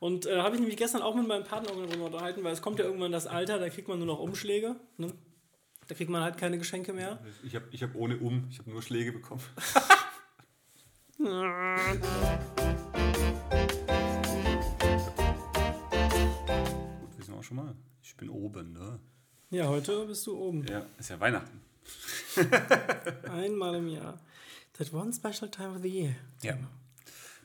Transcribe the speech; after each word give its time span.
Und 0.00 0.24
äh, 0.24 0.38
habe 0.40 0.54
ich 0.54 0.60
nämlich 0.60 0.78
gestern 0.78 1.02
auch 1.02 1.14
mit 1.14 1.28
meinem 1.28 1.44
Partner 1.44 1.72
darüber 1.72 2.06
unterhalten, 2.06 2.42
weil 2.42 2.54
es 2.54 2.62
kommt 2.62 2.78
ja 2.78 2.86
irgendwann 2.86 3.12
das 3.12 3.26
Alter, 3.26 3.58
da 3.58 3.68
kriegt 3.68 3.86
man 3.86 3.98
nur 3.98 4.06
noch 4.06 4.18
Umschläge. 4.18 4.76
Ne? 4.96 5.12
Da 5.86 5.94
kriegt 5.94 6.10
man 6.10 6.22
halt 6.22 6.38
keine 6.38 6.56
Geschenke 6.56 6.94
mehr. 6.94 7.18
Ich 7.44 7.54
habe 7.54 7.66
ich 7.70 7.82
hab 7.82 7.94
ohne 7.94 8.16
Um, 8.16 8.46
ich 8.50 8.58
habe 8.58 8.70
nur 8.70 8.80
Schläge 8.82 9.12
bekommen. 9.12 9.42
Gut, 17.00 17.18
wissen 17.18 17.32
wir 17.34 17.38
auch 17.38 17.44
schon 17.44 17.56
mal. 17.58 17.74
Ich 18.02 18.16
bin 18.16 18.30
oben, 18.30 18.72
ne? 18.72 18.98
Ja, 19.50 19.68
heute 19.68 20.06
bist 20.06 20.26
du 20.26 20.38
oben. 20.38 20.64
Ja, 20.66 20.86
ist 20.98 21.10
ja 21.10 21.20
Weihnachten. 21.20 21.60
Einmal 23.28 23.74
im 23.74 23.88
Jahr. 23.88 24.18
That 24.74 24.94
one 24.94 25.12
special 25.12 25.50
time 25.50 25.74
of 25.76 25.82
the 25.82 25.88
year. 25.88 26.16
Ja. 26.42 26.56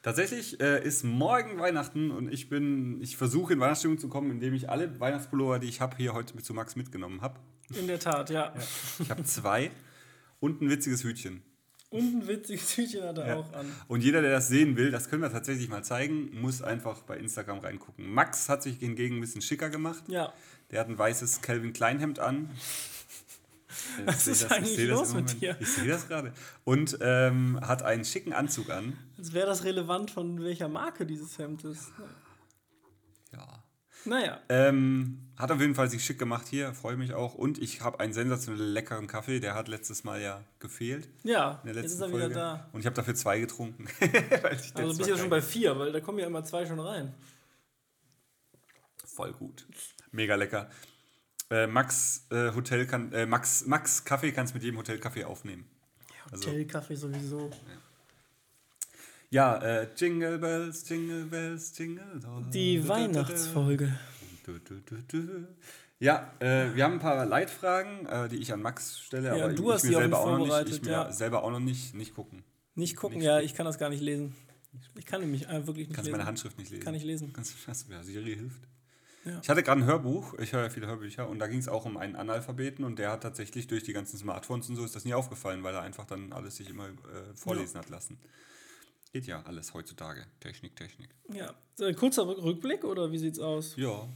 Tatsächlich 0.05 0.61
äh, 0.61 0.83
ist 0.85 1.03
morgen 1.03 1.57
Weihnachten 1.57 2.11
und 2.11 2.31
ich 2.31 2.47
bin, 2.47 3.01
ich 3.01 3.17
versuche 3.17 3.53
in 3.53 3.59
Weihnachtsstimmung 3.59 3.97
zu 3.97 4.07
kommen, 4.07 4.29
indem 4.29 4.53
ich 4.53 4.69
alle 4.69 4.99
Weihnachtspullover, 4.99 5.57
die 5.57 5.67
ich 5.67 5.81
habe, 5.81 5.97
hier 5.97 6.13
heute 6.13 6.35
mit 6.35 6.45
zu 6.45 6.53
Max 6.53 6.75
mitgenommen 6.75 7.21
habe. 7.21 7.39
In 7.73 7.87
der 7.87 7.97
Tat, 7.97 8.29
ja. 8.29 8.53
Ich 8.99 9.09
habe 9.09 9.23
zwei 9.23 9.71
und 10.39 10.61
ein 10.61 10.69
witziges 10.69 11.03
Hütchen. 11.03 11.41
Und 11.89 12.21
ein 12.21 12.27
witziges 12.27 12.77
Hütchen 12.77 13.01
hat 13.01 13.17
er 13.17 13.39
auch 13.39 13.51
an. 13.53 13.65
Und 13.87 14.03
jeder, 14.03 14.21
der 14.21 14.29
das 14.29 14.47
sehen 14.47 14.77
will, 14.77 14.91
das 14.91 15.09
können 15.09 15.23
wir 15.23 15.31
tatsächlich 15.31 15.69
mal 15.69 15.83
zeigen, 15.83 16.39
muss 16.39 16.61
einfach 16.61 17.01
bei 17.01 17.17
Instagram 17.17 17.57
reingucken. 17.57 18.07
Max 18.07 18.47
hat 18.47 18.61
sich 18.61 18.77
hingegen 18.77 19.15
ein 19.15 19.21
bisschen 19.21 19.41
schicker 19.41 19.71
gemacht. 19.71 20.03
Ja. 20.07 20.33
Der 20.69 20.81
hat 20.81 20.87
ein 20.87 20.99
weißes 20.99 21.41
Calvin 21.41 21.73
Klein 21.73 21.99
Hemd 21.99 22.19
an. 22.19 22.51
Was 24.05 24.27
ist 24.27 24.43
das- 24.43 24.51
ich 24.51 24.57
eigentlich 24.57 24.87
los 24.89 25.13
mit 25.13 25.41
dir? 25.41 25.55
Ich 25.59 25.69
sehe 25.73 25.87
das 25.87 26.07
gerade. 26.07 26.33
Und 26.63 26.97
ähm, 27.01 27.59
hat 27.61 27.83
einen 27.83 28.05
schicken 28.05 28.33
Anzug 28.33 28.69
an. 28.69 28.97
Jetzt 29.17 29.33
wäre 29.33 29.47
das 29.47 29.63
relevant, 29.63 30.11
von 30.11 30.41
welcher 30.43 30.67
Marke 30.67 31.05
dieses 31.05 31.37
Hemd 31.37 31.63
ist. 31.63 31.91
Ja. 33.33 33.63
Naja. 34.07 34.39
Ähm, 34.49 35.31
hat 35.35 35.51
auf 35.51 35.59
jeden 35.59 35.73
Fall 35.73 35.89
sich 35.89 36.05
schick 36.05 36.19
gemacht 36.19 36.47
hier, 36.47 36.73
freue 36.75 36.95
mich 36.95 37.13
auch. 37.15 37.33
Und 37.33 37.57
ich 37.57 37.81
habe 37.81 37.99
einen 37.99 38.13
sensationell 38.13 38.61
leckeren 38.63 39.07
Kaffee, 39.07 39.39
der 39.39 39.55
hat 39.55 39.67
letztes 39.67 40.03
Mal 40.03 40.21
ja 40.21 40.43
gefehlt. 40.59 41.09
Ja, 41.23 41.59
In 41.63 41.73
der 41.73 41.81
jetzt 41.81 41.93
ist 41.93 41.99
letzten 41.99 42.03
er 42.03 42.09
wieder 42.09 42.19
Folge. 42.19 42.35
da. 42.35 42.69
Und 42.71 42.79
ich 42.81 42.85
habe 42.85 42.95
dafür 42.95 43.15
zwei 43.15 43.39
getrunken. 43.39 43.87
Also 44.43 44.89
bist 44.89 44.99
war 44.99 45.07
ja 45.07 45.17
schon 45.17 45.29
bei 45.31 45.41
vier, 45.41 45.77
weil 45.79 45.91
da 45.91 45.99
kommen 46.01 46.19
ja 46.19 46.27
immer 46.27 46.43
zwei 46.43 46.65
schon 46.67 46.79
rein. 46.79 47.13
Voll 49.05 49.33
gut. 49.33 49.65
Mega 50.11 50.35
lecker. 50.35 50.69
Äh, 51.51 51.67
Max 51.67 52.25
äh, 52.31 52.51
Hotel 52.55 52.87
kann, 52.87 53.11
äh, 53.13 53.25
Max, 53.25 53.65
Max 53.65 54.03
Kaffee 54.03 54.31
kannst 54.31 54.53
mit 54.55 54.63
jedem 54.63 54.79
Hotelkaffee 54.79 55.25
aufnehmen. 55.25 55.65
Also, 56.31 56.47
Hotelkaffee 56.47 56.95
sowieso. 56.95 57.51
ja, 59.29 59.57
äh, 59.57 59.87
Jingle 59.95 60.39
Bells, 60.39 60.89
Jingle 60.89 61.25
Bells, 61.25 61.77
Jingle. 61.77 62.03
Bells. 62.19 62.49
Die 62.49 62.87
Weihnachtsfolge. 62.87 63.97
Du, 64.43 64.57
du, 64.59 64.75
du, 64.81 64.95
du. 65.07 65.47
Ja, 65.99 66.33
äh, 66.39 66.73
wir 66.75 66.83
haben 66.83 66.93
ein 66.93 66.99
paar 66.99 67.25
Leitfragen, 67.25 68.29
die 68.29 68.37
ich 68.37 68.51
an 68.51 68.61
Max 68.61 68.99
stelle, 68.99 69.37
Ja, 69.37 69.45
aber 69.45 69.53
du 69.53 69.67
ich 69.69 69.73
hast 69.73 69.83
mir 69.83 69.89
die 69.89 69.95
auch 69.95 70.01
selber 70.01 70.19
auch 70.19 70.37
noch 70.37 70.63
nicht, 70.65 70.75
ich 70.75 70.81
mir 70.83 70.91
ja. 70.91 71.11
selber 71.11 71.43
auch 71.43 71.51
noch 71.51 71.59
nicht, 71.59 71.93
nicht 71.93 72.13
gucken. 72.15 72.43
Nicht 72.75 72.95
gucken, 72.97 73.17
Nicht 73.19 73.25
ja, 73.25 73.35
gucken. 73.35 73.45
ich 73.45 73.53
kann 73.55 73.65
das 73.65 73.77
gar 73.79 73.89
nicht 73.89 74.01
lesen. 74.01 74.35
Ich 74.97 75.05
kann 75.05 75.21
nämlich 75.21 75.47
wirklich 75.47 75.87
nicht 75.87 75.95
Kannst 75.95 76.07
lesen. 76.07 76.11
meine 76.11 76.25
Handschrift 76.25 76.57
nicht 76.57 76.69
lesen. 76.71 76.83
Kann 76.83 76.95
ich 76.95 77.03
lesen. 77.03 77.31
Kannst, 77.33 77.55
hast, 77.67 77.89
ja, 77.89 78.03
Siri 78.03 78.35
hilft. 78.35 78.61
Ja. 79.25 79.39
Ich 79.41 79.49
hatte 79.49 79.63
gerade 79.63 79.81
ein 79.81 79.85
Hörbuch, 79.87 80.35
ich 80.39 80.53
höre 80.53 80.63
ja 80.63 80.69
viele 80.69 80.85
Hörbücher 80.87 81.27
und 81.27 81.39
da 81.39 81.47
ging 81.47 81.57
es 81.59 81.67
auch 81.67 81.85
um 81.85 81.97
einen 81.97 82.15
Analphabeten 82.15 82.85
und 82.85 82.99
der 82.99 83.11
hat 83.11 83.23
tatsächlich 83.23 83.65
durch 83.67 83.83
die 83.83 83.91
ganzen 83.93 84.17
Smartphones 84.19 84.69
und 84.69 84.75
so 84.75 84.85
ist 84.85 84.95
das 84.95 85.03
nie 85.03 85.15
aufgefallen, 85.15 85.63
weil 85.63 85.73
er 85.73 85.81
einfach 85.81 86.05
dann 86.05 86.31
alles 86.31 86.57
sich 86.57 86.69
immer 86.69 86.87
äh, 86.89 86.91
vorlesen 87.35 87.79
hat 87.79 87.89
lassen. 87.89 88.19
Geht 89.13 89.25
ja 89.27 89.41
alles 89.43 89.73
heutzutage. 89.73 90.25
Technik, 90.41 90.75
Technik. 90.75 91.09
Ja. 91.33 91.53
Kurzer 91.93 92.23
Rück- 92.23 92.43
Rückblick 92.43 92.83
oder 92.83 93.11
wie 93.11 93.17
sieht's 93.17 93.39
aus? 93.39 93.75
Ja, 93.77 94.07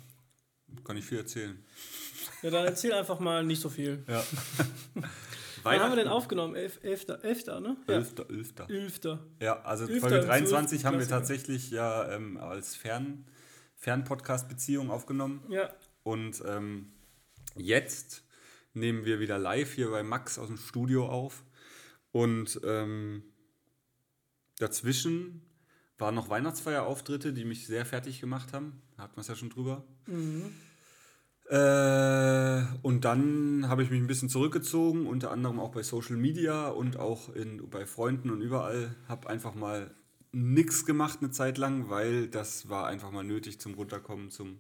kann 0.84 0.98
ich 0.98 1.06
viel 1.06 1.18
erzählen. 1.20 1.58
Ja, 2.44 2.52
dann 2.52 2.66
erzähl 2.66 2.94
einfach 2.94 3.20
mal 3.20 3.44
nicht 3.44 3.62
so 3.62 3.70
viel. 3.70 4.04
Ja. 4.08 4.24
Wann 5.64 5.80
haben 5.80 5.92
wir 5.92 5.96
denn 5.98 6.08
aufgenommen? 6.08 6.56
Elf, 6.56 6.80
elfter, 6.84 7.24
elfter, 7.24 7.60
ne? 7.60 7.76
Ja. 7.88 7.96
Elfter, 7.96 8.30
Elfter. 8.30 8.70
Elfter. 8.70 9.20
Ja, 9.42 9.62
also 9.62 9.86
Elfter 9.86 10.00
Folge 10.02 10.18
im 10.20 10.26
23 10.28 10.86
haben 10.86 11.00
wir 11.00 11.08
tatsächlich 11.08 11.72
ja 11.72 12.10
ähm, 12.12 12.38
als 12.38 12.76
Fern, 12.76 13.26
Fernpodcast-Beziehung 13.80 14.92
aufgenommen. 14.92 15.42
Ja. 15.50 15.74
Und 16.04 16.44
ähm, 16.46 16.92
jetzt 17.56 18.24
nehmen 18.74 19.06
wir 19.06 19.20
wieder 19.20 19.40
live 19.40 19.74
hier 19.74 19.90
bei 19.90 20.04
Max 20.04 20.38
aus 20.38 20.48
dem 20.48 20.58
Studio 20.58 21.08
auf. 21.08 21.44
Und 22.12 22.60
ähm, 22.64 23.24
dazwischen 24.58 25.42
waren 25.98 26.16
noch 26.16 26.30
Weihnachtsfeierauftritte, 26.30 27.34
die 27.34 27.46
mich 27.46 27.68
sehr 27.68 27.86
fertig 27.86 28.22
gemacht 28.22 28.54
haben. 28.54 28.82
Da 28.96 29.04
hatten 29.04 29.16
wir 29.18 29.22
es 29.22 29.28
ja 29.28 29.36
schon 29.36 29.50
drüber. 29.50 29.84
Äh, 31.50 32.64
und 32.84 33.06
dann 33.06 33.68
habe 33.68 33.84
ich 33.84 33.90
mich 33.90 34.00
ein 34.00 34.08
bisschen 34.08 34.30
zurückgezogen, 34.30 35.08
unter 35.08 35.32
anderem 35.32 35.60
auch 35.60 35.72
bei 35.72 35.84
Social 35.84 36.16
Media 36.16 36.70
und 36.70 36.98
auch 36.98 37.34
in, 37.34 37.70
bei 37.70 37.86
Freunden 37.86 38.30
und 38.30 38.42
überall. 38.42 38.96
Habe 39.08 39.30
einfach 39.30 39.56
mal 39.56 39.96
nichts 40.32 40.86
gemacht 40.86 41.20
eine 41.22 41.32
Zeit 41.32 41.58
lang, 41.58 41.90
weil 41.90 42.28
das 42.28 42.70
war 42.70 42.88
einfach 42.88 43.12
mal 43.12 43.24
nötig 43.24 43.60
zum 43.60 43.74
Runterkommen, 43.74 44.30
zum 44.32 44.60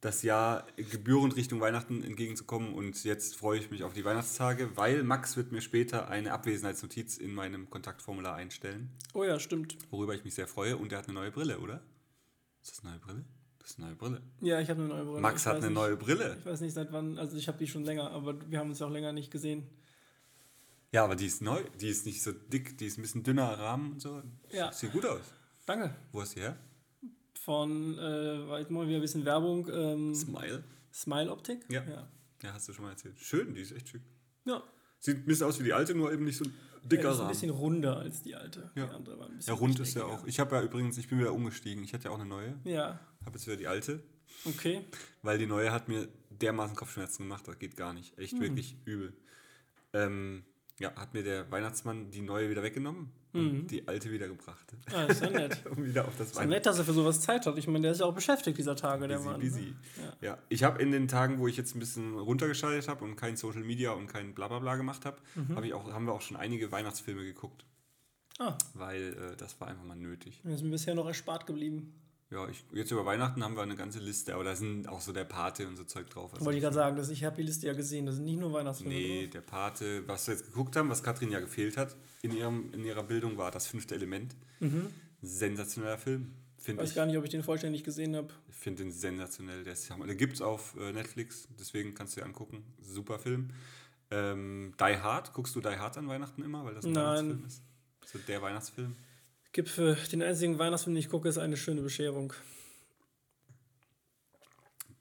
das 0.00 0.22
Jahr 0.22 0.66
gebührend 0.76 1.34
Richtung 1.34 1.60
Weihnachten 1.60 2.04
entgegenzukommen. 2.04 2.72
Und 2.72 3.02
jetzt 3.04 3.34
freue 3.36 3.58
ich 3.58 3.70
mich 3.72 3.82
auf 3.82 3.94
die 3.94 4.04
Weihnachtstage, 4.04 4.76
weil 4.76 5.02
Max 5.02 5.36
wird 5.36 5.50
mir 5.50 5.60
später 5.60 6.08
eine 6.08 6.32
Abwesenheitsnotiz 6.32 7.16
in 7.16 7.34
meinem 7.34 7.68
Kontaktformular 7.68 8.36
einstellen, 8.36 8.90
Oh 9.12 9.24
ja, 9.24 9.40
stimmt. 9.40 9.76
worüber 9.90 10.14
ich 10.14 10.22
mich 10.24 10.34
sehr 10.34 10.46
freue. 10.46 10.76
Und 10.76 10.92
er 10.92 10.98
hat 10.98 11.06
eine 11.08 11.14
neue 11.14 11.32
Brille, 11.32 11.58
oder? 11.58 11.82
Ist 12.62 12.70
das 12.72 12.80
eine 12.84 12.92
neue 12.92 13.00
Brille? 13.00 13.24
Das 13.58 13.70
ist 13.70 13.78
eine 13.78 13.86
neue 13.88 13.96
Brille. 13.96 14.22
Ja, 14.40 14.60
ich 14.60 14.70
habe 14.70 14.80
eine 14.80 14.88
neue 14.88 15.04
Brille. 15.04 15.20
Max 15.20 15.42
Ich 15.42 15.46
hat 15.48 15.56
eine 15.56 15.66
nicht- 15.66 15.74
neue 15.74 15.96
Brille. 15.96 16.36
Ich 16.38 16.46
weiß 16.46 16.60
nicht 16.60 16.74
seit 16.74 16.92
wann, 16.92 17.18
also 17.18 17.36
ich 17.36 17.48
habe 17.48 17.58
die 17.58 17.66
schon 17.66 17.84
länger, 17.84 18.10
aber 18.12 18.36
wir 18.48 18.60
haben 18.60 18.70
uns 18.70 18.78
ja 18.78 18.86
auch 18.86 18.90
länger 18.92 19.12
nicht 19.12 19.30
gesehen. 19.32 19.66
Ja, 20.92 21.04
aber 21.04 21.16
die 21.16 21.26
ist 21.26 21.42
neu. 21.42 21.62
Die 21.80 21.88
ist 21.88 22.06
nicht 22.06 22.22
so 22.22 22.32
dick, 22.32 22.78
die 22.78 22.86
ist 22.86 22.98
ein 22.98 23.02
bisschen 23.02 23.22
dünner 23.22 23.58
Rahmen 23.58 23.92
und 23.92 24.00
so. 24.02 24.22
Ja. 24.50 24.72
Sieht 24.72 24.92
gut 24.92 25.04
aus. 25.04 25.20
Danke. 25.66 25.94
Wo 26.12 26.20
hast 26.22 26.32
du 26.32 26.36
die 26.36 26.42
her? 26.46 26.56
Von, 27.34 27.98
äh, 27.98 28.48
warte 28.48 28.72
mal 28.72 28.86
wieder 28.86 28.98
ein 28.98 29.02
bisschen 29.02 29.24
Werbung, 29.24 29.68
ähm, 29.72 30.14
Smile. 30.14 30.64
Smile 30.92 31.30
Optik. 31.30 31.64
Ja. 31.70 31.82
ja. 31.84 32.08
Ja, 32.42 32.52
hast 32.52 32.68
du 32.68 32.72
schon 32.72 32.84
mal 32.84 32.90
erzählt. 32.92 33.18
Schön, 33.18 33.54
die 33.54 33.60
ist 33.60 33.72
echt 33.72 33.88
schick. 33.88 34.02
Ja. 34.44 34.62
Sieht 34.98 35.18
ein 35.18 35.24
bisschen 35.26 35.46
aus 35.46 35.58
wie 35.60 35.64
die 35.64 35.72
alte, 35.72 35.94
nur 35.94 36.12
eben 36.12 36.24
nicht 36.24 36.36
so 36.38 36.44
Ja, 36.44 36.50
dicker 36.84 37.02
die 37.02 37.08
ist 37.08 37.14
ein 37.14 37.18
Rahmen. 37.20 37.28
bisschen 37.30 37.50
runder 37.50 37.96
als 37.98 38.22
die 38.22 38.34
alte. 38.34 38.70
Ja. 38.74 38.86
Die 38.86 38.92
andere 38.94 39.18
war 39.18 39.26
ein 39.28 39.36
bisschen 39.36 39.54
Ja, 39.54 39.58
rund 39.60 39.78
ist 39.80 39.94
ja 39.94 40.04
auch. 40.04 40.24
Ich 40.26 40.40
habe 40.40 40.56
ja 40.56 40.62
übrigens, 40.62 40.96
ich 40.98 41.08
bin 41.08 41.18
wieder 41.18 41.32
umgestiegen. 41.32 41.82
Ich 41.84 41.92
hatte 41.94 42.04
ja 42.04 42.10
auch 42.10 42.18
eine 42.18 42.26
neue. 42.28 42.58
Ja, 42.64 42.98
Habe 43.24 43.36
jetzt 43.36 43.46
wieder 43.46 43.56
die 43.56 43.66
alte. 43.66 44.02
okay. 44.44 44.84
Weil 45.22 45.38
die 45.38 45.46
neue 45.46 45.70
hat 45.72 45.88
mir 45.88 46.08
dermaßen 46.30 46.76
Kopfschmerzen 46.76 47.24
gemacht. 47.24 47.46
Das 47.46 47.58
geht 47.58 47.76
gar 47.76 47.92
nicht. 47.92 48.16
Echt 48.18 48.38
wirklich 48.40 48.76
übel. 48.84 49.12
Ähm, 49.92 50.44
ja, 50.78 50.94
hat 50.96 51.12
mir 51.14 51.22
der 51.22 51.50
Weihnachtsmann 51.50 52.10
die 52.10 52.20
neue 52.20 52.50
wieder 52.50 52.62
weggenommen 52.62 53.10
und 53.32 53.66
die 53.68 53.86
alte 53.86 54.10
wieder 54.10 54.26
gebracht. 54.28 54.64
Ah, 54.92 55.04
ist 55.04 55.20
ja 55.22 55.30
nett. 55.30 55.60
um 55.70 55.84
wieder 55.84 56.06
auf 56.06 56.16
das 56.16 56.28
Ist 56.30 56.38
ja 56.38 56.46
nett, 56.46 56.64
dass 56.66 56.78
er 56.78 56.84
für 56.84 56.92
sowas 56.92 57.20
Zeit 57.20 57.46
hat. 57.46 57.58
Ich 57.58 57.66
meine, 57.66 57.82
der 57.82 57.92
ist 57.92 58.00
ja 58.00 58.06
auch 58.06 58.14
beschäftigt 58.14 58.56
dieser 58.58 58.74
Tage, 58.74 59.06
der 59.06 59.16
Busy, 59.18 59.28
Mann. 59.28 59.40
busy. 59.40 59.60
Ne? 59.60 59.74
Ja. 60.20 60.28
Ja, 60.30 60.38
ich 60.48 60.64
habe 60.64 60.80
in 60.82 60.90
den 60.92 61.08
Tagen, 61.08 61.38
wo 61.38 61.46
ich 61.46 61.56
jetzt 61.56 61.74
ein 61.76 61.78
bisschen 61.78 62.18
runtergeschaltet 62.18 62.88
habe 62.88 63.04
und 63.04 63.16
kein 63.16 63.36
Social 63.36 63.62
Media 63.62 63.92
und 63.92 64.06
kein 64.06 64.34
Blablabla 64.34 64.76
gemacht 64.76 65.04
habe, 65.04 65.18
hab 65.54 65.62
ich 65.64 65.74
auch, 65.74 65.92
haben 65.92 66.06
wir 66.06 66.12
auch 66.14 66.20
schon 66.22 66.36
einige 66.36 66.72
Weihnachtsfilme 66.72 67.22
geguckt, 67.24 67.64
Ah, 68.40 68.56
weil 68.74 69.14
äh, 69.32 69.36
das 69.36 69.60
war 69.60 69.68
einfach 69.68 69.84
mal 69.84 69.96
nötig. 69.96 70.40
mir 70.44 70.54
ist 70.54 70.62
mir 70.62 70.70
bisher 70.70 70.94
noch 70.94 71.06
erspart 71.06 71.44
geblieben. 71.46 71.92
Ja, 72.30 72.46
ich, 72.48 72.62
jetzt 72.72 72.90
über 72.90 73.06
Weihnachten 73.06 73.42
haben 73.42 73.56
wir 73.56 73.62
eine 73.62 73.74
ganze 73.74 74.00
Liste, 74.00 74.34
aber 74.34 74.44
da 74.44 74.54
sind 74.54 74.86
auch 74.86 75.00
so 75.00 75.12
der 75.12 75.24
Pate 75.24 75.66
und 75.66 75.76
so 75.76 75.84
Zeug 75.84 76.10
drauf. 76.10 76.34
Also 76.34 76.44
Wollte 76.44 76.58
ich 76.58 76.62
gerade 76.62 76.74
sagen, 76.74 76.96
dass 76.96 77.08
ich 77.08 77.24
habe 77.24 77.36
die 77.36 77.42
Liste 77.42 77.66
ja 77.66 77.72
gesehen. 77.72 78.04
Da 78.04 78.12
sind 78.12 78.24
nicht 78.24 78.38
nur 78.38 78.52
Weihnachtsfilme 78.52 78.92
nee, 78.94 79.22
drauf. 79.22 79.30
der 79.32 79.40
Pate, 79.40 80.06
was 80.08 80.26
wir 80.26 80.34
jetzt 80.34 80.44
geguckt 80.46 80.76
haben, 80.76 80.90
was 80.90 81.02
Katrin 81.02 81.30
ja 81.30 81.40
gefehlt 81.40 81.78
hat 81.78 81.96
in, 82.20 82.36
ihrem, 82.36 82.70
in 82.74 82.84
ihrer 82.84 83.02
Bildung, 83.02 83.38
war 83.38 83.50
das 83.50 83.66
fünfte 83.66 83.94
Element. 83.94 84.34
Sensationeller 85.22 85.96
Film, 85.98 86.32
finde 86.58 86.80
Mhm. 86.80 86.82
Weiß 86.82 86.90
ich. 86.90 86.96
gar 86.96 87.06
nicht, 87.06 87.16
ob 87.16 87.24
ich 87.24 87.30
den 87.30 87.42
vollständig 87.42 87.82
gesehen 87.82 88.14
habe. 88.14 88.28
Ich 88.50 88.56
finde 88.56 88.84
den 88.84 88.92
sensationell. 88.92 89.64
Der, 89.64 89.72
ist, 89.72 89.88
der 89.88 90.14
gibt 90.14 90.34
es 90.34 90.42
auf 90.42 90.76
äh, 90.78 90.92
Netflix, 90.92 91.48
deswegen 91.58 91.94
kannst 91.94 92.16
du 92.16 92.20
dir 92.20 92.26
angucken. 92.26 92.62
Super 92.82 93.18
Film. 93.18 93.50
Ähm, 94.10 94.74
Die 94.78 94.96
Hard, 94.98 95.32
guckst 95.32 95.54
du 95.56 95.60
Die 95.60 95.68
Hard 95.68 95.96
an 95.96 96.08
Weihnachten 96.08 96.42
immer, 96.42 96.64
weil 96.64 96.74
das 96.74 96.84
ein 96.84 96.92
Nein. 96.92 97.04
Weihnachtsfilm 97.04 97.44
ist? 97.46 97.62
So 98.06 98.18
der 98.26 98.42
Weihnachtsfilm. 98.42 98.96
Gibt 99.52 99.68
für 99.68 99.94
den 99.94 100.22
einzigen 100.22 100.58
Weihnachtsfilm, 100.58 100.94
den 100.94 101.00
ich 101.00 101.08
gucke, 101.08 101.28
ist 101.28 101.38
eine 101.38 101.56
schöne 101.56 101.80
Bescherung. 101.82 102.32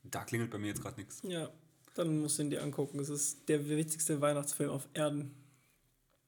Da 0.03 0.23
klingelt 0.23 0.51
bei 0.51 0.57
mir 0.57 0.67
jetzt 0.67 0.81
gerade 0.81 0.99
nichts. 0.99 1.21
Ja, 1.23 1.49
dann 1.95 2.19
musst 2.21 2.37
du 2.37 2.43
ihn 2.43 2.49
dir 2.49 2.63
angucken. 2.63 2.99
Es 2.99 3.09
ist 3.09 3.49
der 3.49 3.67
witzigste 3.67 4.21
Weihnachtsfilm 4.21 4.69
auf 4.69 4.87
Erden. 4.93 5.35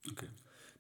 Okay. 0.10 0.28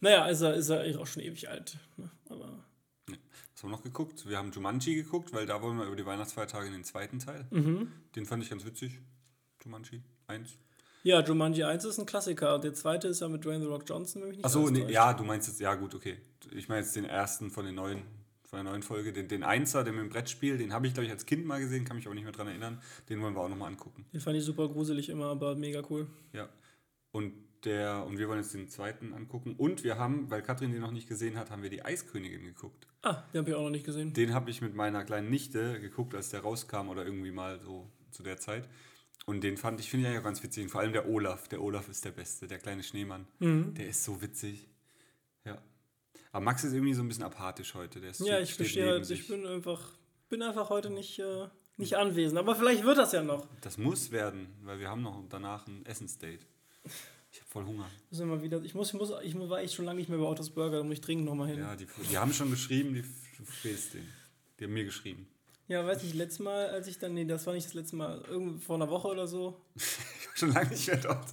Naja, 0.02 0.28
ist 0.28 0.42
er, 0.42 0.54
ist 0.54 0.70
er 0.70 0.82
eigentlich 0.82 0.98
auch 0.98 1.08
schon 1.08 1.24
ewig 1.24 1.50
alt. 1.50 1.78
Ne? 1.98 2.10
Aber 2.30 2.64
Nee. 3.10 3.18
Was 3.54 3.64
haben 3.64 3.70
wir 3.70 3.78
noch 3.78 3.84
geguckt? 3.84 4.28
Wir 4.28 4.38
haben 4.38 4.52
Jumanji 4.52 4.96
geguckt, 4.96 5.34
weil 5.34 5.46
da 5.46 5.62
wollen 5.62 5.78
wir 5.78 5.86
über 5.86 5.96
die 5.96 6.06
Weihnachtsfeiertage 6.06 6.68
in 6.68 6.74
den 6.74 6.84
zweiten 6.84 7.20
Teil. 7.20 7.46
Mhm. 7.50 7.92
Den 8.16 8.26
fand 8.26 8.44
ich 8.44 8.50
ganz 8.50 8.66
witzig. 8.66 9.00
Jumanji 9.64 10.02
1. 10.28 10.58
ja, 11.04 11.22
Jumanji 11.22 11.64
1 11.64 11.86
ist 11.86 12.00
ein 12.00 12.06
Klassiker. 12.06 12.60
Der 12.60 12.74
zweite 12.74 13.08
ist 13.08 13.22
ja 13.22 13.28
mit 13.28 13.44
Dwayne 13.44 13.62
The 13.62 13.68
Rock 13.68 13.84
Johnson, 13.88 14.22
wenn 14.22 14.30
mich 14.30 14.38
nicht 14.38 14.46
Achso, 14.46 14.70
nee, 14.70 14.92
ja, 14.92 15.14
du 15.14 15.24
meinst 15.24 15.48
jetzt, 15.48 15.60
ja 15.60 15.76
gut, 15.76 15.96
okay. 15.96 16.18
Ich 16.52 16.68
meine 16.70 16.82
jetzt 16.82 16.96
den 16.96 17.06
ersten 17.06 17.52
von 17.52 17.66
den 17.66 17.76
neuen 17.76 18.04
von 18.50 18.58
der 18.58 18.72
neuen 18.72 18.82
Folge. 18.82 19.14
Den, 19.14 19.28
den 19.28 19.44
Einser, 19.44 19.84
den 19.84 19.94
mit 19.94 20.04
dem 20.04 20.10
Brettspiel, 20.10 20.58
den 20.58 20.74
habe 20.74 20.88
ich, 20.88 20.94
glaube 20.94 21.06
ich, 21.06 21.12
als 21.12 21.28
Kind 21.28 21.46
mal 21.46 21.60
gesehen, 21.60 21.86
kann 21.86 21.96
mich 21.96 22.08
aber 22.08 22.16
nicht 22.16 22.24
mehr 22.24 22.34
dran 22.34 22.48
erinnern. 22.48 22.82
Den 23.08 23.22
wollen 23.22 23.36
wir 23.36 23.42
auch 23.42 23.50
nochmal 23.50 23.70
angucken. 23.70 24.06
Den 24.12 24.22
fand 24.22 24.38
ich 24.38 24.44
super 24.44 24.68
gruselig 24.68 25.10
immer, 25.10 25.28
aber 25.28 25.56
mega 25.56 25.84
cool. 25.90 26.08
Ja. 26.34 26.50
Und 27.12 27.34
der, 27.66 28.06
und 28.06 28.18
wir 28.18 28.28
wollen 28.28 28.40
jetzt 28.40 28.54
den 28.54 28.68
zweiten 28.68 29.14
angucken. 29.14 29.54
Und 29.56 29.84
wir 29.84 30.00
haben, 30.00 30.32
weil 30.32 30.42
Katrin 30.42 30.72
den 30.72 30.82
noch 30.82 30.92
nicht 30.92 31.08
gesehen 31.08 31.38
hat, 31.38 31.52
haben 31.52 31.62
wir 31.62 31.70
die 31.70 31.86
Eiskönigin 31.86 32.44
geguckt. 32.44 32.88
Ah, 33.04 33.24
den 33.34 33.40
habe 33.40 33.52
ich 33.52 33.56
auch 33.56 33.64
noch 33.64 33.70
nicht 33.70 33.86
gesehen. 33.86 34.14
Den 34.14 34.34
habe 34.34 34.50
ich 34.50 34.62
mit 34.62 34.74
meiner 34.74 35.04
kleinen 35.04 35.30
Nichte 35.30 35.80
geguckt, 35.80 36.16
als 36.16 36.30
der 36.30 36.40
rauskam 36.42 36.90
oder 36.90 37.06
irgendwie 37.06 37.32
mal 37.32 37.60
so 37.60 37.88
zu 38.10 38.24
der 38.24 38.38
Zeit. 38.38 38.68
Und 39.26 39.42
den 39.42 39.58
fand 39.58 39.80
ich, 39.80 39.90
finde 39.90 40.08
ich 40.08 40.14
ja 40.14 40.22
ganz 40.22 40.42
witzig. 40.42 40.64
Und 40.64 40.70
vor 40.70 40.82
allem 40.82 40.94
der 40.94 41.08
Olaf. 41.08 41.48
Der 41.48 41.62
Olaf 41.62 41.88
ist 41.88 42.04
der 42.04 42.12
Beste, 42.12 42.48
der 42.48 42.58
kleine 42.58 42.84
Schneemann. 42.84 43.28
Mhm. 43.40 43.74
Der 43.76 43.88
ist 43.88 44.04
so 44.04 44.22
witzig. 44.22 44.68
Ja. 45.46 45.62
Aber 46.32 46.44
Max 46.46 46.64
ist 46.64 46.74
irgendwie 46.74 46.94
so 46.94 47.02
ein 47.02 47.08
bisschen 47.08 47.24
apathisch 47.24 47.74
heute. 47.76 48.00
Der 48.00 48.12
ist, 48.12 48.22
Ja, 48.22 48.40
ich 48.40 48.54
verstehe 48.54 48.88
halt, 48.88 49.10
ich 49.10 49.28
bin 49.28 49.46
einfach, 49.46 49.82
bin 50.30 50.42
einfach 50.42 50.70
heute 50.70 50.90
nicht, 50.90 51.20
äh, 51.20 51.48
nicht 51.78 51.96
anwesend. 51.96 52.40
Aber 52.40 52.56
vielleicht 52.56 52.84
wird 52.84 52.98
das 52.98 53.12
ja 53.12 53.22
noch. 53.24 53.48
Das 53.62 53.78
muss 53.78 54.12
werden, 54.12 54.48
weil 54.64 54.80
wir 54.80 54.90
haben 54.90 55.02
noch 55.02 55.24
danach 55.30 55.68
ein 55.68 55.86
Essensdate. 55.86 56.46
Ich 57.32 57.40
habe 57.42 57.50
voll 57.50 57.66
Hunger. 57.66 57.90
Müssen 58.10 58.28
wir 58.28 58.36
mal 58.38 58.44
wieder, 58.44 58.62
ich, 58.64 58.74
muss, 58.74 58.90
ich, 58.90 58.96
muss, 58.96 59.12
ich 59.24 59.38
war 59.38 59.60
echt 59.60 59.76
schon 59.76 59.86
lange 59.86 60.00
nicht 60.00 60.10
mehr 60.10 60.18
bei 60.18 60.26
Autos 60.26 60.50
Burger, 60.50 60.78
da 60.78 60.84
muss 60.84 60.94
ich 60.94 61.02
dringend 61.02 61.26
nochmal 61.26 61.48
hin. 61.50 61.60
Ja. 61.60 61.76
Die, 61.76 61.86
die 62.10 62.18
haben 62.18 62.34
schon 62.34 62.50
geschrieben, 62.50 62.94
die, 62.96 63.02
du 63.02 63.44
fehlst 63.46 63.94
denen. 63.94 64.12
Die 64.60 64.64
haben 64.64 64.74
mir 64.74 64.86
geschrieben. 64.86 65.28
Weiß 65.70 66.04
nicht, 66.04 66.16
letztes 66.16 66.40
Mal, 66.40 66.68
als 66.70 66.88
ich 66.88 66.98
dann, 67.00 67.14
nee, 67.14 67.26
das 67.26 67.46
war 67.46 67.54
nicht 67.54 67.68
das 67.68 67.74
letzte 67.76 67.96
Mal, 67.96 68.22
irgend 68.28 68.64
vor 68.64 68.76
einer 68.76 68.90
Woche 68.90 69.08
oder 69.10 69.28
so. 69.28 69.62
Ich 69.76 70.28
war 70.28 70.36
schon 70.38 70.54
lange 70.54 70.70
nicht 70.70 70.88
mehr 70.88 70.98
dort. 70.98 71.26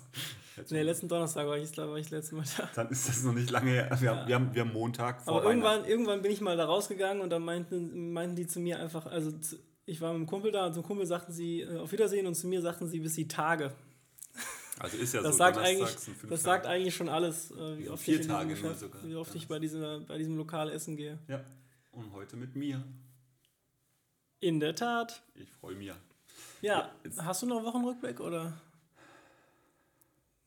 Nee, 0.71 0.83
letzten 0.83 1.07
Donnerstag 1.09 1.47
war 1.47 1.57
ich, 1.59 1.71
da 1.73 1.89
war 1.89 1.97
ich 1.97 2.07
das 2.07 2.13
letzte 2.13 2.35
Mal 2.35 2.45
da. 2.57 2.69
Dann 2.75 2.89
ist 2.89 3.09
das 3.09 3.23
noch 3.23 3.33
nicht 3.35 3.51
lange 3.51 3.71
her. 3.71 3.89
Wir, 4.01 4.11
haben, 4.11 4.27
wir, 4.29 4.35
haben, 4.35 4.55
wir 4.55 4.63
haben 4.63 4.73
Montag 4.73 5.23
vor 5.23 5.37
Aber 5.39 5.45
irgendwann, 5.51 5.85
irgendwann 5.85 6.23
bin 6.23 6.33
ich 6.33 6.41
mal 6.41 6.57
da 6.57 6.65
rausgegangen 6.65 7.21
und 7.23 7.31
dann 7.31 7.43
meinten, 7.45 8.13
meinten 8.13 8.35
die 8.37 8.47
zu 8.47 8.59
mir 8.61 8.81
einfach, 8.81 9.07
also 9.07 9.31
zu, 9.33 9.57
ich 9.85 10.01
war 10.01 10.11
mit 10.13 10.17
einem 10.17 10.27
Kumpel 10.27 10.51
da 10.51 10.67
und 10.67 10.73
zum 10.75 10.83
Kumpel 10.83 11.07
sagten 11.07 11.33
sie 11.33 11.61
äh, 11.61 11.77
auf 11.79 11.93
Wiedersehen 11.93 12.27
und 12.27 12.35
zu 12.35 12.49
mir 12.49 12.61
sagten 12.63 12.89
sie 12.89 12.99
bis 13.01 13.15
die 13.15 13.29
Tage. 13.29 13.73
Also 14.79 14.97
ist 14.97 15.15
ja 15.15 15.23
Das 15.23 15.33
so. 15.33 15.39
sagt 15.39 15.59
eigentlich, 15.59 15.95
das 15.95 16.05
Tage. 16.07 16.37
sagt 16.39 16.67
eigentlich 16.67 16.95
schon 16.95 17.09
alles, 17.09 17.51
äh, 17.53 17.79
wie 17.79 17.89
oft 17.91 18.03
Vier 18.03 18.21
ich, 18.21 18.27
Geschäft- 18.27 18.81
sogar. 18.81 19.03
wie 19.05 19.15
oft 19.15 19.31
Ja. 19.35 19.37
ich 19.37 19.49
bei, 19.49 19.59
dieser, 19.59 20.01
bei 20.01 20.19
diesem 20.19 20.37
Lokal 20.37 20.71
essen 20.71 20.97
gehe. 20.97 21.19
Ja. 21.29 21.41
Und 21.93 22.13
heute 22.13 22.37
mit 22.37 22.57
mir. 22.57 22.83
In 24.41 24.61
der 24.61 24.75
Tat. 24.75 25.23
Ich 25.35 25.51
freue 25.51 25.75
mich. 25.75 25.93
Ja, 26.63 26.91
hast 27.19 27.43
du 27.43 27.47
noch 27.47 27.63
Wochenrückblick 27.65 28.21
oder? 28.21 28.53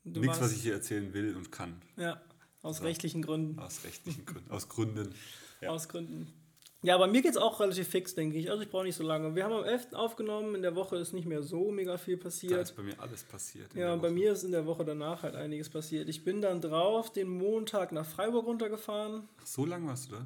Du 0.03 0.21
Nichts, 0.21 0.41
was 0.41 0.53
ich 0.53 0.61
hier 0.61 0.73
erzählen 0.73 1.13
will 1.13 1.35
und 1.35 1.51
kann. 1.51 1.81
Ja, 1.97 2.21
aus 2.61 2.77
So. 2.77 2.83
rechtlichen 2.83 3.21
Gründen. 3.21 3.59
Aus 3.59 3.83
rechtlichen 3.83 4.25
Gründen. 4.25 4.49
Aus 4.51 4.69
Gründen. 4.69 5.13
Ja. 5.61 5.69
Aus 5.71 5.89
Gründen. 5.89 6.33
Ja, 6.81 6.97
bei 6.97 7.07
mir 7.07 7.21
geht 7.21 7.31
es 7.31 7.37
auch 7.37 7.59
relativ 7.59 7.89
fix, 7.89 8.15
denke 8.15 8.37
ich. 8.37 8.49
Also 8.49 8.63
ich 8.63 8.69
brauche 8.69 8.85
nicht 8.85 8.95
so 8.95 9.03
lange. 9.03 9.35
Wir 9.35 9.43
haben 9.43 9.51
am 9.53 9.65
11. 9.65 9.91
aufgenommen, 9.91 10.55
in 10.55 10.61
der 10.61 10.75
Woche 10.77 10.95
ist 10.95 11.11
nicht 11.11 11.25
mehr 11.27 11.43
so 11.43 11.69
mega 11.71 11.97
viel 11.97 12.15
Da 12.15 12.23
passiert. 12.23 12.61
ist 12.61 12.75
bei 12.77 12.83
mir 12.83 12.97
alles 13.01 13.23
passiert. 13.25 13.73
Ja, 13.75 13.93
bei 13.97 14.09
mir 14.09 14.31
ist 14.31 14.43
in 14.43 14.51
der 14.53 14.65
Woche 14.65 14.85
danach 14.85 15.23
halt 15.23 15.35
einiges 15.35 15.69
passiert. 15.69 16.07
Ich 16.07 16.23
bin 16.23 16.39
dann 16.41 16.61
drauf 16.61 17.11
den 17.11 17.27
Montag 17.27 17.91
nach 17.91 18.05
Freiburg 18.05 18.45
runtergefahren. 18.45 19.27
Ach, 19.41 19.45
so 19.45 19.65
lange 19.65 19.87
warst 19.87 20.09
du 20.09 20.15
da? 20.15 20.25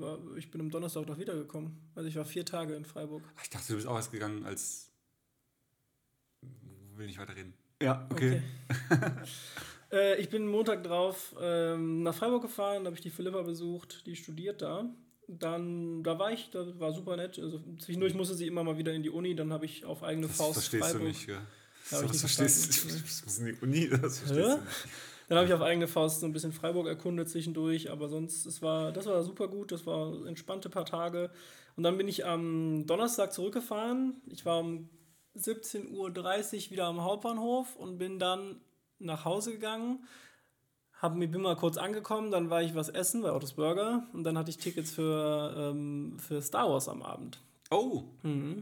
War- 0.00 0.18
Ich 0.36 0.50
bin 0.50 0.60
am 0.60 0.70
Donnerstag 0.70 1.06
noch 1.06 1.18
wiedergekommen. 1.18 1.90
Also 1.94 2.08
ich 2.08 2.16
war 2.16 2.24
vier 2.24 2.44
Tage 2.44 2.74
in 2.74 2.84
Freiburg. 2.84 3.22
Ach, 3.36 3.42
ich 3.44 3.50
dachte, 3.50 3.68
du 3.68 3.74
bist 3.74 3.86
auch 3.86 3.96
erst 3.96 4.12
gegangen 4.12 4.44
als. 4.44 4.90
Will 6.96 7.06
nicht 7.06 7.18
weiter 7.18 7.34
reden. 7.36 7.54
Ja, 7.82 8.06
okay. 8.10 8.42
äh, 9.92 10.20
ich 10.20 10.28
bin 10.28 10.46
Montag 10.46 10.82
drauf 10.84 11.34
ähm, 11.40 12.02
nach 12.02 12.14
Freiburg 12.14 12.42
gefahren, 12.42 12.84
da 12.84 12.88
habe 12.88 12.96
ich 12.96 13.00
die 13.02 13.10
Philippa 13.10 13.40
besucht, 13.42 14.06
die 14.06 14.16
studiert 14.16 14.60
da. 14.60 14.84
Dann, 15.28 16.02
da 16.02 16.18
war 16.18 16.32
ich, 16.32 16.50
da 16.50 16.78
war 16.78 16.92
super 16.92 17.16
nett. 17.16 17.38
Also 17.38 17.62
zwischendurch 17.78 18.14
musste 18.14 18.34
sie 18.34 18.46
immer 18.46 18.64
mal 18.64 18.76
wieder 18.76 18.92
in 18.92 19.02
die 19.02 19.10
Uni, 19.10 19.34
dann 19.34 19.52
habe 19.52 19.64
ich 19.64 19.84
auf 19.84 20.02
eigene 20.02 20.26
Das 20.26 20.36
Faust 20.36 20.54
verstehst 20.54 20.82
Freiburg. 20.84 21.00
du 21.02 21.06
nicht, 21.08 21.26
gell? 21.26 21.38
Ja, 21.90 21.98
ich 21.98 22.04
was 22.04 22.10
nicht 22.12 22.20
verstehst 22.20 22.68
du? 22.68 22.72
verstanden. 22.72 23.02
Das 23.06 23.24
muss 23.24 23.38
in 23.38 23.46
die 23.46 23.54
Uni, 23.62 23.88
das 23.88 24.18
verstehst 24.18 24.48
Hä? 24.50 24.56
du 24.56 24.60
nicht. 24.64 24.88
Dann 25.30 25.38
habe 25.38 25.46
ich 25.46 25.54
auf 25.54 25.60
eigene 25.62 25.86
Faust 25.86 26.18
so 26.20 26.26
ein 26.26 26.32
bisschen 26.32 26.50
Freiburg 26.52 26.88
erkundet 26.88 27.28
zwischendurch, 27.30 27.88
aber 27.90 28.08
sonst, 28.08 28.46
es 28.46 28.62
war, 28.62 28.90
das 28.90 29.06
war 29.06 29.22
super 29.22 29.46
gut, 29.46 29.70
das 29.70 29.86
war 29.86 30.26
entspannte 30.26 30.68
paar 30.68 30.84
Tage. 30.84 31.30
Und 31.76 31.84
dann 31.84 31.96
bin 31.96 32.08
ich 32.08 32.26
am 32.26 32.84
Donnerstag 32.86 33.32
zurückgefahren. 33.32 34.20
Ich 34.26 34.44
war 34.44 34.58
um 34.58 34.88
17.30 35.36 35.86
Uhr 36.66 36.70
wieder 36.72 36.86
am 36.86 37.02
Hauptbahnhof 37.04 37.76
und 37.76 37.98
bin 37.98 38.18
dann 38.18 38.60
nach 38.98 39.24
Hause 39.24 39.52
gegangen. 39.52 40.04
Hab, 41.00 41.14
mir- 41.14 41.28
bin 41.28 41.40
mal 41.42 41.54
kurz 41.56 41.76
angekommen, 41.78 42.32
dann 42.32 42.50
war 42.50 42.62
ich 42.62 42.74
was 42.74 42.88
essen 42.88 43.22
bei 43.22 43.30
Autos 43.30 43.52
Burger 43.54 44.08
und 44.12 44.24
dann 44.24 44.36
hatte 44.36 44.50
ich 44.50 44.58
Tickets 44.58 44.90
für, 44.90 45.54
ähm, 45.56 46.16
für 46.18 46.42
Star 46.42 46.68
Wars 46.68 46.88
am 46.88 47.02
Abend. 47.02 47.40
Oh, 47.70 48.02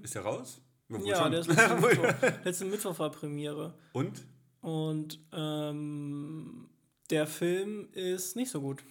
ist 0.03 0.15
der 0.15 0.23
raus? 0.23 0.61
Wohl 0.89 0.99
Mhm. 1.01 1.07
Ja, 1.07 1.17
schon. 1.17 1.31
der 1.33 1.41
ist 1.41 1.49
letzten 2.45 2.71
Mittwoch 2.71 2.99
war 2.99 3.11
Premiere. 3.11 3.73
Und? 3.95 4.23
Und 4.61 5.21
ähm, 5.33 6.69
der 7.11 7.27
Film 7.27 7.89
ist 7.93 8.37
nicht 8.37 8.51
so 8.51 8.61
gut. 8.61 8.83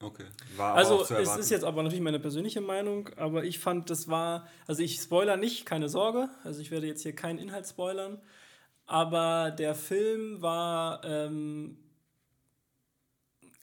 Okay. 0.00 0.24
War 0.56 0.74
Also 0.74 1.02
es 1.02 1.36
ist 1.36 1.50
jetzt 1.50 1.64
aber 1.64 1.82
natürlich 1.82 2.02
meine 2.02 2.20
persönliche 2.20 2.60
Meinung, 2.60 3.08
aber 3.16 3.44
ich 3.44 3.58
fand, 3.58 3.88
das 3.90 4.08
war, 4.08 4.46
also 4.66 4.82
ich 4.82 5.00
spoiler 5.00 5.36
nicht, 5.36 5.64
keine 5.64 5.88
Sorge, 5.88 6.28
also 6.42 6.60
ich 6.60 6.70
werde 6.70 6.86
jetzt 6.86 7.02
hier 7.02 7.14
keinen 7.14 7.38
Inhalt 7.38 7.66
spoilern, 7.66 8.20
aber 8.86 9.50
der 9.50 9.74
Film 9.74 10.42
war, 10.42 11.02
ähm, 11.04 11.78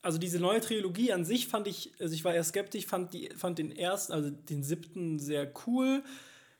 also 0.01 0.17
diese 0.17 0.39
neue 0.39 0.61
Trilogie 0.61 1.11
an 1.11 1.25
sich 1.25 1.47
fand 1.47 1.67
ich, 1.67 1.91
also 1.99 2.13
ich 2.15 2.23
war 2.23 2.33
eher 2.33 2.43
skeptisch, 2.43 2.87
fand, 2.87 3.13
die, 3.13 3.29
fand 3.35 3.59
den 3.59 3.71
ersten, 3.71 4.13
also 4.13 4.31
den 4.31 4.63
siebten 4.63 5.19
sehr 5.19 5.51
cool. 5.67 6.03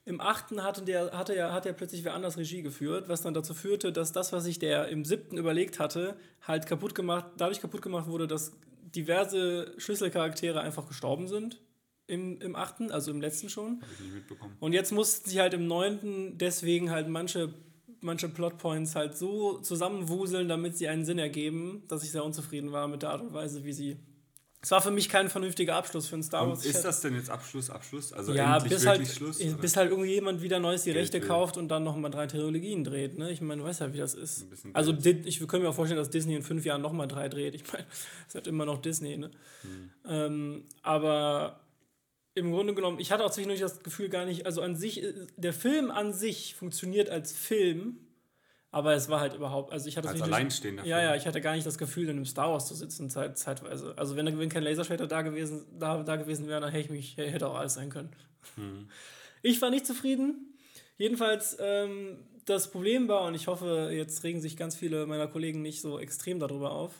Im 0.03 0.19
achten 0.19 0.63
hatte 0.63 0.81
der, 0.81 1.11
hatte 1.11 1.35
ja, 1.35 1.53
hat 1.53 1.65
er 1.65 1.73
plötzlich 1.73 2.03
wer 2.03 2.15
anders 2.15 2.37
Regie 2.37 2.63
geführt, 2.63 3.07
was 3.07 3.21
dann 3.21 3.35
dazu 3.35 3.53
führte, 3.53 3.91
dass 3.91 4.11
das, 4.11 4.33
was 4.33 4.43
sich 4.43 4.57
der 4.57 4.87
im 4.87 5.05
siebten 5.05 5.37
überlegt 5.37 5.79
hatte, 5.79 6.15
halt 6.41 6.65
kaputt 6.65 6.95
gemacht, 6.95 7.27
dadurch 7.37 7.61
kaputt 7.61 7.83
gemacht 7.83 8.07
wurde, 8.07 8.27
dass 8.27 8.53
diverse 8.95 9.73
Schlüsselcharaktere 9.77 10.59
einfach 10.61 10.87
gestorben 10.87 11.27
sind. 11.27 11.61
Im, 12.07 12.41
im 12.41 12.55
achten, 12.57 12.91
also 12.91 13.11
im 13.11 13.21
letzten 13.21 13.47
schon. 13.47 13.79
Hab 13.81 13.91
ich 13.93 13.99
nicht 14.01 14.13
mitbekommen. 14.13 14.57
Und 14.59 14.73
jetzt 14.73 14.91
mussten 14.91 15.29
sie 15.29 15.39
halt 15.39 15.53
im 15.53 15.67
neunten 15.67 16.37
deswegen 16.37 16.89
halt 16.89 17.07
manche, 17.07 17.53
manche 18.01 18.27
Plotpoints 18.27 18.95
halt 18.95 19.15
so 19.15 19.59
zusammenwuseln, 19.59 20.49
damit 20.49 20.77
sie 20.77 20.89
einen 20.89 21.05
Sinn 21.05 21.19
ergeben, 21.19 21.83
dass 21.87 22.03
ich 22.03 22.11
sehr 22.11 22.25
unzufrieden 22.25 22.73
war 22.73 22.89
mit 22.89 23.03
der 23.03 23.11
Art 23.11 23.21
und 23.21 23.33
Weise, 23.33 23.63
wie 23.63 23.71
sie. 23.71 23.97
Es 24.63 24.69
war 24.69 24.81
für 24.81 24.91
mich 24.91 25.09
kein 25.09 25.27
vernünftiger 25.27 25.75
Abschluss 25.75 26.07
für 26.07 26.13
einen 26.13 26.23
Star 26.23 26.43
Und 26.43 26.49
Wars. 26.51 26.65
ist 26.65 26.83
das 26.83 27.01
denn 27.01 27.15
jetzt 27.15 27.31
Abschluss, 27.31 27.71
Abschluss? 27.71 28.13
Also 28.13 28.31
ja, 28.33 28.59
bis 28.59 28.85
halt, 28.85 29.07
Schluss? 29.07 29.39
bis 29.39 29.75
halt 29.75 29.89
irgendjemand 29.89 30.43
wieder 30.43 30.59
Neues 30.59 30.83
die 30.83 30.91
Geld 30.91 31.01
Rechte 31.01 31.19
will. 31.19 31.27
kauft 31.27 31.57
und 31.57 31.69
dann 31.69 31.83
nochmal 31.83 32.11
drei 32.11 32.27
Trilogien 32.27 32.83
dreht. 32.83 33.17
Ne? 33.17 33.31
Ich 33.31 33.41
meine, 33.41 33.63
du 33.63 33.67
weißt 33.67 33.81
ja, 33.81 33.91
wie 33.91 33.97
das 33.97 34.13
ist. 34.13 34.45
Ein 34.63 34.75
Also 34.75 34.95
ich 35.01 35.47
können 35.47 35.63
mir 35.63 35.69
auch 35.69 35.73
vorstellen, 35.75 35.97
dass 35.97 36.11
Disney 36.11 36.35
in 36.35 36.43
fünf 36.43 36.63
Jahren 36.63 36.83
nochmal 36.83 37.07
drei 37.07 37.27
dreht. 37.27 37.55
Ich 37.55 37.63
meine, 37.73 37.85
es 38.27 38.35
halt 38.35 38.45
immer 38.45 38.65
noch 38.65 38.79
Disney. 38.79 39.17
Ne? 39.17 39.31
Hm. 39.63 39.89
Ähm, 40.07 40.63
aber 40.83 41.61
im 42.35 42.51
Grunde 42.51 42.75
genommen, 42.75 42.99
ich 42.99 43.11
hatte 43.11 43.25
auch 43.25 43.31
zwischendurch 43.31 43.61
das 43.61 43.81
Gefühl 43.81 44.09
gar 44.09 44.25
nicht, 44.25 44.45
also 44.45 44.61
an 44.61 44.75
sich, 44.75 45.03
äh, 45.03 45.13
der 45.37 45.53
Film 45.53 45.89
an 45.89 46.13
sich 46.13 46.53
funktioniert 46.53 47.09
als 47.09 47.33
Film, 47.33 47.97
aber 48.71 48.93
es 48.93 49.09
war 49.09 49.19
halt 49.19 49.33
überhaupt, 49.33 49.73
also 49.73 49.87
ich 49.87 49.97
hatte 49.97 50.07
Als 50.07 50.21
alleinstehender 50.21 50.85
Ja, 50.85 51.01
ja, 51.01 51.15
ich 51.15 51.27
hatte 51.27 51.41
gar 51.41 51.55
nicht 51.55 51.67
das 51.67 51.77
Gefühl, 51.77 52.05
in 52.05 52.11
einem 52.11 52.25
Star 52.25 52.51
Wars 52.51 52.67
zu 52.67 52.73
sitzen, 52.73 53.09
zeit, 53.09 53.37
zeitweise. 53.37 53.93
Also 53.97 54.15
wenn, 54.15 54.39
wenn 54.39 54.49
kein 54.49 54.63
Laserschwerter 54.63 55.07
da 55.07 55.21
gewesen, 55.23 55.65
da, 55.77 56.01
da 56.03 56.15
gewesen 56.15 56.47
wäre, 56.47 56.61
dann 56.61 56.71
hätte 56.71 56.85
ich 56.85 56.89
mich, 56.89 57.17
hätte 57.17 57.47
auch 57.47 57.55
alles 57.55 57.73
sein 57.73 57.89
können. 57.89 58.09
Hm. 58.55 58.89
Ich 59.41 59.61
war 59.61 59.69
nicht 59.69 59.85
zufrieden. 59.85 60.57
Jedenfalls, 60.97 61.57
ähm, 61.59 62.19
das 62.45 62.71
Problem 62.71 63.09
war, 63.09 63.23
und 63.23 63.35
ich 63.35 63.47
hoffe, 63.47 63.89
jetzt 63.91 64.23
regen 64.23 64.39
sich 64.39 64.55
ganz 64.55 64.75
viele 64.75 65.05
meiner 65.05 65.27
Kollegen 65.27 65.61
nicht 65.61 65.81
so 65.81 65.99
extrem 65.99 66.39
darüber 66.39 66.71
auf, 66.71 66.93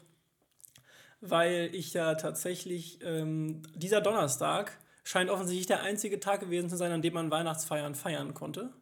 weil 1.21 1.69
ich 1.73 1.93
ja 1.93 2.15
tatsächlich, 2.15 2.99
ähm, 3.01 3.61
dieser 3.75 4.01
Donnerstag 4.01 4.77
scheint 5.03 5.29
offensichtlich 5.29 5.67
der 5.67 5.83
einzige 5.83 6.19
Tag 6.19 6.41
gewesen 6.41 6.69
zu 6.69 6.75
sein, 6.75 6.91
an 6.91 7.01
dem 7.01 7.13
man 7.13 7.31
Weihnachtsfeiern 7.31 7.95
feiern 7.95 8.33
konnte. 8.33 8.73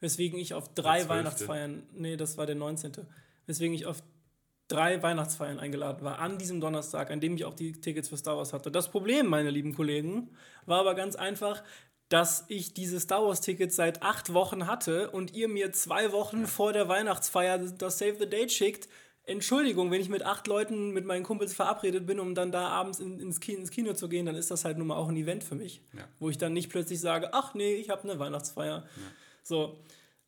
Weswegen 0.00 0.38
ich 0.38 0.54
auf 0.54 0.72
drei 0.74 0.98
12.. 0.98 1.08
Weihnachtsfeiern, 1.08 1.82
nee, 1.92 2.16
das 2.16 2.38
war 2.38 2.46
der 2.46 2.54
19. 2.54 2.92
Weswegen 3.46 3.74
ich 3.74 3.86
auf 3.86 4.02
drei 4.68 5.02
Weihnachtsfeiern 5.02 5.58
eingeladen 5.58 6.04
war, 6.04 6.18
an 6.18 6.38
diesem 6.38 6.60
Donnerstag, 6.60 7.10
an 7.10 7.20
dem 7.20 7.34
ich 7.34 7.44
auch 7.44 7.54
die 7.54 7.72
Tickets 7.72 8.10
für 8.10 8.16
Star 8.16 8.36
Wars 8.36 8.52
hatte. 8.52 8.70
Das 8.70 8.90
Problem, 8.90 9.26
meine 9.26 9.50
lieben 9.50 9.74
Kollegen, 9.74 10.30
war 10.66 10.80
aber 10.80 10.94
ganz 10.94 11.16
einfach, 11.16 11.62
dass 12.10 12.44
ich 12.48 12.74
diese 12.74 13.00
Star 13.00 13.24
Wars-Tickets 13.24 13.76
seit 13.76 14.02
acht 14.02 14.32
Wochen 14.32 14.66
hatte 14.66 15.10
und 15.10 15.34
ihr 15.34 15.48
mir 15.48 15.72
zwei 15.72 16.12
Wochen 16.12 16.46
vor 16.46 16.72
der 16.72 16.88
Weihnachtsfeier 16.88 17.58
das 17.58 17.98
Save 17.98 18.16
the 18.18 18.28
Date 18.28 18.52
schickt. 18.52 18.88
Entschuldigung, 19.24 19.90
wenn 19.90 20.00
ich 20.00 20.08
mit 20.08 20.22
acht 20.22 20.46
Leuten 20.46 20.92
mit 20.92 21.04
meinen 21.04 21.22
Kumpels 21.22 21.52
verabredet 21.52 22.06
bin, 22.06 22.18
um 22.18 22.34
dann 22.34 22.50
da 22.50 22.68
abends 22.68 22.98
in, 22.98 23.20
ins, 23.20 23.40
Kino, 23.40 23.58
ins 23.58 23.70
Kino 23.70 23.92
zu 23.92 24.08
gehen, 24.08 24.24
dann 24.24 24.36
ist 24.36 24.50
das 24.50 24.64
halt 24.64 24.78
nun 24.78 24.86
mal 24.86 24.96
auch 24.96 25.08
ein 25.08 25.16
Event 25.16 25.44
für 25.44 25.54
mich. 25.54 25.82
Ja. 25.94 26.08
Wo 26.18 26.30
ich 26.30 26.38
dann 26.38 26.54
nicht 26.54 26.70
plötzlich 26.70 27.00
sage, 27.00 27.34
ach 27.34 27.52
nee, 27.52 27.74
ich 27.74 27.90
habe 27.90 28.04
eine 28.04 28.18
Weihnachtsfeier. 28.18 28.86
So. 29.48 29.78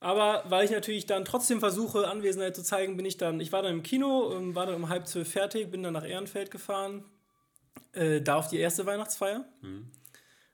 Aber 0.01 0.45
weil 0.49 0.65
ich 0.65 0.71
natürlich 0.71 1.07
dann 1.07 1.25
trotzdem 1.27 1.61
versuche, 1.61 2.09
Anwesenheit 2.09 2.57
zu 2.57 2.63
zeigen, 2.63 2.97
bin 2.97 3.05
ich 3.07 3.19
dann, 3.19 3.39
ich 3.41 3.53
war 3.53 3.63
dann 3.63 3.73
im 3.73 3.83
Kino, 3.83 4.33
ähm, 4.35 4.55
war 4.55 4.67
dann 4.67 4.77
um 4.77 4.89
halb 4.89 5.07
zwölf 5.07 5.31
fertig, 5.31 5.71
bin 5.71 5.83
dann 5.83 5.93
nach 5.93 6.07
Ehrenfeld 6.07 6.51
gefahren 6.51 7.05
Äh, 7.93 8.21
da 8.23 8.37
auf 8.37 8.49
die 8.49 8.59
erste 8.59 8.87
Weihnachtsfeier. 8.87 9.45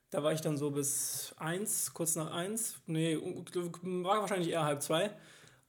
Da 0.09 0.23
war 0.23 0.33
ich 0.33 0.41
dann 0.41 0.57
so 0.57 0.71
bis 0.71 1.33
eins, 1.37 1.93
kurz 1.93 2.15
nach 2.15 2.31
eins. 2.31 2.75
Nee, 2.87 3.17
war 3.21 4.21
wahrscheinlich 4.21 4.49
eher 4.51 4.63
halb 4.63 4.81
zwei. 4.81 5.11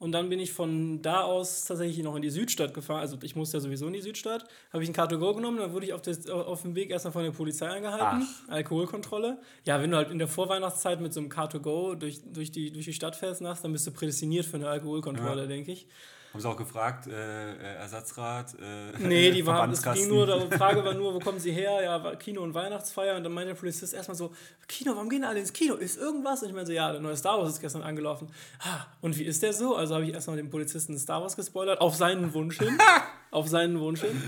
Und 0.01 0.13
dann 0.13 0.29
bin 0.29 0.39
ich 0.39 0.53
von 0.53 1.03
da 1.03 1.23
aus 1.23 1.65
tatsächlich 1.65 2.05
noch 2.05 2.15
in 2.15 2.23
die 2.23 2.31
Südstadt 2.31 2.73
gefahren. 2.73 3.01
Also 3.01 3.19
ich 3.23 3.35
musste 3.35 3.57
ja 3.57 3.61
sowieso 3.61 3.89
in 3.89 3.95
die 3.95 4.01
Südstadt. 4.01 4.45
Habe 4.73 4.85
ich 4.85 4.89
ein 4.89 4.95
Car2Go 4.95 5.35
genommen, 5.35 5.59
dann 5.59 5.73
wurde 5.73 5.87
ich 5.87 5.93
auf, 5.93 6.03
das, 6.03 6.29
auf 6.31 6.63
dem 6.63 6.77
Weg 6.77 6.91
erstmal 6.91 7.13
von 7.13 7.25
der 7.25 7.33
Polizei 7.33 7.67
angehalten. 7.69 8.25
Alkoholkontrolle. 8.47 9.39
Ja, 9.65 9.81
wenn 9.83 9.91
du 9.91 9.97
halt 9.97 10.11
in 10.11 10.19
der 10.19 10.29
Vorweihnachtszeit 10.29 11.01
mit 11.01 11.13
so 11.13 11.19
einem 11.21 11.29
Car2Go 11.31 11.97
durch, 11.97 12.21
durch, 12.33 12.53
die, 12.53 12.71
durch 12.71 12.85
die 12.85 12.93
Stadt 12.93 13.17
fährst 13.17 13.41
nachts, 13.41 13.63
dann 13.63 13.73
bist 13.73 13.87
du 13.87 13.91
prädestiniert 13.91 14.47
für 14.47 14.57
eine 14.57 14.69
Alkoholkontrolle, 14.69 15.43
Ja. 15.43 15.47
denke 15.49 15.73
ich. 15.73 15.89
Haben 16.33 16.41
sie 16.41 16.49
auch 16.49 16.57
gefragt, 16.57 17.07
äh, 17.07 17.53
äh, 17.53 17.75
Ersatzrad? 17.77 18.55
Äh, 18.55 18.99
Nee, 18.99 19.31
die 19.31 19.47
waren, 19.47 19.71
es 19.71 19.83
ging 19.83 20.09
nur, 20.09 20.27
die 20.27 20.57
Frage 20.57 20.85
war 20.85 20.95
nur, 20.95 21.15
wo 21.15 21.19
kommen 21.19 21.41
sie 21.41 21.53
her? 21.53 21.83
Ja, 21.83 22.15
Kino 22.17 22.43
und 22.43 22.55
Weihnachtsfeier. 22.55 23.17
Und 23.17 23.25
dann 23.25 23.33
meinte 23.33 23.55
der 23.55 23.61
Polizist 23.61 23.95
erstmal 23.95 24.17
so, 24.17 24.33
Kino, 24.67 24.95
warum 24.95 25.09
gehen 25.09 25.25
alle 25.25 25.41
ins 25.41 25.53
Kino? 25.53 25.75
Ist 25.75 25.97
irgendwas? 25.97 26.43
Und 26.43 26.49
ich 26.49 26.55
meinte 26.55 26.69
so, 26.69 26.73
ja, 26.73 26.93
der 26.93 27.01
neue 27.01 27.17
Star 27.17 27.39
Wars 27.39 27.51
ist 27.55 27.61
gestern 27.61 27.83
angelaufen. 27.83 28.31
Ah, 28.61 28.87
und 29.01 29.19
wie 29.19 29.25
ist 29.25 29.43
der 29.43 29.53
so? 29.53 29.75
Also 29.75 29.95
habe 29.95 30.05
ich 30.05 30.13
erstmal 30.13 30.37
dem 30.37 30.51
Polizisten 30.51 30.99
Star 30.99 31.23
Wars 31.23 31.35
gespoilert, 31.35 31.81
auf 31.81 31.95
seinen 31.95 32.35
Wunsch 32.35 32.59
hin. 32.59 32.77
auf 33.31 33.49
seinen 33.49 33.81
Wunsch 33.81 34.03
hin. 34.03 34.23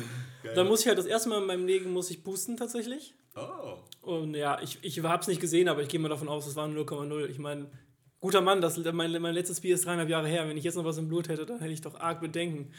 Dann 0.55 0.69
muss 0.69 0.81
ich 0.81 0.89
halt 0.89 0.99
das 0.99 1.07
erste 1.07 1.29
Mal 1.29 1.41
in 1.41 1.47
meinem 1.47 1.67
Leben 1.67 1.93
muss 1.93 2.11
ich 2.11 2.23
boosten 2.23 2.57
tatsächlich. 2.57 3.15
Oh. 3.37 3.77
Und 4.03 4.35
ja, 4.35 4.59
ich, 4.61 4.79
ich 4.83 5.03
habe 5.03 5.21
es 5.21 5.29
nicht 5.29 5.41
gesehen, 5.41 5.69
aber 5.69 5.83
ich 5.83 5.89
gehe 5.89 6.01
mal 6.01 6.09
davon 6.09 6.29
aus, 6.29 6.47
es 6.47 6.57
waren 6.57 6.77
0,0. 6.77 7.27
Ich 7.27 7.39
meine, 7.39 7.67
guter 8.21 8.41
Mann, 8.41 8.61
das, 8.61 8.77
mein, 8.79 9.11
mein 9.21 9.35
letztes 9.35 9.61
Bier 9.61 9.75
ist 9.75 9.87
dreieinhalb 9.87 10.09
Jahre 10.09 10.29
her. 10.29 10.49
Wenn 10.49 10.57
ich 10.57 10.65
jetzt 10.65 10.77
noch 10.77 10.85
was 10.85 10.99
im 10.99 11.09
Blut 11.09 11.29
hätte, 11.29 11.47
dann 11.47 11.59
hätte 11.59 11.73
ich 11.73 11.81
doch 11.81 11.99
arg 11.99 12.21
Bedenken. 12.21 12.73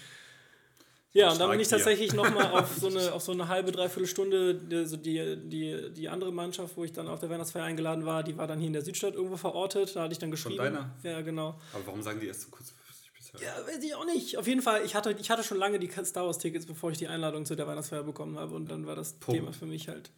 Ja, 1.14 1.32
und 1.32 1.42
dann 1.42 1.50
bin 1.50 1.60
ich 1.60 1.68
tatsächlich 1.68 2.14
nochmal 2.14 2.52
auf, 2.52 2.74
so 2.78 2.88
eine, 2.88 3.12
auf 3.14 3.22
so 3.22 3.34
eine 3.34 3.50
halbe, 3.50 3.72
dreiviertel 3.72 4.08
Stunde, 4.08 4.56
die, 4.56 4.86
so 4.86 4.96
die, 4.96 5.38
die, 5.38 5.92
die 5.92 6.08
andere 6.08 6.32
Mannschaft, 6.32 6.78
wo 6.78 6.86
ich 6.86 6.94
dann 6.94 7.10
auf 7.10 7.20
der 7.20 7.30
Weihnachtsfeier 7.30 7.66
eingeladen 7.66 8.06
war, 8.06 8.24
die 8.24 8.38
war 8.38 8.48
dann 8.48 8.60
hier 8.60 8.68
in 8.68 8.74
der 8.74 8.82
Südstadt 8.82 9.16
irgendwo 9.16 9.36
verortet. 9.36 9.96
Da 9.96 10.04
hatte 10.04 10.14
ich 10.14 10.20
dann 10.20 10.32
geschrieben. 10.32 10.58
deiner? 10.58 10.96
Ja, 11.04 11.22
genau. 11.22 11.60
Aber 11.74 11.88
warum 11.88 12.02
sagen 12.02 12.22
die 12.22 12.28
erst 12.28 12.44
so 12.44 12.50
kurzfristig 12.50 13.12
bisher? 13.14 13.42
Ja, 13.42 13.68
weiß 13.68 13.84
ich 13.84 13.94
auch 13.94 14.06
nicht. 14.06 14.38
Auf 14.38 14.48
jeden 14.48 14.62
Fall, 14.62 14.86
ich 14.86 14.96
hatte, 14.96 15.14
ich 15.20 15.30
hatte 15.30 15.44
schon 15.44 15.58
lange 15.58 15.80
die 15.80 15.92
Star 16.06 16.26
Wars-Tickets, 16.26 16.66
bevor 16.66 16.92
ich 16.92 16.98
die 16.98 17.08
Einladung 17.08 17.46
zu 17.46 17.56
der 17.56 17.68
Weihnachtsfeier 17.68 18.04
bekommen 18.04 18.40
habe. 18.40 18.56
Und 18.56 18.72
dann 18.72 18.88
war 18.88 18.96
das 18.96 19.14
Punkt. 19.14 19.42
Thema 19.42 19.52
für 19.52 19.66
mich 19.66 19.90
halt. 19.90 20.12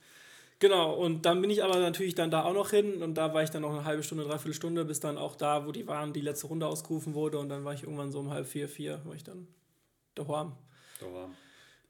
Genau, 0.64 0.94
und 0.94 1.26
dann 1.26 1.42
bin 1.42 1.50
ich 1.50 1.62
aber 1.62 1.78
natürlich 1.78 2.16
dann 2.16 2.32
da 2.32 2.46
auch 2.46 2.54
noch 2.54 2.70
hin 2.70 3.04
und 3.04 3.16
da 3.16 3.34
war 3.34 3.44
ich 3.44 3.50
dann 3.50 3.64
noch 3.64 3.72
eine 3.72 3.84
halbe 3.84 4.02
Stunde, 4.02 4.24
dreiviertel 4.24 4.54
Stunde, 4.54 4.86
bis 4.86 5.02
dann 5.02 5.18
auch 5.18 5.36
da, 5.36 5.68
wo 5.68 5.74
die 5.74 5.86
waren, 5.88 6.14
die 6.14 6.22
letzte 6.22 6.48
Runde 6.48 6.68
ausgerufen 6.68 7.16
wurde 7.16 7.38
und 7.38 7.50
dann 7.50 7.66
war 7.66 7.74
ich 7.74 7.84
irgendwann 7.84 8.14
so 8.14 8.22
um 8.22 8.30
halb 8.30 8.48
vier, 8.48 8.70
vier, 8.70 9.02
war 9.04 9.14
ich 9.14 9.26
dann 9.26 9.50
daheim. 10.16 10.54
Da 11.02 11.06
war. 11.08 11.30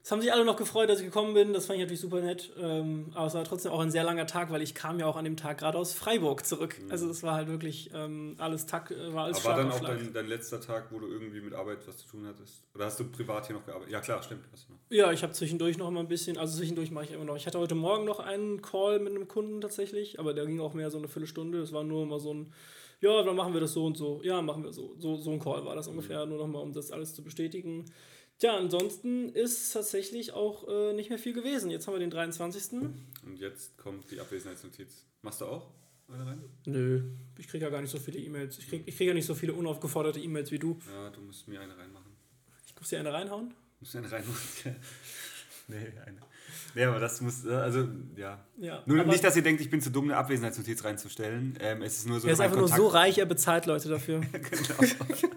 Es 0.04 0.12
haben 0.12 0.20
sich 0.20 0.30
alle 0.30 0.44
noch 0.44 0.56
gefreut, 0.56 0.90
dass 0.90 0.98
ich 0.98 1.06
gekommen 1.06 1.32
bin. 1.32 1.54
Das 1.54 1.64
fand 1.64 1.78
ich 1.78 1.84
natürlich 1.84 2.02
super 2.02 2.20
nett. 2.20 2.52
Ähm, 2.60 3.06
aber 3.14 3.26
es 3.26 3.32
war 3.32 3.42
trotzdem 3.42 3.72
auch 3.72 3.80
ein 3.80 3.90
sehr 3.90 4.04
langer 4.04 4.26
Tag, 4.26 4.50
weil 4.50 4.60
ich 4.60 4.74
kam 4.74 5.00
ja 5.00 5.06
auch 5.06 5.16
an 5.16 5.24
dem 5.24 5.38
Tag 5.38 5.56
gerade 5.56 5.78
aus 5.78 5.94
Freiburg 5.94 6.44
zurück. 6.44 6.78
Also 6.90 7.08
es 7.08 7.22
war 7.22 7.36
halt 7.36 7.48
wirklich 7.48 7.90
ähm, 7.94 8.34
alles 8.36 8.66
Tag, 8.66 8.90
äh, 8.90 9.14
war 9.14 9.24
alles 9.24 9.38
Aber 9.38 9.56
war 9.56 9.56
dann 9.56 9.72
auch 9.72 9.80
dein, 9.80 10.12
dein 10.12 10.26
letzter 10.26 10.60
Tag, 10.60 10.88
wo 10.90 10.98
du 10.98 11.06
irgendwie 11.06 11.40
mit 11.40 11.54
Arbeit 11.54 11.78
was 11.88 11.96
zu 11.96 12.06
tun 12.06 12.26
hattest? 12.26 12.64
Oder 12.74 12.84
hast 12.84 13.00
du 13.00 13.04
privat 13.04 13.46
hier 13.46 13.56
noch 13.56 13.64
gearbeitet? 13.64 13.92
Ja 13.94 14.00
klar, 14.02 14.22
stimmt. 14.22 14.44
Ja, 14.90 15.10
ich 15.10 15.22
habe 15.22 15.32
zwischendurch 15.32 15.78
noch 15.78 15.90
mal 15.90 16.00
ein 16.00 16.08
bisschen, 16.08 16.36
also 16.36 16.58
zwischendurch 16.58 16.90
mache 16.90 17.06
ich 17.06 17.12
immer 17.12 17.24
noch. 17.24 17.36
Ich 17.36 17.46
hatte 17.46 17.58
heute 17.58 17.74
Morgen 17.74 18.04
noch 18.04 18.20
einen 18.20 18.60
Call 18.60 18.98
mit 18.98 19.14
einem 19.14 19.26
Kunden 19.26 19.62
tatsächlich, 19.62 20.20
aber 20.20 20.34
der 20.34 20.44
ging 20.44 20.60
auch 20.60 20.74
mehr 20.74 20.90
so 20.90 20.98
eine 20.98 21.08
Viertelstunde. 21.08 21.60
Das 21.60 21.72
war 21.72 21.82
nur 21.82 22.02
immer 22.02 22.20
so 22.20 22.34
ein, 22.34 22.52
ja, 23.00 23.22
dann 23.22 23.36
machen 23.36 23.54
wir 23.54 23.60
das 23.62 23.72
so 23.72 23.86
und 23.86 23.96
so. 23.96 24.20
Ja, 24.22 24.42
machen 24.42 24.64
wir 24.64 24.72
so. 24.74 24.94
So, 24.98 25.16
so 25.16 25.30
ein 25.30 25.40
Call 25.40 25.64
war 25.64 25.74
das 25.74 25.88
ungefähr, 25.88 26.26
nur 26.26 26.36
noch 26.36 26.46
mal, 26.46 26.60
um 26.60 26.74
das 26.74 26.90
alles 26.90 27.14
zu 27.14 27.24
bestätigen. 27.24 27.86
Tja, 28.38 28.56
ansonsten 28.56 29.28
ist 29.30 29.72
tatsächlich 29.72 30.32
auch 30.32 30.68
äh, 30.68 30.92
nicht 30.92 31.08
mehr 31.08 31.18
viel 31.18 31.32
gewesen. 31.32 31.70
Jetzt 31.70 31.86
haben 31.86 31.94
wir 31.94 32.00
den 32.00 32.10
23. 32.10 32.72
Und 32.72 33.38
jetzt 33.38 33.78
kommt 33.78 34.10
die 34.10 34.20
Abwesenheitsnotiz. 34.20 35.04
Machst 35.22 35.40
du 35.40 35.46
auch 35.46 35.70
eine 36.08 36.26
rein? 36.26 36.44
Nö, 36.66 37.02
ich 37.38 37.48
kriege 37.48 37.64
ja 37.64 37.70
gar 37.70 37.80
nicht 37.80 37.90
so 37.90 37.98
viele 37.98 38.18
E-Mails. 38.18 38.58
Ich 38.58 38.68
kriege 38.68 38.84
ich 38.86 38.96
krieg 38.96 39.08
ja 39.08 39.14
nicht 39.14 39.26
so 39.26 39.34
viele 39.34 39.54
unaufgeforderte 39.54 40.20
E-Mails 40.20 40.50
wie 40.50 40.58
du. 40.58 40.78
Ja, 40.92 41.10
du 41.10 41.20
musst 41.20 41.48
mir 41.48 41.60
eine 41.60 41.76
reinmachen. 41.76 42.12
Ich 42.66 42.74
muss 42.76 42.88
dir 42.88 42.98
eine 42.98 43.12
reinhauen. 43.12 43.50
Du 43.50 43.54
musst 43.80 43.96
eine 43.96 44.10
reinmachen. 44.10 44.76
nee, 45.68 45.92
eine. 46.04 46.20
Nee, 46.74 46.84
aber 46.84 46.98
das 47.00 47.20
muss, 47.20 47.44
äh, 47.44 47.52
also, 47.54 47.86
ja. 48.16 48.38
Ja, 48.56 48.82
Nur 48.86 49.04
nicht, 49.04 49.22
dass 49.24 49.36
ihr 49.36 49.42
denkt, 49.42 49.60
ich 49.60 49.70
bin 49.70 49.80
zu 49.80 49.90
dumm, 49.90 50.04
eine 50.04 50.16
Abwesenheitsnotiz 50.16 50.84
reinzustellen. 50.84 51.56
Ähm, 51.60 51.82
es 51.82 51.98
ist 51.98 52.08
nur 52.08 52.20
so, 52.20 52.26
er 52.28 52.32
ist 52.34 52.40
einfach 52.40 52.56
nur 52.56 52.68
so 52.68 52.74
Kontakt- 52.74 52.94
reich, 52.94 53.18
er 53.18 53.26
bezahlt 53.26 53.66
Leute 53.66 53.88
dafür. 53.88 54.20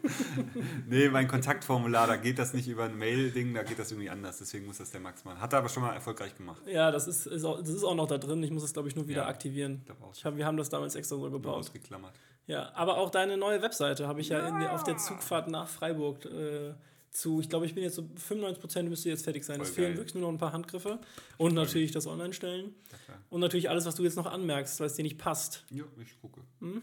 Nee, 0.89 1.10
mein 1.10 1.27
Kontaktformular, 1.27 2.08
da 2.08 2.15
geht 2.15 2.39
das 2.39 2.53
nicht 2.53 2.67
über 2.67 2.86
ein 2.86 2.98
Mail-Ding, 2.98 3.53
da 3.53 3.63
geht 3.63 3.79
das 3.79 3.91
irgendwie 3.91 4.10
anders. 4.10 4.38
Deswegen 4.39 4.65
muss 4.65 4.77
das 4.77 4.91
der 4.91 5.01
Max 5.01 5.24
machen. 5.25 5.41
Hat 5.41 5.53
er 5.53 5.60
aber 5.60 5.70
schon 5.70 5.84
mal 5.84 5.94
erfolgreich 5.94 6.36
gemacht. 6.36 6.62
Ja, 6.65 6.91
das 6.91 7.08
ist, 7.08 7.25
ist, 7.27 7.44
auch, 7.44 7.60
das 7.60 7.70
ist 7.70 7.84
auch 7.84 7.96
noch 7.96 8.08
da 8.08 8.17
drin. 8.17 8.41
Ich 8.44 8.51
muss 8.51 8.63
es, 8.63 8.74
glaube 8.74 8.88
ich, 8.88 8.96
nur 8.96 9.08
wieder 9.08 9.24
Ja. 9.24 9.27
aktivieren. 9.27 9.84
Ich 10.13 10.24
hab, 10.25 10.38
wir 10.38 10.46
haben 10.46 10.58
das 10.58 10.70
damals 10.70 10.96
extra 10.96 11.15
so 11.17 11.29
gebaut. 11.29 11.56
ausgeklammert. 11.56 12.13
Ja, 12.46 12.72
aber 12.75 12.98
auch 12.98 13.10
deine 13.10 13.36
neue 13.38 13.62
Webseite 13.62 14.08
habe 14.08 14.22
ich 14.22 14.29
ja, 14.29 14.48
in 14.48 14.60
der, 14.60 14.74
auf 14.74 14.84
der 14.84 14.98
Zugfahrt 14.98 15.50
nach 15.50 15.67
Freiburg 15.67 16.24
äh, 16.25 16.74
zu. 17.17 17.39
Ich 17.41 17.50
glaube, 17.50 17.65
ich 17.65 17.74
bin 17.74 17.83
jetzt 17.83 17.95
so 17.95 18.07
95 18.15 18.62
Prozent 18.62 18.89
müsste 18.89 19.09
jetzt 19.09 19.24
fertig 19.24 19.43
sein. 19.43 19.57
Voll 19.57 19.65
es 19.65 19.71
fehlen 19.71 19.89
geil. 19.89 19.97
wirklich 19.97 20.15
nur 20.15 20.24
noch 20.24 20.29
ein 20.29 20.38
paar 20.38 20.53
Handgriffe 20.53 21.00
und 21.38 21.53
natürlich 21.53 21.91
das 21.91 22.07
Online-Stellen 22.07 22.75
Ja, 23.07 23.13
und 23.29 23.41
natürlich 23.41 23.69
alles, 23.69 23.86
was 23.86 23.95
du 23.95 24.03
jetzt 24.03 24.15
noch 24.15 24.27
anmerkst, 24.27 24.79
weil 24.79 24.88
es 24.88 24.93
dir 24.93 25.03
nicht 25.03 25.17
passt. 25.17 25.65
Ja, 25.69 25.83
ich 26.01 26.19
gucke. 26.21 26.41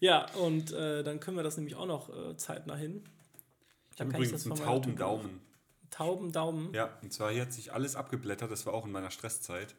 Ja, 0.00 0.30
und 0.34 0.70
äh, 0.72 1.02
dann 1.02 1.18
können 1.18 1.38
wir 1.38 1.44
das 1.44 1.56
nämlich 1.56 1.76
auch 1.76 1.86
noch 1.86 2.10
äh, 2.10 2.36
zeitnah 2.36 2.76
hin. 2.76 3.04
Ich 3.94 4.00
habe 4.00 4.10
übrigens 4.10 4.44
einen 4.44 4.56
tauben 4.56 4.96
Daumen. 4.96 5.40
Tauben 5.90 6.30
Daumen. 6.30 6.74
Ja, 6.74 6.98
und 7.00 7.10
zwar 7.10 7.32
hier 7.32 7.40
hat 7.42 7.54
sich 7.54 7.72
alles 7.72 7.96
abgeblättert, 7.96 8.50
das 8.50 8.66
war 8.66 8.74
auch 8.74 8.84
in 8.84 8.92
meiner 8.92 9.10
Stresszeit. 9.10 9.74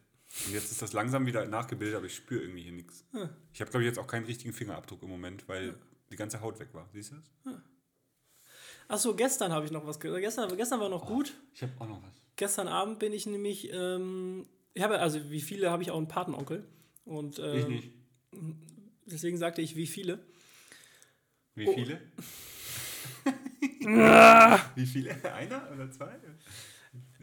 Und 0.48 0.54
jetzt 0.54 0.72
ist 0.72 0.82
das 0.82 0.94
langsam 0.94 1.28
wieder 1.28 1.46
nachgebildet, 1.46 1.96
aber 1.96 2.08
ich 2.08 2.16
spüre 2.16 2.42
irgendwie 2.42 2.64
hier 2.64 2.72
nichts. 2.72 3.06
Hm. 3.12 3.30
Ich 3.54 3.62
habe, 3.62 3.70
glaube 3.70 3.84
ich, 3.84 3.88
jetzt 3.88 4.00
auch 4.00 4.08
keinen 4.08 4.26
richtigen 4.26 4.52
Fingerabdruck 4.52 5.04
im 5.04 5.10
Moment, 5.10 5.48
weil 5.48 5.76
die 6.10 6.16
ganze 6.16 6.42
Haut 6.42 6.60
weg 6.60 6.70
war. 6.74 6.90
Siehst 6.92 7.12
du 7.12 7.16
das? 7.18 7.56
Achso, 8.88 9.16
gestern 9.16 9.52
habe 9.52 9.66
ich 9.66 9.72
noch 9.72 9.86
was. 9.86 10.00
ge- 10.00 10.20
Gestern, 10.22 10.56
gestern 10.58 10.80
war 10.80 10.90
noch 10.90 11.06
gut. 11.06 11.34
Ich 11.54 11.62
habe 11.64 11.72
auch 11.80 11.88
noch 11.88 12.02
was. 12.04 12.14
Gestern 12.36 12.68
Abend 12.68 13.00
bin 13.00 13.14
ich 13.14 13.26
nämlich. 13.26 13.72
Ähm, 13.74 14.46
ich 14.74 14.84
habe, 14.84 15.00
also 15.00 15.30
wie 15.32 15.42
viele 15.42 15.72
habe 15.72 15.82
ich 15.84 15.92
auch 15.92 15.98
einen 15.98 16.08
Patenonkel. 16.08 16.66
Und 17.06 17.40
ähm, 17.40 17.82
deswegen 19.06 19.38
sagte 19.38 19.62
ich, 19.62 19.76
wie 19.76 19.88
viele. 19.88 20.20
Wie 21.56 21.68
Oh. 21.68 21.74
viele? 21.74 22.02
Wie 24.76 24.86
viele? 24.86 25.12
Einer 25.34 25.72
oder 25.72 25.90
zwei? 25.92 26.10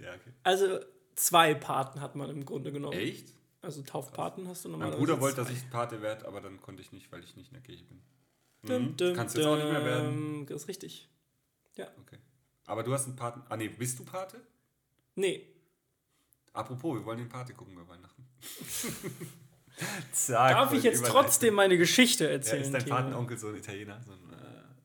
Ja, 0.00 0.14
okay. 0.14 0.32
Also 0.42 0.78
zwei 1.16 1.54
Paten 1.54 2.00
hat 2.00 2.14
man 2.16 2.30
im 2.30 2.44
Grunde 2.44 2.72
genommen. 2.72 2.96
Echt? 2.98 3.28
Also 3.60 3.82
Taufpaten 3.82 4.48
hast 4.48 4.64
du 4.64 4.68
Mein 4.68 4.78
normalerweise. 4.80 5.00
Bruder 5.06 5.20
wollte, 5.20 5.36
dass 5.36 5.50
ich 5.50 5.68
Pate 5.70 6.02
werde, 6.02 6.26
aber 6.26 6.40
dann 6.40 6.60
konnte 6.60 6.82
ich 6.82 6.92
nicht, 6.92 7.10
weil 7.12 7.22
ich 7.22 7.36
nicht 7.36 7.48
in 7.48 7.54
der 7.54 7.62
Kirche 7.62 7.84
bin. 7.84 8.00
Mhm. 8.62 8.96
dum, 8.96 9.14
Kannst 9.14 9.34
du 9.36 9.40
jetzt 9.40 9.48
auch 9.48 9.56
nicht 9.56 9.70
mehr 9.70 9.84
werden. 9.84 10.46
Das 10.46 10.62
ist 10.62 10.68
richtig. 10.68 11.08
Okay. 11.78 12.18
Aber 12.66 12.82
du 12.82 12.92
hast 12.92 13.06
einen 13.06 13.16
Paten. 13.16 13.42
Ah, 13.48 13.56
nee, 13.56 13.68
bist 13.68 13.98
du 13.98 14.04
Pate? 14.04 14.40
Nee, 15.14 15.46
Apropos, 16.54 16.98
wir 16.98 17.04
wollen 17.06 17.18
den 17.18 17.28
Pate 17.28 17.54
gucken 17.54 17.74
bei 17.74 17.88
Weihnachten. 17.88 18.26
Zack, 20.12 20.52
darf 20.52 20.72
ich 20.74 20.82
jetzt 20.82 21.04
trotzdem 21.06 21.54
meine 21.54 21.78
Geschichte 21.78 22.24
Ja, 22.24 22.30
erzählen? 22.30 22.62
ist 22.62 22.74
dein? 22.74 22.84
Patenonkel 22.84 23.38
so 23.38 23.48
ein 23.48 23.56
Italiener? 23.56 24.00
So 24.04 24.12
ein, 24.12 24.18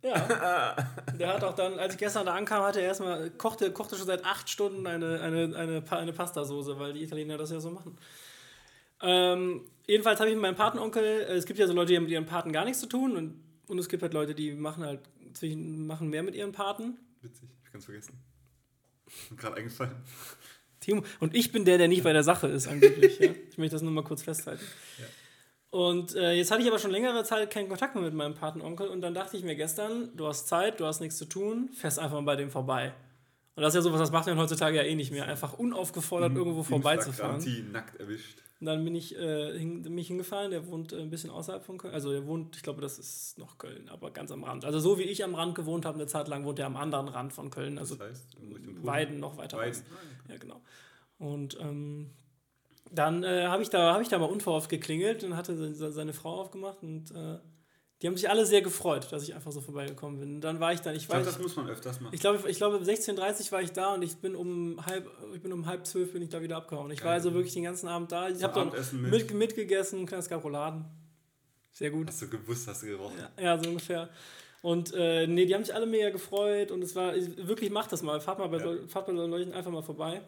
äh, 0.04 0.08
Ja. 0.08 0.76
Der 1.20 1.34
hat 1.34 1.44
auch 1.44 1.54
dann, 1.54 1.78
als 1.78 1.96
ich 1.96 2.00
gestern 2.00 2.26
da 2.26 2.36
ankam, 2.36 2.64
hatte 2.64 2.80
er 2.80 2.88
erstmal, 2.88 3.30
kochte, 3.32 3.72
kochte 3.74 3.98
schon 3.98 4.06
seit 4.08 4.24
acht 4.24 4.50
Stunden 4.50 4.88
eine, 4.88 5.20
eine, 5.20 5.56
eine, 5.58 5.84
eine 5.92 6.14
Pastasoße, 6.14 6.80
weil 6.80 6.94
die 6.94 7.04
Italiener 7.04 7.38
das 7.38 7.52
ja 7.52 7.60
so 7.60 7.70
machen. 7.70 7.98
Ähm, 9.02 9.70
jedenfalls 9.86 10.20
habe 10.22 10.30
ich 10.30 10.36
mit 10.36 10.42
meinem 10.42 10.56
Patenonkel, 10.56 11.04
äh, 11.04 11.34
es 11.34 11.46
gibt 11.46 11.60
ja 11.60 11.68
so 11.68 11.74
Leute, 11.74 11.90
die 11.92 11.98
haben 11.98 12.04
mit 12.04 12.12
ihren 12.12 12.26
Paten 12.26 12.54
gar 12.54 12.64
nichts 12.64 12.80
zu 12.80 12.88
tun 12.88 13.18
und, 13.18 13.44
und 13.68 13.78
es 13.78 13.90
gibt 13.90 14.02
halt 14.04 14.14
Leute, 14.14 14.34
die 14.34 14.54
machen 14.54 14.86
halt 14.86 15.02
zwischen, 15.38 15.88
machen 15.88 16.10
mehr 16.10 16.24
mit 16.24 16.36
ihren 16.36 16.52
Paten. 16.52 16.98
witzig, 17.22 17.50
ich 17.64 17.72
kann 17.72 17.80
es 17.80 17.86
vergessen. 17.86 18.20
Gerade 19.38 19.56
eingefallen. 19.56 19.96
Timo, 20.80 21.04
und 21.20 21.36
ich 21.36 21.52
bin 21.52 21.66
der, 21.66 21.78
der 21.78 21.88
nicht 21.88 22.04
bei 22.04 22.14
der 22.14 22.24
Sache 22.24 22.48
ist, 22.48 22.68
angeblich. 22.68 23.20
ja. 23.20 23.32
Ich 23.50 23.58
möchte 23.58 23.76
das 23.76 23.82
nur 23.82 23.92
mal 23.92 24.04
kurz 24.04 24.22
festhalten. 24.22 24.64
Und 25.70 26.16
äh, 26.16 26.34
jetzt 26.34 26.52
hatte 26.52 26.62
ich 26.62 26.68
aber 26.68 26.80
schon 26.80 26.92
längere 26.92 27.24
Zeit 27.24 27.52
keinen 27.52 27.68
Kontakt 27.68 27.96
mehr 27.96 28.04
mit 28.04 28.14
meinem 28.14 28.36
Patenonkel 28.36 28.88
und 28.88 29.02
dann 29.02 29.14
dachte 29.14 29.36
ich 29.36 29.44
mir 29.44 29.56
gestern, 29.56 30.16
du 30.16 30.28
hast 30.28 30.48
Zeit, 30.48 30.80
du 30.80 30.86
hast 30.86 31.02
nichts 31.02 31.18
zu 31.18 31.26
tun, 31.26 31.70
fährst 31.74 32.00
einfach 32.00 32.16
mal 32.16 32.24
bei 32.24 32.36
dem 32.36 32.50
vorbei. 32.50 32.94
Und 33.56 33.64
das 33.64 33.74
ist 33.74 33.76
ja 33.76 33.82
sowas, 33.82 34.00
das 34.00 34.12
macht 34.12 34.28
man 34.28 34.38
heutzutage 34.38 34.78
ja 34.78 34.84
eh 34.84 34.96
nicht 34.96 35.12
mehr, 35.12 35.26
einfach 35.28 35.54
unaufgefordert 35.54 36.36
irgendwo 36.36 36.64
vorbeizufahren. 36.64 37.42
Die 37.44 37.64
nackt 37.64 38.00
erwischt. 38.00 38.44
Und 38.60 38.66
dann 38.66 38.84
bin 38.84 38.96
ich 38.96 39.16
äh, 39.16 39.58
hin, 39.58 39.82
mich 39.94 40.08
hingefahren, 40.08 40.50
der 40.50 40.66
wohnt 40.68 40.92
äh, 40.92 41.00
ein 41.00 41.10
bisschen 41.12 41.30
außerhalb 41.30 41.64
von 41.64 41.78
Köln. 41.78 41.94
Also 41.94 42.12
der 42.12 42.26
wohnt, 42.26 42.56
ich 42.56 42.64
glaube, 42.64 42.82
das 42.82 42.98
ist 42.98 43.38
noch 43.38 43.58
Köln, 43.60 43.88
aber 43.90 44.10
ganz 44.10 44.32
am 44.32 44.44
Rand. 44.44 44.66
Also 44.66 44.80
so 44.80 44.98
wie 44.98 45.04
ich 45.04 45.24
am 45.24 45.36
Rand 45.36 45.54
gewohnt 45.54 45.86
habe, 45.86 45.96
eine 46.00 46.08
Zeit 46.08 46.28
lang 46.28 46.44
wohnt 46.44 46.58
er 46.58 46.66
am 46.66 46.76
anderen 46.76 47.08
Rand 47.08 47.34
von 47.34 47.52
Köln. 47.52 47.78
Also 47.78 47.96
Das 47.96 48.10
heißt. 48.10 48.38
Weiden 48.82 49.20
noch 49.20 49.38
weiter 49.38 49.58
Weiden. 49.58 49.84
Ja, 50.28 50.38
genau. 50.38 50.62
Und 51.20 51.58
ähm, 51.60 52.10
dann 52.92 53.24
äh, 53.24 53.46
habe 53.48 53.62
ich, 53.62 53.70
da, 53.70 53.94
hab 53.94 54.02
ich 54.02 54.08
da 54.08 54.18
mal 54.18 54.26
unverhofft 54.26 54.70
geklingelt 54.70 55.24
und 55.24 55.36
hatte 55.36 55.74
se- 55.74 55.92
seine 55.92 56.14
Frau 56.14 56.40
aufgemacht 56.42 56.82
und 56.82 57.12
äh, 57.12 57.38
Die 58.02 58.08
haben 58.08 58.16
sich 58.16 58.30
alle 58.30 58.46
sehr 58.46 58.62
gefreut, 58.62 59.08
dass 59.12 59.24
ich 59.24 59.34
einfach 59.34 59.52
so 59.52 59.60
vorbeigekommen 59.60 60.20
bin. 60.20 60.36
Und 60.36 60.42
dann 60.42 60.60
war 60.60 60.72
ich 60.72 60.82
dann, 60.82 60.96
ich, 60.96 61.04
Ich 61.04 61.08
glaube, 61.10 61.26
das 61.26 61.40
muss 61.40 61.56
man 61.56 61.68
öfters 61.68 62.00
machen. 62.00 62.14
ich 62.14 62.22
glaube, 62.22 62.48
ich 62.50 62.58
glaube, 62.58 62.78
16.30 62.78 63.52
war 63.52 63.62
ich 63.64 63.72
da 63.72 63.96
und 63.96 64.04
ich 64.04 64.18
bin 64.18 64.36
um 64.36 64.86
halb, 64.86 65.10
ich 65.34 65.42
bin 65.42 65.52
um 65.52 65.66
halb 65.66 65.86
zwölf 65.88 66.14
bin 66.14 66.22
ich 66.22 66.30
da 66.30 66.42
wieder 66.42 66.58
abgehauen. 66.58 66.92
Ich 66.92 67.00
war 67.00 67.06
Geil. 67.08 67.14
also 67.16 67.34
wirklich 67.34 67.54
den 67.54 67.64
ganzen 67.64 67.88
Abend 67.88 68.12
da. 68.12 68.30
Ich 68.30 68.44
habe 68.44 68.54
dann 68.54 69.02
mit. 69.02 69.12
mit, 69.12 69.34
mitgegessen, 69.34 70.06
kleines 70.06 70.30
gab 70.30 70.44
Rouladen. 70.44 70.86
Sehr 71.72 71.90
gut. 71.90 72.08
Hast 72.08 72.22
du 72.22 72.28
gewusst, 72.30 72.68
hast 72.68 72.84
du 72.84 72.88
gerochen. 72.88 73.16
Ja, 73.38 73.44
ja, 73.56 73.64
so 73.64 73.70
ungefähr. 73.70 74.10
Und 74.62 74.94
äh, 74.94 75.26
nee, 75.28 75.46
die 75.46 75.54
haben 75.56 75.64
sich 75.64 75.74
alle 75.74 75.86
mega 75.86 76.10
gefreut 76.10 76.72
und 76.72 76.84
es 76.84 76.96
war, 76.96 77.14
wirklich 77.16 77.70
macht 77.72 77.92
das 77.92 78.02
mal, 78.04 78.20
fahrt 78.22 78.40
mal 78.40 78.48
bei, 78.50 78.58
Ja. 78.58 78.64
so, 78.64 78.88
fahrt 78.88 79.08
bei 79.08 79.14
solchen 79.16 79.32
Leuten 79.32 79.54
einfach 79.54 79.72
mal 79.72 79.84
vorbei. 79.84 80.22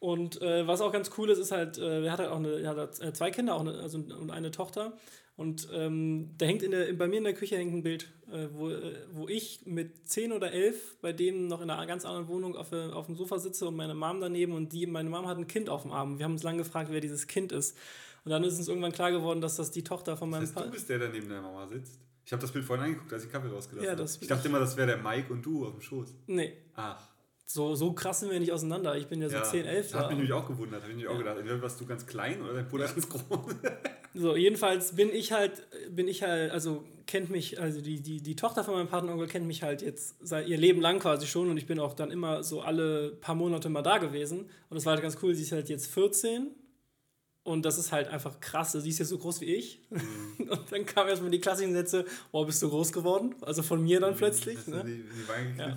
Und 0.00 0.40
äh, 0.42 0.66
was 0.66 0.80
auch 0.80 0.92
ganz 0.92 1.10
cool 1.16 1.30
ist, 1.30 1.38
ist 1.38 1.50
halt, 1.52 1.78
äh, 1.78 2.04
er 2.04 2.12
hat 2.12 2.18
halt 2.18 2.30
auch 2.30 2.36
eine, 2.36 2.60
er 2.60 2.76
hat 2.76 2.94
zwei 3.16 3.30
Kinder 3.30 3.54
auch 3.54 3.60
eine, 3.60 3.74
also, 3.80 3.98
und 3.98 4.30
eine 4.30 4.50
Tochter. 4.50 4.92
Und 5.36 5.68
ähm, 5.72 6.30
da 6.38 6.46
hängt 6.46 6.62
in 6.62 6.70
der, 6.70 6.92
bei 6.92 7.08
mir 7.08 7.18
in 7.18 7.24
der 7.24 7.34
Küche 7.34 7.56
hängt 7.56 7.74
ein 7.74 7.82
Bild, 7.82 8.12
äh, 8.30 8.46
wo, 8.52 8.70
äh, 8.70 8.94
wo 9.12 9.26
ich 9.26 9.62
mit 9.66 10.08
10 10.08 10.30
oder 10.32 10.52
11 10.52 10.98
bei 11.00 11.12
denen 11.12 11.48
noch 11.48 11.60
in 11.60 11.70
einer 11.70 11.86
ganz 11.86 12.04
anderen 12.04 12.28
Wohnung 12.28 12.54
auf, 12.56 12.70
äh, 12.70 12.84
auf 12.90 13.06
dem 13.06 13.16
Sofa 13.16 13.38
sitze 13.40 13.66
und 13.66 13.74
meine 13.74 13.94
Mom 13.94 14.20
daneben 14.20 14.52
und 14.52 14.72
die, 14.72 14.86
meine 14.86 15.10
Mom 15.10 15.26
hat 15.26 15.36
ein 15.36 15.48
Kind 15.48 15.68
auf 15.68 15.82
dem 15.82 15.90
Arm. 15.90 16.18
Wir 16.18 16.24
haben 16.24 16.32
uns 16.34 16.44
lange 16.44 16.58
gefragt, 16.58 16.88
wer 16.92 17.00
dieses 17.00 17.26
Kind 17.26 17.50
ist. 17.50 17.76
Und 18.24 18.30
dann 18.30 18.44
ist 18.44 18.56
uns 18.58 18.68
irgendwann 18.68 18.92
klar 18.92 19.10
geworden, 19.10 19.40
dass 19.40 19.56
das 19.56 19.70
die 19.72 19.82
Tochter 19.82 20.16
von 20.16 20.30
meinem 20.30 20.42
Das 20.42 20.50
heißt, 20.50 20.54
Pa- 20.56 20.64
du 20.66 20.70
bist 20.70 20.88
der, 20.88 20.98
der 21.00 21.08
neben 21.08 21.28
deiner 21.28 21.42
Mama 21.42 21.66
sitzt. 21.66 21.98
Ich 22.24 22.32
habe 22.32 22.40
das 22.40 22.52
Bild 22.52 22.64
vorhin 22.64 22.84
angeguckt, 22.86 23.12
als 23.12 23.24
ich 23.24 23.30
Kaffee 23.32 23.48
rausgelassen 23.48 23.84
Ja, 23.86 23.98
habe. 23.98 24.08
Ich 24.20 24.28
dachte 24.28 24.48
immer, 24.48 24.60
das 24.60 24.76
wäre 24.76 24.86
der 24.86 24.96
Mike 24.98 25.32
und 25.32 25.44
du 25.44 25.66
auf 25.66 25.72
dem 25.72 25.80
Schoß. 25.82 26.14
Nee, 26.28 26.54
Ach. 26.74 27.06
so, 27.44 27.74
so 27.74 27.92
krass 27.92 28.20
sind 28.20 28.30
wir 28.30 28.38
nicht 28.40 28.52
auseinander. 28.52 28.96
Ich 28.96 29.08
bin 29.08 29.20
ja 29.20 29.28
so 29.28 29.40
10, 29.40 29.66
11. 29.66 29.86
Das 29.90 29.94
hat 29.94 30.02
da. 30.04 30.08
mich 30.08 30.16
nämlich 30.16 30.32
auch 30.32 30.46
gewundert. 30.46 30.80
Habe 30.82 30.92
ich 30.92 30.96
nämlich 30.96 31.12
auch 31.12 31.18
gedacht, 31.18 31.36
entweder 31.38 31.60
warst 31.60 31.78
du 31.80 31.86
ganz 31.86 32.06
klein 32.06 32.40
oder 32.40 32.54
dein 32.54 32.66
Bruder 32.68 32.86
ganz 32.86 33.06
groß. 33.08 33.56
So, 34.14 34.36
jedenfalls 34.36 34.94
bin 34.94 35.10
ich 35.10 35.32
halt, 35.32 35.66
bin 35.90 36.06
ich 36.06 36.22
halt, 36.22 36.52
also 36.52 36.84
kennt 37.06 37.30
mich, 37.30 37.60
also 37.60 37.80
die, 37.80 38.00
die, 38.00 38.22
die 38.22 38.36
Tochter 38.36 38.62
von 38.62 38.74
meinem 38.74 38.86
Patenonkel 38.86 39.26
kennt 39.26 39.46
mich 39.46 39.62
halt 39.64 39.82
jetzt 39.82 40.16
seit 40.22 40.46
ihr 40.46 40.56
Leben 40.56 40.80
lang 40.80 41.00
quasi 41.00 41.26
schon 41.26 41.50
und 41.50 41.56
ich 41.56 41.66
bin 41.66 41.80
auch 41.80 41.94
dann 41.94 42.12
immer 42.12 42.44
so 42.44 42.60
alle 42.60 43.10
paar 43.20 43.34
Monate 43.34 43.68
mal 43.68 43.82
da 43.82 43.98
gewesen. 43.98 44.42
Und 44.70 44.74
das 44.76 44.86
war 44.86 44.92
halt 44.92 45.02
ganz 45.02 45.18
cool, 45.22 45.34
sie 45.34 45.42
ist 45.42 45.52
halt 45.52 45.68
jetzt 45.68 45.88
14 45.88 46.52
und 47.42 47.64
das 47.64 47.76
ist 47.76 47.92
halt 47.92 48.08
einfach 48.08 48.40
krass. 48.40 48.72
Sie 48.72 48.88
ist 48.88 48.98
jetzt 48.98 49.08
so 49.08 49.18
groß 49.18 49.42
wie 49.42 49.54
ich. 49.54 49.80
Mhm. 49.90 50.48
Und 50.48 50.72
dann 50.72 50.86
kamen 50.86 51.10
erstmal 51.10 51.30
die 51.30 51.40
klassischen 51.40 51.74
Sätze, 51.74 52.06
oh, 52.32 52.44
bist 52.46 52.62
du 52.62 52.70
groß 52.70 52.90
geworden? 52.90 53.34
Also 53.42 53.62
von 53.62 53.82
mir 53.82 54.00
dann 54.00 54.16
plötzlich. 54.16 54.56
Hast 54.56 54.68
du 54.68 54.72
Ne? 54.72 54.84
die, 54.84 55.02
die 55.02 55.60
Ja. 55.60 55.76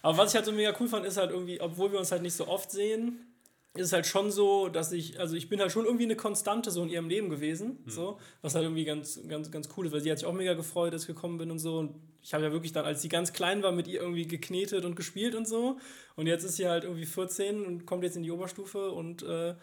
Aber 0.00 0.18
was 0.18 0.30
ich 0.30 0.36
halt 0.36 0.46
so 0.46 0.52
mega 0.52 0.74
cool 0.78 0.86
fand, 0.86 1.04
ist 1.04 1.16
halt 1.16 1.32
irgendwie, 1.32 1.60
obwohl 1.60 1.90
wir 1.90 1.98
uns 1.98 2.12
halt 2.12 2.22
nicht 2.22 2.34
so 2.34 2.46
oft 2.46 2.70
sehen, 2.70 3.31
ist 3.74 3.86
es 3.86 3.92
halt 3.92 4.06
schon 4.06 4.30
so, 4.30 4.68
dass 4.68 4.92
ich, 4.92 5.18
also 5.18 5.34
ich 5.34 5.48
bin 5.48 5.58
halt 5.60 5.72
schon 5.72 5.86
irgendwie 5.86 6.04
eine 6.04 6.16
Konstante 6.16 6.70
so 6.70 6.82
in 6.82 6.90
ihrem 6.90 7.08
Leben 7.08 7.30
gewesen, 7.30 7.78
so, 7.86 8.18
was 8.42 8.54
halt 8.54 8.64
irgendwie 8.64 8.84
ganz, 8.84 9.20
ganz, 9.26 9.50
ganz 9.50 9.68
cool 9.76 9.86
ist, 9.86 9.92
weil 9.92 10.02
sie 10.02 10.10
hat 10.10 10.18
sich 10.18 10.26
auch 10.26 10.34
mega 10.34 10.52
gefreut, 10.52 10.92
dass 10.92 11.02
ich 11.02 11.06
gekommen 11.08 11.38
bin 11.38 11.50
und 11.50 11.58
so. 11.58 11.78
Und 11.78 11.94
ich 12.20 12.34
habe 12.34 12.44
ja 12.44 12.52
wirklich 12.52 12.72
dann, 12.72 12.84
als 12.84 13.00
sie 13.00 13.08
ganz 13.08 13.32
klein 13.32 13.62
war, 13.62 13.72
mit 13.72 13.88
ihr 13.88 14.00
irgendwie 14.00 14.26
geknetet 14.26 14.84
und 14.84 14.94
gespielt 14.94 15.34
und 15.34 15.48
so. 15.48 15.78
Und 16.16 16.26
jetzt 16.26 16.44
ist 16.44 16.56
sie 16.56 16.68
halt 16.68 16.84
irgendwie 16.84 17.06
14 17.06 17.64
und 17.64 17.86
kommt 17.86 18.04
jetzt 18.04 18.16
in 18.16 18.22
die 18.22 18.30
Oberstufe 18.30 18.90
und 18.90 19.22
äh, 19.22 19.54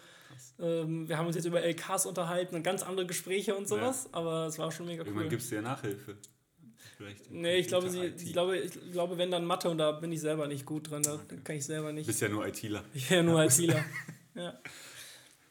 ähm, 0.59 1.07
wir 1.07 1.17
haben 1.17 1.27
uns 1.27 1.35
jetzt 1.35 1.45
über 1.45 1.61
LKs 1.61 2.07
unterhalten 2.07 2.55
und 2.55 2.63
ganz 2.63 2.81
andere 2.81 3.05
Gespräche 3.05 3.55
und 3.55 3.67
sowas, 3.67 4.09
aber 4.11 4.47
es 4.47 4.57
war 4.57 4.71
schon 4.71 4.87
mega 4.87 5.03
Irgendwann 5.03 5.25
cool. 5.25 5.29
gibst 5.29 5.51
du 5.51 5.55
ja 5.55 5.61
Nachhilfe. 5.61 6.17
Vielleicht 6.99 7.31
Nee, 7.31 7.55
ich 7.59 7.67
glaube, 7.67 7.89
sie, 7.89 8.07
ich 8.07 8.33
glaube, 8.33 8.57
ich 8.57 8.73
glaube, 8.91 9.17
wenn 9.17 9.31
dann 9.31 9.45
Mathe 9.45 9.69
und 9.69 9.77
da 9.77 9.93
bin 9.93 10.11
ich 10.11 10.19
selber 10.19 10.47
nicht 10.49 10.65
gut 10.65 10.89
drin, 10.91 11.01
da 11.01 11.17
kann 11.45 11.55
ich 11.55 11.65
selber 11.65 11.87
Du 11.87 11.93
nicht. 11.93 12.07
bist 12.07 12.19
ja 12.19 12.27
nur 12.27 12.45
ITler. 12.45 12.83
Ich 12.93 13.09
wäre 13.09 13.23
nur 13.23 13.41
ITler. 13.41 13.85
ja. 14.35 14.59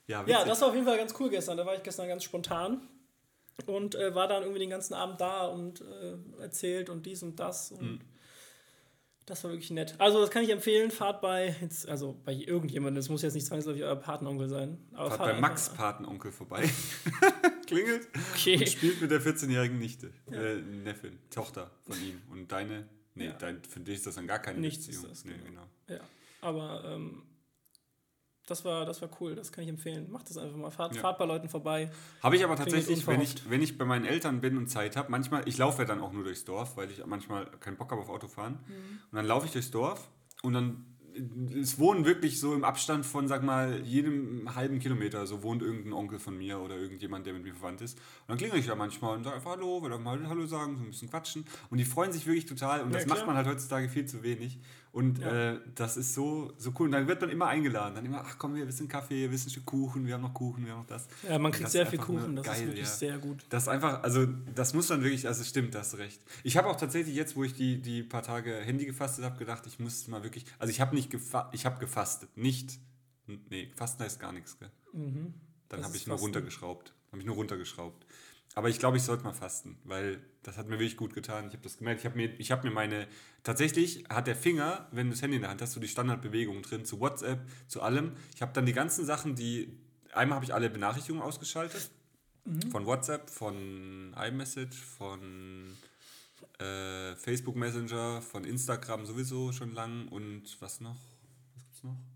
Ja, 0.07 0.25
ja, 0.27 0.45
das 0.45 0.61
war 0.61 0.69
auf 0.69 0.75
jeden 0.75 0.87
Fall 0.87 0.99
ganz 0.99 1.15
cool 1.19 1.31
gestern. 1.31 1.57
Da 1.57 1.65
war 1.65 1.75
ich 1.75 1.83
gestern 1.83 2.07
ganz 2.07 2.23
spontan 2.23 2.83
und 3.65 3.95
äh, 3.95 4.15
war 4.15 4.29
dann 4.29 4.43
irgendwie 4.43 4.61
den 4.61 4.69
ganzen 4.69 4.93
Abend 4.93 5.23
da 5.23 5.47
und 5.47 5.81
äh, 5.81 6.43
erzählt 6.43 6.91
und 6.91 7.07
dies 7.07 7.23
und 7.23 7.41
das. 7.41 7.73
Und 7.73 7.93
Mhm. 7.93 8.01
Das 9.29 9.45
war 9.45 9.51
wirklich 9.51 9.71
nett. 9.71 9.95
Also, 9.99 10.21
das 10.23 10.31
kann 10.31 10.43
ich 10.43 10.51
empfehlen. 10.51 10.91
Fahrt 10.91 11.21
bei, 11.21 11.55
jetzt, 11.61 11.87
also 11.89 12.19
bei 12.25 12.33
irgendjemandem, 12.33 12.97
das 12.97 13.09
muss 13.11 13.21
jetzt 13.23 13.35
nicht 13.35 13.47
zwangsläufig 13.47 13.83
euer 13.85 13.97
Patenonkel 13.97 14.49
sein. 14.49 14.79
Fahrt 14.95 15.15
fahrt 15.17 15.33
bei 15.35 15.41
Max 15.41 15.69
Patenonkel 15.71 16.33
vorbei. 16.33 16.69
Klingelt. 17.67 18.09
Okay. 18.33 18.57
Und 18.57 18.69
spielt 18.69 19.01
mit 19.03 19.11
der 19.11 19.21
14-jährigen 19.21 19.79
Nichte. 19.79 20.13
Äh, 20.31 20.57
Neffin. 20.57 21.19
Tochter 21.31 21.71
von 21.87 21.97
ihm. 22.03 22.23
Und 22.31 22.51
deine. 22.51 22.89
Nee, 23.15 23.27
Ja. 23.27 23.33
dein, 23.33 23.63
für 23.65 23.81
dich 23.81 23.97
ist 23.97 24.07
das 24.07 24.15
dann 24.15 24.27
gar 24.27 24.39
keine 24.39 24.61
Nichts 24.61 24.87
Beziehung. 24.87 25.05
ist 25.07 25.11
das, 25.11 25.25
nee, 25.25 25.33
genau. 25.45 25.67
genau. 25.87 26.01
Ja, 26.01 26.07
aber 26.41 26.85
ähm, 26.87 27.23
das, 28.51 28.65
war, 28.65 28.85
das 28.85 29.01
war 29.03 29.09
cool. 29.21 29.35
Das 29.35 29.53
kann 29.53 29.65
ich 29.65 29.71
empfehlen. 29.71 30.11
Macht 30.11 30.29
das 30.31 30.39
einfach 30.39 30.57
mal. 30.57 30.71
Fahrt, 30.71 30.95
Ja. 30.95 31.01
fahrt 31.03 31.19
bei 31.19 31.25
Leuten 31.25 31.49
vorbei. 31.49 31.91
Habe 32.23 32.37
ich 32.37 32.45
aber 32.45 32.57
tatsächlich, 32.57 33.07
wenn 33.07 33.21
ich, 33.21 33.49
wenn 33.51 33.63
ich 33.63 33.79
bei 33.79 33.85
meinen 33.85 34.05
Eltern 34.05 34.41
bin 34.41 34.57
und 34.57 34.69
Zeit 34.69 34.97
habe, 34.97 35.11
manchmal, 35.11 35.43
ich 35.47 35.59
laufe 35.59 35.83
ja 35.83 35.89
dann 35.89 36.01
auch 36.01 36.13
nur 36.13 36.25
durchs 36.25 36.45
Dorf, 36.45 36.77
weil 36.77 36.91
ich 36.91 37.05
manchmal 37.07 37.47
keinen 37.61 37.77
Bock 37.77 37.91
habe 37.91 38.01
auf 38.03 38.09
Autofahren. 38.09 38.55
Mhm. 38.67 38.99
Und 39.11 39.17
dann 39.17 39.27
laufe 39.27 39.47
ich 39.47 39.53
durchs 39.53 39.71
Dorf 39.71 40.09
und 40.43 40.53
dann, 40.55 40.85
es 41.61 41.81
wohnen 41.81 42.05
wirklich 42.05 42.39
so 42.39 42.55
im 42.55 42.63
Abstand 42.63 43.05
von, 43.05 43.27
sag 43.27 43.43
mal, 43.43 43.81
jedem 43.81 44.55
halben 44.55 44.79
Kilometer, 44.79 45.27
so 45.27 45.43
wohnt 45.43 45.63
irgendein 45.63 45.93
Onkel 45.93 46.21
von 46.21 46.39
mir 46.39 46.61
oder 46.61 46.77
irgendjemand, 46.77 47.27
der 47.27 47.33
mit 47.35 47.43
mir 47.43 47.55
verwandt 47.55 47.81
ist. 47.81 47.99
Und 47.99 48.29
dann 48.29 48.39
klingel 48.39 48.61
ich 48.61 48.67
da 48.67 48.77
manchmal 48.77 49.17
und 49.17 49.25
sage 49.25 49.35
einfach 49.35 49.51
Hallo, 49.51 49.83
will 49.83 49.93
auch 49.93 49.99
mal 49.99 50.29
Hallo 50.29 50.47
sagen, 50.47 50.77
so 50.77 50.85
ein 50.85 50.91
bisschen 50.91 51.11
quatschen. 51.11 51.45
Und 51.71 51.79
die 51.79 51.85
freuen 51.85 52.13
sich 52.13 52.25
wirklich 52.27 52.47
total 52.47 52.83
und 52.83 52.91
Ja, 52.91 52.99
das 52.99 53.07
klar. 53.07 53.17
macht 53.17 53.27
man 53.27 53.35
halt 53.37 53.49
heutzutage 53.49 53.89
viel 53.89 54.07
zu 54.07 54.23
wenig. 54.23 54.61
Und 54.93 55.19
Ja. 55.19 55.53
äh, 55.53 55.61
das 55.75 55.97
ist 55.97 56.15
so, 56.15 56.53
so 56.57 56.73
cool. 56.79 56.87
Und 56.87 56.93
dann 56.93 57.07
wird 57.07 57.21
man 57.21 57.31
immer 57.31 57.47
eingeladen. 57.47 57.95
Dann 57.95 58.05
immer, 58.07 58.23
ach 58.25 58.37
komm, 58.39 58.55
wir 58.55 58.67
wissen 58.67 58.89
Kaffee, 58.89 59.23
wir 59.23 59.31
wissen 59.31 59.49
ein 59.49 59.51
Stück 59.51 59.67
Kuchen, 59.67 60.07
wir 60.07 60.15
haben 60.15 60.23
noch 60.23 60.35
Kuchen, 60.35 60.65
wir 60.65 60.73
haben 60.73 60.81
noch 60.81 60.87
das. 60.87 61.07
Ja, 61.29 61.39
man 61.39 61.53
Das 61.53 61.59
kriegt 61.59 61.67
ist 61.69 61.73
sehr 61.73 61.87
viel 61.87 61.99
Kuchen. 61.99 62.37
Das 62.37 62.47
ist 62.47 62.53
geil, 62.53 62.67
wirklich 62.67 62.87
ja. 62.87 62.93
sehr 62.93 63.19
gut. 63.19 63.45
Das 63.51 63.65
ist 63.65 63.69
einfach, 63.69 64.03
also 64.03 64.27
das 64.55 64.75
muss 64.75 64.89
man 64.89 65.03
wirklich, 65.03 65.27
also 65.27 65.45
stimmt, 65.45 65.75
da 65.75 65.81
hast 65.81 65.93
du 65.93 65.99
recht. 65.99 66.21
Ich 66.43 66.57
habe 66.57 66.69
auch 66.69 66.77
tatsächlich 66.77 67.15
jetzt, 67.15 67.37
wo 67.37 67.45
ich 67.45 67.55
die, 67.55 67.81
die 67.81 68.03
paar 68.03 68.23
Tage 68.23 68.55
Handy 68.57 68.87
gefastet 68.87 69.25
habe, 69.25 69.37
gedacht, 69.39 69.67
ich 69.67 69.79
muss 69.79 70.09
mal 70.09 70.23
wirklich, 70.23 70.47
also 70.59 70.71
ich 70.71 70.81
habe 70.81 70.95
nicht 70.97 71.11
gefa 71.11 71.51
ich 71.53 71.67
habe 71.67 71.79
gefastet, 71.81 72.37
nicht, 72.37 72.79
nee, 73.27 73.71
fasten 73.77 74.03
heißt 74.03 74.19
gar 74.19 74.33
nichts, 74.33 74.59
gell? 74.59 74.71
Mhm. 74.93 75.35
Dann 75.69 75.85
habe 75.85 75.95
ist 75.95 76.01
ich 76.01 76.07
nur 76.07 76.17
runtergeschraubt, 76.19 76.95
habe 77.13 77.21
ich 77.21 77.27
nur 77.27 77.37
runtergeschraubt. 77.37 78.07
Aber 78.59 78.69
ich 78.69 78.81
glaube, 78.81 78.97
ich 78.97 79.05
sollte 79.05 79.23
mal 79.23 79.33
fasten, 79.33 79.79
weil 79.85 80.21
das 80.43 80.59
hat 80.59 80.67
mir 80.67 80.81
wirklich 80.81 80.97
gut 80.97 81.15
getan. 81.15 81.47
Ich 81.47 81.53
habe 81.53 81.63
das 81.63 81.79
gemerkt, 81.79 82.01
ich 82.01 82.07
habe 82.07 82.17
mir, 82.17 82.41
ich 82.41 82.51
habe 82.51 82.67
mir 82.67 82.75
meine, 82.75 83.07
tatsächlich 83.45 84.03
hat 84.09 84.27
der 84.27 84.35
Finger, 84.35 84.89
wenn 84.91 85.07
du 85.07 85.13
das 85.13 85.23
Handy 85.23 85.37
in 85.37 85.43
der 85.43 85.51
Hand 85.53 85.63
hast, 85.63 85.75
so 85.75 85.79
die 85.79 85.87
Standardbewegungen 85.87 86.63
drin, 86.63 86.85
zu 86.85 86.99
WhatsApp, 86.99 87.39
zu 87.69 87.83
allem. 87.83 88.17
Ich 88.35 88.43
habe 88.43 88.53
dann 88.53 88.67
die 88.67 88.73
ganzen 88.73 89.07
Sachen, 89.07 89.37
die, 89.37 89.79
einmal 90.13 90.35
habe 90.35 90.45
ich 90.45 90.55
alle 90.55 90.71
Benachrichtigungen 90.71 91.25
ausgeschaltet, 91.25 91.89
von 92.73 92.85
WhatsApp, 92.85 93.31
von 93.31 94.13
iMessage, 94.21 94.75
von 94.75 95.77
äh, 96.59 97.15
Facebook 97.15 97.55
Messenger, 97.55 98.23
von 98.23 98.43
Instagram 98.43 99.07
sowieso 99.07 99.53
schon 99.53 99.73
lang 99.73 100.09
und 100.09 100.61
was 100.61 100.81
noch? 100.81 100.97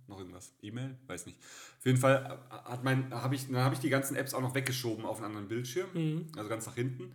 Noch? 0.09 0.19
Irgendwas? 0.19 0.53
E-Mail? 0.62 0.97
Weiß 1.07 1.27
nicht. 1.27 1.38
Auf 1.79 1.87
jeden 1.87 1.99
Fall 1.99 2.38
hat 2.51 2.85
mein, 2.85 3.12
habe 3.12 3.35
ich, 3.35 3.47
dann 3.47 3.62
habe 3.62 3.75
ich 3.75 3.81
die 3.81 3.91
ganzen 3.91 4.17
Apps 4.17 4.35
auch 4.35 4.41
noch 4.41 4.55
weggeschoben 4.55 5.05
auf 5.05 5.17
einen 5.19 5.27
anderen 5.27 5.49
Bildschirm, 5.49 5.88
also 6.37 6.49
ganz 6.49 6.67
nach 6.67 6.75
hinten. 6.75 7.12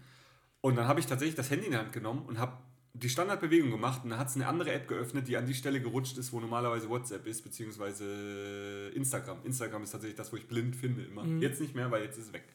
Und 0.61 0.75
dann 0.75 0.87
habe 0.87 0.99
ich 0.99 1.05
tatsächlich 1.05 1.35
das 1.35 1.49
Handy 1.49 1.65
in 1.65 1.71
die 1.71 1.77
Hand 1.77 1.93
genommen 1.93 2.25
und 2.25 2.39
habe 2.39 2.57
die 2.93 3.09
Standardbewegung 3.09 3.69
gemacht 3.69 4.03
und 4.03 4.09
dann 4.09 4.19
hat 4.19 4.29
es 4.29 4.35
eine 4.35 4.47
andere 4.47 4.71
App 4.71 4.87
geöffnet, 4.87 5.27
die 5.27 5.37
an 5.37 5.45
die 5.45 5.53
Stelle 5.53 5.79
gerutscht 5.79 6.17
ist, 6.17 6.33
wo 6.33 6.39
normalerweise 6.39 6.89
WhatsApp 6.89 7.27
ist, 7.27 7.43
beziehungsweise 7.43 8.91
Instagram. 8.95 9.37
Instagram 9.43 9.83
ist 9.83 9.91
tatsächlich 9.91 10.17
das, 10.17 10.31
wo 10.31 10.37
ich 10.37 10.47
blind 10.47 10.75
finde 10.75 11.03
immer. 11.03 11.25
Jetzt 11.39 11.61
nicht 11.61 11.75
mehr, 11.75 11.91
weil 11.91 12.03
jetzt 12.03 12.17
ist 12.17 12.27
es 12.27 12.33
weg. 12.33 12.45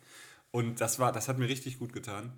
Und 0.51 0.81
das 0.81 0.99
war, 0.99 1.12
das 1.12 1.29
hat 1.29 1.38
mir 1.38 1.49
richtig 1.49 1.79
gut 1.79 1.92
getan. 1.92 2.33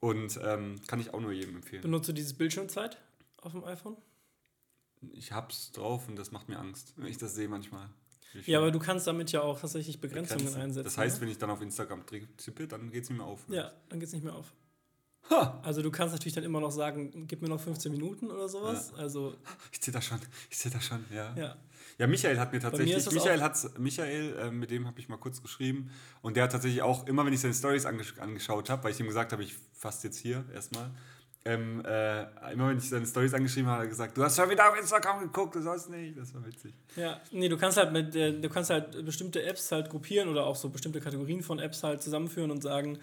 Und 0.00 0.38
ähm, 0.42 0.80
kann 0.86 1.00
ich 1.00 1.12
auch 1.14 1.20
nur 1.20 1.32
jedem 1.32 1.56
empfehlen. 1.56 1.82
Benutzt 1.82 2.08
du 2.08 2.12
dieses 2.12 2.32
Bildschirmzeit 2.34 2.98
auf 3.40 3.52
dem 3.52 3.64
iPhone? 3.64 3.96
Ich 5.12 5.32
hab's 5.32 5.72
drauf 5.72 6.08
und 6.08 6.16
das 6.16 6.30
macht 6.30 6.48
mir 6.48 6.58
Angst, 6.58 6.94
wenn 6.96 7.06
ich 7.08 7.18
das 7.18 7.34
sehe 7.34 7.48
manchmal. 7.48 7.88
Ja, 8.46 8.58
aber 8.58 8.70
du 8.70 8.78
kannst 8.78 9.06
damit 9.06 9.30
ja 9.32 9.42
auch 9.42 9.60
tatsächlich 9.60 10.00
Begrenzungen 10.00 10.44
Grenzen. 10.44 10.60
einsetzen. 10.60 10.84
Das 10.84 10.96
heißt, 10.96 11.16
ne? 11.16 11.22
wenn 11.22 11.28
ich 11.28 11.38
dann 11.38 11.50
auf 11.50 11.60
Instagram 11.60 12.04
tippe, 12.36 12.66
dann 12.66 12.90
geht's 12.90 13.10
nicht 13.10 13.18
mehr 13.18 13.26
auf. 13.26 13.40
Ja, 13.48 13.72
dann 13.88 14.00
geht 14.00 14.06
es 14.06 14.14
nicht 14.14 14.24
mehr 14.24 14.34
auf. 14.34 14.54
Ha! 15.30 15.60
Also 15.62 15.82
du 15.82 15.90
kannst 15.90 16.14
natürlich 16.14 16.34
dann 16.34 16.44
immer 16.44 16.60
noch 16.60 16.72
sagen, 16.72 17.26
gib 17.26 17.42
mir 17.42 17.48
noch 17.48 17.60
15 17.60 17.92
Minuten 17.92 18.30
oder 18.30 18.48
sowas. 18.48 18.92
Also, 18.94 19.34
Ich 19.70 19.80
zitter 19.80 20.00
schon, 20.00 20.18
ich 20.50 20.58
zitter 20.58 20.80
schon, 20.80 21.04
ja. 21.12 21.34
ja. 21.36 21.56
Ja, 21.98 22.06
Michael 22.06 22.38
hat 22.38 22.52
mir 22.52 22.60
tatsächlich, 22.60 23.04
das 23.04 23.12
Michael, 23.12 23.40
hat's, 23.42 23.70
Michael 23.78 24.34
äh, 24.36 24.50
mit 24.50 24.70
dem 24.70 24.86
habe 24.86 24.98
ich 24.98 25.08
mal 25.08 25.18
kurz 25.18 25.42
geschrieben 25.42 25.90
und 26.22 26.36
der 26.36 26.44
hat 26.44 26.52
tatsächlich 26.52 26.82
auch, 26.82 27.06
immer 27.06 27.24
wenn 27.24 27.32
ich 27.32 27.40
seine 27.40 27.54
Stories 27.54 27.84
angesch 27.86 28.18
angeschaut 28.18 28.70
habe, 28.70 28.84
weil 28.84 28.92
ich 28.92 29.00
ihm 29.00 29.06
gesagt 29.06 29.32
habe, 29.32 29.42
ich 29.42 29.54
fasse 29.72 30.08
jetzt 30.08 30.18
hier 30.18 30.44
erstmal, 30.52 30.90
ähm, 31.44 31.82
äh, 31.84 32.22
immer 32.52 32.68
wenn 32.68 32.78
ich 32.78 32.88
seine 32.88 33.04
Stories 33.04 33.34
angeschrieben 33.34 33.68
habe, 33.68 33.78
hat 33.80 33.86
er 33.86 33.88
gesagt, 33.88 34.16
du 34.16 34.22
hast 34.22 34.36
schon 34.36 34.48
wieder 34.48 34.68
auf 34.68 34.78
Instagram 34.78 35.20
geguckt, 35.20 35.56
du 35.56 35.62
sollst 35.62 35.90
nicht, 35.90 36.16
das 36.16 36.32
war 36.34 36.46
witzig. 36.46 36.72
Ja, 36.94 37.20
nee, 37.32 37.48
du 37.48 37.56
kannst 37.56 37.78
halt 37.78 37.92
mit, 37.92 38.14
äh, 38.14 38.32
du 38.40 38.48
kannst 38.48 38.70
halt 38.70 39.04
bestimmte 39.04 39.42
Apps 39.42 39.72
halt 39.72 39.90
gruppieren 39.90 40.28
oder 40.28 40.46
auch 40.46 40.54
so 40.54 40.68
bestimmte 40.68 41.00
Kategorien 41.00 41.42
von 41.42 41.58
Apps 41.58 41.82
halt 41.82 42.00
zusammenführen 42.00 42.52
und 42.52 42.62
sagen, 42.62 42.98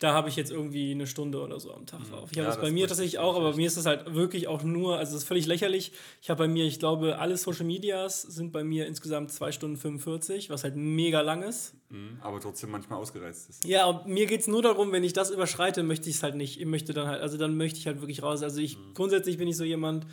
da 0.00 0.12
habe 0.12 0.28
ich 0.28 0.36
jetzt 0.36 0.50
irgendwie 0.50 0.90
eine 0.90 1.06
Stunde 1.06 1.40
oder 1.40 1.60
so 1.60 1.72
am 1.72 1.86
Tag 1.86 2.00
drauf. 2.10 2.28
Ich 2.32 2.38
habe 2.38 2.48
Ja, 2.48 2.54
das 2.54 2.60
bei 2.60 2.70
mir 2.70 2.86
tatsächlich 2.88 3.14
ich 3.14 3.18
auch, 3.20 3.34
aber 3.36 3.44
vielleicht. 3.46 3.56
mir 3.58 3.66
ist 3.68 3.76
das 3.76 3.86
halt 3.86 4.14
wirklich 4.14 4.48
auch 4.48 4.62
nur, 4.62 4.98
also 4.98 5.12
das 5.12 5.22
ist 5.22 5.28
völlig 5.28 5.46
lächerlich. 5.46 5.92
Ich 6.20 6.30
habe 6.30 6.38
bei 6.38 6.48
mir, 6.48 6.64
ich 6.64 6.78
glaube, 6.78 7.18
alle 7.18 7.36
Social 7.36 7.64
Medias 7.64 8.22
sind 8.22 8.52
bei 8.52 8.64
mir 8.64 8.86
insgesamt 8.86 9.30
2 9.32 9.52
Stunden 9.52 9.76
45, 9.76 10.50
was 10.50 10.64
halt 10.64 10.76
mega 10.76 11.20
lang 11.20 11.42
ist. 11.42 11.74
Mhm, 11.90 12.18
aber 12.20 12.40
trotzdem 12.40 12.70
manchmal 12.70 12.98
ausgereizt 12.98 13.48
ist. 13.50 13.64
Ja, 13.66 13.86
und 13.86 14.06
mir 14.06 14.26
geht 14.26 14.40
es 14.40 14.48
nur 14.48 14.62
darum, 14.62 14.90
wenn 14.92 15.04
ich 15.04 15.12
das 15.12 15.30
überschreite, 15.30 15.82
möchte 15.82 16.10
ich 16.10 16.16
es 16.16 16.22
halt 16.22 16.34
nicht. 16.34 16.60
Ich 16.60 16.66
möchte 16.66 16.92
dann 16.92 17.06
halt, 17.06 17.22
also 17.22 17.38
dann 17.38 17.56
möchte 17.56 17.78
ich 17.78 17.86
halt 17.86 18.00
wirklich 18.00 18.22
raus. 18.22 18.42
Also 18.42 18.60
ich, 18.60 18.76
Mhm. 18.76 18.94
grundsätzlich 18.94 19.38
bin 19.38 19.46
ich 19.48 19.56
so 19.56 19.64
jemand, 19.64 20.06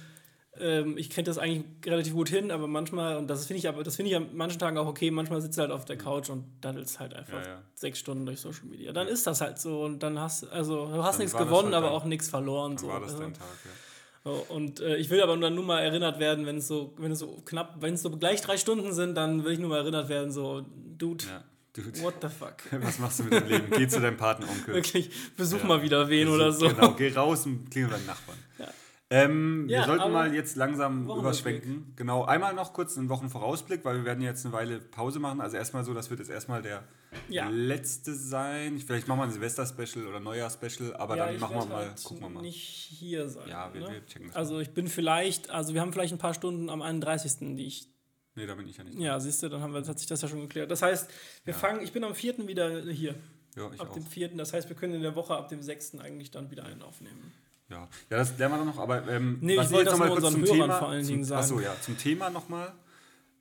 ähm, 0.62 0.98
ich 0.98 1.10
kriege 1.10 1.24
das 1.24 1.38
eigentlich 1.38 1.64
relativ 1.86 2.14
gut 2.14 2.30
hin, 2.30 2.52
aber 2.52 2.68
manchmal, 2.68 3.18
und 3.18 3.28
das 3.28 3.46
finde 3.46 3.60
ich 3.60 3.68
aber, 3.68 3.84
das 3.84 3.96
finde 3.96 4.12
ich 4.12 4.18
an 4.18 4.28
manchen 4.34 4.60
Tagen 4.60 4.78
auch 4.78 4.88
okay, 4.88 5.12
manchmal 5.12 5.42
sitzt 5.42 5.58
du 5.58 5.62
halt 5.62 5.72
auf 5.72 5.86
der 5.86 5.98
Couch 5.98 6.30
und 6.30 6.46
daddelst 6.62 7.00
halt 7.00 7.14
einfach. 7.14 7.42
Ja, 7.42 7.48
ja. 7.48 7.62
sechs 7.74 8.00
Stunden 8.00 8.26
durch 8.26 8.40
Social 8.40 8.66
Media. 8.66 8.92
Dann 8.92 9.08
ist 9.08 9.26
das 9.28 9.42
halt 9.42 9.60
so 9.60 9.84
und 9.84 10.02
dann 10.04 10.20
hast 10.20 10.44
also 10.52 10.86
du 10.88 11.04
hast 11.04 11.16
Dann 11.16 11.26
nichts 11.26 11.38
gewonnen, 11.38 11.66
halt 11.74 11.76
aber 11.76 11.88
dein- 11.88 11.96
auch 11.96 12.06
nichts 12.06 12.30
verloren. 12.30 12.72
Dann 12.76 12.78
so. 12.78 12.88
war 12.88 13.00
das 13.00 13.12
Also, 13.12 13.24
dein 13.24 13.34
Tag, 13.34 13.48
ja. 13.66 14.32
so, 14.32 14.46
und 14.50 14.80
äh, 14.80 14.98
ich 14.98 15.10
will 15.10 15.22
aber 15.22 15.36
dann 15.38 15.56
nur 15.56 15.64
mal 15.64 15.80
erinnert 15.80 16.20
werden, 16.20 16.46
wenn 16.46 16.58
es 16.58 16.68
so, 16.68 16.94
wenn 16.98 17.12
es 17.12 17.20
so 17.20 17.42
knapp, 17.46 17.78
wenn 17.82 17.96
es 17.96 18.02
so 18.04 18.10
gleich 18.12 18.42
drei 18.42 18.58
Stunden 18.58 18.94
sind, 18.94 19.16
dann 19.16 19.44
will 19.44 19.54
ich 19.54 19.60
nur 19.60 19.70
mal 19.70 19.78
erinnert 19.80 20.10
werden, 20.10 20.32
so, 20.32 20.64
Dude, 20.98 21.26
ja. 21.26 21.44
Dude, 21.74 22.02
what 22.04 22.16
the 22.22 22.28
fuck? 22.28 22.56
was 22.84 23.00
machst 23.00 23.20
du 23.20 23.24
mit 23.24 23.34
deinem 23.34 23.48
Leben? 23.48 23.66
Geh 23.72 23.88
zu 23.88 24.02
deinem 24.02 24.18
Patenonkel. 24.18 24.74
Wirklich, 24.76 25.10
besuch 25.38 25.60
Ja. 25.62 25.66
mal 25.68 25.82
wieder 25.82 26.10
wen 26.10 26.28
So, 26.28 26.34
oder 26.34 26.52
so. 26.52 26.68
Genau, 26.68 26.92
geh 26.92 27.14
raus 27.14 27.46
und 27.46 27.72
klingel 27.72 27.92
deinen 27.92 28.06
Nachbarn. 28.08 28.38
Ja. 28.60 28.68
Ähm, 29.14 29.68
Ja, 29.68 29.80
wir 29.82 29.86
sollten 29.88 30.12
mal 30.14 30.34
jetzt 30.34 30.56
langsam 30.56 31.04
überschwenken. 31.10 31.92
Genau, 31.98 32.24
einmal 32.24 32.54
noch 32.54 32.72
kurz 32.72 32.98
einen 32.98 33.10
Wochenvorausblick, 33.10 33.84
weil 33.84 33.98
wir 33.98 34.06
werden 34.06 34.24
jetzt 34.24 34.46
eine 34.46 34.54
Weile 34.54 34.80
Pause 34.80 35.20
machen. 35.20 35.42
Also 35.42 35.58
erstmal 35.58 35.84
so, 35.84 35.94
das 35.94 36.10
wird 36.10 36.22
jetzt 36.22 36.30
erstmal 36.30 36.62
der 36.62 36.84
Ja. 37.28 37.50
letzte 37.50 38.16
sein. 38.16 38.80
Vielleicht 38.80 39.10
machen 39.10 39.20
wir 39.20 39.24
ein 39.26 39.32
Silvester-Special 39.32 40.08
oder 40.08 40.22
Neujahr-Special, 40.22 40.96
aber 40.96 41.18
Ja, 41.18 41.26
dann 41.28 41.40
machen 41.42 41.58
wir 41.58 41.66
mal, 41.66 41.86
halt 41.88 42.04
gucken 42.06 42.24
wir 42.24 42.30
mal. 42.30 42.42
nicht 42.42 42.56
hier 42.64 43.28
sein. 43.28 43.50
Ja, 43.50 43.74
wir- 43.74 43.82
ne? 43.82 43.88
wir 43.92 44.06
checken 44.06 44.28
das 44.28 44.36
Also 44.38 44.60
ich 44.60 44.70
bin 44.74 44.88
vielleicht, 44.88 45.50
also 45.50 45.74
wir 45.74 45.82
haben 45.82 45.92
vielleicht 45.92 46.14
ein 46.14 46.18
paar 46.20 46.34
Stunden 46.34 46.70
am 46.70 46.82
31., 46.82 47.58
die 47.58 47.66
ich, 47.68 47.90
Nee, 48.36 48.46
da 48.46 48.56
bin 48.56 48.66
ich 48.70 48.78
ja 48.78 48.86
nicht. 48.86 48.98
ja, 48.98 49.20
siehst 49.20 49.44
du, 49.44 49.50
dann 49.50 49.62
haben 49.62 49.74
wir, 49.74 49.86
hat 49.86 50.00
sich 50.00 50.08
das 50.08 50.22
ja 50.22 50.30
schon 50.30 50.40
geklärt. 50.40 50.72
Das 50.72 50.82
heißt, 50.82 51.10
wir 51.44 51.54
fangen, 51.54 51.82
ich 51.84 51.92
bin 51.92 52.06
am 52.06 52.16
4. 52.16 52.48
wieder 52.48 52.82
hier. 52.90 53.16
Ja, 53.58 53.70
ich 53.74 53.82
ab 53.82 53.90
auch. 53.90 53.94
dem 53.94 54.06
4. 54.06 54.30
Das 54.38 54.54
heißt, 54.54 54.70
wir 54.70 54.78
können 54.78 54.94
in 54.94 55.02
der 55.02 55.16
Woche 55.18 55.36
ab 55.36 55.50
dem 55.50 55.62
6. 55.62 56.00
eigentlich 56.00 56.32
dann 56.32 56.50
wieder 56.50 56.64
einen 56.64 56.82
aufnehmen. 56.82 57.34
Ja, 57.72 57.88
ja 58.10 58.18
das 58.18 58.38
lernen 58.38 58.54
wir 58.56 58.58
dann 58.60 58.68
noch, 58.68 58.80
aber 58.80 59.08
ähm, 59.08 59.38
Nee, 59.42 59.56
ich 59.56 59.62
ich 59.62 59.72
wollte 59.72 59.90
das 59.92 60.00
mal 60.00 60.10
kurz 60.10 60.32
zum 60.32 60.42
Hörern 60.42 60.58
Thema, 60.60 60.78
vor 60.78 60.90
allen 60.90 61.04
zum, 61.04 61.12
Dingen 61.14 61.24
sagen. 61.24 61.42
Achso, 61.42 61.60
ja, 61.60 61.76
zum 61.82 61.98
Thema 61.98 62.30
nochmal. 62.30 62.74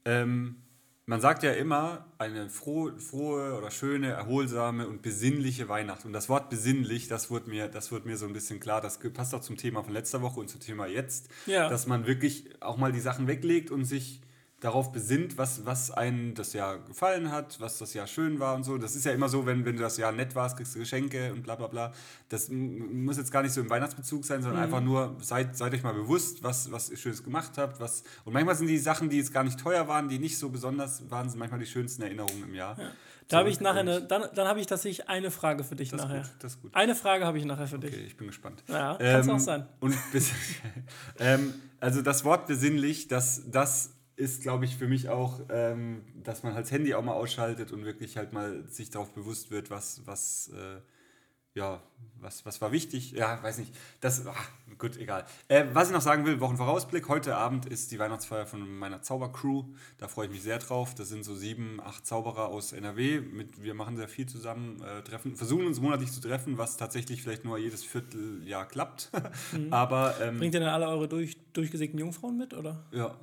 Ähm, 0.05 0.57
man 1.07 1.21
sagt 1.21 1.43
ja 1.43 1.51
immer, 1.53 2.07
eine 2.19 2.49
frohe, 2.49 2.97
frohe 3.01 3.59
oder 3.59 3.73
schöne, 3.73 4.13
erholsame 4.13 4.87
und 4.87 5.03
besinnliche 5.03 5.69
Weihnacht. 5.69 6.05
Und 6.05 6.13
das 6.13 6.29
Wort 6.29 6.51
besinnlich, 6.51 7.09
das 7.09 7.31
wurde 7.31 7.51
mir, 7.51 7.67
das 7.67 7.91
wurde 7.91 8.07
mir 8.07 8.17
so 8.17 8.27
ein 8.27 8.33
bisschen 8.33 8.61
klar, 8.61 8.81
das 8.81 9.01
passt 9.13 9.35
auch 9.35 9.41
zum 9.41 9.57
Thema 9.57 9.83
von 9.83 9.93
letzter 9.93 10.23
Woche 10.23 10.39
und 10.39 10.49
zum 10.49 10.61
Thema 10.61 10.87
jetzt, 10.87 11.29
Ja. 11.47 11.69
dass 11.69 11.89
man 11.89 12.07
wirklich 12.07 12.63
auch 12.63 12.77
mal 12.77 12.93
die 12.93 13.01
Sachen 13.01 13.27
weglegt 13.27 13.73
und 13.73 13.85
sich 13.85 14.21
darauf 14.61 14.93
besinnt, 14.93 15.39
was, 15.39 15.65
was 15.65 15.91
einem 15.91 16.35
das 16.35 16.53
Jahr 16.53 16.79
gefallen 16.79 17.33
hat, 17.33 17.61
was 17.61 17.79
das 17.79 17.95
Jahr 17.95 18.07
schön 18.07 18.41
war 18.41 18.55
und 18.55 18.65
so. 18.65 18.77
Das 18.77 18.95
ist 18.95 19.07
ja 19.07 19.13
immer 19.13 19.29
so, 19.29 19.47
wenn, 19.47 19.65
wenn 19.65 19.77
du 19.77 19.83
das 19.83 19.97
Jahr 19.97 20.13
nett 20.13 20.35
warst, 20.35 20.59
kriegst 20.59 20.75
du 20.75 20.79
Geschenke 20.79 21.33
und 21.33 21.43
bla 21.43 21.55
bla 21.55 21.67
bla. 21.67 21.93
Das 22.29 22.51
muss 22.51 23.17
jetzt 23.17 23.33
gar 23.33 23.43
nicht 23.43 23.53
so 23.53 23.63
im 23.63 23.71
Weihnachtsbezug 23.71 24.25
sein, 24.25 24.43
sondern 24.43 24.63
einfach 24.63 24.83
nur, 24.83 25.17
seid, 25.21 25.57
seid 25.57 25.73
euch 25.73 25.83
mal 25.83 25.95
bewusst, 25.95 26.43
was, 26.43 26.71
was 26.71 26.91
ihr 26.91 26.99
Schönes 26.99 27.25
gemacht 27.25 27.53
habt. 27.57 27.81
Was, 27.81 28.05
und 28.25 28.35
manchmal 28.35 28.55
sind 28.55 28.67
die 28.67 28.79
Sachen, 28.79 29.09
die 29.09 29.17
jetzt 29.17 29.33
gar 29.33 29.45
nicht 29.45 29.59
teuer 29.59 29.89
waren, 29.89 30.09
die 30.09 30.19
nicht 30.19 30.39
so 30.39 30.51
besonders 30.51 31.11
waren, 31.11 31.31
sind 31.31 31.39
manchmal 31.39 31.61
die 31.61 31.67
schönsten 31.67 32.03
Erinnerungen 32.03 32.45
im 32.45 32.55
Jahr. 32.55 32.77
Da 33.29 33.39
habe 33.39 33.49
ich 33.49 33.61
nachher 33.61 33.81
eine, 33.81 34.03
dann, 34.03 34.25
dann 34.35 34.49
habe 34.49 34.61
ich 34.61 34.67
tatsächlich 34.67 35.09
eine 35.09 35.31
Frage 35.31 35.65
für 35.65 35.77
dich 35.77 35.93
nachher. 35.93 36.23
gut, 36.23 36.31
das 36.41 36.55
ist 36.55 36.63
gut. 36.63 36.75
Eine 36.75 36.95
Frage 36.95 37.25
habe 37.25 37.39
ich 37.39 37.45
nachher 37.45 37.69
für 37.69 37.79
dich. 37.79 37.95
Okay, 37.95 38.05
ich 38.05 38.17
bin 38.17 38.27
gespannt. 38.27 38.63
Ja, 38.69 38.99
kann's 39.01 39.29
auch 39.29 39.39
sein. 39.39 39.67
Und 39.79 39.97
bis, 40.13 40.33
ähm, 41.19 41.55
also 41.79 42.03
das 42.03 42.25
Wort 42.25 42.47
besinnlich, 42.47 43.07
das, 43.07 43.43
das 43.47 43.95
ist, 44.21 44.43
glaube 44.43 44.67
ich, 44.67 44.77
für 44.77 44.87
mich 44.87 45.09
auch, 45.09 45.41
ähm, 45.49 46.03
dass 46.23 46.43
man 46.43 46.55
halt 46.55 46.67
das 46.67 46.73
Handy 46.73 46.95
auch 46.95 47.03
mal 47.03 47.15
ausschaltet 47.15 47.73
und 47.73 47.85
wirklich 47.85 48.17
halt 48.19 48.33
mal 48.33 48.69
sich 48.69 48.91
darauf 48.91 49.13
bewusst 49.13 49.51
wird, 49.51 49.71
was, 49.71 50.03
was, 50.05 50.51
äh, 50.55 50.81
ja, 51.55 51.83
was, 52.21 52.45
was 52.45 52.61
war 52.61 52.71
wichtig. 52.71 53.13
Ja, 53.13 53.43
weiß 53.43 53.59
nicht. 53.59 53.75
Das, 54.01 54.27
ah, 54.27 54.35
gut, 54.79 54.99
egal. 54.99 55.25
Äh, 55.49 55.65
was 55.73 55.89
ich 55.89 55.95
noch 55.95 56.03
sagen 56.03 56.27
will, 56.27 56.39
Wochenvorausblick. 56.39 57.09
Heute 57.09 57.35
Abend 57.35 57.65
ist 57.65 57.93
die 57.93 57.99
Weihnachtsfeier 57.99 58.47
von 58.47 58.79
meiner 58.79 59.01
Zaubercrew. 59.01 59.65
Da 59.97 60.07
freue 60.07 60.27
ich 60.27 60.33
mich 60.33 60.43
sehr 60.43 60.59
drauf. 60.59 60.95
Das 60.95 61.09
sind 61.09 61.25
so 61.25 61.35
sieben, 61.35 61.81
acht 61.83 62.07
Zauberer 62.07 62.49
aus 62.49 62.73
NRW. 62.73 63.21
Mit, 63.23 63.63
wir 63.63 63.73
machen 63.73 63.97
sehr 63.97 64.09
viel 64.09 64.27
zusammen, 64.27 64.83
äh, 64.83 65.03
treffen, 65.03 65.35
versuchen 65.35 65.67
uns 65.67 65.81
monatlich 65.81 66.13
zu 66.13 66.21
treffen, 66.21 66.59
was 66.59 66.77
tatsächlich 66.77 67.23
vielleicht 67.23 67.45
nur 67.47 67.57
jedes 67.57 67.85
Vierteljahr 67.85 68.69
klappt. 68.69 69.11
Aber 69.71 70.15
ähm, 70.21 70.37
Bringt 70.37 70.55
ihr 70.55 70.61
denn 70.61 70.69
alle 70.69 70.89
eure 70.89 71.09
durch, 71.09 71.39
durchgesägten 71.55 71.99
Jungfrauen 71.99 72.37
mit, 72.37 72.53
oder? 72.53 72.85
ja. 72.93 73.17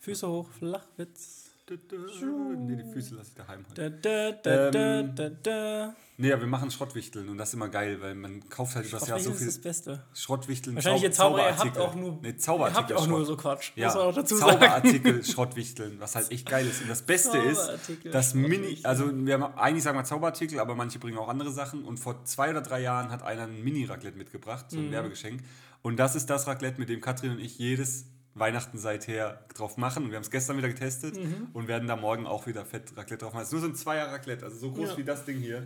Füße 0.00 0.28
hoch, 0.28 0.48
Flachwitz. 0.58 1.46
Nee, 1.70 2.74
die 2.82 2.92
Füße 2.92 3.14
lasse 3.14 3.28
ich 3.28 3.34
daheim 3.36 3.64
heute. 3.70 3.92
Da, 3.92 4.32
da, 4.32 4.70
da, 4.72 4.98
Ähm, 5.00 5.14
da, 5.14 5.28
da. 5.28 5.94
Nee, 6.16 6.28
ja, 6.30 6.40
wir 6.40 6.48
machen 6.48 6.68
Schrottwichteln 6.72 7.28
und 7.28 7.38
das 7.38 7.50
ist 7.50 7.54
immer 7.54 7.68
geil, 7.68 8.00
weil 8.00 8.16
man 8.16 8.46
kauft 8.48 8.74
halt 8.74 8.88
übers 8.88 9.06
Jahr 9.06 9.20
so 9.20 9.26
Schrottwichteln 9.30 9.48
ist 9.48 9.54
viel 9.62 9.70
das 9.70 9.84
Beste. 9.84 10.04
Schrottwichteln, 10.12 10.74
Wahrscheinlich 10.76 11.02
Zau- 11.02 11.06
ihr 11.06 11.12
Zauberer, 11.12 11.40
ihr 11.42 11.46
habt 11.50 11.58
Zauberartikel. 11.76 11.82
auch 11.82 11.94
nur, 11.94 12.18
nee, 12.22 12.28
ihr 12.30 12.38
Zauberartikel 12.38 12.82
habt 12.96 13.04
auch 13.04 13.06
nur 13.06 13.24
so 13.24 13.36
Quatsch. 13.36 13.70
Ja, 13.76 13.86
Muss 13.86 13.94
man 13.94 14.04
auch 14.04 14.14
dazu 14.14 14.36
sagen. 14.36 14.50
Zauberartikel 14.52 15.24
Schrottwichteln, 15.24 16.00
was 16.00 16.14
halt 16.16 16.32
echt 16.32 16.48
geil 16.50 16.66
ist. 16.66 16.82
Und 16.82 16.88
das 16.88 17.02
Beste 17.02 17.38
ist, 17.38 17.70
dass 18.10 18.34
Mini, 18.34 18.80
also 18.82 19.08
wir 19.24 19.34
haben 19.40 19.54
eigentlich 19.56 19.84
sagen 19.84 19.96
wir 19.96 20.02
Zauberartikel, 20.04 20.58
aber 20.58 20.74
manche 20.74 20.98
bringen 20.98 21.18
auch 21.18 21.28
andere 21.28 21.52
Sachen. 21.52 21.84
Und 21.84 21.98
vor 21.98 22.24
zwei 22.24 22.50
oder 22.50 22.62
drei 22.62 22.80
Jahren 22.82 23.10
hat 23.10 23.22
einer 23.22 23.42
ein 23.44 23.62
Mini-Raclette 23.62 24.18
mitgebracht, 24.18 24.66
so 24.70 24.78
ein 24.78 24.88
Mhm. 24.88 24.90
Werbegeschenk. 24.92 25.40
Und 25.82 25.98
das 25.98 26.16
ist 26.16 26.28
das 26.30 26.48
Raclette, 26.48 26.80
mit 26.80 26.88
dem 26.88 27.00
Katrin 27.00 27.30
und 27.30 27.38
ich 27.38 27.58
jedes 27.58 28.06
Weihnachten 28.34 28.78
seither 28.78 29.44
drauf 29.54 29.76
machen. 29.76 30.04
Und 30.04 30.10
wir 30.10 30.16
haben 30.16 30.22
es 30.22 30.30
gestern 30.30 30.56
wieder 30.56 30.68
getestet 30.68 31.16
Mhm. 31.16 31.48
und 31.52 31.68
werden 31.68 31.88
da 31.88 31.96
morgen 31.96 32.26
auch 32.26 32.46
wieder 32.46 32.64
fett 32.64 32.96
Raclette 32.96 33.24
drauf 33.24 33.32
machen. 33.32 33.42
Es 33.42 33.48
ist 33.48 33.52
nur 33.52 33.60
so 33.62 33.66
ein 33.68 33.74
Zweier-Raclette, 33.74 34.44
also 34.44 34.56
so 34.56 34.72
groß 34.72 34.90
Ja. 34.90 34.96
wie 34.98 35.04
das 35.04 35.24
Ding 35.24 35.38
hier. 35.38 35.64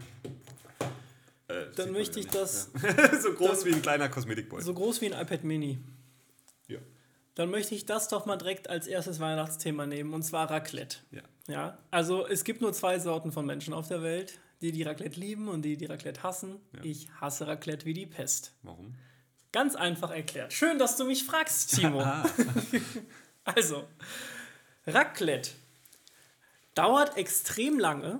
Äh, 1.48 1.66
Dann 1.76 1.92
möchte 1.92 2.18
ich 2.20 2.26
nicht. 2.26 2.34
das 2.34 2.70
Ja. 2.82 3.20
so 3.20 3.32
groß 3.34 3.64
wie 3.66 3.74
ein 3.74 3.82
kleiner 3.82 4.08
Kosmetikbeutel. 4.08 4.64
so 4.64 4.72
groß 4.74 5.00
wie 5.02 5.12
ein 5.12 5.20
iPad 5.20 5.44
Mini. 5.44 5.78
ja. 6.68 6.78
Dann 7.34 7.50
möchte 7.50 7.74
ich 7.74 7.84
das 7.84 8.08
doch 8.08 8.26
mal 8.26 8.36
direkt 8.36 8.70
als 8.70 8.86
erstes 8.86 9.18
Weihnachtsthema 9.20 9.86
nehmen, 9.86 10.14
und 10.14 10.22
zwar 10.22 10.50
Raclette. 10.50 10.98
ja. 11.10 11.22
Ja, 11.46 11.76
also 11.90 12.26
es 12.26 12.42
gibt 12.44 12.62
nur 12.62 12.72
zwei 12.72 12.98
Sorten 12.98 13.30
von 13.30 13.44
Menschen 13.44 13.74
auf 13.74 13.86
der 13.86 14.02
Welt, 14.02 14.38
die 14.62 14.72
die 14.72 14.82
Raclette 14.82 15.20
lieben 15.20 15.48
und 15.48 15.60
die 15.60 15.76
die 15.76 15.84
Raclette 15.84 16.22
hassen. 16.22 16.56
Ich 16.82 17.10
hasse 17.20 17.46
Raclette 17.46 17.84
wie 17.84 17.92
die 17.92 18.06
Pest. 18.06 18.54
Warum? 18.62 18.94
Ganz 19.54 19.76
einfach 19.76 20.10
erklärt. 20.10 20.52
Schön, 20.52 20.80
dass 20.80 20.96
du 20.96 21.04
mich 21.04 21.22
fragst, 21.22 21.76
Timo. 21.76 22.04
also, 23.44 23.84
Raclette 24.84 25.50
dauert 26.74 27.16
extrem 27.16 27.78
lange, 27.78 28.18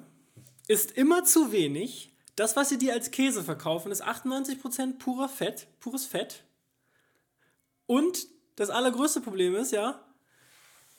ist 0.68 0.92
immer 0.92 1.24
zu 1.24 1.50
wenig. 1.50 2.12
Das, 2.36 2.54
was 2.54 2.68
sie 2.68 2.78
dir 2.78 2.92
als 2.92 3.10
Käse 3.10 3.42
verkaufen, 3.42 3.90
ist 3.90 4.06
98% 4.06 4.98
purer 4.98 5.28
Fett, 5.28 5.66
pures 5.80 6.06
Fett. 6.06 6.44
Und 7.86 8.28
das 8.54 8.70
allergrößte 8.70 9.20
Problem 9.20 9.56
ist 9.56 9.72
ja, 9.72 10.03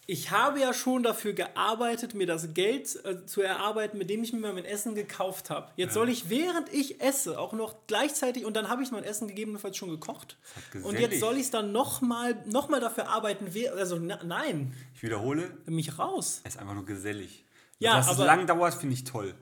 ich 0.07 0.31
habe 0.31 0.59
ja 0.59 0.73
schon 0.73 1.01
dafür 1.03 1.33
gearbeitet, 1.33 2.13
mir 2.13 2.27
das 2.27 2.53
Geld 2.53 3.03
äh, 3.05 3.25
zu 3.25 3.41
erarbeiten, 3.41 3.97
mit 3.97 4.09
dem 4.09 4.23
ich 4.23 4.33
mir 4.33 4.39
mein 4.53 4.65
Essen 4.65 4.93
gekauft 4.95 5.49
habe. 5.49 5.71
Jetzt 5.77 5.93
soll 5.93 6.09
ich, 6.09 6.29
während 6.29 6.71
ich 6.73 7.01
esse, 7.01 7.39
auch 7.39 7.53
noch 7.53 7.75
gleichzeitig, 7.87 8.45
und 8.45 8.55
dann 8.55 8.69
habe 8.69 8.83
ich 8.83 8.91
mein 8.91 9.03
Essen 9.03 9.27
gegebenenfalls 9.27 9.77
schon 9.77 9.89
gekocht. 9.89 10.37
Und 10.83 10.99
jetzt 10.99 11.19
soll 11.19 11.35
ich 11.35 11.41
es 11.43 11.51
dann 11.51 11.71
nochmal 11.71 12.35
noch 12.45 12.69
mal 12.69 12.79
dafür 12.79 13.09
arbeiten. 13.09 13.47
Also 13.77 13.97
na, 13.99 14.19
nein, 14.23 14.73
Ich 14.93 15.01
wiederhole, 15.03 15.57
mich 15.65 15.97
raus. 15.97 16.41
es 16.43 16.53
ist 16.55 16.61
einfach 16.61 16.75
nur 16.75 16.85
gesellig. 16.85 17.43
Ja, 17.79 17.97
Dass 17.97 18.05
es 18.07 18.13
aber- 18.13 18.25
lang 18.25 18.47
dauert, 18.47 18.73
finde 18.75 18.93
ich 18.93 19.03
toll. 19.03 19.33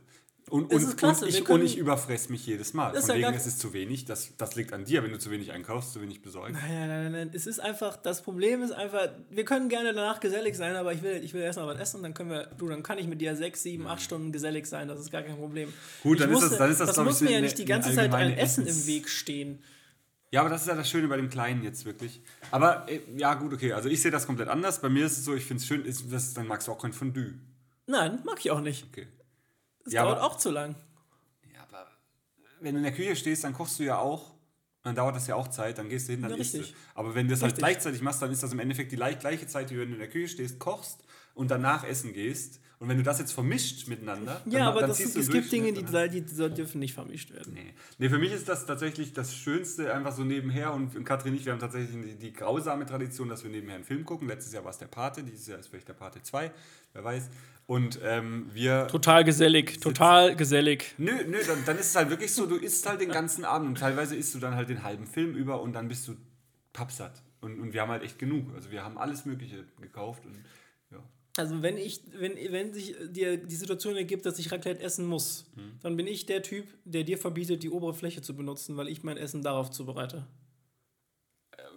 Und, 0.50 0.72
Es 0.72 0.84
und, 0.84 0.90
ist 0.90 0.98
klasse, 0.98 1.26
und, 1.26 1.30
ich, 1.34 1.46
können- 1.46 1.62
und 1.62 1.66
ich 1.66 1.78
überfress 1.78 2.30
mich 2.30 2.46
jedes 2.46 2.74
Mal. 2.74 2.94
ist 2.94 3.08
Von 3.08 3.20
ja 3.20 3.28
wegen, 3.30 3.38
es 3.38 3.48
ist 3.48 3.60
zu 3.60 3.72
wenig. 3.74 4.06
Das, 4.06 4.36
das 4.38 4.56
liegt 4.56 4.74
an 4.74 4.84
dir, 4.86 5.02
wenn 5.02 5.12
du 5.12 5.18
zu 5.18 5.32
wenig 5.32 5.52
einkaufst, 5.52 5.94
zu 5.94 6.02
wenig 6.02 6.22
besorgst. 6.22 6.54
Nein, 6.54 6.88
nein, 6.90 7.04
nein, 7.04 7.12
nein. 7.12 7.32
Es 7.34 7.48
ist 7.48 7.60
einfach, 7.60 7.96
das 7.98 8.22
Problem 8.22 8.62
ist 8.62 8.72
einfach, 8.72 9.10
wir 9.30 9.46
können 9.46 9.70
gerne 9.70 9.94
danach 9.94 10.20
gesellig 10.20 10.56
sein, 10.56 10.76
aber 10.76 10.94
ich 10.94 11.02
will, 11.02 11.24
ich 11.24 11.34
will 11.34 11.42
erst 11.42 11.58
mal 11.60 11.66
was 11.68 11.80
essen, 11.80 12.04
dann 12.04 12.14
können 12.14 12.30
wir, 12.30 12.48
du, 12.58 12.68
dann 12.68 12.84
kann 12.84 12.98
ich 12.98 13.08
mit 13.08 13.22
dir 13.22 13.36
sechs, 13.36 13.64
sieben, 13.64 13.88
acht 13.88 14.02
Stunden 14.02 14.32
gesellig 14.32 14.66
sein, 14.68 14.88
das 14.90 15.00
ist 15.00 15.12
gar 15.12 15.22
kein 15.24 15.38
Problem. 15.38 15.72
Gut, 16.04 16.18
Ich 16.18 16.22
dann 16.24 16.30
ist 16.32 16.34
musste- 16.36 16.50
das- 16.50 16.58
dann 16.60 16.72
ist 16.72 16.80
das, 16.82 16.88
das 16.88 16.96
glaub 16.98 17.06
ich, 17.08 17.12
muss 17.14 17.22
mir 17.22 17.32
ja 17.32 17.42
nicht 17.42 17.58
die 17.58 17.66
ganze 17.66 17.94
Zeit 17.94 18.14
ein 18.14 18.34
Essen 18.38 18.68
im 18.68 18.86
Weg 18.86 19.10
stehen. 19.10 19.64
Ja, 20.32 20.42
aber 20.42 20.50
das 20.50 20.62
ist 20.64 20.68
ja 20.68 20.76
das 20.76 20.90
Schöne 20.90 21.08
bei 21.08 21.16
dem 21.18 21.30
Kleinen 21.30 21.64
jetzt 21.64 21.86
wirklich. 21.86 22.22
Aber 22.52 22.86
äh, 22.90 23.00
ja, 23.18 23.36
gut, 23.36 23.54
okay. 23.54 23.72
Also 23.74 23.88
ich 23.88 24.02
sehe 24.02 24.10
das 24.12 24.26
komplett 24.26 24.48
anders. 24.50 24.82
Bei 24.82 24.90
mir 24.90 25.06
ist 25.06 25.18
es 25.20 25.26
so, 25.26 25.36
ich 25.36 25.46
finde 25.46 25.62
es 25.62 25.68
schön, 25.68 25.86
ist, 25.86 26.12
das, 26.12 26.34
dann 26.34 26.48
magst 26.48 26.68
du 26.68 26.72
auch 26.72 26.82
kein 26.82 26.92
Fondue. 26.92 27.36
Nein, 27.86 28.20
mag 28.26 28.40
ich 28.40 28.50
auch 28.52 28.60
nicht. 28.62 28.86
Okay. 28.92 29.08
Das 29.84 29.94
Ja, 29.94 30.04
dauert 30.04 30.18
aber- 30.20 30.28
auch 30.28 30.38
zu 30.38 30.50
lang. 30.52 30.76
Ja, 31.54 31.62
aber 31.70 31.88
wenn 32.62 32.74
du 32.76 32.78
in 32.80 32.84
der 32.84 32.94
Küche 32.94 33.16
stehst, 33.16 33.44
dann 33.44 33.54
kochst 33.54 33.80
du 33.80 33.84
ja 33.84 33.98
auch. 33.98 34.34
Dann 34.84 34.96
dauert 34.96 35.16
das 35.16 35.28
ja 35.28 35.36
auch 35.36 35.48
Zeit, 35.48 35.78
dann 35.78 35.88
gehst 35.88 36.10
du 36.10 36.12
hin, 36.12 36.22
dann 36.22 36.32
Ja, 36.32 36.38
isst 36.38 36.54
du. 36.56 36.58
richtig. 36.58 36.76
Aber 36.94 37.16
wenn 37.16 37.28
du 37.28 37.32
das 37.34 37.42
halt 37.42 37.54
Richtig. 37.54 37.60
gleichzeitig 37.64 38.02
machst, 38.02 38.22
dann 38.22 38.32
ist 38.32 38.44
das 38.44 38.52
im 38.52 38.60
Endeffekt 38.60 38.92
die 38.92 38.98
gleich- 38.98 39.18
gleiche 39.20 39.48
Zeit, 39.48 39.72
wie 39.72 39.80
wenn 39.80 39.88
du 39.88 39.94
in 39.94 40.00
der 40.00 40.10
Küche 40.10 40.28
stehst, 40.28 40.60
kochst 40.60 41.04
und 41.36 41.50
danach 41.52 41.86
essen 41.86 42.12
gehst. 42.12 42.60
Und 42.80 42.90
wenn 42.90 42.98
du 42.98 43.04
das 43.04 43.18
jetzt 43.20 43.32
vermischt 43.32 43.88
miteinander, 43.88 44.42
Ja, 44.46 44.60
dann, 44.60 44.68
aber 44.68 44.82
dann 44.82 44.90
das, 44.90 44.98
ziehst 44.98 45.16
du 45.16 45.22
es 45.22 45.30
gibt 45.30 45.50
Dinge, 45.54 45.72
die, 45.72 45.84
die, 45.86 46.22
die 46.22 46.50
dürfen 46.54 46.80
nicht 46.80 46.94
vermischt 46.94 47.32
werden. 47.32 47.54
Nee. 47.54 47.74
nee, 47.98 48.10
für 48.10 48.18
mich 48.18 48.34
ist 48.34 48.50
das 48.50 48.66
tatsächlich 48.66 49.14
das 49.14 49.34
Schönste, 49.34 49.94
einfach 49.94 50.12
so 50.14 50.26
nebenher. 50.26 50.74
Und 50.74 51.06
Katrin 51.06 51.32
und 51.32 51.40
ich, 51.40 51.46
wir 51.46 51.54
haben 51.54 51.60
tatsächlich 51.62 51.92
die, 51.92 52.16
die 52.18 52.34
grausame 52.34 52.86
Tradition, 52.86 53.30
dass 53.30 53.42
wir 53.46 53.52
nebenher 53.52 53.76
einen 53.76 53.86
Film 53.86 54.04
gucken. 54.04 54.28
Letztes 54.28 54.52
Jahr 54.52 54.66
war 54.66 54.72
es 54.72 54.80
der 54.80 54.88
Pate, 54.88 55.24
dieses 55.24 55.48
Jahr 55.48 55.60
ist 55.60 55.68
vielleicht 55.70 55.88
der 55.88 55.94
Pate 55.94 56.22
2, 56.22 56.52
wer 56.92 57.04
weiß. 57.06 57.30
Und 57.74 58.00
ähm, 58.04 58.52
wir. 58.54 58.88
Total 58.88 59.24
gesellig, 59.24 59.80
total 59.80 60.36
gesellig. 60.36 60.94
Nö, 61.00 61.12
nö, 61.28 61.38
dann, 61.48 61.66
dann 61.66 61.80
ist 61.80 61.88
es 61.88 61.96
halt 61.96 62.12
wirklich 62.12 62.32
so, 62.32 62.46
du 62.46 62.56
isst 62.58 62.88
halt 62.88 63.02
den 63.02 63.10
ganzen 63.10 63.46
Abend 63.46 63.68
und 63.70 63.78
teilweise 63.80 64.16
isst 64.16 64.36
du 64.36 64.40
dann 64.40 64.54
halt 64.56 64.70
den 64.70 64.84
halben 64.84 65.08
Film 65.08 65.34
über 65.36 65.60
und 65.60 65.74
dann 65.74 65.88
bist 65.88 66.08
du 66.08 66.16
pappsatt. 66.72 67.24
Und, 67.42 67.60
und 67.60 67.74
wir 67.74 67.82
haben 67.82 67.90
halt 67.90 68.04
echt 68.04 68.20
genug. 68.20 68.54
Also 68.54 68.70
wir 68.70 68.84
haben 68.84 69.00
alles 69.00 69.26
Mögliche 69.26 69.66
gekauft 69.82 70.24
und 70.24 70.36
ja. 70.92 71.04
Also 71.36 71.64
wenn 71.64 71.78
ich, 71.78 72.02
wenn, 72.16 72.36
wenn 72.52 72.74
sich 72.76 72.96
dir 73.10 73.38
die 73.38 73.56
Situation 73.56 73.96
ergibt, 73.96 74.28
dass 74.28 74.38
ich 74.38 74.52
Raclette 74.52 74.84
essen 74.84 75.08
muss, 75.08 75.50
Mhm. 75.56 75.80
dann 75.82 75.98
bin 75.98 76.06
ich 76.06 76.28
der 76.28 76.44
Typ, 76.44 76.68
der 76.86 77.04
dir 77.04 77.18
verbietet, 77.18 77.64
die 77.64 77.72
obere 77.72 77.96
Fläche 77.96 78.22
zu 78.22 78.36
benutzen, 78.36 78.78
weil 78.78 78.88
ich 78.88 79.02
mein 79.04 79.18
Essen 79.18 79.42
darauf 79.42 79.72
zubereite. 79.72 80.28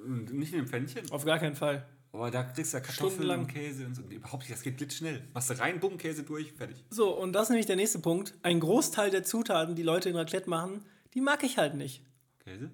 Und 0.04 0.32
nicht 0.34 0.52
in 0.52 0.58
dem 0.58 0.68
Pfännchen. 0.68 1.10
Auf 1.10 1.24
gar 1.24 1.38
keinen 1.38 1.56
Fall. 1.56 1.86
Aber 2.16 2.30
da 2.30 2.44
kriegst 2.44 2.72
du 2.72 2.78
ja 2.78 2.82
Kartoffeln 2.82 3.28
und 3.28 3.46
Käse 3.46 3.84
und 3.84 3.94
so. 3.94 4.02
Überhaupt 4.02 4.42
nicht, 4.44 4.52
das 4.52 4.62
geht 4.62 4.78
blitzschnell. 4.78 5.22
Machst 5.34 5.50
du 5.50 5.58
rein, 5.58 5.80
bumm, 5.80 5.98
Käse 5.98 6.22
durch, 6.22 6.50
fertig. 6.52 6.82
So, 6.88 7.10
und 7.10 7.34
das 7.34 7.44
ist 7.44 7.48
nämlich 7.50 7.66
der 7.66 7.76
nächste 7.76 7.98
Punkt. 7.98 8.32
Ein 8.42 8.58
Großteil 8.58 9.10
der 9.10 9.22
Zutaten, 9.22 9.74
die 9.74 9.82
Leute 9.82 10.08
in 10.08 10.16
Raclette 10.16 10.48
machen, 10.48 10.86
die 11.12 11.20
mag 11.20 11.44
ich 11.44 11.58
halt 11.58 11.74
nicht. 11.74 12.02
Käse? 12.42 12.70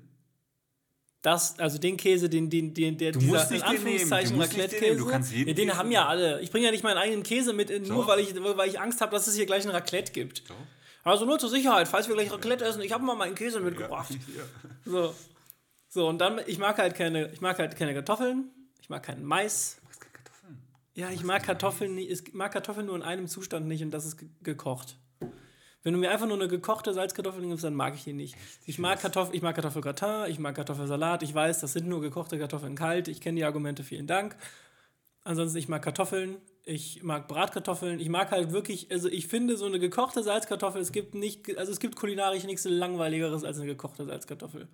Das, 1.23 1.59
also 1.59 1.79
den 1.79 1.97
Käse, 1.97 2.29
den, 2.29 2.51
den, 2.51 2.73
den 2.73 2.99
der 2.99 3.11
Du 3.11 3.19
dieser 3.19 3.33
musst 3.33 3.51
in 3.51 3.63
Anführungszeichen 3.63 4.41
Raclette-Käse. 4.41 4.97
du 4.97 5.07
kannst 5.07 5.33
jeden 5.33 5.49
ja, 5.49 5.55
den 5.55 5.69
Käse 5.69 5.79
haben 5.79 5.91
ja 5.91 6.07
alle. 6.07 6.41
Ich 6.41 6.53
bringe 6.53 6.67
ja 6.67 6.71
nicht 6.71 6.85
meinen 6.85 6.99
eigenen 6.99 7.25
Käse 7.25 7.53
mit, 7.53 7.69
äh, 7.69 7.81
nur 7.81 8.03
Doch. 8.03 8.09
weil 8.09 8.21
ich, 8.21 8.35
weil 8.35 8.69
ich 8.69 8.79
Angst 8.79 9.01
habe, 9.01 9.11
dass 9.11 9.27
es 9.27 9.35
hier 9.35 9.47
gleich 9.47 9.65
ein 9.65 9.71
Raclette 9.71 10.13
gibt. 10.13 10.45
So. 10.47 10.55
Also 11.03 11.25
nur 11.25 11.41
zur 11.41 11.51
Sicherheit, 11.51 11.89
falls 11.89 12.07
wir 12.07 12.15
gleich 12.15 12.31
Raclette 12.33 12.65
essen, 12.65 12.81
ich 12.83 12.93
habe 12.93 13.05
mal 13.05 13.17
meinen 13.17 13.35
Käse 13.35 13.59
mitgebracht. 13.59 14.13
Ja. 14.37 14.45
So. 14.85 15.15
So, 15.89 16.09
und 16.09 16.19
dann, 16.19 16.41
ich 16.47 16.59
mag 16.59 16.79
halt 16.79 16.95
keine, 16.95 17.31
ich 17.33 17.41
mag 17.41 17.59
halt 17.59 17.77
keine 17.77 17.93
Kartoffeln, 17.93 18.51
ich 18.83 18.91
mag 18.91 19.03
keinen 19.03 19.25
Mais. 19.25 19.77
Du 19.79 19.87
machst 19.87 20.01
keine 20.01 20.13
Kartoffeln. 20.13 20.59
Ja, 20.95 21.11
ich 21.11 21.23
mag 21.23 21.43
Kartoffeln 21.45 21.95
nicht, 21.95 22.11
ich 22.11 22.35
mag 22.35 22.53
Kartoffeln 22.53 22.87
nur 22.87 22.97
in 22.97 23.03
einem 23.03 23.29
Zustand 23.29 23.67
nicht 23.67 23.83
und 23.83 23.93
das 23.93 24.05
ist 24.05 24.19
ge 24.19 24.29
gekocht. 24.43 24.99
Wenn 25.85 25.95
du 25.95 25.99
mir 25.99 26.11
einfach 26.11 26.27
nur 26.27 26.37
eine 26.37 26.47
gekochte 26.47 26.95
Salzkartoffel 26.95 27.43
gibst, 27.43 27.65
dann 27.65 27.75
mag 27.75 27.95
ich 27.95 28.05
die 28.05 28.13
nicht. 28.13 28.37
Ich 28.67 28.79
mag, 28.79 29.01
Kartoffel, 29.01 29.35
ich 29.35 29.43
mag 29.43 29.55
Kartoffelgratin, 29.55 30.31
ich 30.31 30.39
mag 30.39 30.55
Kartoffelsalat. 30.55 31.25
Ich 31.25 31.35
weiß, 31.35 31.61
das 31.61 31.73
sind 31.73 31.89
nur 31.89 32.01
gekochte 32.01 32.39
Kartoffeln 32.39 32.77
kalt. 32.77 33.09
Ich 33.09 33.21
kenne 33.21 33.37
die 33.37 33.45
Argumente, 33.45 33.83
vielen 33.83 34.07
Dank. 34.07 34.37
Ansonsten, 35.25 35.59
ich 35.59 35.69
mag 35.69 35.83
Kartoffeln, 35.83 36.37
ich 36.65 37.03
mag 37.03 37.27
Bratkartoffeln. 37.27 37.99
Ich 37.99 38.09
mag 38.09 38.31
halt 38.31 38.53
wirklich, 38.53 38.93
also 38.93 39.09
ich 39.09 39.27
finde 39.27 39.57
so 39.57 39.67
eine 39.67 39.81
gekochte 39.81 40.23
Salzkartoffel, 40.23 40.81
es 40.81 40.93
gibt 40.93 41.15
nicht, 41.15 41.57
also 41.59 41.73
es 41.73 41.81
gibt 41.81 41.97
kulinarisch 41.97 42.45
nichts 42.45 42.65
langweiligeres 42.65 43.43
als 43.43 43.59
eine 43.59 43.67
gekochte 43.67 44.05
Salzkartoffel. 44.05 44.69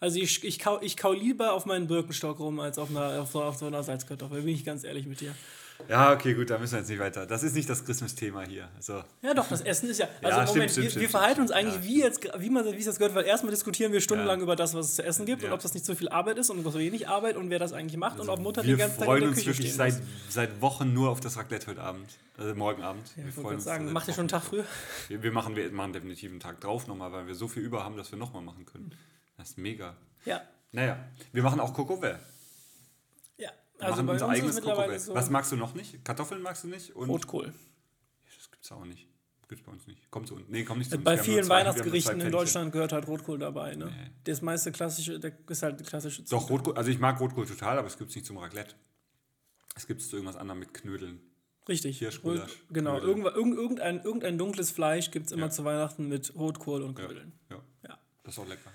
Also 0.00 0.18
ich, 0.18 0.44
ich, 0.44 0.58
kau, 0.58 0.80
ich 0.82 0.96
kau 0.96 1.12
lieber 1.12 1.52
auf 1.52 1.66
meinen 1.66 1.86
Birkenstock 1.86 2.38
rum, 2.38 2.60
als 2.60 2.78
auf, 2.78 2.90
einer, 2.90 3.22
auf, 3.22 3.30
so, 3.30 3.42
auf 3.42 3.56
so 3.56 3.66
einer 3.66 3.82
Salzkartoffel, 3.82 4.42
bin 4.42 4.54
ich 4.54 4.64
ganz 4.64 4.84
ehrlich 4.84 5.06
mit 5.06 5.20
dir. 5.20 5.34
Ja, 5.88 6.12
okay, 6.12 6.34
gut, 6.34 6.48
da 6.50 6.58
müssen 6.58 6.72
wir 6.72 6.78
jetzt 6.80 6.88
nicht 6.88 6.98
weiter. 6.98 7.26
Das 7.26 7.42
ist 7.42 7.54
nicht 7.54 7.68
das 7.68 7.84
Christmas-Thema 7.84 8.46
hier. 8.46 8.68
So. 8.80 9.02
Ja, 9.22 9.34
doch, 9.34 9.46
das 9.48 9.60
Essen 9.60 9.90
ist 9.90 9.98
ja. 9.98 10.08
Also, 10.22 10.38
Ja, 10.38 10.46
Moment, 10.46 10.70
stimmt, 10.70 10.84
wir, 10.84 10.90
stimmt, 10.90 11.02
wir 11.02 11.10
verhalten 11.10 11.40
uns 11.42 11.50
eigentlich 11.50 11.74
ja. 11.76 11.84
wie, 11.84 12.00
jetzt, 12.00 12.28
wie, 12.38 12.50
man, 12.50 12.64
wie 12.64 12.78
es 12.78 12.86
das 12.86 12.98
gehört, 12.98 13.14
weil 13.14 13.26
erstmal 13.26 13.50
diskutieren 13.50 13.92
wir 13.92 14.00
stundenlang 14.00 14.38
Ja. 14.38 14.44
über 14.44 14.56
das, 14.56 14.74
was 14.74 14.86
es 14.86 14.94
zu 14.96 15.04
essen 15.04 15.26
gibt 15.26 15.44
und 15.44 15.52
ob 15.52 15.60
das 15.60 15.74
nicht 15.74 15.84
so 15.84 15.94
viel 15.94 16.08
Arbeit 16.08 16.38
ist 16.38 16.50
und 16.50 16.62
so 16.64 16.78
wenig 16.78 17.08
Arbeit 17.08 17.36
und 17.36 17.50
wer 17.50 17.58
das 17.58 17.72
eigentlich 17.72 17.98
macht 17.98 18.18
und 18.18 18.28
ob 18.28 18.40
Mutter 18.40 18.62
wir 18.62 18.70
den 18.70 18.78
ganzen 18.78 18.98
Tag 18.98 19.02
in 19.02 19.06
freuen 19.06 19.20
der 19.20 19.28
uns 19.28 19.38
Küche 19.38 19.50
wirklich 19.50 19.74
seit, 19.74 19.94
seit 20.28 20.60
Wochen 20.60 20.92
nur 20.92 21.10
auf 21.10 21.20
das 21.20 21.36
Raclette 21.36 21.66
heute 21.66 21.82
Abend. 21.82 22.08
Also 22.38 22.54
morgen 22.54 22.82
Abend. 22.82 23.02
Wir 23.14 23.28
ich 23.28 23.36
wollte 23.36 23.50
gerade 23.50 23.60
sagen, 23.60 23.92
macht 23.92 24.08
ihr 24.08 24.14
schon 24.14 24.22
einen 24.22 24.28
Tag 24.28 24.44
früher? 24.44 24.64
Wir, 25.08 25.22
wir, 25.22 25.32
machen, 25.32 25.56
wir 25.56 25.70
machen 25.70 25.92
definitiv 25.92 26.30
einen 26.30 26.40
Tag 26.40 26.60
drauf 26.60 26.86
nochmal, 26.86 27.12
weil 27.12 27.26
wir 27.26 27.34
so 27.34 27.48
viel 27.48 27.62
über 27.62 27.84
haben, 27.84 27.96
dass 27.96 28.10
wir 28.10 28.18
nochmal 28.18 28.42
machen 28.42 28.64
können. 28.66 28.92
Das 29.36 29.50
ist 29.50 29.58
mega. 29.58 29.96
Ja. 30.24 30.42
Naja, 30.72 30.98
wir 31.32 31.42
machen 31.42 31.60
auch 31.60 31.72
Kokowell. 31.74 32.18
Ja. 33.38 33.50
Wir 33.78 33.84
Also 33.86 33.96
machen 33.96 34.06
bei 34.06 34.12
unser 34.14 34.28
eigenes 34.28 34.60
Kokowell. 34.60 34.98
so 34.98 35.14
Was 35.14 35.30
magst 35.30 35.52
du 35.52 35.56
noch 35.56 35.74
nicht? 35.74 36.04
Kartoffeln 36.04 36.42
magst 36.42 36.64
du 36.64 36.68
nicht? 36.68 36.94
Und 36.96 37.08
Rotkohl. 37.08 37.52
Das 38.36 38.50
gibt's 38.50 38.72
auch 38.72 38.84
nicht. 38.84 39.08
Gibt's 39.48 39.64
bei 39.64 39.70
uns 39.70 39.86
nicht. 39.86 40.10
Kommt 40.10 40.26
zu 40.26 40.34
uns. 40.34 40.48
Nee, 40.48 40.64
kommt 40.64 40.78
nicht 40.80 40.90
zu 40.90 40.96
uns. 40.96 41.04
Bei 41.04 41.16
Wir 41.16 41.22
vielen 41.22 41.48
Weihnachtsgerichten 41.48 42.20
in. 42.20 42.32
Deutschland 42.32 42.72
gehört 42.72 42.92
halt 42.92 43.06
Rotkohl 43.06 43.38
dabei. 43.38 43.76
Ne? 43.76 43.86
Nee. 43.86 44.10
Das 44.24 44.42
meiste 44.42 44.72
klassische, 44.72 45.20
der 45.20 45.32
ist 45.48 45.62
halt 45.62 45.78
die 45.78 45.84
klassische 45.84 46.22
Doch, 46.22 46.28
Zutat. 46.42 46.50
Rotkohl, 46.50 46.76
also 46.76 46.90
ich 46.90 46.98
mag 46.98 47.20
Rotkohl 47.20 47.46
total, 47.46 47.78
aber 47.78 47.86
es 47.86 47.96
gibt's 47.96 48.16
nicht 48.16 48.26
zum 48.26 48.38
Raclette. 48.38 48.74
Es 49.76 49.86
gibt's 49.86 50.08
zu 50.08 50.16
irgendwas 50.16 50.36
anderem 50.36 50.58
mit 50.58 50.74
Knödeln. 50.74 51.20
Richtig. 51.68 51.98
Hirschgulasch, 51.98 52.50
Genau, 52.70 52.98
irgend- 52.98 53.26
irgendein, 53.26 54.02
irgendein 54.02 54.36
dunkles 54.38 54.70
Fleisch 54.72 55.10
gibt 55.12 55.26
es 55.26 55.32
immer 55.32 55.46
Ja. 55.46 55.50
zu 55.50 55.64
Weihnachten 55.64 56.08
mit 56.08 56.34
Rotkohl 56.34 56.82
und 56.82 56.96
Knödeln. 56.96 57.32
ja. 57.50 57.60
Ja. 57.86 57.98
Das 58.24 58.34
ist 58.34 58.38
auch 58.40 58.48
lecker. 58.48 58.70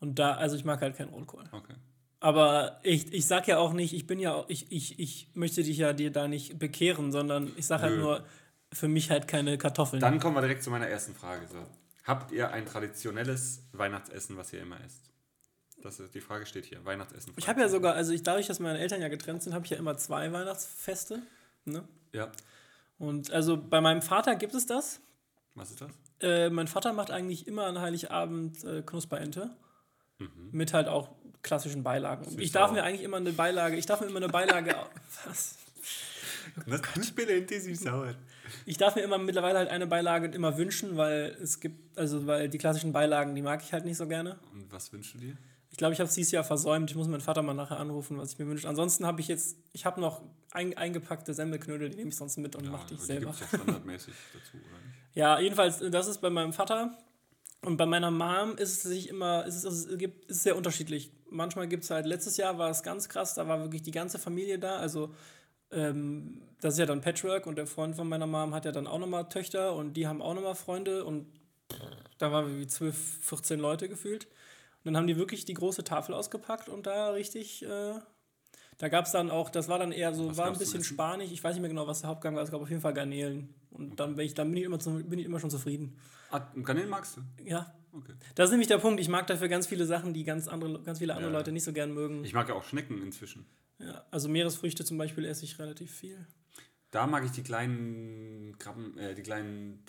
Und 0.00 0.18
da, 0.18 0.32
also 0.32 0.56
ich 0.56 0.64
mag 0.64 0.80
halt 0.80 0.96
keinen 0.96 1.10
Rotkohl. 1.10 1.44
Okay. 1.52 1.74
Aber 2.18 2.80
ich, 2.82 3.12
ich 3.12 3.26
sag 3.26 3.48
ja 3.48 3.58
auch 3.58 3.72
nicht, 3.72 3.94
ich 3.94 4.06
bin 4.06 4.18
ja 4.18 4.34
auch, 4.34 4.48
ich, 4.48 4.70
ich, 4.72 4.98
ich 4.98 5.30
möchte 5.34 5.62
dich 5.62 5.78
ja 5.78 5.92
dir 5.92 6.10
da 6.10 6.28
nicht 6.28 6.58
bekehren, 6.58 7.12
sondern 7.12 7.50
ich 7.56 7.66
sag 7.66 7.80
halt 7.80 7.96
Nö. 7.96 8.02
nur, 8.02 8.24
für 8.72 8.88
mich 8.88 9.10
halt 9.10 9.26
keine 9.26 9.58
Kartoffeln. 9.58 10.00
Dann 10.00 10.20
kommen 10.20 10.36
wir 10.36 10.42
direkt 10.42 10.62
zu 10.62 10.70
meiner 10.70 10.86
ersten 10.86 11.14
Frage. 11.14 11.46
So. 11.48 11.56
Habt 12.04 12.32
ihr 12.32 12.50
ein 12.50 12.66
traditionelles 12.66 13.62
Weihnachtsessen, 13.72 14.36
was 14.36 14.52
ihr 14.52 14.60
immer 14.60 14.80
esst? 14.84 15.10
Das 15.82 15.98
ist, 15.98 16.14
die 16.14 16.20
Frage 16.20 16.46
steht 16.46 16.66
hier. 16.66 16.84
Weihnachtsessen. 16.84 17.32
ich 17.36 17.48
habe 17.48 17.60
ja 17.60 17.68
sogar, 17.68 17.94
also 17.94 18.12
ich, 18.12 18.22
dadurch, 18.22 18.46
dass 18.46 18.60
meine 18.60 18.78
Eltern 18.78 19.00
ja 19.00 19.08
getrennt 19.08 19.42
sind, 19.42 19.54
habe 19.54 19.64
ich 19.64 19.70
ja 19.70 19.78
immer 19.78 19.96
zwei 19.96 20.30
Weihnachtsfeste. 20.30 21.22
Ne? 21.64 21.84
Ja. 22.12 22.30
Und 22.98 23.30
also 23.30 23.56
bei 23.56 23.80
meinem 23.80 24.02
Vater 24.02 24.36
gibt 24.36 24.54
es 24.54 24.66
das. 24.66 25.00
Was 25.54 25.70
ist 25.70 25.80
das? 25.80 25.90
Äh, 26.20 26.50
mein 26.50 26.68
Vater 26.68 26.92
macht 26.92 27.10
eigentlich 27.10 27.46
immer 27.46 27.64
an 27.64 27.80
Heiligabend 27.80 28.62
äh, 28.62 28.82
Knusperente. 28.82 29.50
Mit 30.52 30.72
halt 30.72 30.88
auch 30.88 31.10
klassischen 31.42 31.82
Beilagen. 31.82 32.26
Und 32.26 32.40
ich 32.40 32.52
darf 32.52 32.68
sauer. 32.68 32.76
mir 32.76 32.84
eigentlich 32.84 33.02
immer 33.02 33.16
eine 33.16 33.32
Beilage, 33.32 33.76
ich 33.76 33.86
darf 33.86 34.00
mir 34.00 34.08
immer 34.08 34.18
eine 34.18 34.28
Beilage. 34.28 34.74
was? 35.24 35.56
Was? 36.66 36.82
Knusperlente 36.82 37.60
süß-sauer. 37.60 38.14
Ich 38.66 38.76
darf 38.76 38.96
mir 38.96 39.02
immer 39.02 39.18
mittlerweile 39.18 39.58
halt 39.58 39.70
eine 39.70 39.86
Beilage 39.86 40.28
immer 40.28 40.56
wünschen, 40.56 40.96
weil 40.96 41.36
es 41.40 41.60
gibt, 41.60 41.96
also 41.98 42.26
weil 42.26 42.48
die 42.48 42.58
klassischen 42.58 42.92
Beilagen, 42.92 43.34
die 43.34 43.42
mag 43.42 43.62
ich 43.62 43.72
halt 43.72 43.84
nicht 43.84 43.96
so 43.96 44.06
gerne. 44.06 44.38
Und 44.52 44.70
was 44.72 44.92
wünschst 44.92 45.14
du 45.14 45.18
dir? 45.18 45.36
Ich 45.70 45.76
glaube, 45.76 45.94
ich 45.94 46.00
habe 46.00 46.08
es 46.08 46.14
dieses 46.14 46.32
Jahr 46.32 46.42
versäumt. 46.42 46.90
Ich 46.90 46.96
muss 46.96 47.06
meinen 47.06 47.20
Vater 47.20 47.42
mal 47.42 47.54
nachher 47.54 47.78
anrufen, 47.78 48.18
was 48.18 48.32
ich 48.32 48.38
mir 48.38 48.46
wünsche. 48.46 48.68
Ansonsten 48.68 49.06
habe 49.06 49.20
ich 49.20 49.28
jetzt, 49.28 49.56
ich 49.72 49.86
habe 49.86 50.00
noch 50.00 50.20
ein, 50.50 50.76
eingepackte 50.76 51.32
Semmelknödel, 51.32 51.90
die 51.90 51.96
nehme 51.96 52.10
ich 52.10 52.16
sonst 52.16 52.36
mit 52.38 52.56
und 52.56 52.68
mache 52.70 52.88
die 52.88 52.94
aber 52.94 53.02
selber. 53.04 53.30
Die 53.32 53.38
gibt's 53.38 53.52
ja 53.52 53.58
standardmäßig 53.58 54.14
dazu, 54.32 54.56
oder 54.56 54.78
nicht? 54.84 54.96
Ja, 55.14 55.38
jedenfalls, 55.38 55.80
äh, 55.80 55.90
das 55.90 56.08
ist 56.08 56.20
bei 56.20 56.28
meinem 56.28 56.52
Vater. 56.52 56.98
Und 57.62 57.76
bei 57.76 57.86
meiner 57.86 58.10
Mom 58.10 58.56
ist 58.56 58.72
es 58.72 58.82
sich 58.82 59.08
immer, 59.08 59.44
ist 59.44 59.64
es, 59.64 59.86
es 59.86 59.98
gibt, 59.98 60.30
ist 60.30 60.42
sehr 60.42 60.56
unterschiedlich. 60.56 61.12
Manchmal 61.28 61.68
gibt 61.68 61.84
es 61.84 61.90
halt, 61.90 62.06
letztes 62.06 62.36
Jahr 62.36 62.56
war 62.58 62.70
es 62.70 62.82
ganz 62.82 63.08
krass, 63.08 63.34
da 63.34 63.46
war 63.48 63.60
wirklich 63.60 63.82
die 63.82 63.90
ganze 63.90 64.18
Familie 64.18 64.58
da. 64.58 64.76
Also, 64.76 65.14
ähm, 65.70 66.40
das 66.60 66.74
ist 66.74 66.80
ja 66.80 66.86
dann 66.86 67.02
Patchwork 67.02 67.46
und 67.46 67.56
der 67.56 67.66
Freund 67.66 67.96
von 67.96 68.08
meiner 68.08 68.26
Mom 68.26 68.54
hat 68.54 68.64
ja 68.64 68.72
dann 68.72 68.86
auch 68.86 68.98
nochmal 68.98 69.28
Töchter 69.28 69.74
und 69.74 69.94
die 69.94 70.06
haben 70.06 70.22
auch 70.22 70.34
nochmal 70.34 70.54
Freunde 70.54 71.04
und 71.04 71.26
da 72.18 72.32
waren 72.32 72.48
wir 72.48 72.60
wie 72.60 72.66
12, 72.66 72.96
14 73.20 73.60
Leute 73.60 73.88
gefühlt. 73.88 74.24
Und 74.24 74.86
dann 74.86 74.96
haben 74.96 75.06
die 75.06 75.16
wirklich 75.16 75.44
die 75.44 75.54
große 75.54 75.84
Tafel 75.84 76.14
ausgepackt 76.14 76.68
und 76.68 76.86
da 76.86 77.10
richtig, 77.10 77.62
äh, 77.62 77.94
da 78.78 78.88
gab 78.88 79.04
es 79.04 79.12
dann 79.12 79.30
auch, 79.30 79.50
das 79.50 79.68
war 79.68 79.78
dann 79.78 79.92
eher 79.92 80.14
so, 80.14 80.30
Was 80.30 80.36
war 80.38 80.46
ein 80.46 80.58
bisschen 80.58 80.82
spanisch, 80.82 81.30
ich 81.30 81.44
weiß 81.44 81.54
nicht 81.54 81.60
mehr 81.60 81.68
genau, 81.68 81.86
was 81.86 82.00
der 82.00 82.08
Hauptgang 82.08 82.34
war, 82.34 82.42
es 82.42 82.50
gab 82.50 82.62
auf 82.62 82.70
jeden 82.70 82.80
Fall 82.80 82.94
Garnelen. 82.94 83.54
Und 83.70 84.00
dann 84.00 84.16
bin 84.16 84.24
ich, 84.24 84.34
dann 84.34 84.48
bin 84.48 84.56
ich, 84.56 84.64
immer, 84.64 84.78
zu, 84.78 85.04
bin 85.04 85.18
ich 85.18 85.26
immer 85.26 85.38
schon 85.38 85.50
zufrieden. 85.50 85.98
Ah, 86.30 86.50
Garnelen 86.62 86.88
magst 86.88 87.16
du? 87.16 87.20
Ja. 87.44 87.74
Okay. 87.92 88.12
Das 88.36 88.46
ist 88.46 88.50
nämlich 88.52 88.68
der 88.68 88.78
Punkt. 88.78 89.00
Ich 89.00 89.08
mag 89.08 89.26
dafür 89.26 89.48
ganz 89.48 89.66
viele 89.66 89.84
Sachen, 89.84 90.14
die 90.14 90.22
ganz, 90.22 90.46
andere, 90.46 90.80
ganz 90.82 90.98
viele 91.00 91.14
andere 91.14 91.32
Ja. 91.32 91.38
Leute 91.38 91.50
nicht 91.50 91.64
so 91.64 91.72
gern 91.72 91.92
mögen. 91.92 92.24
Ich 92.24 92.32
mag 92.34 92.48
ja 92.48 92.54
auch 92.54 92.62
Schnecken 92.64 93.02
inzwischen. 93.02 93.46
Ja, 93.78 94.04
also 94.12 94.28
Meeresfrüchte 94.28 94.84
zum 94.84 94.96
Beispiel 94.96 95.24
esse 95.24 95.44
ich 95.44 95.58
relativ 95.58 95.90
viel. 95.90 96.24
Da 96.92 97.06
mag 97.06 97.24
ich 97.24 97.32
die 97.32 97.42
kleinen 97.42 98.56
Krabben, 98.58 98.96
äh, 98.98 99.14
die 99.14 99.22
kleinen 99.22 99.84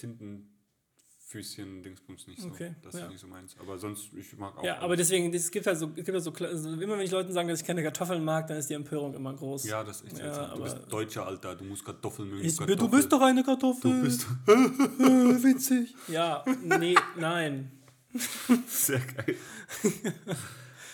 Tintenfüßchen, 1.31 1.81
Dingsbums 1.83 2.27
nicht 2.27 2.41
so. 2.41 2.47
Okay, 2.49 2.75
das 2.83 2.95
ja. 2.95 3.05
ist 3.05 3.09
nicht 3.11 3.21
so 3.21 3.27
meins. 3.27 3.55
Aber 3.59 3.77
sonst, 3.77 4.09
ich 4.13 4.37
mag 4.37 4.57
auch. 4.57 4.63
Ja, 4.63 4.79
aber 4.79 4.95
deswegen, 4.97 5.33
es 5.33 5.49
gibt 5.49 5.65
halt 5.65 5.77
so, 5.77 5.87
es 5.95 6.03
gibt 6.03 6.09
halt 6.09 6.23
so, 6.23 6.31
also 6.33 6.69
immer 6.73 6.97
wenn 6.97 7.05
ich 7.05 7.11
Leuten 7.11 7.31
sage, 7.31 7.49
dass 7.49 7.61
ich 7.61 7.65
keine 7.67 7.81
Kartoffeln 7.83 8.23
mag, 8.23 8.47
dann 8.47 8.57
ist 8.57 8.69
die 8.69 8.73
Empörung 8.73 9.13
immer 9.13 9.33
groß. 9.33 9.65
Ja, 9.65 9.83
das 9.83 10.01
ist 10.01 10.07
echt 10.07 10.17
Ja, 10.19 10.23
seltsam. 10.25 10.45
Du 10.45 10.51
aber- 10.51 10.63
bist 10.63 10.91
Deutscher, 10.91 11.25
Alter. 11.25 11.55
Du 11.55 11.63
musst 11.63 11.85
Kartoffeln 11.85 12.29
mögen. 12.29 12.45
Ich, 12.45 12.57
Kartoffel. 12.57 12.75
du 12.77 12.89
bist 12.89 13.11
doch 13.11 13.21
eine 13.21 13.43
Kartoffel. 13.43 13.91
Du 13.91 14.01
bist 14.01 14.27
witzig. 15.43 15.95
Ja, 16.07 16.43
nee, 16.63 16.95
nein. 17.17 17.71
sehr 18.67 18.99
geil. 18.99 19.35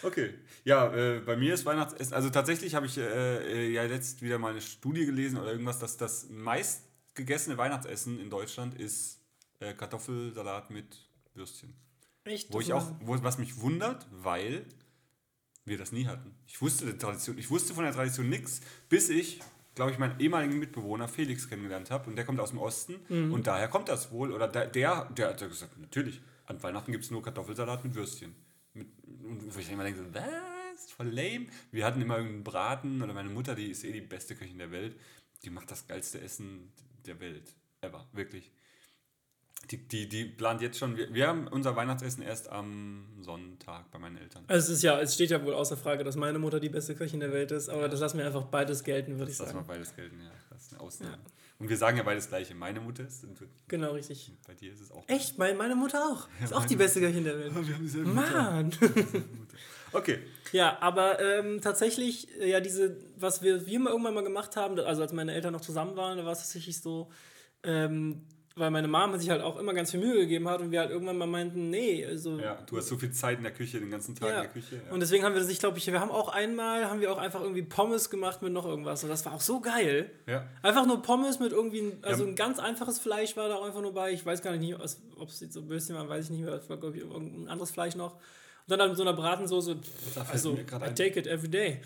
okay. 0.03 0.35
Ja, 0.63 0.93
äh, 0.93 1.19
bei 1.21 1.35
mir 1.35 1.53
ist 1.53 1.65
Weihnachtsessen. 1.65 2.13
Also 2.13 2.29
tatsächlich 2.29 2.75
habe 2.75 2.85
ich 2.85 2.97
äh, 2.97 3.01
äh, 3.67 3.71
ja 3.71 3.83
letzt 3.83 4.21
wieder 4.21 4.37
mal 4.37 4.51
eine 4.51 4.61
Studie 4.61 5.05
gelesen 5.05 5.39
oder 5.39 5.51
irgendwas, 5.51 5.79
dass 5.79 5.97
das 5.97 6.29
meist 6.29 6.83
gegessene 7.15 7.57
Weihnachtsessen 7.57 8.19
in 8.19 8.29
Deutschland 8.29 8.75
ist 8.79 9.16
äh, 9.59 9.73
Kartoffelsalat 9.73 10.69
mit 10.69 10.97
Würstchen. 11.33 11.73
Echt? 12.23 12.51
Wo 12.53 12.59
ich 12.59 12.73
auch, 12.73 12.91
wo, 13.01 13.21
was 13.23 13.37
mich 13.37 13.59
wundert, 13.61 14.05
weil 14.11 14.65
wir 15.65 15.77
das 15.77 15.91
nie 15.91 16.07
hatten. 16.07 16.35
Ich 16.45 16.61
wusste, 16.61 16.85
der 16.85 16.97
Tradition, 16.97 17.37
ich 17.37 17.49
wusste 17.49 17.73
von 17.73 17.83
der 17.83 17.93
Tradition 17.93 18.29
nichts, 18.29 18.61
bis 18.89 19.09
ich 19.09 19.39
glaube 19.75 19.91
ich, 19.91 19.99
meinen 19.99 20.19
ehemaligen 20.19 20.57
Mitbewohner 20.57 21.07
Felix 21.07 21.47
kennengelernt 21.47 21.91
habe 21.91 22.09
und 22.09 22.15
der 22.15 22.25
kommt 22.25 22.39
aus 22.39 22.49
dem 22.49 22.57
Osten 22.57 22.95
Mhm. 23.09 23.31
und 23.31 23.45
daher 23.45 23.67
kommt 23.67 23.89
das 23.89 24.11
wohl. 24.11 24.31
Oder 24.31 24.47
der, 24.47 24.65
der, 24.65 25.05
der 25.05 25.29
hat 25.29 25.37
gesagt, 25.39 25.77
natürlich, 25.77 26.19
an 26.47 26.61
Weihnachten 26.63 26.91
gibt 26.91 27.03
es 27.03 27.11
nur 27.11 27.21
Kartoffelsalat 27.21 27.83
mit 27.85 27.93
Würstchen. 27.93 28.33
Mit, 28.73 28.87
und 29.23 29.53
wo 29.55 29.59
ich 29.59 29.71
immer 29.71 29.83
denke, 29.83 30.03
was? 30.13 30.91
Voll 30.93 31.09
lame. 31.09 31.45
Wir 31.71 31.85
hatten 31.85 32.01
immer 32.01 32.15
irgendeinen 32.17 32.43
Braten 32.43 33.01
oder 33.03 33.13
meine 33.13 33.29
Mutter, 33.29 33.53
die 33.53 33.67
ist 33.67 33.83
eh 33.83 33.91
die 33.91 34.01
beste 34.01 34.35
Köchin 34.35 34.57
der 34.57 34.71
Welt, 34.71 34.99
die 35.43 35.51
macht 35.51 35.69
das 35.69 35.85
geilste 35.85 36.21
Essen 36.21 36.71
der 37.05 37.19
Welt. 37.19 37.53
Ever, 37.81 38.07
wirklich. 38.13 38.51
Die, 39.71 39.77
die, 39.77 40.07
die 40.07 40.23
plant 40.25 40.61
jetzt 40.61 40.77
schon, 40.77 40.95
wir, 40.95 41.13
wir 41.13 41.27
haben 41.27 41.47
unser 41.47 41.75
Weihnachtsessen 41.75 42.23
erst 42.23 42.49
am 42.49 43.05
Sonntag 43.19 43.91
bei 43.91 43.99
meinen 43.99 44.17
Eltern. 44.17 44.45
Also 44.47 44.71
es 44.71 44.77
ist 44.77 44.83
ja, 44.83 44.99
es 45.01 45.13
steht 45.15 45.29
ja 45.29 45.43
wohl 45.43 45.53
außer 45.53 45.75
Frage, 45.75 46.05
dass 46.05 46.15
meine 46.15 46.39
Mutter 46.39 46.59
die 46.61 46.69
beste 46.69 46.95
Köchin 46.95 47.19
der 47.19 47.33
Welt 47.33 47.51
ist, 47.51 47.67
aber 47.67 47.89
das 47.89 47.99
lassen 47.99 48.17
wir 48.17 48.25
einfach 48.25 48.45
beides 48.45 48.83
gelten, 48.83 49.17
würde 49.19 49.31
ich 49.31 49.37
Das 49.37 49.47
lassen 49.47 49.57
wir 49.57 49.65
sagen. 49.65 49.67
beides 49.67 49.95
gelten, 49.95 50.21
ja. 50.21 50.31
Das 50.49 50.61
ist 50.61 50.71
eine 50.73 50.81
Ausnahme. 50.81 51.17
Und 51.59 51.69
wir 51.69 51.75
sagen 51.77 51.97
ja 51.97 52.03
beides 52.03 52.29
gleiche. 52.29 52.53
Meine 52.55 52.79
Mutter 52.79 53.05
ist, 53.05 53.25
Genau, 53.67 53.91
richtig. 53.93 54.31
bei 54.45 54.53
dir 54.53 54.71
ist 54.71 54.79
es 54.79 54.91
auch. 54.91 55.03
Echt? 55.07 55.37
Mein, 55.37 55.57
meine 55.57 55.75
Mutter 55.75 55.99
auch. 56.05 56.27
Ist 56.41 56.53
auch 56.53 56.65
die 56.65 56.75
beste 56.75 57.01
Köchin 57.01 57.23
der 57.25 57.37
Welt. 57.37 57.53
Wir 57.67 57.75
haben 57.75 57.83
dieselbe 57.83 58.09
Mann! 58.09 58.71
Okay. 59.93 60.19
Ja, 60.51 60.77
aber 60.81 61.19
ähm, 61.21 61.61
tatsächlich, 61.61 62.27
äh, 62.41 62.49
ja, 62.51 62.59
diese, 62.59 62.97
was 63.17 63.41
wir, 63.41 63.65
wir 63.65 63.79
mal 63.79 63.91
irgendwann 63.91 64.13
mal 64.13 64.23
gemacht 64.23 64.55
haben, 64.57 64.77
also 64.79 65.01
als 65.01 65.13
meine 65.13 65.33
Eltern 65.33 65.53
noch 65.53 65.61
zusammen 65.61 65.95
waren, 65.95 66.17
da 66.17 66.25
war 66.25 66.33
es 66.33 66.39
tatsächlich 66.39 66.81
so, 66.81 67.09
ähm, 67.63 68.23
weil 68.57 68.71
meine 68.71 68.87
Mama 68.87 69.17
sich 69.17 69.29
halt 69.29 69.41
auch 69.41 69.57
immer 69.57 69.73
ganz 69.73 69.91
viel 69.91 69.99
Mühe 69.99 70.15
gegeben 70.17 70.47
hat 70.49 70.59
und 70.61 70.71
wir 70.71 70.79
halt 70.79 70.89
irgendwann 70.91 71.17
mal 71.17 71.27
meinten, 71.27 71.69
nee, 71.69 72.05
also. 72.05 72.37
Ja, 72.39 72.57
du 72.65 72.77
hast 72.77 72.87
so 72.87 72.97
viel 72.97 73.11
Zeit 73.11 73.37
in 73.37 73.43
der 73.43 73.53
Küche, 73.53 73.79
den 73.79 73.89
ganzen 73.91 74.15
Tag 74.15 74.29
Ja. 74.29 74.35
in 74.37 74.41
der 74.43 74.51
Küche. 74.51 74.75
Ja. 74.85 74.91
Und 74.93 74.99
deswegen 74.99 75.23
haben 75.23 75.33
wir 75.33 75.41
das, 75.41 75.49
ich 75.49 75.59
glaube, 75.59 75.77
ich, 75.77 75.87
wir 75.87 75.99
haben 75.99 76.11
auch 76.11 76.29
einmal, 76.29 76.89
haben 76.89 76.99
wir 77.01 77.11
auch 77.11 77.17
einfach 77.17 77.41
irgendwie 77.41 77.63
Pommes 77.63 78.09
gemacht 78.09 78.41
mit 78.41 78.51
noch 78.53 78.65
irgendwas. 78.65 79.03
Und 79.03 79.09
das 79.09 79.25
war 79.25 79.33
auch 79.33 79.41
so 79.41 79.59
geil. 79.61 80.09
ja. 80.25 80.45
Einfach 80.63 80.85
nur 80.85 81.01
Pommes 81.01 81.39
mit 81.39 81.51
irgendwie, 81.51 81.81
ein- 81.81 81.99
also 82.01 82.23
Ja. 82.23 82.29
ein 82.29 82.35
ganz 82.35 82.59
einfaches 82.59 82.99
Fleisch 82.99 83.35
war 83.37 83.47
da 83.49 83.55
auch 83.55 83.65
einfach 83.65 83.81
nur 83.81 83.93
bei. 83.93 84.11
Ich 84.11 84.25
weiß 84.25 84.41
gar 84.41 84.55
nicht, 84.55 84.75
ob 84.75 84.81
es 85.29 85.39
jetzt 85.39 85.53
so 85.53 85.67
Würstchen 85.69 85.95
war, 85.95 86.07
weiß 86.09 86.25
ich 86.25 86.31
nicht 86.31 86.41
mehr. 86.43 86.53
Es 86.53 86.69
war, 86.69 86.77
glaube 86.77 86.97
ich, 86.97 87.03
irgendein 87.03 87.47
anderes 87.49 87.71
Fleisch 87.71 87.95
noch. 87.95 88.13
Und 88.13 88.71
dann 88.71 88.79
halt 88.81 88.89
mit 88.89 88.97
so 88.97 89.03
einer 89.03 89.13
Bratensoße. 89.13 89.77
Also, 90.29 90.53
I 90.55 90.65
ein. 90.81 90.95
take 90.95 91.17
it 91.19 91.25
every 91.27 91.47
day. 91.49 91.79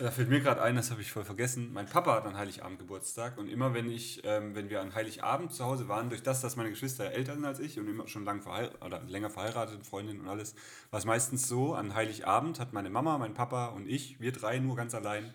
Da 0.00 0.10
fällt 0.10 0.30
mir 0.30 0.40
gerade 0.40 0.62
ein, 0.62 0.76
das 0.76 0.90
habe 0.90 1.02
ich 1.02 1.12
voll 1.12 1.24
vergessen. 1.24 1.74
Mein 1.74 1.84
Papa 1.84 2.14
hat 2.14 2.24
an 2.24 2.34
Heiligabend 2.34 2.78
Geburtstag 2.78 3.36
und 3.36 3.48
immer 3.48 3.74
wenn 3.74 3.90
ich, 3.90 4.22
ähm, 4.24 4.54
wenn 4.54 4.70
wir 4.70 4.80
an 4.80 4.94
Heiligabend 4.94 5.52
zu 5.52 5.62
Hause 5.62 5.88
waren, 5.88 6.08
durch 6.08 6.22
das, 6.22 6.40
dass 6.40 6.56
meine 6.56 6.70
Geschwister 6.70 7.10
älter 7.10 7.34
sind 7.34 7.44
als 7.44 7.60
ich 7.60 7.78
und 7.78 7.86
immer 7.86 8.08
schon 8.08 8.24
lang 8.24 8.40
verheiratet 8.40 8.82
oder 8.82 9.02
länger 9.02 9.28
verheiratet, 9.28 9.84
Freundin 9.84 10.18
und 10.18 10.28
alles, 10.28 10.54
war 10.90 11.00
es 11.00 11.04
meistens 11.04 11.48
so, 11.48 11.74
an 11.74 11.94
Heiligabend 11.94 12.60
hat 12.60 12.72
meine 12.72 12.88
Mama, 12.88 13.18
mein 13.18 13.34
Papa 13.34 13.66
und 13.66 13.86
ich, 13.86 14.18
wir 14.20 14.32
drei 14.32 14.58
nur 14.58 14.74
ganz 14.74 14.94
allein, 14.94 15.34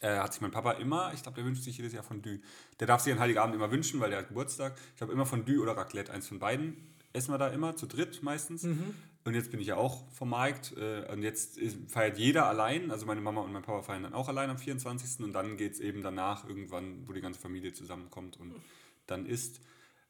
äh, 0.00 0.18
hat 0.18 0.32
sich 0.32 0.42
mein 0.42 0.50
Papa 0.50 0.72
immer, 0.72 1.12
ich 1.14 1.22
glaube, 1.22 1.36
der 1.36 1.44
wünscht 1.44 1.62
sich 1.62 1.76
jedes 1.76 1.92
Jahr 1.92 2.02
Fondue. 2.02 2.40
Der 2.80 2.88
darf 2.88 3.00
sich 3.00 3.12
an 3.12 3.20
Heiligabend 3.20 3.54
immer 3.54 3.70
wünschen, 3.70 4.00
weil 4.00 4.10
der 4.10 4.18
hat 4.18 4.28
Geburtstag. 4.28 4.76
Ich 4.90 4.96
glaube, 4.96 5.12
immer 5.12 5.24
Fondue 5.24 5.60
oder 5.60 5.76
Raclette, 5.76 6.12
eins 6.12 6.26
von 6.26 6.40
beiden. 6.40 6.92
Essen 7.12 7.32
wir 7.32 7.38
da 7.38 7.46
immer, 7.46 7.76
zu 7.76 7.86
dritt 7.86 8.24
meistens. 8.24 8.64
Und 9.24 9.34
jetzt 9.34 9.50
bin 9.50 9.60
ich 9.60 9.68
ja 9.68 9.76
auch 9.76 10.10
vom 10.12 10.30
Markt. 10.30 10.74
Äh, 10.76 11.10
und 11.10 11.22
jetzt 11.22 11.56
ist, 11.56 11.78
feiert 11.90 12.18
jeder 12.18 12.46
allein. 12.46 12.90
Also 12.90 13.06
meine 13.06 13.22
Mama 13.22 13.40
und 13.40 13.52
mein 13.52 13.62
Papa 13.62 13.82
feiern 13.82 14.02
dann 14.02 14.14
auch 14.14 14.28
allein 14.28 14.50
am 14.50 14.58
24. 14.58 15.24
Und 15.24 15.32
dann 15.32 15.56
geht 15.56 15.72
es 15.72 15.80
eben 15.80 16.02
danach 16.02 16.46
irgendwann, 16.46 17.08
wo 17.08 17.12
die 17.12 17.22
ganze 17.22 17.40
Familie 17.40 17.72
zusammenkommt 17.72 18.38
und 18.38 18.54
dann 19.06 19.26
isst. 19.26 19.60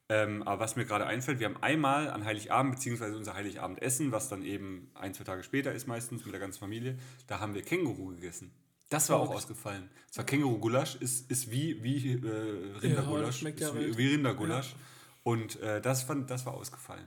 Ähm, 0.09 0.43
aber 0.43 0.61
was 0.61 0.77
mir 0.77 0.85
gerade 0.85 1.07
einfällt, 1.07 1.39
wir 1.39 1.47
haben 1.47 1.63
einmal 1.63 2.11
an 2.11 2.25
Heiligabend, 2.25 2.75
beziehungsweise 2.75 3.17
unser 3.17 3.35
Heiligabend-Essen, 3.35 4.13
was 4.13 4.29
dann 4.29 4.43
eben 4.43 4.91
ein, 4.95 5.15
zwei 5.15 5.25
Tage 5.25 5.43
später 5.43 5.73
ist 5.73 5.87
meistens 5.87 6.25
mit 6.25 6.35
der 6.35 6.41
ganzen 6.41 6.59
Familie, 6.59 6.99
da 7.27 7.41
haben 7.41 7.55
wir 7.55 7.63
Känguru 7.63 8.09
gegessen. 8.09 8.53
Das 8.91 9.09
war 9.09 9.17
auch 9.17 9.27
Verrückt. 9.27 9.45
ausgefallen. 9.45 9.89
Es 10.11 10.19
war 10.19 10.27
Känguru-Gulasch, 10.27 10.97
ist, 10.97 11.31
ist 11.31 11.51
wie, 11.51 11.83
wie 11.83 12.13
äh, 12.13 12.73
das 12.75 12.83
Rindergulasch. 12.83 13.43
ja 13.43 13.75
wie, 13.75 13.97
wie 13.97 14.09
Rindergulasch. 14.09 14.77
Und 15.23 15.59
äh, 15.63 15.81
das, 15.81 16.03
fand, 16.03 16.31
das 16.31 16.45
war 16.45 16.53
ausgefallen. 16.53 17.07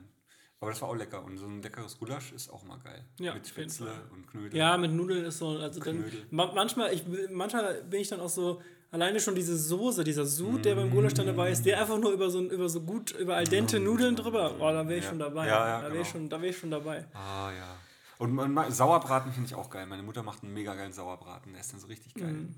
Aber 0.60 0.72
das 0.72 0.82
war 0.82 0.89
auch 0.89 0.96
lecker. 0.96 1.24
Und 1.24 1.38
so 1.38 1.46
ein 1.46 1.62
leckeres 1.62 1.98
Gulasch 2.00 2.32
ist 2.32 2.50
auch 2.50 2.63
mal 2.63 2.78
geil. 2.80 3.04
Ja, 3.20 3.34
Mit 3.36 3.48
Spätzle 3.48 3.91
und 4.12 4.26
Knödel. 4.28 4.58
Ja, 4.58 4.76
mit 4.78 4.91
Nudeln 4.91 5.26
ist 5.26 5.38
so, 5.38 5.50
also 5.50 5.80
dann, 5.80 6.04
manchmal, 6.32 6.93
ich, 6.93 7.04
manchmal 7.32 7.84
bin 7.84 8.02
ich 8.02 8.08
dann 8.10 8.20
auch 8.20 8.30
so, 8.30 8.60
alleine 8.89 9.20
schon 9.20 9.36
diese 9.36 9.56
Soße, 9.56 10.04
dieser 10.04 10.26
Sud, 10.26 10.65
der 10.65 10.74
beim 10.76 10.89
Gulasch 10.89 11.13
dann 11.13 11.28
dabei 11.28 11.52
ist, 11.52 11.63
der 11.65 11.80
einfach 11.80 12.00
nur 12.00 12.12
über 12.12 12.30
so, 12.32 12.41
über 12.41 12.70
so 12.70 12.82
gut, 12.82 13.12
über 13.12 13.36
al 13.36 13.43
dente 13.43 13.80
Nudeln 13.80 14.15
drüber, 14.15 14.56
oh, 14.58 14.72
da 14.72 14.88
wäre 14.88 14.98
ich 14.98 15.04
Ja. 15.04 15.10
schon 15.12 15.20
dabei. 15.20 15.46
Ja, 15.48 15.67
ja, 15.67 15.82
da 15.84 15.91
wäre 15.91 16.02
ich, 16.02 16.12
genau. 16.12 16.12
schon- 16.24 16.30
da 16.30 16.41
wär 16.41 16.50
ich 16.50 16.58
schon 16.58 16.72
dabei. 16.72 17.06
Ah, 17.13 17.52
ja. 17.52 17.78
Und 18.17 18.34
man, 18.34 18.52
ma- 18.52 18.72
Sauerbraten 18.72 19.32
finde 19.32 19.48
ich 19.50 19.54
auch 19.54 19.70
geil. 19.70 19.86
Meine 19.86 20.02
Mutter 20.02 20.24
macht 20.24 20.41
einen 20.43 20.54
mega 20.54 20.74
geilen 20.74 20.91
Sauerbraten. 20.93 21.52
Der 21.54 21.62
ist 21.62 21.72
dann 21.72 21.80
so 21.80 21.86
richtig 21.86 22.15
geil. 22.15 22.32
Mhm. 22.34 22.56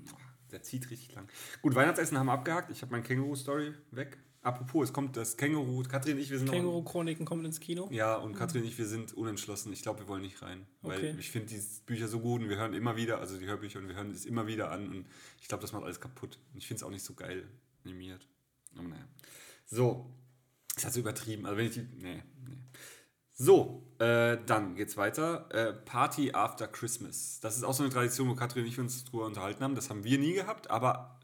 Der 0.52 0.62
zieht 0.62 0.88
richtig 0.90 1.14
lang. 1.14 1.28
Gut, 1.60 1.74
Weihnachtsessen 1.74 2.18
haben 2.18 2.26
wir 2.26 2.32
abgehakt. 2.32 2.70
Ich 2.70 2.80
habe 2.80 2.92
mein 2.92 3.02
Känguru-Story 3.02 3.74
weg. 3.90 4.16
Apropos, 4.42 4.88
es 4.88 4.92
kommt 4.94 5.16
das 5.18 5.36
Känguru. 5.36 5.82
Katrin 5.82 6.14
und 6.16 6.22
ich, 6.22 6.30
wir 6.30 6.38
sind. 6.38 6.50
Känguru-Chroniken 6.50 7.26
kommen 7.26 7.44
ins 7.44 7.60
Kino. 7.60 7.88
Ja, 7.92 8.16
und 8.16 8.34
Katrin 8.34 8.62
und 8.62 8.68
ich, 8.68 8.78
wir 8.78 8.86
sind 8.86 9.12
unentschlossen. 9.12 9.70
Ich 9.72 9.82
glaube, 9.82 10.00
wir 10.00 10.08
wollen 10.08 10.22
nicht 10.22 10.40
rein. 10.40 10.66
Weil 10.80 10.98
Okay. 10.98 11.16
ich 11.18 11.30
finde 11.30 11.48
die 11.48 11.60
Bücher 11.84 12.08
so 12.08 12.20
gut 12.20 12.40
und 12.40 12.48
wir 12.48 12.56
hören 12.56 12.72
immer 12.72 12.96
wieder, 12.96 13.18
also 13.18 13.36
die 13.38 13.44
Hörbücher 13.46 13.80
und 13.80 13.88
wir 13.88 13.96
hören 13.96 14.10
es 14.12 14.24
immer 14.24 14.46
wieder 14.46 14.70
an 14.70 14.88
und 14.88 15.06
ich 15.42 15.48
glaube, 15.48 15.60
das 15.60 15.72
macht 15.72 15.84
alles 15.84 16.00
kaputt. 16.00 16.38
Und 16.52 16.58
ich 16.58 16.66
finde 16.66 16.78
es 16.78 16.82
auch 16.84 16.90
nicht 16.90 17.04
so 17.04 17.12
geil 17.12 17.46
animiert. 17.84 18.26
Aber 18.78 18.88
naja. 18.88 19.04
So. 19.66 20.06
Ist 20.74 20.84
halt 20.84 20.94
so 20.94 21.00
übertrieben. 21.00 21.44
Also 21.44 21.58
wenn 21.58 21.66
ich 21.66 21.72
die. 21.74 21.86
Nee, 21.98 22.22
nee. 22.48 22.56
So, 23.34 23.86
äh, 23.98 24.38
dann 24.46 24.74
geht's 24.74 24.96
weiter. 24.96 25.48
Äh, 25.50 25.72
Party 25.72 26.32
after 26.32 26.66
Christmas. 26.66 27.40
Das 27.40 27.56
ist 27.56 27.64
auch 27.64 27.74
so 27.74 27.82
eine 27.82 27.92
Tradition, 27.92 28.28
wo 28.28 28.34
Katrin 28.34 28.62
und 28.64 28.68
ich 28.68 28.78
uns 28.78 29.04
drüber 29.04 29.26
unterhalten 29.26 29.62
haben. 29.64 29.74
Das 29.74 29.90
haben 29.90 30.04
wir 30.04 30.18
nie 30.18 30.32
gehabt, 30.34 30.70
aber 30.70 31.19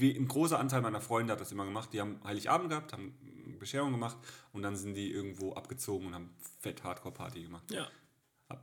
ein 0.00 0.28
großer 0.28 0.58
Anteil 0.58 0.82
meiner 0.82 1.00
Freunde 1.00 1.32
hat 1.32 1.40
das 1.40 1.52
immer 1.52 1.64
gemacht. 1.64 1.90
Die 1.92 2.00
haben 2.00 2.20
Heiligabend 2.24 2.70
gehabt, 2.70 2.92
haben 2.92 3.14
Bescherung 3.58 3.92
gemacht 3.92 4.16
und 4.52 4.62
dann 4.62 4.76
sind 4.76 4.94
die 4.94 5.10
irgendwo 5.10 5.54
abgezogen 5.54 6.08
und 6.08 6.14
haben 6.14 6.30
fett 6.60 6.84
Hardcore-Party 6.84 7.42
gemacht. 7.42 7.70
Ja. 7.70 7.88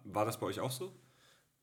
War 0.06 0.26
das 0.26 0.40
bei 0.40 0.46
euch 0.46 0.60
auch 0.60 0.72
so? 0.72 0.94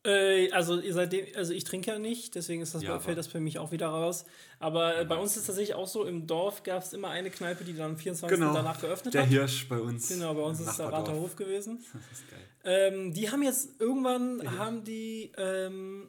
Äh, 0.02 0.50
also 0.52 0.80
seitdem, 0.92 1.26
also 1.36 1.52
ich 1.52 1.64
trinke 1.64 1.90
ja 1.90 1.98
nicht, 1.98 2.34
deswegen 2.34 2.62
ist 2.62 2.74
das 2.74 2.82
Ja, 2.82 2.94
bei, 2.94 3.00
fällt 3.00 3.18
das 3.18 3.26
für 3.26 3.40
mich 3.40 3.58
auch 3.58 3.70
wieder 3.70 3.88
raus. 3.88 4.24
Aber 4.58 4.98
äh, 4.98 5.04
bei 5.04 5.16
uns 5.16 5.36
ist 5.36 5.46
tatsächlich 5.46 5.74
auch 5.74 5.88
so, 5.88 6.04
im 6.04 6.26
Dorf 6.26 6.62
gab 6.62 6.82
es 6.82 6.94
immer 6.94 7.08
eine 7.08 7.30
Kneipe, 7.30 7.64
die 7.64 7.74
dann 7.74 7.92
am 7.92 7.96
24. 7.98 8.38
danach 8.38 8.80
geöffnet 8.80 9.12
Der 9.12 9.22
hat. 9.22 9.28
Hirsch 9.28 9.68
bei 9.68 9.78
uns. 9.78 10.08
Genau, 10.08 10.32
bei 10.32 10.40
uns 10.40 10.60
ist 10.60 10.68
es 10.68 10.76
der. 10.78 10.86
Raterhof 10.86 11.36
gewesen. 11.36 11.84
Das 11.92 12.18
ist 12.18 12.30
geil. 12.30 12.40
Ähm, 12.62 13.12
die 13.12 13.30
haben 13.30 13.42
jetzt 13.42 13.80
irgendwann, 13.80 14.58
haben 14.58 14.84
die, 14.84 15.32
ähm, 15.36 16.08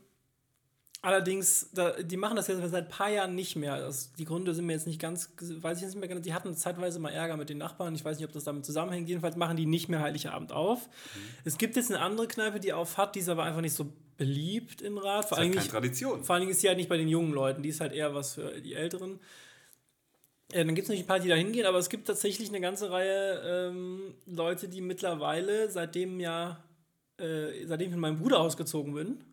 allerdings, 1.01 1.69
da, 1.73 1.91
die 2.01 2.17
machen 2.17 2.35
das 2.35 2.47
jetzt 2.47 2.61
seit 2.69 2.85
ein 2.85 2.89
paar 2.89 3.09
Jahren 3.09 3.35
nicht 3.35 3.55
mehr. 3.55 3.79
Das, 3.79 4.13
die 4.13 4.25
Gründe 4.25 4.53
sind 4.53 4.65
mir 4.65 4.73
jetzt 4.73 4.87
nicht 4.87 4.99
ganz, 4.99 5.29
weiß 5.39 5.77
ich 5.77 5.83
jetzt 5.83 5.93
nicht 5.93 5.99
mehr 5.99 6.07
genau. 6.07 6.21
Die 6.21 6.33
hatten 6.33 6.55
zeitweise 6.55 6.99
mal 6.99 7.09
Ärger 7.09 7.37
mit 7.37 7.49
den 7.49 7.57
Nachbarn. 7.57 7.95
Ich 7.95 8.05
weiß 8.05 8.17
nicht, 8.17 8.27
ob 8.27 8.33
das 8.33 8.43
damit 8.43 8.65
zusammenhängt. 8.65 9.09
Jedenfalls 9.09 9.35
machen 9.35 9.57
die 9.57 9.65
nicht 9.65 9.89
mehr 9.89 10.01
Heiligabend 10.01 10.51
auf. 10.51 10.87
Mhm. 10.87 11.19
Es 11.45 11.57
gibt 11.57 11.75
jetzt 11.75 11.91
eine 11.91 12.01
andere 12.01 12.27
Kneipe, 12.27 12.59
die 12.59 12.73
auf 12.73 12.97
hat, 12.97 13.15
die 13.15 13.19
ist 13.19 13.29
aber 13.29 13.43
einfach 13.43 13.61
nicht 13.61 13.75
so 13.75 13.91
beliebt 14.17 14.81
in 14.81 14.97
Rad. 14.97 15.25
Vor 15.25 15.37
ist 15.37 15.39
allem 15.39 15.49
halt 15.49 15.59
nicht, 15.59 15.71
Tradition. 15.71 16.23
vor 16.23 16.35
allen 16.35 16.41
Dingen 16.41 16.51
ist 16.51 16.61
sie 16.61 16.67
halt 16.67 16.77
nicht 16.77 16.89
bei 16.89 16.97
den 16.97 17.07
jungen 17.07 17.33
Leuten, 17.33 17.63
die 17.63 17.69
ist 17.69 17.81
halt 17.81 17.93
eher 17.93 18.13
was 18.13 18.35
für 18.35 18.61
die 18.61 18.75
Älteren. 18.75 19.19
Äh, 20.51 20.65
dann 20.65 20.75
gibt 20.75 20.83
es 20.83 20.89
natürlich 20.89 21.05
ein 21.05 21.07
paar, 21.07 21.19
die 21.19 21.29
da 21.29 21.35
hingehen, 21.35 21.65
aber 21.65 21.79
es 21.79 21.89
gibt 21.89 22.07
tatsächlich 22.07 22.49
eine 22.49 22.61
ganze 22.61 22.91
Reihe 22.91 23.41
ähm, 23.43 24.13
Leute, 24.27 24.67
die 24.67 24.81
mittlerweile, 24.81 25.71
seitdem 25.71 26.19
ja, 26.19 26.63
äh, 27.17 27.65
seitdem 27.65 27.87
ich 27.87 27.91
mit 27.91 27.99
meinem 27.99 28.19
Bruder 28.19 28.39
ausgezogen 28.39 28.93
bin, 28.93 29.23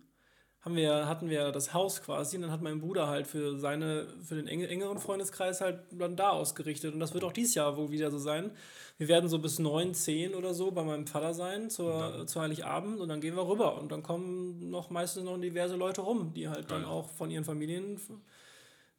haben 0.61 0.75
wir, 0.75 1.07
hatten 1.07 1.31
wir 1.31 1.53
das 1.53 1.73
Haus 1.73 2.03
quasi 2.03 2.37
und 2.37 2.43
dann 2.43 2.51
hat 2.51 2.63
mein 2.63 2.81
Bruder 2.81 3.07
halt 3.07 3.27
für 3.29 3.59
seine, 3.59 4.09
für 4.25 4.35
den 4.35 4.49
enge, 4.49 4.67
engeren 4.69 4.99
Freundeskreis 4.99 5.61
halt 5.61 5.81
dann 5.93 6.17
da 6.17 6.31
ausgerichtet. 6.31 6.93
Und 6.95 7.01
das 7.01 7.15
wird 7.15 7.23
auch 7.25 7.33
dieses 7.33 7.55
Jahr 7.55 7.77
wohl 7.77 7.91
wieder 7.91 8.11
so 8.11 8.19
sein. 8.19 8.51
Wir 8.99 9.07
werden 9.07 9.29
so 9.29 9.39
bis 9.39 9.61
9, 9.61 9.95
10 9.95 10.35
oder 10.35 10.55
so 10.55 10.73
bei 10.73 10.83
meinem 10.83 11.07
Vater 11.07 11.33
sein 11.33 11.71
zur, 11.71 12.27
zu 12.27 12.41
Heiligabend 12.41 13.01
und 13.01 13.09
dann 13.09 13.21
gehen 13.21 13.37
wir 13.37 13.47
rüber. 13.49 13.81
Und 13.81 13.93
dann 13.93 14.03
kommen 14.03 14.69
noch 14.71 14.91
meistens 14.91 15.23
noch 15.25 15.39
diverse 15.41 15.77
Leute 15.77 16.01
rum, 16.01 16.33
die 16.35 16.49
halt 16.49 16.71
dann 16.73 16.83
Geil. 16.83 16.91
auch 16.91 17.09
von 17.11 17.31
ihren 17.31 17.45
Familien 17.45 18.01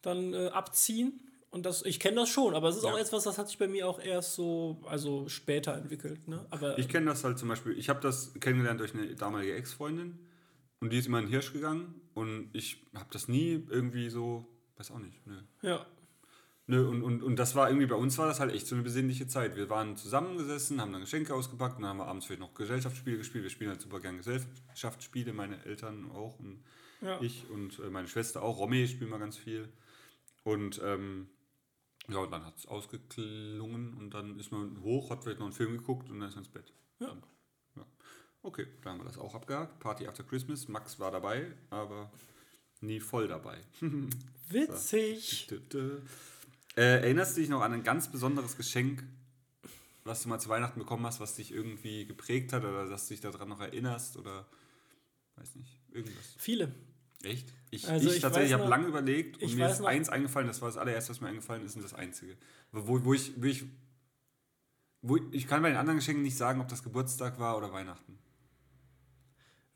dann 0.01 0.33
äh, 0.33 0.47
abziehen. 0.47 1.19
Und 1.51 1.65
das, 1.65 1.83
ich 1.83 1.99
kenne 1.99 2.17
das 2.17 2.29
schon, 2.29 2.53
aber 2.53 2.69
es 2.69 2.77
ist 2.77 2.83
Ja. 2.83 2.91
auch 2.93 2.97
etwas, 2.97 3.23
das 3.23 3.37
hat 3.37 3.47
sich 3.47 3.57
bei 3.57 3.67
mir 3.67 3.87
auch 3.87 3.99
erst 3.99 4.35
so, 4.35 4.77
also 4.85 5.27
später 5.27 5.73
entwickelt. 5.75 6.27
Ne? 6.27 6.45
Aber 6.51 6.77
Ich 6.77 6.87
kenne 6.87 7.07
das 7.07 7.23
halt 7.23 7.39
zum 7.39 7.49
Beispiel, 7.49 7.77
ich 7.77 7.89
habe 7.89 7.99
das 8.01 8.33
kennengelernt 8.39 8.79
durch 8.79 8.93
eine 8.93 9.07
damalige 9.15 9.55
Ex-Freundin 9.55 10.17
und 10.79 10.91
die 10.91 10.97
ist 10.97 11.07
immer 11.07 11.19
in 11.19 11.25
den 11.25 11.31
Hirsch 11.31 11.53
gegangen 11.53 12.01
und 12.13 12.49
ich 12.53 12.85
habe 12.95 13.09
das 13.11 13.27
nie 13.27 13.65
irgendwie 13.69 14.09
so, 14.09 14.47
weiß 14.77 14.91
auch 14.91 14.99
nicht, 14.99 15.25
nö. 15.25 15.41
ja, 15.61 15.85
Nö, 16.69 16.87
und, 16.87 17.01
und, 17.01 17.23
und 17.23 17.37
das 17.37 17.55
war 17.55 17.67
irgendwie, 17.67 17.87
bei 17.87 17.95
uns 17.95 18.15
war 18.19 18.27
das 18.27 18.39
halt 18.39 18.53
echt 18.53 18.67
so 18.67 18.75
eine 18.75 18.83
besinnliche 18.83 19.25
Zeit. 19.25 19.55
Wir 19.55 19.71
waren 19.71 19.97
zusammengesessen, 19.97 20.79
haben 20.79 20.91
dann 20.93 21.01
Geschenke 21.01 21.33
ausgepackt 21.33 21.77
und 21.77 21.81
dann 21.81 21.89
haben 21.89 21.97
wir 21.97 22.05
abends 22.05 22.27
vielleicht 22.27 22.41
noch 22.41 22.53
Gesellschaftsspiele 22.53 23.17
gespielt. 23.17 23.43
Wir 23.43 23.49
spielen 23.49 23.71
halt 23.71 23.81
super 23.81 23.99
gerne 23.99 24.17
Gesellschaftsspiele, 24.19 25.33
meine 25.33 25.65
Eltern 25.65 26.11
auch 26.11 26.37
und 26.37 26.63
ja. 27.01 27.19
ich 27.21 27.49
und 27.49 27.79
äh, 27.79 27.89
meine 27.89 28.07
Schwester 28.07 28.43
auch. 28.43 28.59
Romy 28.59 28.87
spielen 28.87 29.09
wir 29.09 29.17
ganz 29.17 29.35
viel. 29.35 29.67
Und 30.43 30.79
ähm, 30.83 31.29
ja, 32.07 32.19
und 32.19 32.29
dann 32.29 32.45
hat 32.45 32.57
es 32.59 32.67
ausgeklungen 32.67 33.95
und 33.95 34.13
dann 34.13 34.37
ist 34.37 34.51
man 34.51 34.79
hoch, 34.83 35.09
hat 35.09 35.23
vielleicht 35.23 35.39
noch 35.39 35.47
einen 35.47 35.55
Film 35.55 35.75
geguckt 35.75 36.11
und 36.11 36.19
dann 36.19 36.29
ist 36.29 36.35
man 36.35 36.43
ins 36.43 36.53
Bett. 36.53 36.71
Ja. 36.99 37.09
Und, 37.09 37.23
ja. 37.23 37.27
Okay, 38.41 38.67
dann 38.81 38.93
haben 38.93 38.99
wir 39.01 39.05
das 39.05 39.17
auch 39.17 39.35
abgehakt. 39.35 39.79
Party 39.79 40.07
after 40.07 40.23
Christmas. 40.23 40.67
Max 40.67 40.99
war 40.99 41.11
dabei, 41.11 41.51
aber 41.69 42.09
nie 42.81 42.99
voll 42.99 43.27
dabei. 43.27 43.57
Witzig. 44.49 45.47
Äh, 46.75 47.01
erinnerst 47.01 47.35
du 47.35 47.41
dich 47.41 47.49
noch 47.49 47.61
an 47.61 47.73
ein 47.73 47.83
ganz 47.83 48.09
besonderes 48.11 48.55
Geschenk, 48.55 49.03
was 50.05 50.23
du 50.23 50.29
mal 50.29 50.39
zu 50.39 50.49
Weihnachten 50.49 50.79
bekommen 50.79 51.05
hast, 51.05 51.19
was 51.19 51.35
dich 51.35 51.51
irgendwie 51.51 52.05
geprägt 52.05 52.53
hat 52.53 52.63
oder 52.63 52.85
dass 52.87 53.07
du 53.07 53.13
dich 53.13 53.21
daran 53.21 53.49
noch 53.49 53.59
erinnerst 53.59 54.17
oder 54.17 54.47
weiß 55.35 55.55
nicht, 55.55 55.77
irgendwas? 55.91 56.35
Viele. 56.37 56.73
Echt? 57.23 57.53
Ich, 57.69 57.87
Also 57.89 58.07
ich, 58.09 58.15
ich 58.15 58.21
tatsächlich 58.21 58.53
habe 58.53 58.67
lange 58.69 58.87
überlegt 58.87 59.41
und 59.43 59.53
mir 59.55 59.69
ist 59.69 59.81
noch- 59.81 59.87
eins 59.87 60.07
eingefallen, 60.07 60.47
das 60.47 60.61
war 60.61 60.69
das 60.69 60.77
allererste, 60.77 61.11
was 61.11 61.19
mir 61.19 61.27
eingefallen 61.27 61.65
ist 61.65 61.75
und 61.75 61.81
das 61.83 61.93
einzige. 61.93 62.37
Wo, 62.71 63.03
wo, 63.03 63.13
ich, 63.13 63.33
wo 63.35 63.45
ich 63.45 63.65
wo 65.01 65.17
ich, 65.17 65.23
ich 65.31 65.47
kann 65.47 65.61
bei 65.61 65.69
den 65.69 65.77
anderen 65.77 65.99
Geschenken 65.99 66.23
nicht 66.23 66.37
sagen, 66.37 66.61
ob 66.61 66.69
das 66.69 66.81
Geburtstag 66.83 67.37
war 67.39 67.57
oder 67.57 67.71
Weihnachten. 67.73 68.17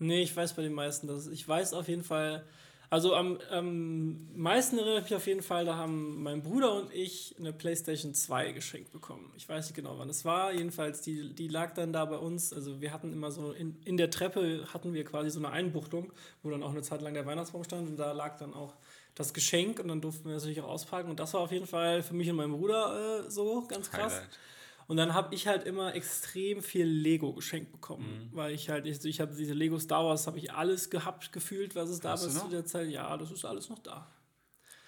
Nee, 0.04 0.24
ich 0.24 0.36
weiß 0.36 0.54
bei 0.54 0.64
den 0.64 0.74
meisten, 0.74 1.08
dass 1.08 1.28
ich 1.28 1.48
weiß 1.48 1.74
auf 1.74 1.88
jeden 1.88 2.04
Fall, 2.04 2.44
also 2.90 3.16
am, 3.16 3.40
am 3.50 4.36
meisten 4.36 4.78
erinnere 4.78 4.98
ich 4.98 5.04
mich 5.06 5.16
auf 5.16 5.28
jeden 5.28 5.42
Fall, 5.42 5.64
da 5.64 5.78
haben 5.78 6.22
mein 6.22 6.44
Bruder 6.44 6.74
und 6.74 6.94
ich 6.94 7.36
eine 7.40 7.54
PlayStation 7.54 8.14
2 8.14 8.52
geschenkt 8.52 8.92
bekommen. 8.92 9.32
Ich 9.38 9.48
weiß 9.48 9.68
nicht 9.68 9.76
genau, 9.76 9.98
wann 9.98 10.10
es 10.10 10.26
war. 10.26 10.52
Jedenfalls, 10.52 11.02
die, 11.02 11.34
die 11.34 11.48
lag 11.48 11.74
dann 11.74 11.94
da 11.94 12.04
bei 12.04 12.18
uns. 12.18 12.52
Also 12.52 12.82
wir 12.82 12.92
hatten 12.92 13.14
immer 13.14 13.32
so, 13.32 13.54
in, 13.54 13.78
in 13.86 13.96
der 13.96 14.10
Treppe 14.10 14.68
hatten 14.74 14.94
wir 14.94 15.06
quasi 15.06 15.30
so 15.30 15.40
eine 15.40 15.52
Einbuchtung, 15.52 16.12
wo 16.44 16.50
dann 16.50 16.62
auch 16.64 16.72
eine 16.72 16.82
Zeit 16.82 17.02
lang 17.02 17.14
der 17.14 17.26
Weihnachtsbaum 17.26 17.64
stand 17.64 17.88
und 17.88 17.98
da 17.98 18.12
lag 18.12 18.38
dann 18.38 18.54
auch 18.54 18.74
das 19.16 19.34
Geschenk 19.34 19.80
und 19.80 19.88
dann 19.88 20.02
durften 20.02 20.26
wir 20.26 20.34
das 20.34 20.44
natürlich 20.44 20.62
auch 20.62 20.70
auspacken. 20.70 21.10
Und 21.10 21.20
das 21.20 21.34
war 21.34 21.42
auf 21.42 21.52
jeden 21.52 21.68
Fall 21.68 22.04
für 22.04 22.14
mich 22.14 22.30
und 22.30 22.36
meinen 22.36 22.52
Bruder 22.52 23.26
äh, 23.26 23.32
so 23.32 23.66
ganz 23.68 23.90
krass. 23.90 24.16
Highlight. 24.16 24.40
Und 24.88 24.98
dann 24.98 25.14
habe 25.14 25.34
ich 25.34 25.48
halt 25.48 25.66
immer 25.66 25.96
extrem 25.96 26.62
viel 26.62 26.86
Lego 26.86 27.34
geschenkt 27.34 27.72
bekommen, 27.72 28.30
Mhm. 28.32 28.36
weil 28.36 28.54
ich 28.54 28.70
halt, 28.70 28.86
ich, 28.86 29.04
ich 29.06 29.22
habe 29.22 29.34
diese 29.36 29.54
Lego 29.54 29.80
Star 29.80 30.06
Wars, 30.06 30.28
habe 30.28 30.38
ich 30.40 30.52
alles 30.54 30.90
gehabt, 30.90 31.32
gefühlt, 31.32 31.76
was 31.76 31.90
es 31.90 32.00
damals 32.02 32.38
zu 32.40 32.50
der 32.50 32.66
Zeit, 32.66 32.90
ja, 32.90 33.16
das 33.18 33.32
ist 33.32 33.46
alles 33.46 33.70
noch 33.70 33.80
da. 33.80 34.10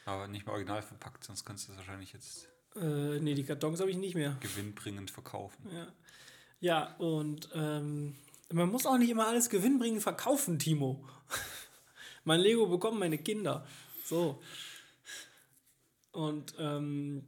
Aber 0.06 0.28
nicht 0.28 0.46
mal 0.46 0.52
original 0.54 0.82
verpackt, 0.82 1.24
sonst 1.24 1.46
kannst 1.46 1.68
du 1.68 1.72
es 1.72 1.78
wahrscheinlich 1.78 2.14
jetzt 2.14 2.50
Äh, 2.76 3.20
nee, 3.22 3.34
die 3.36 3.46
Kartons 3.46 3.80
habe 3.80 3.90
ich 3.90 3.98
nicht 3.98 4.16
mehr. 4.16 4.36
gewinnbringend 4.42 5.10
verkaufen. 5.12 5.66
Ja, 5.74 5.88
ja 6.60 6.96
und 6.98 7.48
ähm, 7.54 8.16
man 8.52 8.70
muss 8.70 8.86
auch 8.86 8.98
nicht 8.98 9.10
immer 9.10 9.28
alles 9.28 9.50
gewinnbringend 9.50 10.04
verkaufen, 10.04 10.60
Timo. 10.60 11.08
mein 12.26 12.42
Lego 12.42 12.68
bekommen 12.68 13.00
meine 13.00 13.18
Kinder. 13.18 13.66
So. 14.04 14.42
Und 16.12 16.54
ähm, 16.60 17.26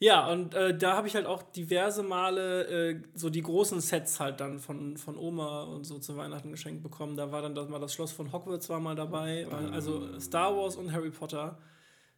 ja, 0.00 0.30
und 0.30 0.54
äh, 0.54 0.76
da 0.76 0.96
habe 0.96 1.08
ich 1.08 1.16
halt 1.16 1.26
auch 1.26 1.42
diverse 1.42 2.04
Male 2.04 2.90
äh, 2.90 3.02
so 3.14 3.30
die 3.30 3.42
großen 3.42 3.80
Sets 3.80 4.20
halt 4.20 4.40
dann 4.40 4.60
von, 4.60 4.96
von 4.96 5.16
Oma 5.16 5.64
und 5.64 5.84
so 5.84 5.98
zu 5.98 6.16
Weihnachten 6.16 6.52
geschenkt 6.52 6.82
bekommen. 6.84 7.16
Da 7.16 7.32
war 7.32 7.42
dann 7.42 7.54
das, 7.54 7.68
mal 7.68 7.80
das 7.80 7.94
Schloss 7.94 8.12
von 8.12 8.32
Hogwarts 8.32 8.68
war 8.68 8.78
mal 8.78 8.94
dabei, 8.94 9.46
also 9.72 10.18
Star 10.20 10.56
Wars 10.56 10.76
und 10.76 10.92
Harry 10.92 11.10
Potter. 11.10 11.58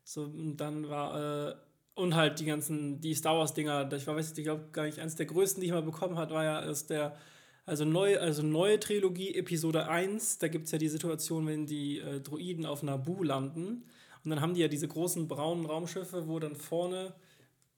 So, 0.05 0.24
und 0.24 0.59
dann 0.59 0.91
war, 0.91 1.49
äh, 1.51 1.55
und 1.95 2.14
halt 2.16 2.41
die 2.41 2.45
ganzen, 2.45 3.01
die 3.01 3.14
Star 3.14 3.39
Wars-Dinger, 3.39 3.91
ich 3.93 4.07
weiß 4.07 4.28
nicht, 4.28 4.39
ich 4.39 4.45
glaube 4.45 4.68
gar 4.72 4.85
nicht, 4.85 4.99
eines 4.99 5.16
der 5.16 5.26
größten, 5.26 5.61
die 5.61 5.68
ich 5.68 5.72
mal 5.72 5.83
bekommen 5.83 6.18
hat, 6.18 6.31
war 6.31 6.45
ja 6.45 6.61
ist 6.61 6.91
der, 6.91 7.16
also 7.64 7.85
neu, 7.87 8.18
also 8.18 8.43
neue 8.43 8.78
Trilogie, 8.78 9.35
Episode 9.35 9.89
1, 9.89 10.39
da 10.39 10.49
gibt 10.49 10.66
es 10.66 10.72
ja 10.72 10.78
die 10.78 10.89
Situation, 10.89 11.47
wenn 11.47 11.66
die 11.66 11.99
äh, 11.99 12.20
Droiden 12.20 12.66
auf 12.66 12.83
Naboo 12.83 13.22
landen. 13.22 13.85
Und 14.22 14.31
dann 14.31 14.43
haben 14.43 14.53
die 14.53 14.61
ja 14.61 14.68
diese 14.68 14.89
großen 14.89 15.28
braunen 15.28 15.64
Raumschiffe, 15.64 16.28
wo 16.28 16.39
dann 16.39 16.57
vorne 16.57 17.14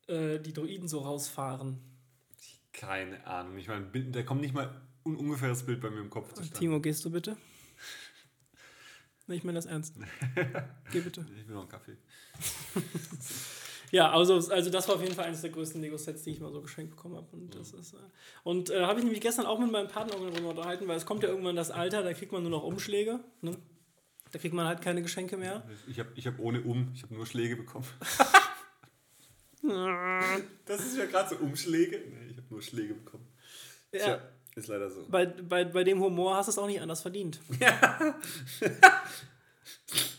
äh, 0.09 0.39
die 0.39 0.53
Droiden 0.53 0.89
so 0.89 1.01
rausfahren. 1.01 1.79
Keine 2.73 3.27
Ahnung. 3.27 3.59
Ich 3.59 3.69
meine, 3.69 3.87
da 3.87 4.23
kommt 4.23 4.41
nicht 4.41 4.55
mal 4.55 4.83
ein 5.05 5.17
ungefähres 5.17 5.65
Bild 5.65 5.81
bei 5.81 5.91
mir 5.91 6.01
im 6.01 6.11
Kopf 6.11 6.33
zustande. 6.33 6.59
Timo, 6.59 6.81
gehst 6.81 7.05
du 7.05 7.11
bitte? 7.11 7.37
Ich 9.29 9.45
meine 9.45 9.57
das 9.57 9.67
ernst. 9.67 9.95
Geh 10.93 11.01
bitte. 11.01 11.25
Ich 11.39 11.47
will 11.49 11.55
noch 11.55 11.63
einen 11.63 11.71
Kaffee. 11.71 11.97
Ja, 13.93 14.11
also, 14.11 14.37
also 14.37 14.71
das 14.71 14.89
war 14.89 14.95
auf 14.95 15.03
jeden 15.03 15.15
Fall 15.15 15.27
eines 15.27 15.43
der 15.43 15.51
größten 15.51 15.79
Lego-Sets, 15.83 16.23
die 16.23 16.31
ich 16.31 16.41
mal 16.41 16.51
so 16.51 16.63
geschenkt 16.63 16.97
bekommen 16.97 17.15
habe. 17.15 17.27
Und 17.33 17.55
das 17.55 17.75
ist. 17.75 17.93
Äh, 17.93 17.99
und 18.43 18.71
äh, 18.71 18.87
habe 18.87 18.99
ich 18.99 19.05
nämlich 19.05 19.21
gestern 19.21 19.45
auch 19.45 19.59
mit 19.59 19.71
meinem 19.71 19.89
Partner 19.89 20.15
darüber 20.15 20.49
unterhalten, 20.49 20.89
weil 20.89 20.97
es 20.97 21.05
kommt 21.05 21.23
ja 21.23 21.29
irgendwann 21.29 21.57
das 21.57 21.71
Alter, 21.71 22.03
da 22.03 22.15
kriegt 22.15 22.33
man 22.33 22.41
nur 22.41 22.51
noch 22.51 22.63
Umschläge. 22.63 23.21
Ne? 23.43 23.55
Da 24.33 24.39
kriegt 24.39 24.55
man 24.55 24.67
halt 24.67 24.81
keine 24.81 25.03
Geschenke 25.03 25.37
mehr. 25.37 25.63
Ich 25.87 25.99
habe 25.99 26.09
ich 26.15 26.27
hab 26.27 26.39
ohne 26.39 26.63
Um, 26.63 26.91
ich 26.95 27.03
habe 27.03 27.15
nur 27.15 27.27
Schläge 27.27 27.55
bekommen. 27.55 27.85
das 30.65 30.81
ist 30.81 30.97
ja 30.97 31.07
gerade 31.07 31.31
so 31.31 31.37
Umschläge. 31.37 32.03
Nee, 32.09 32.31
ich 32.31 32.37
habe 32.37 32.47
nur 32.51 32.63
Schläge 32.63 32.95
bekommen. 32.95 33.27
Ja. 33.93 34.01
Tja, 34.01 34.21
ist 34.57 34.69
leider 34.69 34.91
so. 34.91 35.07
Bei, 35.09 35.27
bei, 35.27 35.65
bei 35.65 35.85
dem 35.85 36.01
Humor 36.01 36.37
hast 36.37 36.47
du 36.47 36.51
es 36.51 36.59
auch 36.59 36.67
nicht 36.67 36.81
anders 36.81 37.03
verdient. 37.03 37.41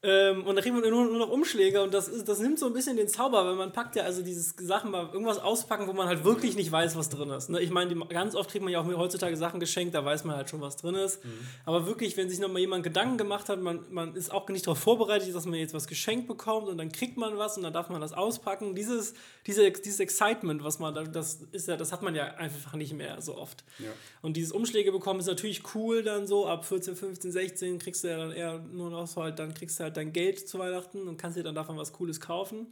ähm, 0.00 0.46
und 0.46 0.54
da 0.54 0.62
kriegt 0.62 0.74
man 0.76 0.88
nur, 0.88 1.06
nur 1.06 1.18
noch 1.18 1.28
Umschläge 1.28 1.82
und 1.82 1.92
das, 1.92 2.06
ist, 2.06 2.28
das 2.28 2.38
nimmt 2.38 2.60
so 2.60 2.66
ein 2.66 2.72
bisschen 2.72 2.96
den 2.96 3.08
Zauber, 3.08 3.44
weil 3.44 3.56
man 3.56 3.72
packt 3.72 3.96
ja 3.96 4.04
also 4.04 4.22
dieses 4.22 4.54
Sachen 4.56 4.92
mal 4.92 5.08
irgendwas 5.12 5.40
auspacken, 5.40 5.88
wo 5.88 5.92
man 5.92 6.06
halt 6.06 6.22
wirklich 6.22 6.54
nicht 6.54 6.70
weiß, 6.70 6.94
was 6.94 7.08
drin 7.08 7.30
ist. 7.30 7.50
Ne? 7.50 7.60
Ich 7.60 7.70
meine, 7.70 7.96
ganz 8.06 8.36
oft 8.36 8.48
kriegt 8.48 8.62
man 8.62 8.72
ja 8.72 8.80
auch 8.80 8.86
heutzutage 8.86 9.36
Sachen 9.36 9.58
geschenkt, 9.58 9.96
da 9.96 10.04
weiß 10.04 10.22
man 10.22 10.36
halt 10.36 10.50
schon, 10.50 10.60
was 10.60 10.76
drin 10.76 10.94
ist. 10.94 11.20
Aber 11.64 11.86
wirklich, 11.86 12.16
wenn 12.16 12.30
sich 12.30 12.38
nochmal 12.38 12.60
jemand 12.60 12.84
Gedanken 12.84 13.18
gemacht 13.18 13.48
hat, 13.48 13.60
man, 13.60 13.80
man 13.90 14.14
ist 14.14 14.30
auch 14.30 14.48
nicht 14.50 14.68
darauf 14.68 14.78
vorbereitet, 14.78 15.34
dass 15.34 15.46
man 15.46 15.54
jetzt 15.54 15.74
was 15.74 15.88
geschenkt 15.88 16.28
bekommt 16.28 16.68
und 16.68 16.78
dann 16.78 16.92
kriegt 16.92 17.16
man 17.16 17.36
was 17.36 17.56
und 17.56 17.64
dann 17.64 17.72
darf 17.72 17.88
man 17.88 18.00
das 18.00 18.12
auspacken. 18.12 18.76
Dieses, 18.76 19.14
diese, 19.48 19.68
dieses 19.72 19.98
Excitement, 19.98 20.62
was 20.62 20.78
man 20.78 20.94
da, 20.94 21.02
das 21.02 21.40
ist 21.50 21.66
ja, 21.66 21.76
das 21.76 21.90
hat 21.90 22.02
man 22.02 22.14
ja 22.14 22.34
einfach 22.34 22.74
nicht 22.74 22.92
mehr 22.92 23.20
so 23.20 23.36
oft. 23.36 23.64
Ja. 23.80 23.90
Und 24.22 24.36
dieses 24.36 24.52
Umschläge 24.52 24.92
bekommen 24.92 25.18
ist 25.18 25.26
natürlich 25.26 25.62
cool 25.74 26.04
dann 26.04 26.28
so, 26.28 26.46
ab 26.46 26.64
14, 26.64 26.94
15, 26.94 27.32
16 27.32 27.78
kriegst 27.80 28.04
du 28.04 28.08
ja 28.08 28.16
dann 28.16 28.30
eher 28.30 28.60
nur 28.60 28.90
noch 28.90 29.08
so 29.08 29.24
halt, 29.24 29.40
dann 29.40 29.54
kriegst 29.54 29.80
du 29.80 29.84
halt 29.84 29.87
dein 29.96 30.12
Geld 30.12 30.48
zu 30.48 30.58
Weihnachten 30.58 31.08
und 31.08 31.16
kannst 31.16 31.36
dir 31.36 31.42
dann 31.42 31.54
davon 31.54 31.76
was 31.76 31.92
Cooles 31.92 32.20
kaufen. 32.20 32.66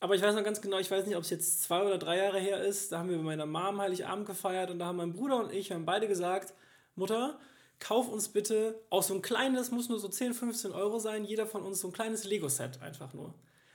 Aber 0.00 0.14
ich 0.14 0.22
weiß 0.22 0.34
noch 0.34 0.44
ganz 0.44 0.60
genau, 0.60 0.78
ich 0.78 0.90
weiß 0.90 1.06
nicht, 1.06 1.16
ob 1.16 1.22
es 1.22 1.30
jetzt 1.30 1.62
zwei 1.62 1.82
oder 1.82 1.98
drei 1.98 2.18
Jahre 2.18 2.38
her 2.38 2.62
ist, 2.62 2.92
da 2.92 2.98
haben 2.98 3.08
wir 3.08 3.16
bei 3.16 3.22
meiner 3.22 3.46
Mom 3.46 3.80
Heiligabend 3.80 4.26
gefeiert 4.26 4.70
und 4.70 4.78
da 4.78 4.86
haben 4.86 4.96
mein 4.96 5.12
Bruder 5.12 5.38
und 5.42 5.52
ich, 5.52 5.72
haben 5.72 5.86
beide 5.86 6.08
gesagt, 6.08 6.52
Mutter, 6.94 7.38
kauf 7.80 8.08
uns 8.08 8.28
bitte 8.28 8.80
auch 8.90 9.02
so 9.02 9.14
ein 9.14 9.22
kleines, 9.22 9.70
muss 9.70 9.88
nur 9.88 9.98
so 9.98 10.08
10, 10.08 10.34
15 10.34 10.72
Euro 10.72 10.98
sein, 10.98 11.24
jeder 11.24 11.46
von 11.46 11.62
uns 11.62 11.80
so 11.80 11.88
ein 11.88 11.92
kleines 11.92 12.24
Lego-Set 12.24 12.82
einfach 12.82 13.14
nur. 13.14 13.32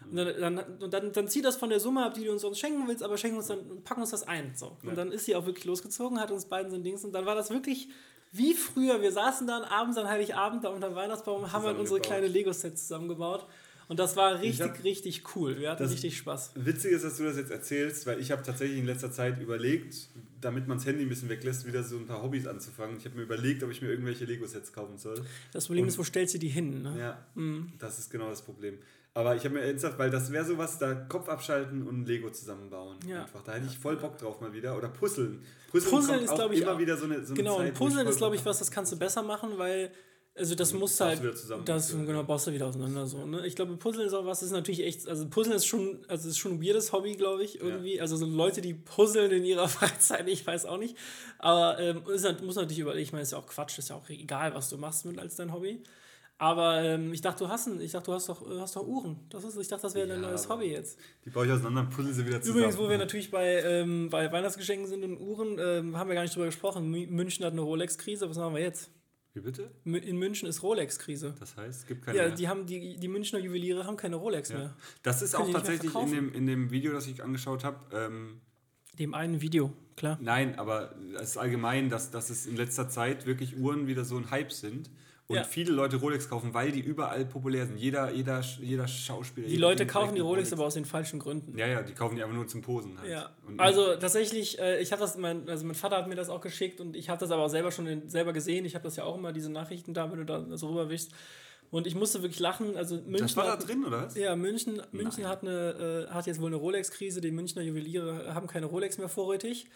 Und 0.10 0.16
dann, 0.16 0.40
dann, 0.56 0.82
und 0.82 0.94
dann, 0.94 1.12
dann 1.12 1.28
zieh 1.28 1.42
das 1.42 1.58
von 1.58 1.70
der 1.70 1.80
Summe 1.80 2.06
ab, 2.06 2.14
die 2.14 2.24
du 2.24 2.32
uns 2.32 2.42
sonst 2.42 2.60
schenken 2.60 2.88
willst, 2.88 3.04
aber 3.04 3.18
schenken 3.18 3.38
uns 3.38 3.48
dann, 3.48 3.84
packen 3.84 4.02
uns 4.02 4.12
das 4.12 4.24
ein. 4.28 4.54
So. 4.56 4.78
Und 4.82 4.90
Ja. 4.90 4.96
dann 4.96 5.12
ist 5.12 5.26
sie 5.26 5.36
auch 5.36 5.46
wirklich 5.46 5.66
losgezogen, 5.66 6.20
hat 6.20 6.32
uns 6.32 6.46
beiden 6.46 6.72
so 6.72 6.78
ein 6.78 6.84
Dings 6.84 7.04
und 7.04 7.12
dann 7.12 7.26
war 7.26 7.36
das 7.36 7.50
wirklich 7.50 7.90
wie 8.32 8.54
früher. 8.54 9.02
Wir 9.02 9.12
saßen 9.12 9.48
dann 9.48 9.64
abends 9.64 9.98
an 9.98 10.08
Heiligabend 10.08 10.64
da 10.64 10.70
unter 10.70 10.90
dem 10.90 10.96
Weihnachtsbaum, 10.96 11.52
haben 11.52 11.64
halt 11.66 11.78
unsere 11.78 12.00
kleine 12.00 12.28
Lego-Sets 12.28 12.84
zusammengebaut. 12.84 13.46
Und 13.88 13.98
das 13.98 14.16
war 14.16 14.40
richtig, 14.40 14.62
hab- 14.70 14.84
richtig 14.84 15.24
cool. 15.36 15.58
Wir 15.60 15.72
hatten 15.72 15.84
richtig 15.86 16.16
Spaß. 16.16 16.52
Witzig 16.54 16.92
ist, 16.92 17.04
dass 17.04 17.18
du 17.18 17.24
das 17.24 17.38
jetzt 17.38 17.50
erzählst, 17.50 18.06
weil 18.06 18.20
ich 18.20 18.30
habe 18.32 18.44
tatsächlich 18.44 18.78
in 18.78 18.86
letzter 18.86 19.12
Zeit 19.12 19.42
überlegt, 19.42 20.10
damit 20.42 20.68
man 20.68 20.78
das 20.78 20.86
Handy 20.86 21.02
ein 21.02 21.10
bisschen 21.10 21.28
weglässt, 21.28 21.66
wieder 21.66 21.84
so 21.84 21.98
ein 21.98 22.06
paar 22.06 22.22
Hobbys 22.22 22.46
anzufangen. 22.46 22.98
Ich 22.98 23.06
habe 23.06 23.16
mir 23.16 23.24
überlegt, 23.24 23.64
ob 23.64 23.72
ich 23.72 23.82
mir 23.82 23.90
irgendwelche 23.90 24.26
Lego-Sets 24.26 24.74
kaufen 24.74 25.00
soll. 25.00 25.20
Das 25.54 25.66
Problem 25.66 25.84
Und- 25.86 25.90
ist, 25.90 25.98
wo 25.98 26.04
stellst 26.04 26.36
du 26.36 26.38
die 26.38 26.50
hin? 26.50 26.84
Ne? 26.84 27.00
Ja, 27.00 27.26
Mhm. 27.34 27.74
das 27.80 27.98
ist 27.98 28.12
genau 28.12 28.30
das 28.30 28.44
Problem. 28.44 28.78
Aber 29.20 29.36
ich 29.36 29.44
habe 29.44 29.56
mir 29.56 29.62
ernsthaft, 29.62 30.00
weil 30.00 30.10
das 30.10 30.32
wäre 30.32 30.46
sowas, 30.46 30.78
da 30.80 30.94
Kopf 30.96 31.28
abschalten 31.28 31.86
und 31.88 32.06
Lego 32.08 32.30
zusammenbauen. 32.30 32.98
Ja. 33.08 33.24
Einfach. 33.24 33.44
Da 33.44 33.54
hätte 33.54 33.68
ich 33.70 33.78
voll 33.78 33.98
Bock 33.98 34.18
drauf 34.18 34.40
mal 34.40 34.54
wieder. 34.54 34.78
Oder 34.78 34.88
Puzzeln. 34.88 35.42
Puzzeln, 35.72 35.94
Puzzeln 35.96 36.24
ist, 36.24 36.30
auch 36.32 36.36
glaub 36.36 36.52
ich, 36.54 36.62
immer 36.62 36.74
auch- 36.74 36.80
wieder 36.80 36.96
so 36.98 37.06
eine, 37.06 37.16
so 37.26 37.34
eine 37.34 37.44
Genau, 37.44 37.58
Zeit, 37.58 37.74
Puzzeln 37.74 38.08
ist, 38.08 38.18
glaube 38.18 38.36
ich, 38.36 38.46
was, 38.46 38.60
das 38.60 38.72
kannst 38.72 38.92
du 38.92 38.98
besser 38.98 39.22
machen, 39.24 39.58
weil, 39.58 39.92
also 40.36 40.56
das 40.56 40.72
Mhm, 40.74 40.80
musst 40.80 41.00
halt, 41.02 41.20
du 41.20 41.24
wieder 41.24 41.36
zusammen. 41.36 41.66
das, 41.66 41.92
Ja. 41.92 42.02
genau, 42.04 42.24
baust 42.24 42.48
du 42.48 42.54
wieder 42.54 42.68
auseinander 42.68 43.06
so, 43.06 43.26
ne? 43.26 43.46
Ich 43.46 43.56
glaube, 43.56 43.76
Puzzeln 43.76 44.08
ist 44.08 44.14
auch 44.14 44.26
was, 44.26 44.42
ist 44.42 44.52
natürlich 44.52 44.84
echt, 44.84 45.08
also 45.08 45.28
Puzzeln 45.28 45.56
ist 45.58 45.66
schon, 45.66 46.00
also 46.08 46.30
ist 46.30 46.38
schon 46.38 46.54
ein 46.54 46.64
weirdes 46.64 46.94
Hobby, 46.94 47.14
glaube 47.16 47.44
ich, 47.44 47.60
irgendwie. 47.60 48.00
Also 48.00 48.16
so 48.16 48.26
Leute, 48.26 48.62
die 48.62 48.74
puzzeln 48.74 49.32
in 49.32 49.44
ihrer 49.44 49.68
Freizeit, 49.68 50.28
ich 50.30 50.48
weiß 50.48 50.66
auch 50.66 50.78
nicht. 50.78 50.96
Aber 51.40 51.78
ähm, 51.80 52.04
ist, 52.14 52.24
halt- 52.26 52.42
muss 52.42 52.56
natürlich 52.56 52.80
überlegen, 52.80 53.04
ich 53.04 53.12
meine, 53.12 53.24
ist 53.24 53.32
ja 53.34 53.38
auch 53.38 53.48
Quatsch, 53.48 53.78
ist 53.80 53.90
ja 53.90 53.96
auch 53.96 54.08
egal, 54.10 54.56
was 54.56 54.70
du 54.70 54.78
machst 54.78 55.06
mit 55.06 55.20
als 55.20 55.36
dein 55.36 55.52
Hobby. 55.54 55.84
Aber 56.42 56.82
ähm, 56.82 57.12
ich 57.14 57.20
dachte, 57.20 57.44
du 57.44 57.50
hast, 57.50 57.68
ein, 57.68 57.82
ich 57.82 57.92
dachte, 57.92 58.06
du 58.06 58.14
hast 58.14 58.30
doch, 58.30 58.42
hast 58.62 58.76
doch 58.78 58.88
Uhren. 58.88 59.18
Das 59.30 59.44
ist, 59.44 59.58
ich 59.58 59.68
dachte, 59.68 59.82
das 59.84 59.94
wäre 59.94 60.08
dein 60.08 60.22
Ja, 60.24 60.30
neues 60.30 60.46
aber- 60.46 60.56
Hobby 60.56 60.68
jetzt. 60.72 60.98
Die 61.26 61.30
baue 61.30 61.46
ich 61.46 61.52
auseinander 61.52 61.82
und 61.82 61.90
puzzle 61.90 62.14
sie 62.14 62.26
wieder 62.26 62.42
zusammen. 62.42 62.60
Übrigens, 62.60 62.78
wo 62.80 62.90
wir 62.90 62.98
natürlich 62.98 63.30
bei, 63.30 63.62
ähm, 63.62 64.08
bei 64.10 64.32
Weihnachtsgeschenken 64.32 64.88
sind 64.88 65.04
und 65.04 65.20
Uhren, 65.20 65.58
ähm, 65.60 65.98
haben 65.98 66.08
wir 66.08 66.16
gar 66.16 66.22
nicht 66.24 66.34
drüber 66.34 66.46
gesprochen. 66.46 66.90
Mü- 66.96 67.10
München 67.12 67.44
hat 67.46 67.52
eine 67.52 67.62
Rolex-Krise. 67.62 68.30
Was 68.30 68.38
machen 68.38 68.56
wir 68.56 68.62
jetzt? 68.62 68.90
Wie 69.34 69.42
bitte? 69.42 69.70
In 69.84 70.18
München 70.18 70.48
ist 70.48 70.64
Rolex-Krise. 70.64 71.36
Das 71.40 71.58
heißt, 71.58 71.82
es 71.82 71.86
gibt 71.86 72.04
keine 72.06 72.18
Ja, 72.18 72.28
mehr. 72.28 72.36
die, 72.36 72.48
haben, 72.48 72.66
die, 72.66 72.96
die 72.98 73.08
Münchner 73.10 73.40
Juweliere 73.40 73.86
haben 73.86 73.98
keine 73.98 74.16
Rolex 74.16 74.50
Ja. 74.50 74.58
mehr. 74.58 74.76
Das 75.04 75.22
ist 75.22 75.36
auch 75.36 75.48
tatsächlich 75.52 75.94
in 75.94 76.12
dem, 76.12 76.34
in 76.34 76.48
dem 76.48 76.72
Video, 76.72 76.94
das 76.94 77.06
ich 77.08 77.22
angeschaut 77.22 77.66
habe. 77.66 77.78
Ähm, 77.94 78.40
Dem 78.98 79.14
einen 79.14 79.42
Video, 79.42 79.74
klar. 79.98 80.18
nein, 80.22 80.58
aber 80.58 80.96
es 81.16 81.32
ist 81.32 81.38
allgemein, 81.38 81.90
dass, 81.90 82.12
dass 82.12 82.30
es 82.30 82.46
in 82.48 82.56
letzter 82.56 82.88
Zeit 82.90 83.26
wirklich 83.26 83.58
Uhren 83.58 83.88
wieder 83.88 84.04
so 84.06 84.16
ein 84.18 84.32
Hype 84.32 84.52
sind. 84.54 84.90
Und 85.30 85.36
Ja. 85.36 85.44
viele 85.44 85.72
Leute 85.72 85.98
Rolex 85.98 86.28
kaufen, 86.28 86.56
weil 86.56 86.72
die 86.72 86.80
überall 86.80 87.24
populär 87.24 87.68
sind. 87.68 87.78
Jeder, 87.78 88.10
jeder, 88.12 88.42
jeder 88.62 88.88
Schauspieler. 88.88 89.46
Die 89.46 89.54
jeder 89.54 89.68
Leute 89.68 89.86
kaufen 89.86 90.16
die 90.16 90.22
eine 90.22 90.28
Rolex 90.28 90.52
aber 90.52 90.66
aus 90.66 90.74
den 90.74 90.86
falschen 90.86 91.20
Gründen. 91.20 91.56
Ja, 91.56 91.68
ja, 91.68 91.84
die 91.84 91.94
kaufen 91.94 92.16
die 92.16 92.24
einfach 92.24 92.36
nur 92.36 92.48
zum 92.48 92.64
Posen 92.64 93.00
halt. 93.00 93.12
Ja, 93.12 93.30
Und 93.48 93.60
also 93.60 93.96
tatsächlich, 93.96 94.58
äh, 94.58 94.82
ich 94.82 94.92
habe 94.92 95.02
das, 95.02 95.18
mein, 95.18 95.48
also 95.48 95.66
mein 95.68 95.76
Vater 95.76 95.98
hat 95.98 96.08
mir 96.08 96.16
das 96.16 96.30
auch 96.30 96.42
geschickt 96.42 96.82
und 96.82 96.96
ich 96.96 97.10
habe 97.10 97.20
das 97.20 97.30
aber 97.30 97.44
auch 97.44 97.50
selber 97.50 97.72
schon 97.72 98.10
selber 98.10 98.34
gesehen. 98.34 98.66
Ich 98.66 98.74
habe 98.74 98.84
das 98.84 98.96
ja 98.96 99.04
auch 99.04 99.18
immer, 99.18 99.32
diese 99.32 99.52
Nachrichten 99.52 99.94
da, 99.94 100.12
wenn 100.12 100.18
du 100.18 100.26
da 100.26 100.58
so 100.58 100.70
rüberwischst. 100.70 101.12
Und 101.70 101.86
ich 101.86 101.94
musste 101.94 102.24
wirklich 102.24 102.40
lachen. 102.40 102.76
Also 102.76 102.96
München 102.96 103.18
das 103.20 103.38
war 103.38 103.46
da 103.46 103.56
drin, 103.56 103.86
oder 103.86 104.06
was? 104.08 104.16
Ja, 104.16 104.36
München, 104.36 104.82
München 104.92 105.28
hat, 105.28 105.44
eine, 105.44 106.08
äh, 106.10 106.12
hat 106.12 106.26
jetzt 106.26 106.42
wohl 106.42 106.48
eine 106.48 106.56
Rolex-Krise. 106.56 107.22
Die 107.22 107.30
Münchner 107.30 107.62
Juweliere 107.62 108.34
haben 108.34 108.48
keine 108.48 108.66
Rolex 108.66 108.98
mehr 108.98 109.10
vorrätig. 109.10 109.68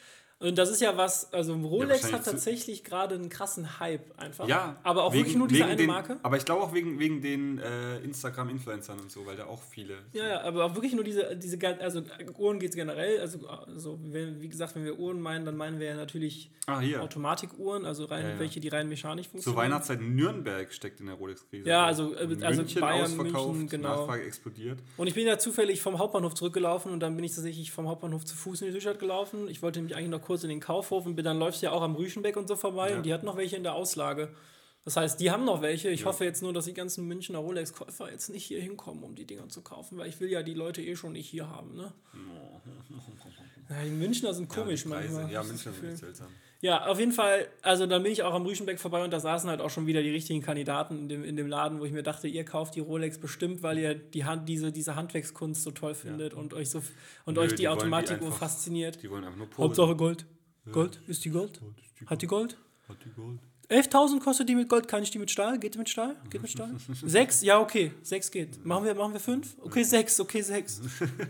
Und 0.44 0.58
das 0.58 0.70
ist 0.70 0.82
ja 0.82 0.96
was, 0.98 1.32
also 1.34 1.54
Rolex 1.56 2.04
wahrscheinlich 2.04 2.14
hat 2.14 2.26
tatsächlich 2.26 2.84
gerade 2.84 3.16
einen 3.16 3.30
krassen 3.30 3.80
Hype 3.80 4.20
einfach. 4.20 4.48
Ja, 4.48 4.76
aber 4.84 5.04
auch 5.06 5.14
wegen- 5.14 5.22
wirklich 5.22 5.38
nur 5.38 5.48
diese 5.48 5.66
eine 5.66 5.76
den, 5.76 5.88
Marke. 5.88 6.18
Aber 6.22 6.38
ich 6.38 6.46
glaube 6.46 6.62
auch 6.62 6.74
wegen, 6.74 7.00
wegen 7.00 7.22
den 7.22 7.60
äh, 7.60 8.00
Instagram-Influencern 8.00 9.00
und 9.00 9.12
so, 9.12 9.26
weil 9.26 9.36
da 9.38 9.46
auch 9.46 9.62
viele. 9.64 9.96
Ja, 10.12 10.28
ja, 10.28 10.42
aber 10.42 10.66
auch 10.66 10.76
wirklich 10.76 10.94
nur 10.94 11.04
diese, 11.04 11.36
diese 11.36 11.58
also 11.80 12.04
Uhren 12.38 12.60
geht 12.60 12.72
es 12.72 12.76
generell, 12.76 13.20
also, 13.22 13.48
also 13.48 14.00
wenn, 14.04 14.42
wie 14.42 14.50
gesagt, 14.50 14.76
wenn 14.76 14.84
wir 14.86 15.00
Uhren 15.00 15.22
meinen, 15.22 15.46
dann 15.46 15.56
meinen 15.56 15.80
wir 15.80 15.88
ja 15.88 15.96
natürlich 15.96 16.52
Ah. 16.66 16.82
Automatikuhren, 17.02 17.86
also 17.86 18.06
rein, 18.06 18.24
Ja, 18.24 18.30
ja. 18.32 18.40
welche, 18.40 18.60
die 18.62 18.70
rein 18.70 18.88
mechanisch 18.88 19.26
Zur 19.26 19.32
funktionieren. 19.32 19.64
Weihnachtszeit 19.66 20.02
Nürnberg 20.02 20.72
steckt 20.74 21.00
in 21.02 21.08
der 21.08 21.16
Rolex-Krise. 21.16 21.68
Ja, 21.68 21.86
also, 21.86 22.14
äh, 22.16 22.38
also 22.42 22.62
München 22.62 22.80
Bayern, 22.82 23.02
ausverkauft, 23.04 23.48
München, 23.58 23.68
genau. 23.82 23.90
Nachfrage 24.02 24.24
explodiert. 24.24 24.80
Und 24.98 25.08
ich 25.08 25.14
bin 25.14 25.28
ja 25.28 25.38
zufällig 25.38 25.82
vom 25.82 26.00
Hauptbahnhof 26.00 26.34
zurückgelaufen 26.36 26.92
und 26.94 27.02
dann 27.02 27.16
bin 27.16 27.26
ich 27.26 27.34
tatsächlich 27.36 27.72
vom 27.72 27.88
Hauptbahnhof 27.90 28.24
zu 28.24 28.36
Fuß 28.36 28.62
in 28.62 28.68
die 28.68 28.72
Südstadt 28.74 29.00
gelaufen. 29.00 29.50
Ich 29.50 29.62
wollte 29.62 29.80
nämlich 29.80 29.98
eigentlich 29.98 30.10
noch 30.10 30.22
kurz 30.22 30.33
in 30.42 30.50
den 30.50 30.60
Kaufhof 30.60 31.06
und 31.06 31.16
bin, 31.16 31.24
dann 31.26 31.38
läufst 31.38 31.62
du 31.62 31.68
ja 31.68 31.72
auch 31.74 31.84
am 31.84 31.94
Rüschenbeck 31.96 32.36
und 32.38 32.48
so 32.48 32.56
vorbei 32.56 32.90
Ja. 32.92 32.96
und 32.98 33.06
die 33.06 33.14
hat 33.14 33.24
noch 33.24 33.38
welche 33.38 33.56
in 33.58 33.64
der 33.64 33.76
Auslage. 33.76 34.30
Das 34.86 34.98
heißt, 34.98 35.20
die 35.20 35.30
haben 35.32 35.46
noch 35.46 35.62
welche. 35.62 35.90
Ich 35.92 36.06
hoffe 36.06 36.26
jetzt 36.26 36.42
nur, 36.42 36.52
dass 36.52 36.66
die 36.66 36.74
ganzen 36.74 37.08
Münchner 37.08 37.38
Rolex-Käufer 37.40 38.12
jetzt 38.12 38.30
nicht 38.30 38.44
hier 38.44 38.60
hinkommen, 38.62 39.04
um 39.04 39.16
die 39.16 39.26
Dinger 39.26 39.48
zu 39.48 39.62
kaufen, 39.62 39.98
weil 39.98 40.10
ich 40.10 40.20
will 40.20 40.30
ja 40.30 40.44
die 40.44 40.54
Leute 40.56 40.82
eh 40.82 40.96
schon 40.96 41.14
nicht 41.14 41.30
hier 41.30 41.50
haben. 41.50 41.76
Ne? 41.76 41.94
Ja, 43.70 43.84
die 43.84 43.90
Münchner 43.92 44.34
sind 44.34 44.50
komisch 44.50 44.84
Preise. 44.84 44.90
manchmal. 45.14 45.32
Ja, 45.32 45.44
München 45.44 45.74
sind 45.74 45.98
seltsam. 45.98 46.28
Ja, 46.64 46.86
auf 46.88 46.98
jeden 46.98 47.12
Fall, 47.12 47.46
also 47.62 47.86
dann 47.88 48.02
bin 48.04 48.14
ich 48.14 48.24
auch 48.24 48.34
am 48.34 48.46
Rüschenbeck 48.46 48.80
vorbei 48.80 49.04
und 49.04 49.12
da 49.12 49.20
saßen 49.20 49.50
halt 49.50 49.60
auch 49.60 49.70
schon 49.70 49.86
wieder 49.86 50.02
die 50.02 50.12
richtigen 50.12 50.42
Kandidaten 50.42 50.98
in 50.98 51.10
dem, 51.10 51.24
in 51.26 51.36
dem 51.36 51.48
Laden, 51.48 51.82
wo 51.82 51.84
ich 51.86 51.92
mir 51.92 52.04
dachte, 52.04 52.30
ihr 52.30 52.46
kauft 52.46 52.76
die 52.76 52.80
Rolex 52.80 53.18
bestimmt, 53.20 53.64
weil 53.64 53.78
ihr 53.80 53.96
die 53.96 54.24
Hand, 54.24 54.48
diese, 54.48 54.72
diese 54.72 54.96
Handwerkskunst 54.96 55.62
so 55.62 55.72
toll 55.72 55.94
findet 55.94 56.34
und 56.34 56.54
euch 56.54 56.70
so 56.70 56.82
und 57.26 57.34
Nö, 57.36 57.42
euch 57.42 57.50
die 57.52 57.64
die 57.64 57.68
wollen 57.68 57.90
die 58.06 58.12
einfach- 58.14 58.38
fasziniert. 58.38 59.04
Die 59.04 59.10
wollen 59.12 59.26
einfach 59.26 59.38
nur 59.38 59.48
posen. 59.50 59.64
Hauptsache 59.66 59.96
Gold. 59.98 60.26
Gold? 60.72 61.02
Ist 61.08 61.26
die 61.26 61.32
Gold? 61.32 61.60
Hat 62.06 62.22
die 62.22 62.28
Gold? 62.28 62.56
Hat 62.88 62.98
die 63.04 63.10
Gold. 63.10 63.40
11.000 63.70 64.20
kostet 64.22 64.48
die 64.48 64.56
mit 64.56 64.70
Gold, 64.70 64.88
kann 64.88 65.04
ich 65.04 65.12
die 65.12 65.20
mit 65.20 65.32
Stahl? 65.32 65.60
Geht 65.60 65.74
die 65.76 65.80
mit 65.80 65.90
Stahl? 65.90 66.16
Geht 66.30 66.42
mit 66.42 66.52
Stahl? 66.52 66.74
sechs? 67.06 67.42
Ja, 67.42 67.60
okay. 67.60 67.92
Sechs 68.04 68.32
geht. 68.32 68.64
Machen 68.66 68.86
wir, 68.86 68.96
machen 68.96 69.12
wir 69.12 69.20
fünf? 69.20 69.58
Okay, 69.62 69.84
sechs. 69.84 70.18
Okay, 70.20 70.42
sechs. 70.42 70.82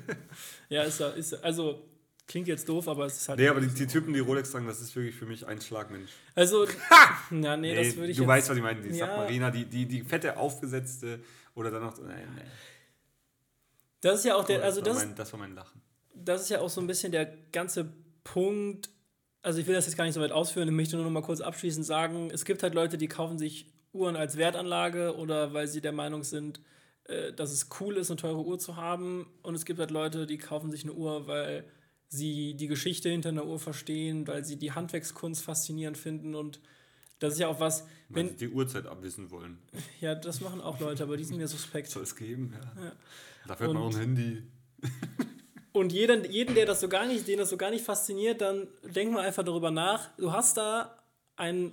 ja, 0.70 0.84
ist, 0.84 1.00
ja- 1.00 1.10
ist 1.10 1.34
also 1.44 1.82
klingt 2.28 2.48
jetzt 2.48 2.68
doof, 2.70 2.88
aber 2.88 3.06
es 3.06 3.18
ist 3.18 3.30
halt. 3.30 3.40
Nee, 3.40 3.48
aber 3.48 3.62
die, 3.62 3.68
die 3.68 3.88
Typen, 3.88 4.14
die 4.14 4.20
Rolex 4.20 4.52
tragen, 4.52 4.68
das 4.68 4.82
ist 4.82 4.96
wirklich 4.96 5.16
für 5.16 5.26
mich 5.26 5.46
ein 5.46 5.60
Schlagmensch. 5.62 6.12
Also, 6.36 6.66
ja, 7.32 7.58
nee, 7.58 7.76
das 7.76 7.96
würde 7.96 8.12
ich 8.12 8.18
du 8.18 8.24
jetzt, 8.24 8.28
weißt, 8.30 8.50
was 8.50 8.58
ich 8.58 8.64
meine. 8.64 8.82
Die 8.82 8.90
Ja. 8.98 9.08
Submariner, 9.08 9.52
die, 9.52 9.66
die, 9.66 9.86
die 9.86 10.02
fette 10.04 10.38
aufgesetzte 10.38 11.20
oder 11.56 11.72
dann 11.72 11.84
noch. 11.84 11.98
Nein, 12.00 12.28
nein. 12.36 12.52
Das 14.02 14.20
ist 14.20 14.26
ja 14.26 14.36
auch 14.36 14.44
der, 14.46 14.58
das, 14.58 14.66
also 14.66 14.82
war 14.82 14.94
das, 14.94 15.06
mein, 15.06 15.16
das 15.16 15.32
war 15.34 15.40
mein 15.40 15.56
Lachen. 15.56 15.82
das 16.14 16.42
ist 16.42 16.50
ja 16.50 16.60
auch 16.60 16.70
so 16.70 16.82
ein 16.82 16.88
bisschen 16.88 17.12
der 17.12 17.26
ganze 17.52 17.94
Punkt. 18.24 18.90
Also 19.42 19.60
ich 19.60 19.68
will 19.68 19.76
das 19.76 19.86
jetzt 19.86 19.98
gar 19.98 20.06
nicht 20.06 20.14
so 20.14 20.22
weit 20.22 20.32
ausführen, 20.32 20.68
ich 20.70 20.74
möchte 20.74 20.96
nur 20.96 21.04
noch 21.06 21.12
mal 21.12 21.22
kurz 21.22 21.42
abschließend 21.42 21.86
sagen, 21.86 22.30
es 22.32 22.46
gibt 22.46 22.64
halt 22.64 22.74
Leute, 22.74 22.98
die 22.98 23.08
kaufen 23.08 23.38
sich 23.38 23.68
Uhren 23.92 24.16
als 24.16 24.38
Wertanlage 24.38 25.16
oder 25.18 25.54
weil 25.54 25.68
sie 25.68 25.82
der 25.82 25.92
Meinung 25.92 26.24
sind, 26.24 26.62
äh, 27.06 27.34
dass 27.34 27.52
es 27.52 27.68
cool 27.80 27.98
ist, 27.98 28.10
eine 28.10 28.18
teure 28.18 28.42
Uhr 28.44 28.58
zu 28.58 28.78
haben. 28.78 29.28
Und 29.42 29.56
es 29.56 29.66
gibt 29.66 29.80
halt 29.80 29.92
Leute, 29.92 30.26
die 30.26 30.38
kaufen 30.38 30.72
sich 30.72 30.84
eine 30.84 30.94
Uhr, 30.94 31.28
weil 31.28 31.66
sie 32.14 32.53
die 32.53 32.68
Geschichte 32.68 33.09
hinter 33.09 33.30
einer 33.30 33.45
Uhr 33.45 33.59
verstehen, 33.59 34.28
weil 34.28 34.45
sie 34.45 34.57
die 34.57 34.72
Handwerkskunst 34.72 35.43
faszinierend 35.43 35.97
finden 35.97 36.36
und 36.36 36.59
das 37.20 37.34
ist 37.34 37.39
ja 37.39 37.47
auch 37.47 37.59
was, 37.59 37.86
Wenn 38.09 38.30
sie 38.30 38.36
die 38.36 38.49
Uhrzeit 38.49 38.86
abwissen 38.86 39.32
wollen. 39.32 39.57
ja, 40.01 40.14
das 40.16 40.41
machen 40.41 40.61
auch 40.61 40.80
Leute, 40.80 41.03
aber 41.03 41.18
die 41.18 41.24
sind 41.24 41.38
mir 41.38 41.47
suspekt. 41.47 41.89
Soll 41.89 42.03
es 42.03 42.16
geben, 42.16 42.53
ja. 42.53 42.84
Ja. 42.84 42.91
Dafür 43.47 43.68
hat 43.68 43.74
man 43.74 43.84
auch 43.84 43.93
ein 43.93 43.99
Handy. 43.99 44.43
Und 45.72 45.91
jeden, 45.91 46.30
jeden, 46.30 46.53
der 46.53 46.66
das 46.66 46.82
so 46.82 46.88
gar 46.89 47.07
nicht, 47.07 47.28
den 47.28 47.39
das 47.39 47.49
so 47.49 47.57
gar 47.57 47.72
nicht 47.72 47.84
fasziniert, 47.84 48.41
dann 48.41 48.68
denk 48.84 49.11
mal 49.11 49.26
einfach 49.26 49.43
darüber 49.43 49.72
nach. 49.72 50.09
Du 50.18 50.32
hast 50.32 50.57
da 50.57 51.03
ein, 51.36 51.72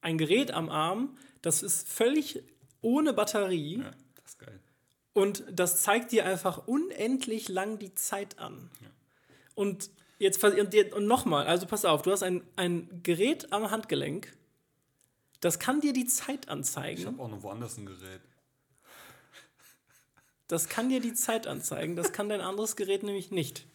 ein 0.00 0.16
Gerät 0.16 0.52
am 0.52 0.70
Arm, 0.70 1.16
das 1.42 1.62
ist 1.62 1.86
völlig 1.88 2.42
ohne 2.80 3.12
Batterie 3.12 3.78
Ja, 3.78 3.90
das 4.14 4.24
ist 4.32 4.38
geil. 4.38 4.58
und 5.12 5.44
das 5.52 5.82
zeigt 5.82 6.12
dir 6.12 6.24
einfach 6.24 6.66
unendlich 6.66 7.48
lang 7.48 7.78
die 7.78 7.94
Zeit 7.94 8.38
an. 8.38 8.70
Und 9.54 9.90
jetzt 10.18 10.42
und, 10.42 10.92
und 10.92 11.06
nochmal, 11.06 11.46
also 11.46 11.66
pass 11.66 11.84
auf, 11.84 12.02
du 12.02 12.12
hast 12.12 12.22
ein, 12.22 12.42
ein 12.56 13.02
Gerät 13.02 13.52
am 13.52 13.70
Handgelenk, 13.70 14.32
das 15.40 15.58
kann 15.58 15.80
dir 15.80 15.92
die 15.92 16.06
Zeit 16.06 16.44
Ich 16.44 16.50
anzeigen. 16.50 17.06
habe 17.06 17.22
auch 17.22 17.28
noch 17.28 17.42
woanders 17.42 17.76
ein 17.76 17.86
Gerät. 17.86 18.20
Das 20.48 20.68
kann 20.68 20.88
dir 20.88 21.00
die 21.00 21.14
Zeit 21.14 21.46
anzeigen, 21.46 21.96
das 21.96 22.12
kann 22.12 22.28
dein 22.28 22.40
anderes 22.40 22.76
Gerät 22.76 23.02
nämlich 23.02 23.30
nicht. 23.30 23.66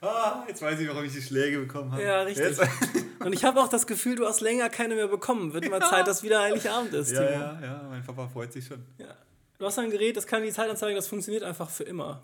Ah, 0.00 0.44
jetzt 0.46 0.60
weiß 0.60 0.78
ich, 0.80 0.88
warum 0.88 1.04
ich 1.04 1.12
die 1.12 1.22
Schläge 1.22 1.58
bekommen 1.60 1.92
habe. 1.92 2.02
Ja, 2.02 2.22
richtig. 2.22 2.58
Jetzt, 2.58 2.60
Und 3.20 3.32
ich 3.32 3.44
habe 3.44 3.60
auch 3.60 3.68
das 3.68 3.86
Gefühl, 3.86 4.16
du 4.16 4.26
hast 4.26 4.42
länger 4.42 4.68
keine 4.68 4.94
mehr 4.94 5.08
bekommen. 5.08 5.54
Wird 5.54 5.70
mal 5.70 5.80
Zeit, 5.80 6.06
dass 6.06 6.22
wieder 6.22 6.42
Heiligabend 6.42 6.92
ist, 6.92 7.12
ja, 7.12 7.22
ja, 7.22 7.60
ja, 7.62 7.86
mein 7.88 8.04
Papa 8.04 8.28
freut 8.28 8.52
sich 8.52 8.66
schon. 8.66 8.84
Ja. 8.98 9.16
Du 9.58 9.64
hast 9.64 9.78
ein 9.78 9.90
Gerät, 9.90 10.16
das 10.16 10.26
kann 10.26 10.42
die 10.42 10.52
Zeit 10.52 10.68
anzeigen, 10.68 10.94
das 10.94 11.08
funktioniert 11.08 11.42
einfach 11.42 11.70
für 11.70 11.84
immer. 11.84 12.22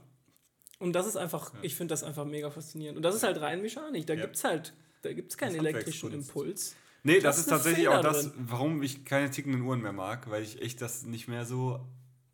Und 0.80 0.92
das 0.94 1.06
ist 1.06 1.16
einfach, 1.16 1.52
ich 1.62 1.76
finde 1.76 1.92
das 1.92 2.02
einfach 2.02 2.24
mega 2.24 2.50
faszinierend. 2.50 2.96
Und 2.96 3.02
das 3.04 3.14
ist 3.14 3.22
halt 3.22 3.40
rein 3.40 3.62
Mechanik. 3.62 4.06
Da 4.06 4.14
Ja. 4.14 4.22
gibt 4.22 4.34
es 4.36 4.42
halt, 4.44 4.72
da 5.02 5.12
gibt 5.12 5.30
es 5.30 5.38
keinen 5.38 5.54
elektrischen. 5.54 6.12
Impuls. 6.12 6.74
Nee, 7.04 7.20
Das 7.20 7.36
das, 7.36 7.38
ist 7.44 7.50
tatsächlich 7.50 7.86
Feder 7.86 7.98
auch 8.00 8.02
das, 8.02 8.32
drin. 8.32 8.32
warum 8.48 8.82
ich 8.82 9.04
keine 9.04 9.30
tickenden 9.30 9.62
Uhren 9.62 9.80
mehr 9.80 9.92
mag, 9.92 10.28
weil 10.30 10.42
ich 10.42 10.60
echt 10.60 10.80
das 10.82 11.04
nicht 11.04 11.28
mehr 11.28 11.44
so. 11.46 11.86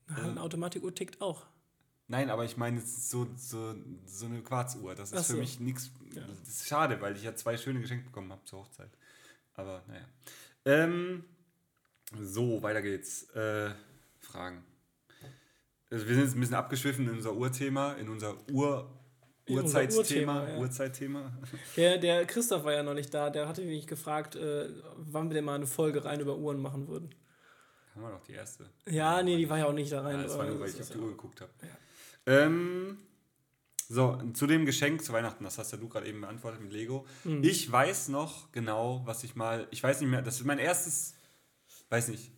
Ja, 0.09 0.17
Eine 0.17 0.41
Automatikuhr 0.41 0.95
tickt 0.95 1.21
auch. 1.21 1.47
Nein, 2.09 2.31
aber 2.31 2.45
ich 2.45 2.57
meine 2.57 2.79
jetzt 2.79 3.11
so, 3.11 3.27
so, 3.37 3.75
so 4.07 4.27
eine 4.27 4.41
Quarzuhr. 4.43 4.95
Das 4.95 5.11
ist 5.11 5.19
Ach 5.19 5.25
für 5.25 5.33
so. 5.33 5.39
mich 5.39 5.59
nichts. 5.61 5.91
Ja. 6.15 6.23
Das 6.23 6.49
ist 6.49 6.69
schade, 6.69 7.01
weil 7.01 7.17
ich 7.17 7.25
ja 7.25 7.35
zwei 7.35 7.57
schöne 7.57 7.81
geschenkt 7.81 8.07
bekommen 8.07 8.31
habe 8.31 8.45
zur 8.45 8.61
Hochzeit. 8.61 8.91
Aber 9.55 9.83
naja. 9.89 10.05
Ähm, 10.65 11.25
so, 12.23 12.63
weiter 12.63 12.83
geht's. 12.83 13.25
Äh, 13.31 13.71
Fragen. 14.21 14.63
Also 15.91 16.07
wir 16.07 16.15
sind 16.15 16.25
jetzt 16.25 16.35
ein 16.35 16.41
bisschen 16.41 16.57
abgeschwiffen 16.57 17.07
in 17.09 17.15
unser 17.15 17.35
Urthema, 17.35 17.93
in 17.95 18.09
unser 18.09 18.35
Ur 18.51 18.91
Urzeitthema. 19.49 19.99
Urthema, 19.99 20.49
ja. 20.49 20.59
Urzeitthema. 20.59 21.39
Der, 21.77 21.99
der 21.99 22.27
Christoph 22.27 22.65
war 22.65 22.73
ja 22.73 22.83
noch 22.83 22.95
nicht 22.95 23.15
da. 23.15 23.31
Der 23.31 23.47
hatte 23.47 23.63
mich 23.63 23.87
gefragt, 23.87 24.35
äh, 24.35 24.69
wann 24.97 25.29
wir 25.31 25.35
denn 25.35 25.45
mal 25.45 25.55
eine 25.55 25.67
Folge 25.69 26.05
rein 26.05 26.19
über 26.21 26.37
Uhren 26.37 26.61
machen 26.61 26.89
würden. 26.89 27.15
Haben 27.95 28.03
wir 28.03 28.11
doch 28.11 28.23
die 28.25 28.33
erste. 28.33 28.69
Ja, 28.87 29.23
nee, 29.23 29.37
die 29.37 29.49
war 29.49 29.59
ja 29.59 29.67
auch 29.67 29.73
nicht 29.73 29.93
da 29.93 30.03
rein. 30.03 30.17
Ja, 30.17 30.23
das 30.25 30.37
war 30.37 30.47
nur, 30.47 30.59
weil 30.61 30.69
ich 30.69 30.81
auf 30.81 30.89
die 30.91 30.99
ja- 30.99 31.05
Uhr 31.05 31.11
geguckt 31.11 31.41
habe. 31.41 31.51
Ähm, 32.27 32.99
so, 33.89 34.21
zu 34.33 34.49
dem 34.49 34.67
Geschenk 34.67 35.05
zu 35.05 35.13
Weihnachten, 35.13 35.45
das 35.45 35.59
hast 35.59 35.71
ja 35.71 35.79
du 35.79 35.89
gerade 35.89 36.09
eben 36.09 36.21
beantwortet 36.21 36.61
mit 36.61 36.73
Lego. 36.73 37.07
Mhm. 37.23 37.45
Ich 37.45 37.71
weiß 37.71 38.09
noch 38.09 38.51
genau, 38.51 39.03
was 39.05 39.23
ich 39.23 39.37
mal, 39.37 39.69
ich 39.71 39.81
weiß 39.83 40.01
nicht 40.01 40.11
mehr, 40.11 40.23
das 40.23 40.41
ist 40.41 40.45
mein 40.45 40.59
erstes, 40.59 41.15
weiß 41.89 42.09
nicht, 42.09 42.33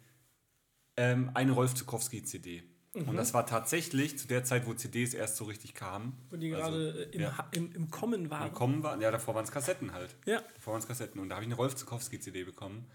ähm, 0.98 1.30
eine 1.32 1.52
Rolf 1.52 1.74
Zukowski 1.74 2.22
CD. 2.22 2.62
Mhm. 3.02 3.08
Und 3.08 3.16
das 3.16 3.34
war 3.34 3.46
tatsächlich 3.46 4.18
zu 4.18 4.28
der 4.28 4.44
Zeit, 4.44 4.66
wo 4.66 4.74
CDs 4.74 5.14
erst 5.14 5.36
so 5.36 5.44
richtig 5.44 5.74
kamen. 5.74 6.16
Wo 6.30 6.36
die 6.36 6.54
Also, 6.54 6.70
gerade 6.70 7.08
äh, 7.10 7.16
im, 7.16 7.20
ja. 7.20 7.48
Im, 7.52 7.72
im 7.72 7.90
Kommen 7.90 8.30
waren. 8.30 8.50
Gekommen 8.50 8.82
waren, 8.82 9.00
ja, 9.00 9.10
davor 9.10 9.34
waren 9.34 9.44
es 9.44 9.52
Kassetten 9.52 9.92
halt. 9.92 10.14
Ja. 10.26 10.42
Davor 10.54 10.74
waren 10.74 10.80
es 10.80 10.88
Kassetten. 10.88 11.20
Und 11.20 11.28
da 11.28 11.36
habe 11.36 11.44
ich 11.44 11.48
eine 11.48 11.56
Rolf 11.56 11.76
Zukowski-CD 11.76 12.44
bekommen. 12.44 12.86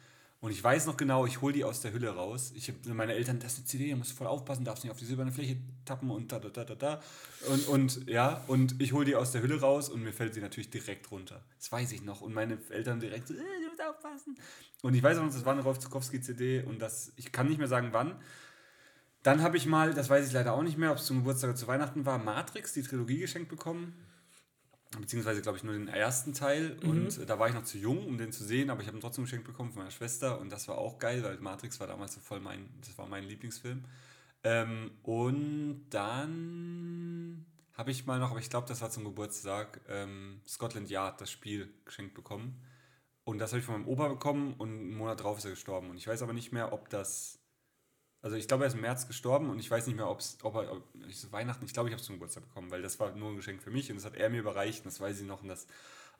Und 0.44 0.52
ich 0.52 0.62
weiß 0.62 0.88
noch 0.88 0.98
genau, 0.98 1.26
ich 1.26 1.42
hole 1.42 1.54
die 1.54 1.64
aus 1.64 1.80
der 1.80 1.94
Hülle 1.94 2.10
raus. 2.10 2.52
Ich 2.54 2.68
habe 2.68 2.94
meine 2.94 3.14
Eltern, 3.14 3.40
das 3.40 3.54
ist 3.54 3.60
eine 3.60 3.66
CD, 3.68 3.90
da 3.92 3.96
musst 3.96 4.12
du 4.12 4.16
voll 4.16 4.28
aufpassen, 4.28 4.66
darfst 4.66 4.84
nicht 4.84 4.92
auf 4.92 4.98
die 4.98 5.06
silberne 5.06 5.32
Fläche 5.32 5.56
tappen 5.86 6.12
und 6.12 6.34
da, 6.34 6.40
da, 6.40 6.50
da, 6.50 6.66
da, 6.66 6.76
da. 6.76 7.02
Und, 7.48 7.68
und 7.70 8.10
ja, 8.10 8.44
und 8.48 8.82
ich 8.82 8.92
hole 8.92 9.06
die 9.06 9.16
aus 9.16 9.32
der 9.32 9.42
Hülle 9.42 9.62
raus 9.62 9.88
und 9.88 10.04
mir 10.04 10.12
fällt 10.12 10.34
sie 10.34 10.42
natürlich 10.42 10.70
direkt 10.70 11.10
runter. 11.12 11.42
Das 11.58 11.72
weiß 11.72 11.94
ich 11.94 12.04
noch. 12.04 12.20
Und 12.20 12.34
meine 12.34 12.58
Eltern 12.72 13.00
direkt 13.00 13.30
so, 13.30 13.36
äh, 13.36 13.38
du 13.38 13.70
musst 13.70 13.82
aufpassen. 13.82 14.36
Und 14.82 14.94
ich 14.96 15.02
weiß 15.02 15.18
auch 15.20 15.24
noch, 15.24 15.32
das 15.32 15.46
war 15.46 15.54
eine 15.54 15.64
Rolf 15.64 15.80
Zukowski-CD 15.80 16.64
und 16.64 16.82
das, 16.82 17.14
ich 17.16 17.32
kann 17.32 17.48
nicht 17.48 17.58
mehr 17.58 17.70
sagen, 17.70 17.90
wann. 17.94 18.20
Dann 19.24 19.42
habe 19.42 19.58
ich 19.58 19.66
mal, 19.66 19.94
das 19.94 20.10
weiß 20.10 20.28
ich 20.28 20.34
leider 20.34 20.54
auch 20.54 20.64
nicht 20.64 20.78
mehr, 20.78 20.92
ob 20.92 20.98
es 20.98 21.06
zum 21.06 21.18
Geburtstag 21.18 21.52
oder 21.52 21.58
zu 21.58 21.68
Weihnachten 21.68 22.06
war, 22.06 22.18
Matrix, 22.18 22.74
die 22.74 22.84
Trilogie 22.84 23.20
geschenkt 23.20 23.50
bekommen. 23.50 23.94
Beziehungsweise, 25.00 25.42
glaube 25.42 25.58
ich, 25.58 25.64
nur 25.64 25.74
den 25.74 25.88
ersten 25.88 26.34
Teil. 26.34 26.78
Und 26.84 27.18
äh, 27.18 27.26
da 27.26 27.40
war 27.40 27.48
ich 27.48 27.56
noch 27.56 27.64
zu 27.64 27.78
jung, 27.78 28.06
um 28.06 28.18
den 28.18 28.32
zu 28.32 28.44
sehen, 28.44 28.70
aber 28.70 28.82
ich 28.82 28.88
habe 28.88 28.98
ihn 28.98 29.02
trotzdem 29.02 29.24
geschenkt 29.24 29.48
bekommen 29.48 29.72
von 29.72 29.80
meiner 29.80 29.92
Schwester. 29.92 30.40
Und 30.40 30.52
das 30.52 30.68
war 30.68 30.78
auch 30.78 31.00
geil, 31.00 31.24
weil 31.24 31.38
Matrix 31.40 31.80
war 31.80 31.88
damals 31.88 32.14
so 32.14 32.20
voll 32.20 32.40
mein, 32.40 32.70
das 32.82 32.98
war 32.98 33.08
mein 33.08 33.24
Lieblingsfilm. 33.24 33.86
Ähm, 34.44 34.92
und 35.02 35.86
dann 35.90 37.46
habe 37.74 37.92
ich 37.92 38.06
mal 38.06 38.20
noch, 38.20 38.32
aber 38.32 38.40
ich 38.40 38.50
glaube, 38.50 38.68
das 38.68 38.82
war 38.82 38.92
zum 38.92 39.04
Geburtstag, 39.04 39.82
ähm, 39.88 40.42
Scotland 40.48 40.90
Yard, 40.90 41.22
das 41.22 41.32
Spiel 41.32 41.74
geschenkt 41.86 42.14
bekommen. 42.14 42.62
Und 43.24 43.40
das 43.40 43.52
habe 43.52 43.60
ich 43.60 43.66
von 43.66 43.76
meinem 43.76 43.88
Opa 43.88 44.10
bekommen 44.10 44.54
und 44.58 44.70
einen 44.70 44.98
Monat 44.98 45.24
drauf 45.24 45.38
ist 45.38 45.46
er 45.46 45.52
gestorben. 45.52 45.90
Und 45.90 45.98
ich 45.98 46.08
weiß 46.08 46.22
aber 46.22 46.34
nicht 46.34 46.52
mehr, 46.52 46.74
ob 46.74 46.90
das. 46.90 47.40
Also 48.24 48.38
ich 48.38 48.48
glaube, 48.48 48.64
er 48.64 48.70
ist 48.70 48.74
im 48.74 48.82
März 48.82 49.06
gestorben 49.08 49.50
und 49.50 49.60
ich 49.60 49.70
weiß 49.70 49.86
nicht 49.86 49.98
mehr, 49.98 50.10
ob's, 50.10 50.38
ob 50.44 50.56
er. 50.56 50.72
Ob, 50.72 50.84
ich 51.08 51.20
so 51.20 51.32
Weihnachten, 51.34 51.66
ich 51.66 51.74
glaube, 51.74 51.90
ich 51.90 51.94
habe 51.94 52.00
es 52.00 52.06
zum 52.08 52.16
Geburtstag 52.16 52.48
bekommen, 52.48 52.72
weil 52.72 52.82
das 52.82 53.00
war 53.00 53.14
nur 53.16 53.30
ein 53.30 53.36
Geschenk 53.36 53.62
für 53.62 53.70
mich 53.70 53.92
und 53.92 53.98
das 53.98 54.06
hat 54.06 54.16
er 54.16 54.30
mir 54.30 54.40
überreicht 54.40 54.80
und 54.80 54.86
das 54.86 55.00
weiß 55.02 55.20
ich 55.20 55.28
noch 55.28 55.44
und 55.44 55.50
das 55.50 55.68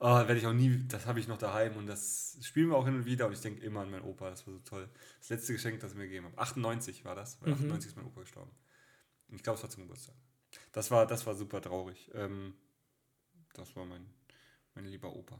oh, 0.00 0.06
werde 0.06 0.36
ich 0.36 0.46
auch 0.46 0.52
nie, 0.52 0.84
das 0.88 1.06
habe 1.06 1.18
ich 1.18 1.28
noch 1.28 1.38
daheim 1.38 1.76
und 1.76 1.86
das 1.86 2.36
spielen 2.42 2.68
wir 2.68 2.76
auch 2.76 2.84
hin 2.84 2.94
und 2.94 3.06
wieder 3.06 3.26
und 3.26 3.32
ich 3.32 3.40
denke 3.40 3.64
immer 3.64 3.80
an 3.80 3.90
meinen 3.90 4.04
Opa, 4.04 4.28
das 4.28 4.46
war 4.46 4.52
so 4.52 4.60
toll. 4.60 4.88
Das 5.18 5.30
letzte 5.30 5.54
Geschenk, 5.54 5.80
das 5.80 5.92
er 5.92 5.98
mir 5.98 6.04
gegeben 6.04 6.26
hat. 6.26 6.38
98 6.38 7.04
war 7.06 7.14
das, 7.14 7.40
weil 7.40 7.48
Mhm. 7.48 7.54
98 7.54 7.90
ist 7.90 7.96
mein 7.96 8.06
Opa 8.06 8.20
gestorben. 8.20 8.50
Und 9.28 9.36
ich 9.36 9.42
glaube, 9.42 9.56
es 9.56 9.62
war 9.62 9.70
zum 9.70 9.84
Geburtstag. 9.84 10.14
Das 10.72 10.90
war, 10.90 11.06
das 11.06 11.26
war 11.26 11.34
super 11.34 11.62
traurig. 11.62 12.10
Ähm, 12.14 12.54
das 13.54 13.74
war 13.76 13.86
mein, 13.86 14.06
mein 14.74 14.84
lieber 14.84 15.14
Opa. 15.14 15.38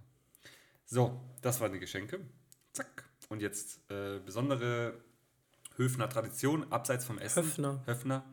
So, 0.87 1.21
das 1.43 1.61
waren 1.61 1.73
die 1.73 1.79
Geschenke. 1.79 2.21
Zack. 2.73 3.05
Und 3.29 3.43
jetzt 3.43 3.81
äh, 3.91 4.19
besondere 4.21 4.99
Höfner 5.77 6.09
Tradition, 6.09 6.71
abseits 6.73 7.05
vom 7.05 7.19
Essen. 7.19 7.43
Höfner. 7.45 7.83
Höfner. 7.87 8.25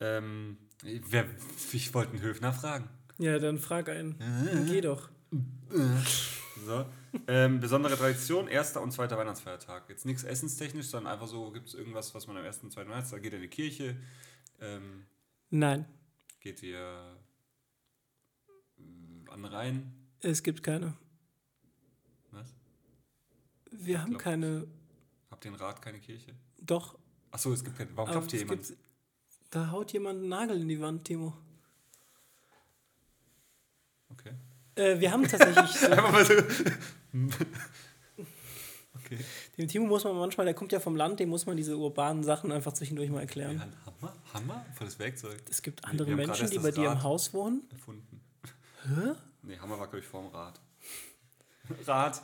Ähm, 0.00 0.56
wer, 0.82 1.26
ich 1.72 1.92
wollte 1.94 2.12
einen 2.12 2.22
Höfner 2.22 2.52
fragen. 2.52 2.88
Ja, 3.18 3.38
dann 3.38 3.58
frag 3.58 3.88
einen. 3.88 4.18
Äh. 4.20 4.64
Geh 4.66 4.80
doch. 4.80 5.08
So. 6.66 6.86
Ähm, 7.26 7.60
besondere 7.60 7.96
Tradition, 7.96 8.48
erster 8.48 8.80
und 8.82 8.92
zweiter 8.92 9.16
Weihnachtsfeiertag. 9.18 9.88
Jetzt 9.88 10.04
nichts 10.06 10.24
essenstechnisch, 10.24 10.86
sondern 10.86 11.12
einfach 11.12 11.26
so, 11.28 11.50
gibt 11.52 11.68
es 11.68 11.74
irgendwas, 11.74 12.14
was 12.14 12.26
man 12.26 12.36
am 12.36 12.44
ersten 12.44 12.66
und 12.66 12.72
zweiten 12.72 12.90
Weihnachtstag 12.90 13.22
geht 13.22 13.32
in 13.34 13.40
die 13.42 13.48
Kirche, 13.48 13.96
ähm, 14.60 15.04
Nein, 15.50 15.84
geht 16.40 16.62
ihr 16.62 17.16
äh, 18.78 19.30
an 19.30 19.44
Rhein. 19.44 19.92
es 20.20 20.42
gibt 20.42 20.62
keine. 20.62 20.94
Was? 22.30 22.54
Wir 23.70 24.00
haben 24.02 24.10
glaub- 24.10 24.22
keine. 24.22 24.66
Habt 25.30 25.44
ihr 25.44 25.50
einen 25.50 25.60
Rat, 25.60 25.82
keine 25.82 25.98
Kirche? 26.00 26.34
Doch. 26.60 26.98
Achso, 27.30 27.52
es 27.52 27.64
gibt 27.64 27.76
keine. 27.76 27.90
Warum 27.96 28.10
aber 28.10 28.18
klopft 28.18 28.30
hier 28.32 28.40
jemand? 28.40 28.72
Da 29.50 29.70
haut 29.70 29.92
jemand 29.92 30.20
einen 30.20 30.28
Nagel 30.28 30.60
in 30.60 30.68
die 30.68 30.80
Wand, 30.80 31.04
Timo. 31.04 31.32
Okay. 34.10 34.30
Äh, 34.76 35.00
wir 35.00 35.10
haben 35.10 35.26
tatsächlich. 35.26 35.70
so, 35.80 35.86
Einfach 35.88 36.12
mal 36.12 36.24
so. 36.24 36.34
okay. 38.94 39.18
dem 39.58 39.68
Timo 39.68 39.86
muss 39.86 40.04
man 40.04 40.16
manchmal, 40.16 40.44
der 40.46 40.54
kommt 40.54 40.72
ja 40.72 40.80
vom 40.80 40.96
Land, 40.96 41.20
dem 41.20 41.28
muss 41.28 41.46
man 41.46 41.56
diese 41.56 41.76
urbanen 41.76 42.22
Sachen 42.22 42.52
einfach 42.52 42.72
zwischendurch 42.72 43.10
mal 43.10 43.16
Ja, 43.16 43.22
erklären. 43.22 43.60
ein 43.60 43.72
Hammer? 43.86 44.14
Hammer? 44.32 44.66
Volles 44.74 44.98
Werkzeug. 44.98 45.42
Es 45.50 45.62
gibt 45.62 45.84
andere 45.84 46.14
Menschen, 46.14 46.48
die 46.50 46.58
bei 46.58 46.70
dir 46.70 46.90
im 46.92 47.02
Haus 47.02 47.32
wohnen. 47.34 47.62
Erfunden. 47.70 48.20
Hä? 48.84 49.12
Nee, 49.42 49.58
Hammer 49.58 49.78
war, 49.78 49.86
glaube 49.86 50.00
ich, 50.00 50.06
vorm 50.06 50.28
Rad. 50.28 50.60
Rad. 51.86 52.22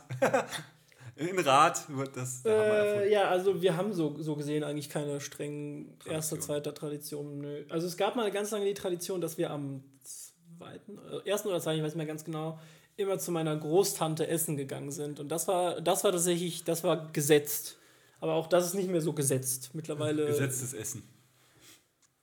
In 1.17 1.39
Rad 1.39 1.85
wird 1.95 2.15
das 2.15 2.43
Äh, 2.45 3.11
ja, 3.11 3.27
also 3.29 3.61
wir 3.61 3.75
haben 3.75 3.91
so, 3.93 4.15
so 4.21 4.35
gesehen 4.35 4.63
eigentlich 4.63 4.89
keine 4.89 5.19
strengen 5.19 5.85
Tradition. 5.99 6.13
erster, 6.13 6.39
zweiter 6.39 6.73
Tradition. 6.73 7.39
Nö. 7.39 7.65
Also 7.69 7.87
es 7.87 7.97
gab 7.97 8.15
mal 8.15 8.29
ganz 8.31 8.51
lange 8.51 8.65
die 8.65 8.73
Tradition, 8.75 9.19
dass 9.19 9.37
wir 9.37 9.49
am 9.49 9.83
zweiten, 10.03 10.97
äh, 10.97 11.27
ersten 11.29 11.47
oder 11.47 11.59
zweiten, 11.59 11.77
ich 11.79 11.83
weiß 11.83 11.93
nicht 11.93 11.97
mehr 11.97 12.05
ganz 12.05 12.23
genau, 12.23 12.59
immer 12.97 13.17
zu 13.19 13.31
meiner 13.31 13.55
Großtante 13.57 14.27
essen 14.27 14.57
gegangen 14.57 14.91
sind. 14.91 15.19
Und 15.19 15.29
das 15.29 15.47
war, 15.47 15.81
das 15.81 16.03
war 16.03 16.11
tatsächlich, 16.11 16.63
das 16.63 16.83
war 16.83 17.11
gesetzt. 17.11 17.77
Aber 18.19 18.33
auch 18.33 18.47
das 18.47 18.65
ist 18.67 18.73
nicht 18.73 18.89
mehr 18.89 19.01
so 19.01 19.13
gesetzt. 19.13 19.71
Mittlerweile. 19.73 20.25
Gesetztes 20.27 20.73
Essen. 20.73 21.03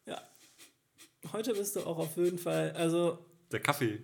Ja. 0.07 0.20
Heute 1.32 1.55
bist 1.55 1.76
du 1.76 1.80
auch 1.80 1.99
auf 1.99 2.16
jeden 2.16 2.38
Fall, 2.38 2.72
also 2.76 3.18
Der 3.53 3.61
Kaffee. 3.61 4.01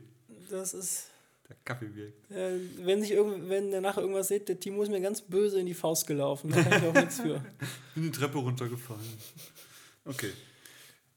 das 0.50 0.74
ist. 0.74 1.09
Der 1.50 1.56
Kaffee 1.64 1.92
wirkt. 1.92 2.30
Äh, 2.30 2.60
wenn, 2.84 3.00
sich 3.00 3.10
irgend, 3.10 3.48
wenn 3.48 3.70
nachher 3.82 4.02
irgendwas 4.02 4.28
seht, 4.28 4.48
der 4.48 4.60
Timo 4.60 4.84
ist 4.84 4.88
mir 4.88 5.00
ganz 5.00 5.20
böse 5.20 5.58
in 5.58 5.66
die 5.66 5.74
Faust 5.74 6.06
gelaufen. 6.06 6.50
Da 6.50 6.62
kann 6.62 6.80
ich 6.80 6.88
auch 6.88 6.94
nichts 6.94 7.20
für. 7.20 7.44
Bin 7.94 8.04
die 8.04 8.12
Treppe 8.12 8.38
runtergefallen. 8.38 9.18
Okay. 10.04 10.30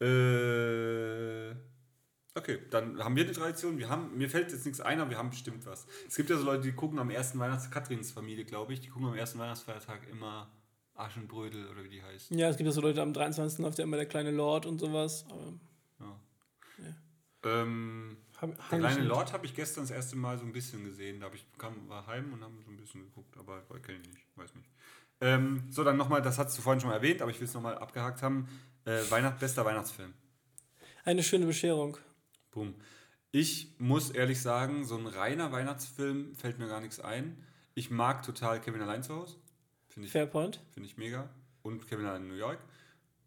Äh, 0.01 1.51
okay, 2.33 2.59
dann 2.71 2.97
haben 3.03 3.15
wir 3.15 3.25
die 3.25 3.31
Tradition. 3.31 3.77
Wir 3.77 3.89
haben, 3.89 4.17
mir 4.17 4.27
fällt 4.27 4.51
jetzt 4.51 4.65
nichts 4.65 4.81
ein, 4.81 4.99
aber 4.99 5.11
wir 5.11 5.19
haben 5.19 5.29
bestimmt 5.29 5.67
was. 5.67 5.85
Es 6.07 6.15
gibt 6.15 6.31
ja 6.31 6.37
so 6.37 6.45
Leute, 6.45 6.63
die 6.63 6.71
gucken 6.71 6.97
am 6.97 7.11
ersten 7.11 7.37
Weihnachts... 7.37 7.69
Katrins 7.69 8.11
Familie, 8.11 8.43
glaube 8.43 8.73
ich, 8.73 8.81
die 8.81 8.89
gucken 8.89 9.09
am 9.09 9.15
ersten 9.15 9.37
Weihnachtsfeiertag 9.37 10.09
immer 10.09 10.51
Aschenbrödel 10.95 11.67
oder 11.67 11.83
wie 11.83 11.89
die 11.89 12.01
heißt. 12.01 12.31
Ja, 12.31 12.49
es 12.49 12.57
gibt 12.57 12.65
ja 12.65 12.71
so 12.71 12.81
Leute, 12.81 13.03
am 13.03 13.13
23. 13.13 13.59
läuft 13.59 13.77
ja 13.77 13.83
immer 13.83 13.97
der 13.97 14.07
kleine 14.07 14.31
Lord 14.31 14.65
und 14.65 14.79
sowas. 14.79 15.25
Aber 15.29 15.53
Ja. 15.99 16.19
Ja. 16.79 17.61
Ähm, 17.61 18.17
hab, 18.43 18.69
der 18.69 18.79
kleine. 18.79 19.03
Lord 19.03 19.33
habe 19.33 19.45
ich 19.45 19.55
gestern 19.55 19.83
das 19.83 19.91
erste 19.91 20.15
Mal 20.15 20.37
so 20.37 20.45
ein 20.45 20.53
bisschen 20.53 20.83
gesehen. 20.83 21.19
Da 21.19 21.29
ich, 21.33 21.45
kam, 21.57 21.89
war 21.89 22.05
heim 22.07 22.33
und 22.33 22.43
haben 22.43 22.61
so 22.63 22.71
ein 22.71 22.77
bisschen 22.77 23.01
geguckt, 23.01 23.37
aber 23.37 23.61
kenne 23.79 23.99
ich 24.01 24.09
nicht, 24.09 24.27
weiß 24.35 24.55
nicht. 24.55 24.69
Ähm, 25.21 25.63
so, 25.69 25.83
dann 25.83 25.97
nochmal, 25.97 26.21
das 26.21 26.37
hast 26.37 26.57
du 26.57 26.61
vorhin 26.61 26.81
schon 26.81 26.89
mal 26.89 26.97
erwähnt, 26.97 27.21
aber 27.21 27.31
ich 27.31 27.39
will 27.39 27.47
es 27.47 27.53
nochmal 27.53 27.77
abgehakt 27.77 28.21
haben. 28.21 28.47
Äh, 28.85 28.99
Weihnacht, 29.09 29.39
bester 29.39 29.63
Weihnachtsfilm. 29.65 30.13
Eine 31.05 31.23
schöne 31.23 31.45
Bescherung. 31.45 31.97
Boom. 32.51 32.75
Ich 33.31 33.73
muss 33.79 34.11
ehrlich 34.11 34.41
sagen, 34.41 34.83
so 34.85 34.97
ein 34.97 35.07
reiner 35.07 35.51
Weihnachtsfilm 35.51 36.35
fällt 36.35 36.59
mir 36.59 36.67
gar 36.67 36.81
nichts 36.81 36.99
ein. 36.99 37.43
Ich 37.73 37.89
mag 37.89 38.23
total 38.23 38.61
Kevin 38.61 38.81
allein 38.81 39.01
zu 39.01 39.15
Hause. 39.15 39.37
Finde 39.87 40.07
ich, 40.07 40.11
Fairpoint. 40.11 40.59
find 40.73 40.85
ich 40.85 40.97
mega. 40.97 41.29
Und 41.61 41.87
Kevin 41.87 42.05
allein 42.05 42.23
in 42.23 42.27
New 42.27 42.35
York. 42.35 42.59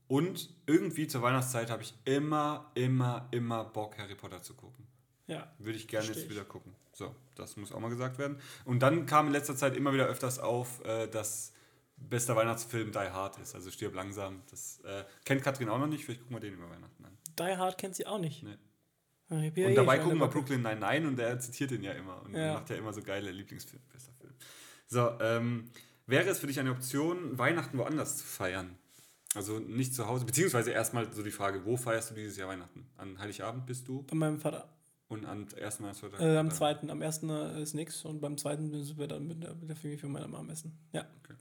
Und 0.08 0.54
irgendwie 0.66 1.08
zur 1.08 1.22
Weihnachtszeit 1.22 1.70
habe 1.70 1.82
ich 1.82 1.94
immer, 2.04 2.70
immer, 2.74 3.28
immer 3.32 3.64
Bock, 3.64 3.98
Harry 3.98 4.14
Potter 4.14 4.42
zu 4.42 4.54
gucken. 4.54 4.85
Ja. 5.26 5.52
Würde 5.58 5.76
ich 5.78 5.88
gerne 5.88 6.06
jetzt 6.06 6.28
wieder 6.30 6.44
gucken. 6.44 6.72
So, 6.92 7.14
das 7.34 7.56
muss 7.56 7.72
auch 7.72 7.80
mal 7.80 7.90
gesagt 7.90 8.18
werden. 8.18 8.38
Und 8.64 8.80
dann 8.80 9.06
kam 9.06 9.26
in 9.26 9.32
letzter 9.32 9.56
Zeit 9.56 9.76
immer 9.76 9.92
wieder 9.92 10.06
öfters 10.06 10.38
auf, 10.38 10.84
äh, 10.84 11.08
dass 11.08 11.52
bester 11.96 12.36
Weihnachtsfilm 12.36 12.92
Die 12.92 12.98
Hard 12.98 13.38
ist. 13.38 13.54
Also 13.54 13.70
stirb 13.70 13.94
langsam. 13.94 14.42
Das 14.50 14.80
äh, 14.84 15.04
kennt 15.24 15.42
Katrin 15.42 15.68
auch 15.68 15.78
noch 15.78 15.86
nicht. 15.88 16.04
Vielleicht 16.04 16.20
gucken 16.22 16.36
wir 16.36 16.40
den 16.40 16.54
über 16.54 16.70
Weihnachten 16.70 17.04
an. 17.04 17.16
Die 17.38 17.56
Hard 17.56 17.78
kennt 17.78 17.96
sie 17.96 18.06
auch 18.06 18.18
nicht. 18.18 18.42
Nee. 18.42 18.56
Und 19.28 19.42
eh 19.56 19.74
dabei 19.74 19.98
gucken 19.98 20.18
wir. 20.18 20.28
Brooklyn 20.28 20.62
Nine-Nine 20.62 21.08
und 21.08 21.18
er 21.18 21.38
zitiert 21.40 21.72
den 21.72 21.82
ja 21.82 21.92
immer. 21.92 22.22
Und 22.22 22.32
Ja. 22.34 22.38
er 22.40 22.54
macht 22.54 22.70
ja 22.70 22.76
immer 22.76 22.92
so 22.92 23.02
geile 23.02 23.30
Lieblingsfilm, 23.32 23.82
bester 23.92 24.12
Film. 24.20 24.32
So, 24.86 25.10
ähm, 25.20 25.70
wäre 26.06 26.28
es 26.28 26.38
für 26.38 26.46
dich 26.46 26.60
eine 26.60 26.70
Option, 26.70 27.36
Weihnachten 27.36 27.76
woanders 27.76 28.18
zu 28.18 28.24
feiern? 28.24 28.78
Also 29.34 29.58
nicht 29.58 29.94
zu 29.94 30.06
Hause, 30.06 30.24
beziehungsweise 30.24 30.70
erstmal 30.70 31.12
so 31.12 31.22
die 31.24 31.32
Frage, 31.32 31.64
wo 31.64 31.76
feierst 31.76 32.10
du 32.10 32.14
dieses 32.14 32.36
Jahr 32.36 32.48
Weihnachten? 32.48 32.86
An 32.96 33.18
Heiligabend 33.18 33.66
bist 33.66 33.88
du 33.88 34.04
Bei 34.04 34.14
meinem 34.14 34.38
Vater. 34.40 34.68
Und 35.08 35.24
am 35.26 35.46
ersten 35.56 35.84
Weihnachtsfeiertag? 35.84 36.20
Äh, 36.20 36.36
am 36.36 36.50
zweiten. 36.50 36.90
Am 36.90 37.02
ersten 37.02 37.30
äh, 37.30 37.62
ist 37.62 37.74
nix 37.74 38.04
und 38.04 38.20
beim 38.20 38.36
zweiten 38.38 38.70
sind 38.84 38.98
wir 38.98 39.06
dann 39.08 39.26
mit 39.26 39.42
der, 39.42 39.54
mit 39.54 39.68
der 39.68 39.76
Familie 39.76 39.98
für 39.98 40.08
meine 40.08 40.28
Mom 40.28 40.48
essen. 40.50 40.76
Ja. 40.92 41.06
Okay. 41.22 41.34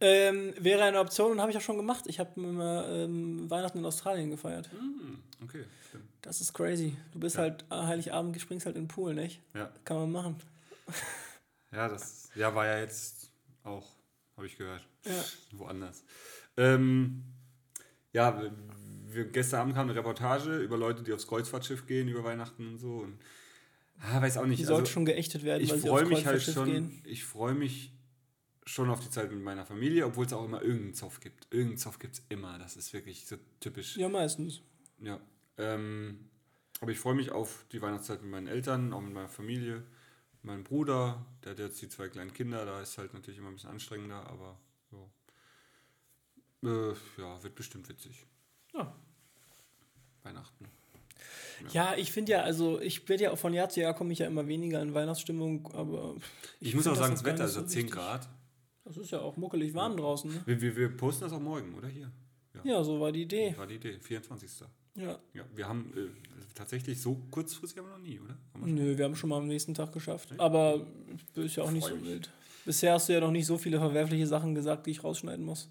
Ähm, 0.00 0.54
wäre 0.58 0.82
eine 0.84 1.00
Option 1.00 1.32
und 1.32 1.40
habe 1.40 1.50
ich 1.50 1.56
auch 1.56 1.62
schon 1.62 1.76
gemacht. 1.76 2.04
Ich 2.06 2.20
habe 2.20 2.40
ähm, 2.40 3.50
Weihnachten 3.50 3.78
in 3.78 3.84
Australien 3.84 4.30
gefeiert. 4.30 4.70
Hm, 4.70 5.18
okay, 5.42 5.64
stimmt. 5.88 6.04
Das 6.22 6.40
ist 6.40 6.52
crazy. 6.52 6.96
Du 7.12 7.18
bist 7.20 7.36
Ja. 7.36 7.42
halt 7.42 7.64
äh, 7.70 7.74
Heiligabend, 7.74 8.40
springst 8.40 8.66
halt 8.66 8.76
in 8.76 8.84
den 8.84 8.88
Pool, 8.88 9.14
nicht? 9.14 9.40
Ja. 9.54 9.70
Kann 9.84 9.96
man 9.98 10.12
machen. 10.12 10.36
Ja, 11.74 11.88
das 11.88 12.28
ja, 12.34 12.54
war 12.54 12.66
ja 12.66 12.80
jetzt 12.80 13.30
auch, 13.64 13.88
habe 14.36 14.46
ich 14.46 14.58
gehört, 14.58 14.86
Ja. 15.06 15.24
woanders. 15.52 16.04
Ähm, 16.58 17.24
ja, 18.12 18.42
wir- 19.14 19.24
gestern 19.26 19.60
Abend 19.60 19.74
kam 19.74 19.88
eine 19.88 19.98
Reportage 19.98 20.58
über 20.58 20.76
Leute, 20.76 21.02
die 21.02 21.12
aufs 21.12 21.26
Kreuzfahrtschiff 21.26 21.86
gehen 21.86 22.08
über 22.08 22.24
Weihnachten 22.24 22.68
und 22.68 22.78
so. 22.78 22.98
Und, 22.98 23.18
ah, 24.00 24.20
weiß 24.20 24.38
auch 24.38 24.46
nicht. 24.46 24.58
Die 24.58 24.64
also, 24.64 24.74
sollte 24.76 24.90
schon 24.90 25.04
geächtet 25.04 25.44
werden, 25.44 25.62
ich 25.62 25.70
weil 25.70 25.78
sie 25.78 25.88
freue 25.88 26.02
aufs 26.02 26.10
mich 26.10 26.26
halt 26.26 26.42
schon, 26.42 26.64
gehen. 26.66 27.02
ich 27.04 27.24
freue 27.24 27.54
mich 27.54 27.92
schon 28.64 28.90
auf 28.90 29.00
die 29.00 29.10
Zeit 29.10 29.30
mit 29.32 29.42
meiner 29.42 29.66
Familie, 29.66 30.06
obwohl 30.06 30.26
es 30.26 30.32
auch 30.32 30.44
immer 30.44 30.62
irgendeinen 30.62 30.94
Zoff 30.94 31.20
gibt. 31.20 31.46
Irgendeinen 31.50 31.78
Zoff 31.78 31.98
gibt 31.98 32.14
es 32.14 32.22
immer. 32.28 32.58
Das 32.58 32.76
ist 32.76 32.92
wirklich 32.92 33.26
so 33.26 33.36
typisch. 33.60 33.96
Ja, 33.96 34.08
meistens. 34.08 34.62
Ja. 35.00 35.20
Ähm, 35.58 36.30
aber 36.80 36.92
ich 36.92 36.98
freue 36.98 37.14
mich 37.14 37.30
auf 37.32 37.64
die 37.72 37.82
Weihnachtszeit 37.82 38.22
mit 38.22 38.30
meinen 38.30 38.46
Eltern, 38.46 38.92
auch 38.92 39.00
mit 39.00 39.12
meiner 39.12 39.28
Familie. 39.28 39.84
Mein 40.42 40.64
Bruder, 40.64 41.24
der 41.44 41.52
hat 41.52 41.58
jetzt 41.58 41.80
die 41.82 41.88
zwei 41.88 42.08
kleinen 42.08 42.32
Kinder, 42.32 42.64
da 42.64 42.80
ist 42.80 42.98
halt 42.98 43.14
natürlich 43.14 43.38
immer 43.38 43.48
ein 43.48 43.54
bisschen 43.54 43.70
anstrengender, 43.70 44.26
aber 44.26 44.58
ja. 44.90 46.68
Äh, 46.68 46.94
ja, 47.18 47.42
wird 47.42 47.54
bestimmt 47.54 47.88
witzig. 47.88 48.26
Ja. 48.74 48.94
Weihnachten. 50.22 50.66
Ja, 51.72 51.94
ich 51.96 52.10
finde 52.10 52.32
ja, 52.32 52.42
also 52.42 52.80
ich 52.80 53.08
werde 53.08 53.24
ja 53.24 53.30
auch 53.30 53.38
von 53.38 53.54
Jahr 53.54 53.68
zu 53.68 53.80
Jahr 53.80 53.94
komme 53.94 54.12
ich 54.12 54.18
ja 54.18 54.26
immer 54.26 54.46
weniger 54.48 54.82
in 54.82 54.94
Weihnachtsstimmung, 54.94 55.68
aber 55.74 56.16
Ich, 56.60 56.74
muss 56.74 56.86
auch 56.86 56.96
sagen, 56.96 57.14
das 57.14 57.24
Wetter 57.24 57.44
ist 57.44 57.56
nicht 57.56 57.56
ja 57.56 57.62
so 57.62 57.68
10 57.68 57.78
wichtig. 57.78 57.92
Grad. 57.94 58.28
Das 58.84 58.96
ist 58.96 59.12
ja 59.12 59.20
auch 59.20 59.36
muckelig 59.36 59.74
warm 59.74 59.96
draußen, 59.96 60.32
ne? 60.32 60.42
Wir, 60.44 60.60
wir, 60.60 60.76
wir 60.76 60.96
posten 60.96 61.22
das 61.24 61.32
auch 61.32 61.40
morgen, 61.40 61.74
oder 61.74 61.86
hier? 61.88 62.10
Ja, 62.64 62.82
so 62.82 63.00
war 63.00 63.12
die 63.12 63.22
Idee. 63.22 63.54
War 63.56 63.66
die 63.66 63.76
Idee, 63.76 63.98
24. 64.00 64.50
Ja. 64.96 65.18
Ja, 65.32 65.44
wir 65.54 65.68
haben 65.68 65.92
äh, 65.96 66.10
tatsächlich 66.54 67.00
so 67.00 67.14
kurzfristig 67.30 67.78
haben 67.78 67.86
wir 67.88 67.96
noch 67.96 68.04
nie, 68.04 68.18
oder? 68.20 68.36
Wir? 68.54 68.72
Nö, 68.72 68.98
wir 68.98 69.04
haben 69.04 69.16
schon 69.16 69.30
mal 69.30 69.38
am 69.38 69.46
nächsten 69.46 69.72
Tag 69.74 69.92
geschafft. 69.92 70.34
Aber 70.38 70.86
ist 71.34 71.56
ja 71.56 71.62
auch 71.62 71.70
nicht 71.70 71.84
Freu 71.84 71.90
so 71.90 71.96
mich. 71.96 72.06
wild. 72.06 72.30
Bisher 72.64 72.92
hast 72.92 73.08
du 73.08 73.12
ja 73.14 73.20
noch 73.20 73.30
nicht 73.30 73.46
so 73.46 73.56
viele 73.56 73.78
verwerfliche 73.78 74.26
Sachen 74.26 74.54
gesagt, 74.54 74.86
die 74.86 74.90
ich 74.90 75.02
rausschneiden 75.02 75.44
muss. 75.44 75.68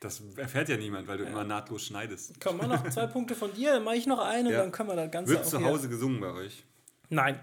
Das 0.00 0.22
erfährt 0.36 0.68
ja 0.68 0.76
niemand, 0.76 1.08
weil 1.08 1.18
du 1.18 1.24
immer 1.24 1.42
nahtlos 1.44 1.84
schneidest. 1.86 2.40
Komm, 2.40 2.58
mal 2.58 2.68
noch 2.68 2.88
zwei 2.88 3.06
Punkte 3.08 3.34
von 3.34 3.52
dir, 3.52 3.72
dann 3.72 3.84
mache 3.84 3.96
ich 3.96 4.06
noch 4.06 4.20
einen 4.20 4.48
Ja. 4.48 4.58
und 4.58 4.64
dann 4.66 4.72
können 4.72 4.88
wir 4.90 4.96
das 4.96 5.10
Ganze 5.10 5.32
Wird 5.32 5.46
zu 5.46 5.60
Hause 5.64 5.88
gesungen 5.88 6.20
bei 6.20 6.32
euch? 6.32 6.64
Nein. 7.08 7.40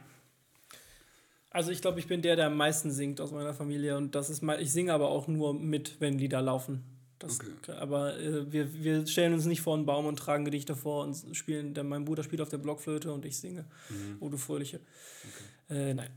Also 1.51 1.71
ich 1.71 1.81
glaube, 1.81 1.99
ich 1.99 2.07
bin 2.07 2.21
der, 2.21 2.35
der 2.35 2.47
am 2.47 2.57
meisten 2.57 2.91
singt 2.91 3.19
aus 3.21 3.31
meiner 3.31 3.53
Familie 3.53 3.97
und 3.97 4.15
das 4.15 4.29
ist 4.29 4.41
mal, 4.41 4.61
ich 4.61 4.71
singe 4.71 4.93
aber 4.93 5.09
auch 5.09 5.27
nur 5.27 5.53
mit, 5.53 5.99
wenn 5.99 6.17
Lieder 6.19 6.41
laufen. 6.41 6.83
Das, 7.19 7.39
Okay. 7.39 7.71
Aber 7.79 8.17
äh, 8.19 8.51
wir, 8.51 8.73
wir 8.83 9.07
stellen 9.07 9.33
uns 9.33 9.45
nicht 9.45 9.61
vor 9.61 9.73
einen 9.75 9.85
Baum 9.85 10.05
und 10.05 10.17
tragen 10.17 10.45
Gedichte 10.45 10.75
vor 10.75 11.03
und 11.03 11.15
spielen, 11.35 11.73
der, 11.73 11.83
mein 11.83 12.05
Bruder 12.05 12.23
spielt 12.23 12.41
auf 12.41 12.49
der 12.49 12.57
Blockflöte 12.57 13.11
und 13.11 13.25
ich 13.25 13.37
singe. 13.37 13.65
Mhm. 13.89 14.17
Oh, 14.19 14.29
du 14.29 14.37
Fröhliche. 14.37 14.79
Äh, 15.69 15.93
nein. 15.93 16.09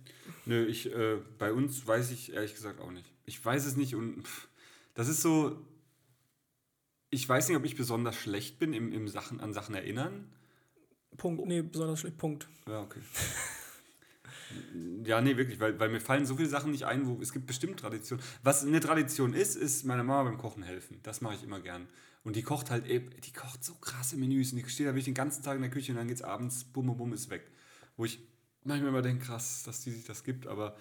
Nö, 0.44 0.66
ich, 0.66 0.92
äh, 0.92 1.16
bei 1.38 1.52
uns 1.52 1.86
weiß 1.86 2.10
ich 2.10 2.32
ehrlich 2.32 2.54
gesagt 2.54 2.80
auch 2.80 2.90
nicht. 2.90 3.06
Ich 3.24 3.44
weiß 3.44 3.64
es 3.66 3.76
nicht 3.76 3.94
und 3.94 4.22
pff, 4.26 4.48
das 4.94 5.08
ist 5.08 5.22
so. 5.22 5.56
Ich 7.10 7.28
weiß 7.28 7.48
nicht, 7.48 7.56
ob 7.56 7.64
ich 7.64 7.76
besonders 7.76 8.16
schlecht 8.16 8.58
bin 8.58 8.72
im, 8.72 8.92
im 8.92 9.08
Sachen, 9.08 9.40
an 9.40 9.52
Sachen 9.52 9.74
erinnern. 9.74 10.30
Punkt, 11.16 11.44
nee, 11.46 11.62
besonders 11.62 12.00
schlecht, 12.00 12.18
Punkt. 12.18 12.48
Ja, 12.66 12.82
okay. 12.82 13.00
Ja, 15.04 15.20
nee, 15.20 15.36
wirklich, 15.36 15.60
weil, 15.60 15.78
weil 15.78 15.90
mir 15.90 16.00
fallen 16.00 16.26
so 16.26 16.36
viele 16.36 16.48
Sachen 16.48 16.70
nicht 16.70 16.84
ein, 16.84 17.06
wo 17.06 17.20
es 17.20 17.32
gibt 17.32 17.46
bestimmt 17.46 17.80
Traditionen. 17.80 18.22
Was 18.42 18.64
eine 18.64 18.80
Tradition 18.80 19.34
ist, 19.34 19.56
ist 19.56 19.84
meiner 19.84 20.04
Mama 20.04 20.30
beim 20.30 20.38
Kochen 20.38 20.62
helfen. 20.62 21.00
Das 21.02 21.20
mache 21.20 21.34
ich 21.34 21.42
immer 21.42 21.60
gern. 21.60 21.86
Und 22.24 22.36
die 22.36 22.42
kocht 22.42 22.70
halt, 22.70 22.86
ey, 22.86 23.00
die 23.00 23.32
kocht 23.32 23.64
so 23.64 23.74
krasse 23.74 24.16
Menüs 24.16 24.52
und 24.52 24.58
die 24.58 24.68
steht 24.68 24.86
da 24.86 24.90
wirklich 24.90 25.04
den 25.04 25.14
ganzen 25.14 25.42
Tag 25.42 25.56
in 25.56 25.62
der 25.62 25.70
Küche 25.70 25.92
und 25.92 25.98
dann 25.98 26.08
geht's 26.08 26.22
abends, 26.22 26.64
bum, 26.64 26.86
bum, 26.86 26.96
bum, 26.96 27.12
ist 27.12 27.30
weg. 27.30 27.50
Wo 27.96 28.04
ich 28.04 28.20
manchmal 28.64 28.90
immer 28.90 29.02
denke, 29.02 29.26
krass, 29.26 29.62
dass 29.64 29.82
die 29.82 29.90
sich 29.90 30.04
das 30.04 30.24
gibt, 30.24 30.46
aber 30.46 30.76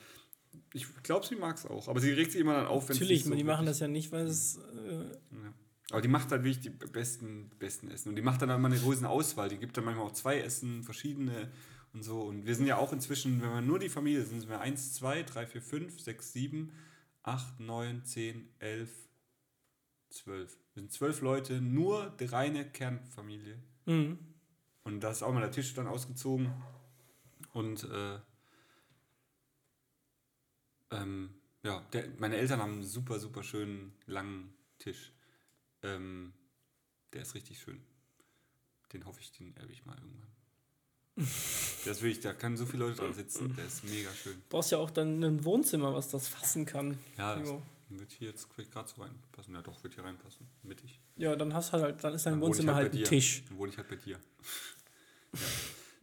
ich 0.74 0.88
glaube, 1.04 1.26
sie 1.26 1.36
mag 1.36 1.58
es 1.58 1.66
auch. 1.66 1.88
Aber 1.88 2.00
sie 2.00 2.12
regt 2.12 2.32
sich 2.32 2.42
immer 2.42 2.54
dann 2.54 2.68
auf, 2.68 2.90
wenn 2.90 2.96
Natürlich, 2.96 3.24
so 3.24 3.36
die 3.36 3.44
machen 3.44 3.66
das 3.66 3.80
ja 3.80 3.88
nicht, 3.88 4.12
weil 4.12 4.28
es. 4.28 4.58
Äh, 4.58 4.94
ja. 4.94 5.54
Aber 5.92 6.02
die 6.02 6.10
macht 6.10 6.32
halt 6.32 6.44
wirklich 6.44 6.60
die 6.60 6.70
besten, 6.70 7.50
besten 7.60 7.90
Essen. 7.90 8.10
Und 8.10 8.16
die 8.16 8.22
macht 8.22 8.42
dann 8.42 8.50
immer 8.50 8.68
eine 8.68 8.78
große 8.78 9.08
Auswahl. 9.08 9.48
Die 9.48 9.58
gibt 9.58 9.78
dann 9.78 9.86
manchmal 9.86 10.06
auch 10.06 10.14
zwei 10.14 10.40
Essen, 10.40 10.84
verschiedene 10.84 11.50
und 11.94 12.04
so. 12.04 12.22
Und 12.22 12.46
wir 12.46 12.56
sind 12.56 12.66
ja 12.66 12.78
auch 12.78 12.92
inzwischen, 12.92 13.42
wenn 13.42 13.50
wir 13.52 13.62
nur 13.62 13.80
die 13.80 13.90
Familie 13.90 14.24
sind, 14.24 14.42
sind 14.42 14.50
wir 14.50 14.60
1, 14.60 14.94
2, 14.96 15.24
3, 15.24 15.48
4, 15.48 15.62
5, 15.62 16.00
6, 16.02 16.34
7, 16.34 16.72
8, 17.24 17.60
9, 17.62 18.04
10, 18.04 18.50
11, 18.60 18.90
12. 20.10 20.58
Wir 20.74 20.82
sind 20.82 20.92
zwölf 20.92 21.22
Leute, 21.22 21.62
nur 21.62 22.14
die 22.20 22.26
reine 22.26 22.70
Kernfamilie. 22.70 23.58
mh. 23.86 24.18
Und 24.84 25.02
da 25.02 25.12
ist 25.12 25.22
auch 25.22 25.34
mal 25.34 25.42
der 25.42 25.52
Tisch 25.52 25.74
dann 25.74 25.86
ausgezogen. 25.86 26.50
Und 27.52 27.84
äh, 27.84 28.20
ähm, 30.92 31.34
ja, 31.64 31.82
der, 31.92 32.08
meine 32.20 32.38
Eltern 32.38 32.62
haben 32.62 32.74
einen 32.74 32.84
super, 32.84 33.20
super 33.20 33.44
schönen 33.44 33.94
langen 34.06 34.54
Tisch. 34.80 35.12
Ähm, 35.84 36.34
der 37.14 37.22
ist 37.22 37.36
richtig 37.36 37.60
schön. 37.60 37.82
Den 38.94 39.06
hoffe 39.06 39.20
ich, 39.22 39.32
den 39.32 39.56
erbe 39.58 39.72
ich 39.74 39.86
mal 39.86 39.96
irgendwann. 39.98 40.28
Der 41.86 41.94
ist 41.94 42.02
wirklich, 42.02 42.20
da 42.20 42.34
können 42.34 42.58
so 42.58 42.66
viele 42.66 42.86
Leute 42.86 42.98
dran 42.98 43.14
sitzen. 43.14 43.56
Der 43.56 43.66
ist 43.66 43.84
mega 43.84 44.12
schön. 44.14 44.42
brauchst 44.50 44.72
ja 44.72 44.78
auch 44.78 44.92
dann 44.92 45.24
ein 45.24 45.44
Wohnzimmer, 45.44 45.94
was 45.94 46.10
das 46.10 46.28
fassen 46.28 46.66
kann. 46.66 46.98
Ja, 47.18 47.36
das 47.36 47.50
wird 47.90 48.12
hier 48.12 48.30
jetzt 48.30 48.48
gerade 48.56 48.88
so 48.88 49.02
reinpassen. 49.02 49.56
Ja, 49.56 49.62
doch, 49.62 49.84
wird 49.84 49.96
hier 49.96 50.04
reinpassen. 50.04 50.48
Mittig. 50.64 51.00
Ja, 51.16 51.36
dann 51.36 51.54
hast 51.54 51.74
du 51.74 51.80
halt, 51.80 52.04
dann 52.04 52.14
ist 52.14 52.26
dein 52.26 52.34
Dann 52.34 52.42
ich 52.42 52.48
Wohnzimmer 52.48 52.76
halt 52.76 52.86
halt 52.86 52.94
ein 52.94 52.98
dir. 53.00 53.06
Tisch. 53.06 53.44
Dann 53.48 53.58
wohne 53.58 53.72
ich 53.72 53.78
halt 53.78 53.88
bei 53.88 53.96
dir. 53.96 54.20
ja. 55.34 55.40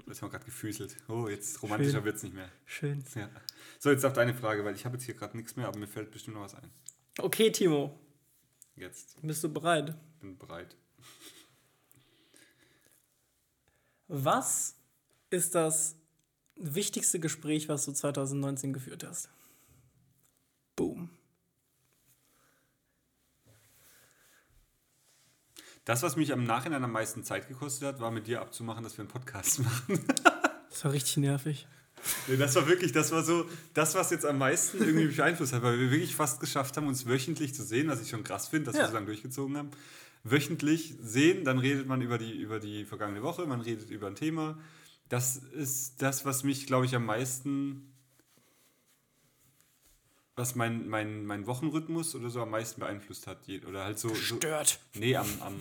Das 0.06 0.20
haben 0.20 0.28
wir 0.28 0.32
gerade 0.32 0.44
gefüßelt. 0.44 0.96
Oh, 1.08 1.28
jetzt 1.28 1.62
romantischer 1.62 2.04
wird 2.04 2.16
es 2.16 2.22
nicht 2.22 2.34
mehr. 2.34 2.50
Schön. 2.66 3.02
Ja. 3.14 3.30
So, 3.78 3.90
jetzt 3.90 4.04
auf 4.04 4.12
deine 4.12 4.34
Frage, 4.34 4.64
weil 4.64 4.74
ich 4.74 4.84
habe 4.84 4.96
jetzt 4.96 5.04
hier 5.04 5.14
gerade 5.14 5.36
nichts 5.36 5.56
mehr, 5.56 5.66
aber 5.66 5.78
mir 5.78 5.86
fällt 5.86 6.10
bestimmt 6.10 6.36
noch 6.36 6.42
was 6.42 6.54
ein. 6.54 6.70
Okay, 7.18 7.50
Timo, 7.50 7.98
Jetzt 8.76 9.16
bist 9.22 9.42
du 9.44 9.52
bereit? 9.52 9.94
bin 10.20 10.36
bereit. 10.38 10.76
Was 14.08 14.76
ist 15.30 15.54
das 15.54 15.96
wichtigste 16.56 17.20
Gespräch, 17.20 17.68
was 17.68 17.84
du 17.84 17.92
2019 17.92 18.72
geführt 18.72 19.04
hast? 19.04 19.28
Boom. 20.76 21.10
Das, 25.84 26.02
was 26.02 26.16
mich 26.16 26.32
am 26.32 26.44
Nachhinein 26.44 26.82
am 26.82 26.92
meisten 26.92 27.24
Zeit 27.24 27.48
gekostet 27.48 27.86
hat, 27.86 28.00
war 28.00 28.10
mit 28.10 28.26
dir 28.26 28.40
abzumachen, 28.40 28.82
dass 28.82 28.96
wir 28.96 29.02
einen 29.02 29.10
Podcast 29.10 29.58
machen. 29.64 30.06
Das 30.70 30.84
war 30.84 30.92
richtig 30.92 31.18
nervig. 31.18 31.66
Nee, 32.26 32.36
das 32.36 32.54
war 32.54 32.66
wirklich, 32.68 32.92
das 32.92 33.10
war 33.12 33.22
so, 33.22 33.48
das, 33.74 33.94
was 33.94 34.10
jetzt 34.10 34.26
am 34.26 34.38
meisten 34.38 34.78
irgendwie 34.78 35.06
mich 35.06 35.16
beeinflusst 35.16 35.52
hat, 35.52 35.62
weil 35.62 35.78
wir 35.78 35.90
wirklich 35.90 36.14
fast 36.14 36.40
geschafft 36.40 36.76
haben, 36.76 36.86
uns 36.86 37.06
wöchentlich 37.06 37.54
zu 37.54 37.62
sehen, 37.64 37.88
was 37.88 38.00
ich 38.02 38.08
schon 38.10 38.24
krass 38.24 38.48
finde, 38.48 38.66
dass 38.66 38.76
Ja. 38.76 38.82
wir 38.82 38.88
so 38.88 38.94
lange 38.94 39.06
durchgezogen 39.06 39.56
haben. 39.56 39.70
Wöchentlich 40.22 40.94
sehen, 41.02 41.44
dann 41.44 41.58
redet 41.58 41.86
man 41.86 42.00
über 42.02 42.16
die, 42.18 42.32
über 42.32 42.58
die 42.60 42.84
vergangene 42.84 43.22
Woche, 43.22 43.46
man 43.46 43.60
redet 43.60 43.90
über 43.90 44.06
ein 44.06 44.14
Thema. 44.16 44.58
Das 45.08 45.36
ist 45.36 46.00
das, 46.02 46.24
was 46.24 46.44
mich, 46.44 46.66
glaube 46.66 46.86
ich, 46.86 46.94
am 46.94 47.04
meisten, 47.04 47.92
was 50.36 50.54
mein, 50.54 50.88
mein, 50.88 51.26
mein 51.26 51.46
Wochenrhythmus 51.46 52.14
oder 52.14 52.30
so 52.30 52.40
am 52.42 52.50
meisten 52.50 52.80
beeinflusst 52.80 53.26
hat. 53.26 53.38
Oder 53.68 53.84
halt 53.84 53.98
so, 53.98 54.08
so 54.08 54.36
Stört. 54.36 54.80
nee, 54.94 55.14
am, 55.16 55.26
am, 55.40 55.54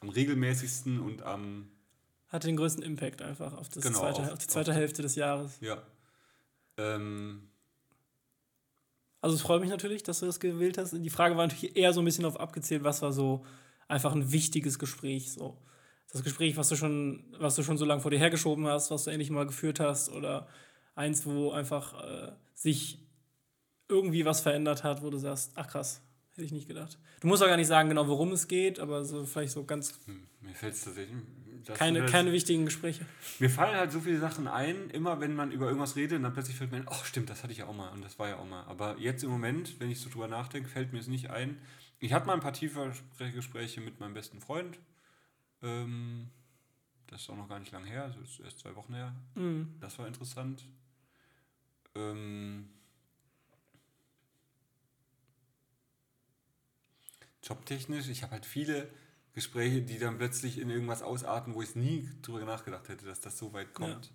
am 0.00 0.08
regelmäßigsten 0.08 1.00
und 1.00 1.22
am, 1.22 1.68
Hatte 2.28 2.46
den 2.46 2.56
größten 2.56 2.82
Impact 2.82 3.22
einfach 3.22 3.54
auf, 3.54 3.68
das 3.70 3.82
Genau, 3.82 4.00
zweite, 4.00 4.22
auf- 4.22 4.32
auf 4.32 4.38
die 4.38 4.46
zweite 4.46 4.70
auf- 4.72 4.76
Hälfte 4.76 5.02
des 5.02 5.14
Jahres. 5.14 5.58
ja. 5.60 5.82
Ähm, 6.76 7.48
Also 9.20 9.34
es 9.34 9.42
freut 9.42 9.60
mich 9.60 9.70
natürlich, 9.70 10.04
dass 10.04 10.20
du 10.20 10.26
das 10.26 10.38
gewählt 10.38 10.78
hast. 10.78 10.92
Die 10.92 11.10
Frage 11.10 11.36
war 11.36 11.44
natürlich 11.46 11.76
eher 11.76 11.92
so 11.92 12.00
ein 12.00 12.04
bisschen 12.04 12.24
auf 12.24 12.38
abgezählt, 12.38 12.84
was 12.84 13.02
war 13.02 13.12
so 13.12 13.44
einfach 13.88 14.14
ein 14.14 14.30
wichtiges 14.30 14.78
Gespräch. 14.78 15.32
So. 15.32 15.58
Das 16.12 16.22
Gespräch, 16.22 16.56
was 16.56 16.68
du 16.68 16.76
schon, 16.76 17.24
was 17.38 17.56
du 17.56 17.64
schon 17.64 17.78
so 17.78 17.84
lange 17.84 18.00
vor 18.00 18.12
dir 18.12 18.18
hergeschoben 18.18 18.66
hast, 18.68 18.90
was 18.92 19.04
du 19.04 19.10
endlich 19.10 19.30
mal 19.30 19.44
geführt 19.46 19.80
hast, 19.80 20.08
oder 20.10 20.46
eins, 20.94 21.26
wo 21.26 21.50
einfach 21.50 21.94
äh, 22.04 22.32
sich 22.54 22.98
irgendwie 23.88 24.24
was 24.24 24.40
verändert 24.40 24.84
hat, 24.84 25.02
wo 25.02 25.10
du 25.10 25.18
sagst, 25.18 25.50
ach 25.56 25.66
krass, 25.66 26.00
hätte 26.32 26.44
ich 26.44 26.52
nicht 26.52 26.68
gedacht. 26.68 26.96
Du 27.20 27.26
musst 27.26 27.42
auch 27.42 27.46
gar 27.48 27.56
nicht 27.56 27.66
sagen, 27.66 27.88
genau 27.88 28.06
worum 28.06 28.30
es 28.32 28.46
geht, 28.46 28.78
aber 28.78 29.04
so 29.04 29.24
vielleicht 29.24 29.52
so 29.52 29.64
ganz 29.64 29.98
hm, 30.06 30.28
mir 30.42 30.54
fällt 30.54 30.74
es 30.74 30.84
tatsächlich. 30.84 31.16
Das- 31.64 31.78
keine, 31.78 32.00
das- 32.02 32.10
keine 32.10 32.32
wichtigen 32.32 32.64
Gespräche. 32.64 33.04
Mir 33.38 33.50
fallen 33.50 33.76
halt 33.76 33.92
so 33.92 34.00
viele 34.00 34.18
Sachen 34.18 34.46
ein, 34.48 34.90
immer 34.90 35.20
wenn 35.20 35.34
man 35.34 35.50
über 35.52 35.66
irgendwas 35.66 35.96
redet 35.96 36.16
und 36.16 36.22
dann 36.22 36.32
plötzlich 36.32 36.56
fällt 36.56 36.70
mir 36.70 36.78
ein, 36.78 36.88
oh 36.88 37.04
stimmt, 37.04 37.30
das 37.30 37.42
hatte 37.42 37.52
ich 37.52 37.58
ja 37.58 37.66
auch 37.66 37.74
mal 37.74 37.88
und 37.90 38.04
das 38.04 38.18
war 38.18 38.28
ja 38.28 38.36
auch 38.36 38.46
mal. 38.46 38.64
Aber 38.64 38.98
jetzt 38.98 39.22
im 39.24 39.30
Moment, 39.30 39.78
wenn 39.80 39.90
ich 39.90 40.00
so 40.00 40.08
drüber 40.10 40.28
nachdenke, 40.28 40.68
fällt 40.68 40.92
mir 40.92 40.98
es 41.00 41.06
nicht 41.08 41.30
ein. 41.30 41.60
Ich 42.00 42.12
hatte 42.12 42.26
mal 42.26 42.34
ein 42.34 42.40
paar 42.40 42.52
tiefer 42.52 42.92
Gespräche 43.34 43.80
mit 43.80 43.98
meinem 44.00 44.14
besten 44.14 44.40
Freund. 44.40 44.78
Ähm, 45.62 46.28
das 47.08 47.22
ist 47.22 47.30
auch 47.30 47.36
noch 47.36 47.48
gar 47.48 47.58
nicht 47.58 47.72
lang 47.72 47.84
her, 47.84 48.04
also 48.04 48.20
ist 48.20 48.40
erst 48.40 48.58
zwei 48.60 48.74
Wochen 48.76 48.94
her. 48.94 49.14
Mhm. 49.34 49.74
Das 49.80 49.98
war 49.98 50.06
interessant. 50.06 50.64
Ähm, 51.96 52.68
jobtechnisch, 57.42 58.08
ich 58.08 58.22
habe 58.22 58.32
halt 58.32 58.46
viele 58.46 58.88
Gespräche, 59.38 59.82
die 59.82 59.98
dann 59.98 60.18
plötzlich 60.18 60.58
in 60.58 60.68
irgendwas 60.68 61.02
ausarten, 61.02 61.54
wo 61.54 61.62
ich 61.62 61.76
nie 61.76 62.08
drüber 62.22 62.44
nachgedacht 62.44 62.88
hätte, 62.88 63.06
dass 63.06 63.20
das 63.20 63.38
so 63.38 63.52
weit 63.52 63.72
kommt. 63.72 64.12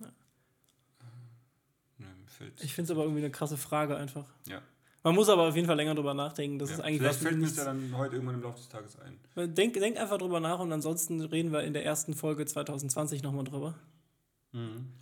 Ja. 0.00 0.06
Äh, 0.08 2.02
mir 2.02 2.06
fällt. 2.26 2.62
Ich 2.64 2.74
finde 2.74 2.92
es 2.92 2.96
aber 2.96 3.04
irgendwie 3.04 3.22
eine 3.22 3.30
krasse 3.30 3.56
Frage 3.56 3.96
einfach. 3.96 4.26
ja. 4.46 4.62
Man 5.04 5.14
muss 5.14 5.28
aber 5.28 5.42
auf 5.46 5.54
jeden 5.54 5.68
Fall 5.68 5.76
länger 5.76 5.94
drüber 5.94 6.14
nachdenken. 6.14 6.58
Das 6.58 6.70
ja. 6.70 6.74
ist 6.74 6.80
eigentlich 6.80 7.00
Vielleicht 7.00 7.20
fällt 7.20 7.38
mir 7.38 7.46
es 7.46 7.56
ja 7.56 7.64
dann 7.66 7.96
heute 7.96 8.16
irgendwann 8.16 8.34
im 8.34 8.42
Laufe 8.42 8.58
des 8.58 8.68
Tages 8.68 8.96
ein. 8.98 9.54
Denk, 9.54 9.74
denk 9.74 9.96
einfach 9.98 10.18
drüber 10.18 10.40
nach 10.40 10.58
und 10.58 10.72
ansonsten 10.72 11.20
reden 11.20 11.52
wir 11.52 11.62
in 11.62 11.74
der 11.74 11.84
ersten 11.84 12.12
Folge 12.12 12.44
2020 12.44 13.22
nochmal 13.22 13.44
drüber. 13.44 13.76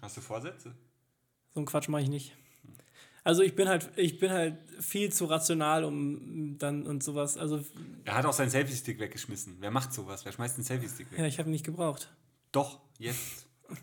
Hast 0.02 0.18
du 0.18 0.20
Vorsätze? 0.20 0.74
So 1.54 1.60
einen 1.60 1.64
Quatsch 1.64 1.88
mache 1.88 2.02
ich 2.02 2.10
nicht. 2.10 2.36
Also 3.24 3.42
ich 3.42 3.54
bin 3.54 3.68
halt, 3.68 3.90
ich 3.96 4.18
bin 4.18 4.30
halt 4.30 4.56
viel 4.78 5.10
zu 5.10 5.24
rational, 5.24 5.84
um 5.84 6.58
dann 6.58 6.86
und 6.86 7.02
sowas. 7.02 7.38
Also 7.38 7.64
Er 8.04 8.16
hat 8.16 8.26
auch 8.26 8.34
seinen 8.34 8.50
Selfie-Stick 8.50 9.00
weggeschmissen. 9.00 9.56
Wer 9.60 9.70
macht 9.70 9.94
sowas? 9.94 10.26
Wer 10.26 10.32
schmeißt 10.32 10.56
einen 10.56 10.64
Selfie-Stick 10.64 11.10
weg? 11.10 11.18
ja, 11.18 11.26
ich 11.26 11.38
habe 11.38 11.48
ihn 11.48 11.52
nicht 11.52 11.64
gebraucht. 11.64 12.12
Doch, 12.52 12.80
jetzt. 12.98 13.46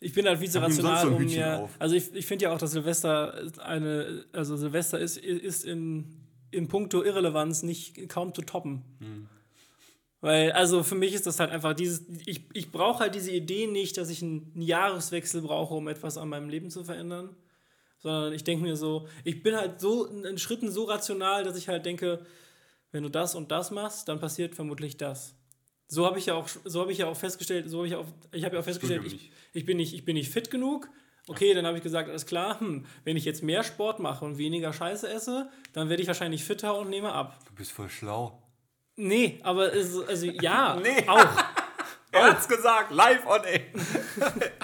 Ich 0.00 0.12
bin 0.12 0.26
halt 0.26 0.38
viel 0.38 0.48
zu 0.48 0.60
rational, 0.60 1.08
um 1.08 1.24
mir. 1.24 1.58
auf. 1.58 1.70
Also 1.80 1.96
ich, 1.96 2.14
ich 2.14 2.24
finde 2.24 2.44
ja 2.44 2.52
auch, 2.52 2.58
dass 2.58 2.70
Silvester 2.70 3.50
eine, 3.58 4.26
also 4.32 4.56
Silvester 4.56 4.96
ist, 5.00 5.16
ist 5.16 5.64
in, 5.64 6.20
in 6.52 6.68
puncto 6.68 7.02
Irrelevanz 7.02 7.64
nicht 7.64 8.08
kaum 8.08 8.32
zu 8.32 8.42
toppen. 8.42 8.84
Hm. 9.00 9.28
Weil, 10.20 10.52
also 10.52 10.84
für 10.84 10.94
mich 10.94 11.14
ist 11.14 11.26
das 11.26 11.40
halt 11.40 11.50
einfach 11.50 11.74
dieses, 11.74 12.04
ich, 12.26 12.44
ich 12.52 12.70
brauche 12.70 13.00
halt 13.00 13.16
diese 13.16 13.32
Idee 13.32 13.66
nicht, 13.66 13.96
dass 13.96 14.08
ich 14.08 14.22
einen 14.22 14.52
Jahreswechsel 14.60 15.42
brauche, 15.42 15.74
um 15.74 15.88
etwas 15.88 16.16
an 16.16 16.28
meinem 16.28 16.48
Leben 16.48 16.70
zu 16.70 16.84
verändern. 16.84 17.30
Sondern 17.98 18.32
ich 18.32 18.44
denke 18.44 18.64
mir 18.64 18.76
so, 18.76 19.08
ich 19.24 19.42
bin 19.42 19.56
halt 19.56 19.80
so 19.80 20.06
in 20.06 20.38
Schritten 20.38 20.70
so 20.70 20.84
rational, 20.84 21.42
dass 21.44 21.56
ich 21.56 21.68
halt 21.68 21.84
denke, 21.84 22.24
wenn 22.92 23.02
du 23.02 23.08
das 23.08 23.34
und 23.34 23.50
das 23.50 23.70
machst, 23.70 24.08
dann 24.08 24.20
passiert 24.20 24.54
vermutlich 24.54 24.96
das. 24.96 25.34
So 25.88 26.06
habe 26.06 26.18
ich 26.18 26.26
ja 26.26 26.34
auch, 26.34 26.48
so 26.64 26.80
habe 26.80 26.92
ich 26.92 26.98
ja 26.98 27.06
auch 27.06 27.16
festgestellt, 27.16 27.68
so 27.70 27.78
habe 27.78 27.88
ich 27.88 27.94
auch, 27.96 28.06
ich 28.32 28.44
habe 28.44 28.54
ja 28.56 28.60
auch 28.60 28.64
festgestellt, 28.64 29.04
ich, 29.06 29.30
ich, 29.52 29.64
bin 29.64 29.78
nicht, 29.78 29.94
ich 29.94 30.04
bin 30.04 30.14
nicht 30.14 30.30
fit 30.30 30.50
genug. 30.50 30.88
Okay, 31.26 31.52
dann 31.54 31.66
habe 31.66 31.76
ich 31.76 31.82
gesagt, 31.82 32.08
alles 32.08 32.24
klar, 32.24 32.60
hm, 32.60 32.86
wenn 33.04 33.16
ich 33.16 33.24
jetzt 33.24 33.42
mehr 33.42 33.62
Sport 33.62 33.98
mache 33.98 34.24
und 34.24 34.38
weniger 34.38 34.72
Scheiße 34.72 35.08
esse, 35.08 35.50
dann 35.72 35.88
werde 35.88 36.02
ich 36.02 36.08
wahrscheinlich 36.08 36.44
fitter 36.44 36.78
und 36.78 36.88
nehme 36.88 37.12
ab. 37.12 37.38
Du 37.46 37.54
bist 37.54 37.72
voll 37.72 37.88
schlau. 37.88 38.42
Nee, 38.96 39.38
aber 39.42 39.74
es, 39.74 39.98
also 40.08 40.26
ja, 40.26 40.76
Nee. 40.82 41.06
auch. 41.06 41.28
Er 42.10 42.30
hat's 42.30 42.48
gesagt, 42.48 42.90
live 42.90 43.26
on 43.26 43.44
air. 43.44 43.60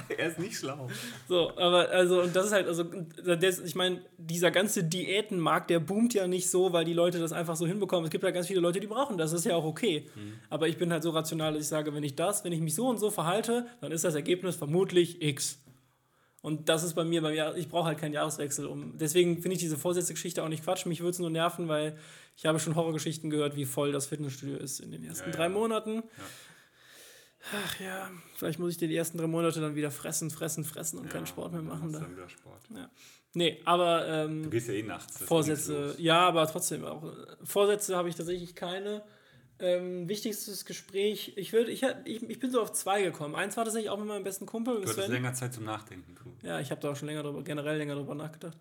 er 0.16 0.28
ist 0.28 0.38
nicht 0.38 0.56
schlau. 0.56 0.88
So, 1.28 1.50
aber 1.56 1.90
also, 1.90 2.22
und 2.22 2.34
das 2.34 2.46
ist 2.46 2.52
halt, 2.52 2.66
also, 2.66 2.84
das, 2.84 3.58
ich 3.58 3.74
meine, 3.74 4.00
dieser 4.16 4.50
ganze 4.50 4.82
Diätenmarkt, 4.82 5.68
der 5.68 5.78
boomt 5.80 6.14
ja 6.14 6.26
nicht 6.26 6.48
so, 6.50 6.72
weil 6.72 6.84
die 6.86 6.94
Leute 6.94 7.18
das 7.18 7.32
einfach 7.32 7.56
so 7.56 7.66
hinbekommen. 7.66 8.04
Es 8.06 8.10
gibt 8.10 8.24
ja 8.24 8.30
ganz 8.30 8.46
viele 8.46 8.60
Leute, 8.60 8.80
die 8.80 8.86
brauchen 8.86 9.18
das, 9.18 9.32
das 9.32 9.40
ist 9.40 9.46
ja 9.46 9.56
auch 9.56 9.64
okay. 9.64 10.08
Aber 10.48 10.68
ich 10.68 10.78
bin 10.78 10.90
halt 10.90 11.02
so 11.02 11.10
rational, 11.10 11.52
dass 11.52 11.62
ich 11.62 11.68
sage, 11.68 11.94
wenn 11.94 12.02
ich 12.02 12.16
das, 12.16 12.44
wenn 12.44 12.52
ich 12.52 12.60
mich 12.60 12.74
so 12.74 12.88
und 12.88 12.98
so 12.98 13.10
verhalte, 13.10 13.66
dann 13.80 13.92
ist 13.92 14.04
das 14.04 14.14
Ergebnis 14.14 14.56
vermutlich 14.56 15.22
X. 15.22 15.58
Und 16.44 16.68
das 16.68 16.84
ist 16.84 16.92
bei 16.92 17.04
mir, 17.04 17.22
beim 17.22 17.34
Jahr, 17.34 17.56
ich 17.56 17.70
brauche 17.70 17.86
halt 17.86 17.98
keinen 17.98 18.12
Jahreswechsel. 18.12 18.66
Um, 18.66 18.98
deswegen 18.98 19.40
finde 19.40 19.54
ich 19.54 19.60
diese 19.60 19.78
Vorsätze-Geschichte 19.78 20.42
auch 20.42 20.48
nicht 20.50 20.62
Quatsch. 20.62 20.84
Mich 20.84 21.00
würde 21.00 21.12
es 21.12 21.18
nur 21.18 21.30
nerven, 21.30 21.68
weil 21.68 21.96
ich 22.36 22.44
habe 22.44 22.60
schon 22.60 22.74
Horrorgeschichten 22.74 23.30
gehört, 23.30 23.56
wie 23.56 23.64
voll 23.64 23.92
das 23.92 24.06
Fitnessstudio 24.08 24.58
ist 24.58 24.80
in 24.80 24.92
den 24.92 25.04
ersten 25.04 25.30
Ja, 25.30 25.36
drei 25.36 25.44
ja. 25.44 25.48
Monaten. 25.48 26.02
Ach 27.52 27.80
ja, 27.80 28.10
vielleicht 28.36 28.58
muss 28.58 28.72
ich 28.72 28.78
die 28.78 28.94
ersten 28.96 29.18
drei 29.18 29.26
Monate 29.26 29.60
dann 29.60 29.74
wieder 29.74 29.90
fressen, 29.90 30.30
fressen, 30.30 30.64
fressen 30.64 30.98
und 30.98 31.10
keinen 31.10 31.26
Sport 31.26 31.52
mehr 31.52 31.60
dann 31.60 31.68
machen. 31.68 31.90
machst 31.92 31.94
du 31.94 31.98
Da. 32.00 32.04
Dann 32.06 32.16
wieder 32.16 32.28
Sport. 32.28 32.62
Ja. 32.74 32.90
Nee, 33.34 33.60
aber 33.64 34.00
Du 34.00 34.12
ähm, 34.32 34.50
gehst 34.50 34.68
ja 34.68 34.74
eh 34.74 34.82
nachts. 34.82 35.22
Vorsätze, 35.24 35.94
ja, 35.98 36.20
aber 36.20 36.46
trotzdem 36.46 36.84
auch. 36.84 37.04
äh, 37.04 37.14
Vorsätze 37.42 37.96
habe 37.96 38.08
ich 38.08 38.14
tatsächlich 38.14 38.54
keine. 38.54 39.02
Ähm, 39.60 40.08
wichtigstes 40.08 40.64
Gespräch, 40.64 41.34
ich, 41.36 41.52
würd, 41.52 41.68
ich, 41.68 41.84
ich, 42.06 42.22
ich 42.28 42.38
bin 42.40 42.50
so 42.50 42.60
auf 42.60 42.72
zwei 42.72 43.02
gekommen. 43.02 43.36
Eins 43.36 43.56
war 43.56 43.64
tatsächlich 43.64 43.88
auch 43.88 43.98
mit 43.98 44.08
meinem 44.08 44.24
besten 44.24 44.46
Kumpel, 44.46 44.80
Du 44.80 44.88
hattest 44.88 45.08
länger 45.08 45.32
Zeit 45.32 45.54
zum 45.54 45.64
Nachdenken. 45.64 46.16
Du. 46.16 46.46
Ja, 46.46 46.58
ich 46.58 46.72
habe 46.72 46.80
da 46.80 46.90
auch 46.90 46.96
schon 46.96 47.06
länger 47.06 47.22
drüber, 47.22 47.42
generell 47.44 47.78
länger 47.78 47.94
drüber 47.94 48.16
nachgedacht. 48.16 48.58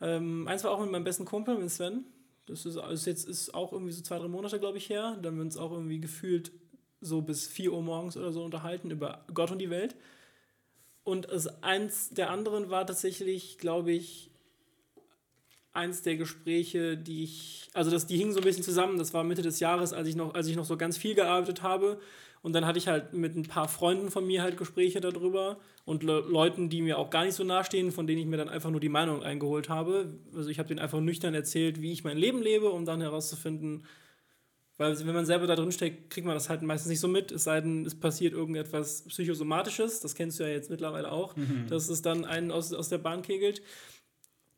Ähm, 0.00 0.46
eins 0.46 0.62
war 0.62 0.70
auch 0.70 0.80
mit 0.80 0.90
meinem 0.92 1.02
besten 1.02 1.24
Kumpel, 1.24 1.58
mit 1.58 1.68
Sven. 1.70 2.04
Das 2.46 2.64
ist, 2.64 2.76
ist 2.76 3.06
jetzt 3.06 3.26
ist 3.28 3.54
auch 3.54 3.72
irgendwie 3.72 3.90
so 3.90 4.02
zwei, 4.02 4.18
drei 4.18 4.28
Monate, 4.28 4.60
glaube 4.60 4.78
ich, 4.78 4.88
her. 4.88 5.18
Da 5.20 5.30
haben 5.30 5.36
wir 5.36 5.42
uns 5.42 5.56
auch 5.56 5.72
irgendwie 5.72 5.98
gefühlt 5.98 6.52
so 7.06 7.22
bis 7.22 7.46
4 7.46 7.72
Uhr 7.72 7.82
morgens 7.82 8.16
oder 8.16 8.32
so 8.32 8.44
unterhalten 8.44 8.90
über 8.90 9.24
Gott 9.32 9.50
und 9.50 9.58
die 9.58 9.70
Welt. 9.70 9.96
Und 11.04 11.30
das 11.30 11.62
eins 11.62 12.10
der 12.10 12.30
anderen 12.30 12.68
war 12.68 12.86
tatsächlich, 12.86 13.58
glaube 13.58 13.92
ich, 13.92 14.30
eins 15.72 16.02
der 16.02 16.16
Gespräche, 16.16 16.96
die 16.96 17.22
ich, 17.22 17.68
also 17.74 17.90
das, 17.90 18.06
die 18.06 18.16
hingen 18.16 18.32
so 18.32 18.40
ein 18.40 18.44
bisschen 18.44 18.64
zusammen. 18.64 18.98
Das 18.98 19.14
war 19.14 19.22
Mitte 19.22 19.42
des 19.42 19.60
Jahres, 19.60 19.92
als 19.92 20.08
ich 20.08 20.16
noch, 20.16 20.34
als 20.34 20.48
ich 20.48 20.56
noch 20.56 20.64
so 20.64 20.76
ganz 20.76 20.96
viel 20.96 21.14
gearbeitet 21.14 21.62
habe. 21.62 22.00
Und 22.42 22.52
dann 22.54 22.66
hatte 22.66 22.78
ich 22.78 22.88
halt 22.88 23.12
mit 23.12 23.36
ein 23.36 23.44
paar 23.44 23.68
Freunden 23.68 24.10
von 24.10 24.26
mir 24.26 24.42
halt 24.42 24.56
Gespräche 24.56 25.00
darüber 25.00 25.58
und 25.84 26.02
Le 26.02 26.20
Leuten, 26.20 26.68
die 26.68 26.82
mir 26.82 26.98
auch 26.98 27.10
gar 27.10 27.24
nicht 27.24 27.34
so 27.34 27.44
nahestehen, 27.44 27.92
von 27.92 28.06
denen 28.06 28.20
ich 28.20 28.26
mir 28.26 28.36
dann 28.36 28.48
einfach 28.48 28.70
nur 28.70 28.80
die 28.80 28.88
Meinung 28.88 29.22
eingeholt 29.22 29.68
habe. 29.68 30.14
Also 30.34 30.48
ich 30.48 30.58
habe 30.58 30.68
denen 30.68 30.80
einfach 30.80 31.00
nüchtern 31.00 31.34
erzählt, 31.34 31.82
wie 31.82 31.92
ich 31.92 32.04
mein 32.04 32.16
Leben 32.16 32.42
lebe, 32.42 32.70
um 32.70 32.84
dann 32.84 33.00
herauszufinden, 33.00 33.84
weil 34.78 34.98
wenn 35.06 35.14
man 35.14 35.24
selber 35.24 35.46
da 35.46 35.56
drin 35.56 35.72
steckt, 35.72 36.10
kriegt 36.10 36.26
man 36.26 36.34
das 36.34 36.48
halt 36.48 36.62
meistens 36.62 36.90
nicht 36.90 37.00
so 37.00 37.08
mit, 37.08 37.32
es 37.32 37.44
sei 37.44 37.60
denn, 37.60 37.86
es 37.86 37.94
passiert 37.98 38.34
irgendetwas 38.34 39.02
Psychosomatisches, 39.04 40.00
das 40.00 40.14
kennst 40.14 40.38
du 40.38 40.44
ja 40.44 40.50
jetzt 40.50 40.68
mittlerweile 40.70 41.10
auch, 41.10 41.34
dass 41.68 41.88
es 41.88 42.02
dann 42.02 42.24
einen 42.24 42.50
aus, 42.50 42.72
aus 42.72 42.88
der 42.88 42.98
Bahn 42.98 43.22
kegelt. 43.22 43.62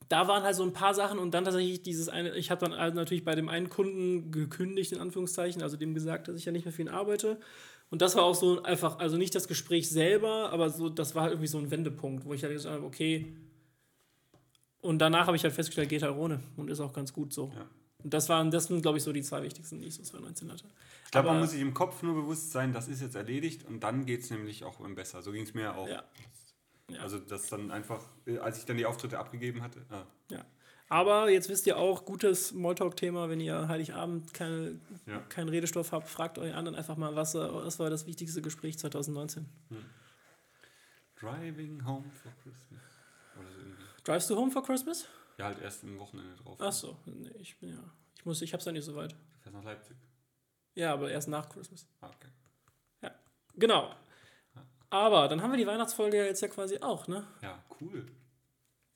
Da 0.08 0.26
waren 0.26 0.42
halt 0.42 0.56
so 0.56 0.62
ein 0.62 0.72
paar 0.72 0.94
Sachen 0.94 1.18
und 1.18 1.34
dann 1.34 1.44
tatsächlich 1.44 1.82
dieses 1.82 2.08
eine, 2.08 2.34
ich 2.34 2.50
habe 2.50 2.60
dann 2.62 2.72
also 2.72 2.96
natürlich 2.96 3.24
bei 3.24 3.34
dem 3.34 3.48
einen 3.48 3.68
Kunden 3.68 4.32
gekündigt, 4.32 4.92
in 4.92 5.00
Anführungszeichen, 5.00 5.62
also 5.62 5.76
dem 5.76 5.94
gesagt, 5.94 6.28
dass 6.28 6.36
ich 6.36 6.46
ja 6.46 6.52
nicht 6.52 6.64
mehr 6.64 6.72
für 6.72 6.82
ihn 6.82 6.88
arbeite. 6.88 7.38
Und 7.90 8.02
das 8.02 8.16
war 8.16 8.24
auch 8.24 8.34
so 8.34 8.62
einfach, 8.62 8.98
also 8.98 9.16
nicht 9.16 9.34
das 9.34 9.48
Gespräch 9.48 9.88
selber, 9.88 10.50
aber 10.50 10.70
so, 10.70 10.88
das 10.88 11.14
war 11.14 11.22
halt 11.22 11.32
irgendwie 11.32 11.48
so 11.48 11.58
ein 11.58 11.70
Wendepunkt, 11.70 12.24
wo 12.24 12.34
ich 12.34 12.42
halt 12.42 12.54
gesagt 12.54 12.74
habe, 12.74 12.86
okay. 12.86 13.36
Und 14.80 14.98
danach 14.98 15.26
habe 15.26 15.36
ich 15.36 15.44
halt 15.44 15.54
festgestellt, 15.54 15.88
geht 15.88 16.02
halt 16.02 16.16
ohne 16.16 16.40
und 16.56 16.70
ist 16.70 16.80
auch 16.80 16.92
ganz 16.92 17.12
gut 17.12 17.32
so. 17.32 17.52
Ja. 17.54 17.68
Das 18.04 18.28
waren, 18.28 18.50
das 18.50 18.64
sind, 18.66 18.80
glaube 18.82 18.98
ich, 18.98 19.04
so 19.04 19.12
die 19.12 19.22
zwei 19.22 19.42
wichtigsten, 19.42 19.80
die 19.80 19.88
ich 19.88 19.94
so 19.94 20.02
2019 20.02 20.52
hatte. 20.52 20.64
Ich 21.04 21.10
glaube, 21.10 21.28
man 21.28 21.40
muss 21.40 21.50
sich 21.50 21.60
im 21.60 21.74
Kopf 21.74 22.02
nur 22.02 22.14
bewusst 22.14 22.52
sein, 22.52 22.72
das 22.72 22.86
ist 22.86 23.00
jetzt 23.02 23.16
erledigt 23.16 23.64
und 23.64 23.80
dann 23.80 24.06
geht 24.06 24.22
es 24.22 24.30
nämlich 24.30 24.62
auch 24.64 24.78
besser. 24.90 25.22
So 25.22 25.32
ging 25.32 25.42
es 25.42 25.54
mir 25.54 25.74
auch. 25.74 25.88
Ja. 25.88 26.04
Ja. 26.90 27.00
Also 27.00 27.18
das 27.18 27.48
dann 27.48 27.70
einfach, 27.70 28.02
äh, 28.26 28.38
als 28.38 28.58
ich 28.58 28.64
dann 28.64 28.76
die 28.76 28.86
Auftritte 28.86 29.18
abgegeben 29.18 29.62
hatte. 29.62 29.84
Ah, 29.90 30.04
Ja. 30.30 30.44
Aber 30.90 31.28
jetzt 31.28 31.50
wisst 31.50 31.66
ihr 31.66 31.76
auch, 31.76 32.06
gutes 32.06 32.48
Smalltalk-Thema, 32.48 33.28
wenn 33.28 33.40
ihr 33.40 33.68
Heiligabend 33.68 34.32
keine, 34.32 34.80
Ja. 35.04 35.18
keinen 35.28 35.50
Redestoff 35.50 35.92
habt, 35.92 36.08
fragt 36.08 36.38
euch 36.38 36.54
anderen 36.54 36.76
einfach 36.78 36.96
mal, 36.96 37.14
was, 37.14 37.34
äh, 37.34 37.40
was 37.40 37.78
war 37.78 37.90
das 37.90 38.06
wichtigste 38.06 38.40
Gespräch 38.40 38.78
2019? 38.78 39.44
Driving 41.20 41.84
home 41.84 42.10
for 42.22 42.32
Christmas. 42.42 42.80
Oder 43.38 43.50
so 43.50 43.58
irgendwie. 43.58 43.82
Drivest 44.04 44.30
du 44.30 44.36
home 44.36 44.50
for 44.50 44.62
Christmas? 44.62 45.06
Ja, 45.38 45.46
halt 45.46 45.60
erst 45.60 45.82
im 45.84 45.98
Wochenende 45.98 46.34
drauf. 46.36 46.58
Ach 46.60 46.72
so, 46.72 46.96
nee, 47.06 47.30
ich 47.38 47.56
bin 47.58 47.70
ja, 47.70 47.82
ich 48.16 48.24
muss, 48.24 48.42
ich 48.42 48.52
hab's 48.52 48.64
ja 48.64 48.72
nicht 48.72 48.84
so 48.84 48.94
weit. 48.96 49.12
Du 49.12 49.38
fährst 49.42 49.54
nach 49.56 49.64
Leipzig. 49.64 49.96
Ja, 50.74 50.92
aber 50.92 51.10
erst 51.10 51.28
nach 51.28 51.48
Christmas. 51.48 51.86
Ah, 52.00 52.08
okay. 52.08 52.28
Genau. 53.54 53.92
Aber 54.90 55.26
dann 55.28 55.42
haben 55.42 55.50
wir 55.50 55.58
die 55.58 55.66
Weihnachtsfolge 55.66 56.16
ja 56.16 56.24
jetzt 56.24 56.40
ja 56.40 56.48
quasi 56.48 56.78
auch, 56.80 57.08
ne? 57.08 57.26
Ja, 57.42 57.62
cool. 57.80 58.06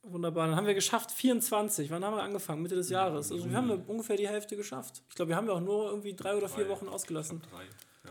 Wunderbar. 0.03 0.47
Dann 0.47 0.57
haben 0.57 0.67
wir 0.67 0.75
geschafft 0.75 1.11
24. 1.11 1.91
Wann 1.91 2.05
haben 2.05 2.15
wir 2.17 2.23
angefangen? 2.23 2.63
Mitte 2.63 2.77
des 2.77 2.89
Jahres. 2.89 3.31
Also 3.33 3.49
wir 3.49 3.57
haben 3.57 3.69
ja 3.69 3.75
ungefähr 3.89 4.17
die 4.17 4.29
Hälfte 4.29 4.57
geschafft. 4.57 5.03
Ich 5.09 5.15
glaube, 5.17 5.31
wir 5.31 5.37
haben 5.37 5.47
ja 5.49 5.53
auch 5.55 5.61
nur 5.61 5.87
irgendwie 5.91 6.15
drei 6.15 6.35
oder 6.37 6.49
vier 6.49 6.65
Drei. 6.65 6.71
Wochen 6.71 6.89
ausgelassen. 6.89 7.43
Drei. 7.51 7.65
Ja. 8.05 8.11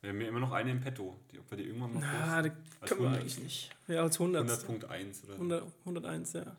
Wir 0.00 0.10
haben 0.10 0.20
ja 0.20 0.28
immer 0.28 0.40
noch 0.40 0.52
eine 0.52 0.70
im 0.72 0.80
Petto. 0.80 1.16
Die, 1.30 1.38
ob 1.38 1.48
wir 1.50 1.58
die 1.58 1.64
irgendwann 1.64 1.94
mal 1.94 2.02
Ah, 2.04 2.42
posten. 2.42 2.42
da 2.42 2.80
Als 2.80 2.90
können 2.90 3.00
wir 3.00 3.06
100. 3.06 3.20
eigentlich 3.20 3.38
nicht. 3.38 3.70
Ja, 3.88 4.02
als 4.02 4.20
100. 4.20 4.48
100.1 4.50 5.24
oder 5.24 5.32
so. 5.32 5.32
100, 5.34 5.64
101, 5.84 6.32
ja. 6.34 6.56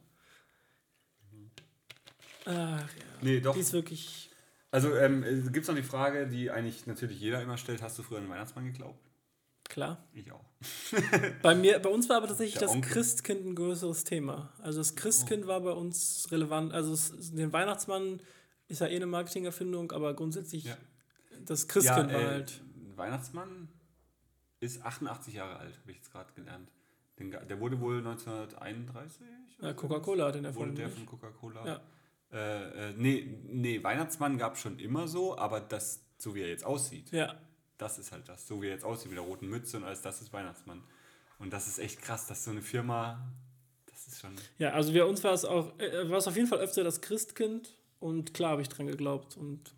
Ach 2.45 2.79
ja. 2.79 2.87
Nee, 3.21 3.39
doch. 3.41 3.53
Die 3.53 3.61
ist 3.61 3.73
wirklich. 3.73 4.29
Also 4.71 4.93
ähm, 4.95 5.23
gibt 5.51 5.63
es 5.63 5.67
noch 5.67 5.75
die 5.75 5.83
Frage, 5.83 6.27
die 6.27 6.51
eigentlich 6.51 6.85
natürlich 6.85 7.19
jeder 7.19 7.41
immer 7.41 7.57
stellt, 7.57 7.81
hast 7.81 7.97
du 7.97 8.03
früher 8.03 8.17
an 8.17 8.25
den 8.25 8.29
Weihnachtsmann 8.31 8.65
geglaubt? 8.65 8.99
Klar. 9.69 10.03
Ich 10.13 10.31
auch. 10.31 10.45
Bei, 11.41 11.55
mir, 11.55 11.79
bei 11.79 11.89
uns 11.89 12.07
war 12.09 12.17
aber 12.17 12.27
tatsächlich 12.27 12.59
Der 12.59 12.67
das. 12.67 12.81
Christkind 12.81 13.45
ein 13.45 13.55
größeres 13.55 14.03
Thema. 14.03 14.53
Also 14.61 14.79
das 14.79 14.95
Christkind 14.95 15.47
war 15.47 15.61
bei 15.61 15.71
uns 15.71 16.27
relevant. 16.31 16.71
Also 16.73 16.93
es, 16.93 17.31
den 17.33 17.51
Weihnachtsmann 17.51 18.21
ist 18.67 18.81
ja 18.81 18.87
eh 18.87 18.95
eine 18.95 19.05
Marketingerfindung, 19.07 19.91
aber 19.91 20.13
grundsätzlich 20.13 20.65
Ja. 20.65 20.77
das 21.45 21.67
Christkind 21.67 22.11
ja, 22.11 22.15
war 22.17 22.21
äh, 22.21 22.27
halt. 22.27 22.61
Weihnachtsmann 22.95 23.69
ist 24.59 24.83
88 24.85 25.33
Jahre 25.33 25.57
alt, 25.57 25.77
habe 25.81 25.91
ich 25.91 25.97
jetzt 25.97 26.11
gerade 26.11 26.31
gelernt. 26.33 26.69
Den, 27.19 27.31
der 27.31 27.59
wurde 27.59 27.79
wohl 27.79 27.97
1931? 27.97 29.21
Ja, 29.61 29.73
Coca-Cola 29.73 30.27
hat 30.27 30.35
den 30.35 30.43
Wurde 30.43 30.47
erfunden. 30.49 30.75
der 30.75 30.87
nicht? 30.87 30.97
von 30.97 31.05
Coca-Cola? 31.05 31.65
Ja. 31.65 31.81
Äh, 32.35 32.89
äh, 32.89 32.93
nee, 32.97 33.39
nee, 33.47 33.81
Weihnachtsmann 33.81 34.37
gab 34.37 34.55
es 34.55 34.59
schon 34.61 34.77
immer 34.79 35.07
so, 35.07 35.37
aber 35.37 35.61
das, 35.61 36.03
so 36.17 36.35
wie 36.35 36.41
er 36.41 36.49
jetzt 36.49 36.65
aussieht, 36.65 37.11
Ja, 37.11 37.39
das 37.77 37.97
ist 37.97 38.11
halt 38.11 38.27
das. 38.27 38.45
So 38.45 38.61
wie 38.61 38.67
er 38.67 38.73
jetzt 38.73 38.83
aussieht, 38.83 39.09
mit 39.09 39.17
der 39.17 39.25
roten 39.25 39.47
Mütze 39.47 39.77
und 39.77 39.85
alles, 39.85 40.01
das 40.01 40.21
ist 40.21 40.33
Weihnachtsmann. 40.33 40.83
Und 41.39 41.53
das 41.53 41.67
ist 41.67 41.79
echt 41.79 42.01
krass, 42.01 42.27
dass 42.27 42.43
so 42.43 42.51
eine 42.51 42.61
Firma, 42.61 43.25
das 43.87 44.07
ist 44.07 44.19
schon. 44.21 44.33
ja, 44.57 44.71
also 44.73 44.91
bei 44.93 45.03
uns 45.05 45.23
war 45.23 45.33
es 45.33 45.45
auch, 45.45 45.77
äh, 45.79 46.09
war 46.09 46.17
es 46.17 46.27
auf 46.27 46.35
jeden 46.35 46.47
Fall 46.47 46.59
öfter 46.59 46.83
das 46.83 46.99
Christkind 47.01 47.73
und 47.99 48.33
klar 48.33 48.51
habe 48.51 48.61
ich 48.61 48.69
dran 48.69 48.87
geglaubt 48.87 49.37
und 49.37 49.73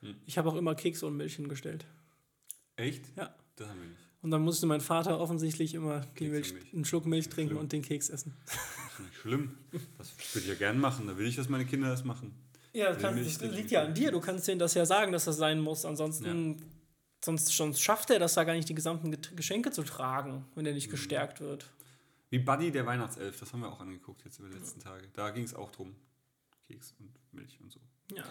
Hm. 0.00 0.16
ich 0.26 0.36
habe 0.38 0.48
auch 0.50 0.56
immer 0.56 0.74
Kekse 0.74 1.06
und 1.06 1.16
Milch 1.16 1.36
hingestellt. 1.36 1.86
Echt? 2.76 3.04
Ja. 3.16 3.34
Das 3.56 3.68
haben 3.68 3.80
wir 3.80 3.88
nicht. 3.88 4.05
Und 4.26 4.32
dann 4.32 4.42
musste 4.42 4.66
mein 4.66 4.80
Vater 4.80 5.20
offensichtlich 5.20 5.74
immer 5.74 6.00
die 6.18 6.26
Milch, 6.26 6.52
einen 6.74 6.84
Schluck 6.84 7.06
Milch 7.06 7.28
trinken 7.28 7.50
Schlimm. 7.50 7.60
und 7.60 7.70
den 7.70 7.82
Keks 7.82 8.08
essen. 8.08 8.34
Das 8.44 8.56
ist 8.56 8.98
nicht 8.98 9.14
schlimm. 9.20 9.56
Das 9.98 10.12
würde 10.34 10.40
ich 10.40 10.48
ja 10.48 10.54
gern 10.56 10.80
machen. 10.80 11.06
Da 11.06 11.16
will 11.16 11.28
ich, 11.28 11.36
dass 11.36 11.48
meine 11.48 11.64
Kinder 11.64 11.90
das 11.90 12.02
machen. 12.02 12.34
Ja, 12.72 12.92
das 12.92 13.00
kannst- 13.00 13.40
das 13.40 13.52
liegt 13.54 13.70
ja 13.70 13.84
an 13.84 13.94
dir. 13.94 14.10
Du 14.10 14.18
kannst 14.20 14.48
denen 14.48 14.58
das 14.58 14.74
ja 14.74 14.84
sagen, 14.84 15.12
dass 15.12 15.26
das 15.26 15.36
sein 15.36 15.60
muss. 15.60 15.84
Ansonsten, 15.84 16.56
sonst, 17.24 17.46
sonst 17.46 17.80
schafft 17.80 18.10
er 18.10 18.18
das 18.18 18.34
da 18.34 18.42
gar 18.42 18.54
nicht, 18.54 18.68
die 18.68 18.74
gesamten 18.74 19.16
Geschenke 19.36 19.70
zu 19.70 19.84
tragen, 19.84 20.44
wenn 20.56 20.66
er 20.66 20.72
nicht 20.74 20.90
gestärkt 20.90 21.40
wird. 21.40 21.70
Wie 22.30 22.40
Buddy 22.40 22.72
der 22.72 22.84
Weihnachtself, 22.84 23.38
das 23.38 23.52
haben 23.52 23.60
wir 23.60 23.68
auch 23.68 23.78
angeguckt 23.78 24.24
jetzt 24.24 24.40
über 24.40 24.48
die 24.48 24.56
letzten 24.58 24.80
Tage. 24.80 25.04
Da 25.12 25.30
ging 25.30 25.44
es 25.44 25.54
auch 25.54 25.70
drum. 25.70 25.94
Keks 26.66 26.94
und 26.98 27.10
Milch 27.30 27.60
und 27.62 27.70
so. 27.70 27.78
Ja. 28.12 28.24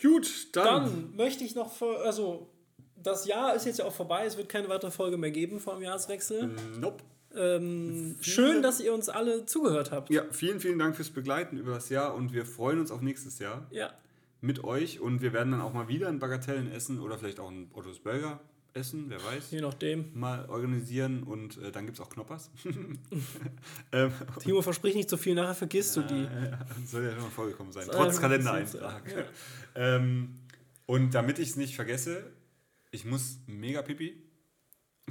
Gut, 0.00 0.54
Dann 0.54 1.16
möchte 1.16 1.42
ich 1.42 1.56
noch, 1.56 1.82
also 1.82 2.53
das 3.02 3.26
Jahr 3.26 3.54
ist 3.54 3.66
jetzt 3.66 3.78
ja 3.78 3.84
auch 3.84 3.92
vorbei. 3.94 4.24
Es 4.26 4.36
wird 4.36 4.48
keine 4.48 4.68
weitere 4.68 4.90
Folge 4.90 5.16
mehr 5.16 5.30
geben 5.30 5.60
vor 5.60 5.74
dem 5.74 5.82
Jahreswechsel. 5.82 6.54
Nope. 6.78 7.02
Ähm, 7.36 8.16
schön, 8.20 8.62
dass 8.62 8.80
ihr 8.80 8.94
uns 8.94 9.08
alle 9.08 9.44
zugehört 9.44 9.90
habt. 9.90 10.08
Ja, 10.10 10.22
vielen, 10.30 10.60
vielen 10.60 10.78
Dank 10.78 10.94
fürs 10.94 11.10
Begleiten 11.10 11.58
über 11.58 11.72
das 11.74 11.88
Jahr 11.88 12.14
und 12.14 12.32
wir 12.32 12.46
freuen 12.46 12.78
uns 12.78 12.90
auf 12.92 13.00
nächstes 13.00 13.40
Jahr 13.40 13.66
Ja. 13.70 13.90
mit 14.40 14.62
euch 14.62 15.00
und 15.00 15.20
wir 15.20 15.32
werden 15.32 15.50
dann 15.50 15.60
auch 15.60 15.72
mal 15.72 15.88
wieder 15.88 16.08
ein 16.08 16.20
Bagatellen 16.20 16.70
essen 16.70 17.00
oder 17.00 17.18
vielleicht 17.18 17.40
auch 17.40 17.50
ein 17.50 17.70
Ottos 17.74 17.98
Burger 17.98 18.38
essen, 18.72 19.06
wer 19.08 19.18
weiß. 19.24 19.50
Je 19.50 19.60
nachdem. 19.60 20.10
Mal 20.14 20.48
organisieren 20.48 21.24
und 21.24 21.58
äh, 21.58 21.72
dann 21.72 21.86
gibt 21.86 21.98
es 21.98 22.04
auch 22.04 22.10
Knoppers. 22.10 22.50
ähm, 23.92 24.12
Timo, 24.40 24.62
versprich 24.62 24.94
nicht 24.94 25.10
so 25.10 25.16
viel, 25.16 25.34
nachher 25.34 25.54
vergisst 25.54 25.96
du 25.96 26.02
die. 26.02 26.22
Ja, 26.22 26.58
soll 26.86 27.04
ja 27.04 27.10
schon 27.12 27.22
mal 27.22 27.30
vorgekommen 27.30 27.72
sein. 27.72 27.88
Trotz 27.90 28.14
ja 28.16 28.20
Kalendereintrag. 28.20 29.02
Ja. 29.10 29.24
Ähm, 29.76 30.36
und 30.86 31.14
damit 31.14 31.40
ich 31.40 31.48
es 31.50 31.56
nicht 31.56 31.74
vergesse, 31.74 32.30
ich 32.94 33.04
muss 33.04 33.38
mega 33.46 33.82
pipi. 33.82 34.22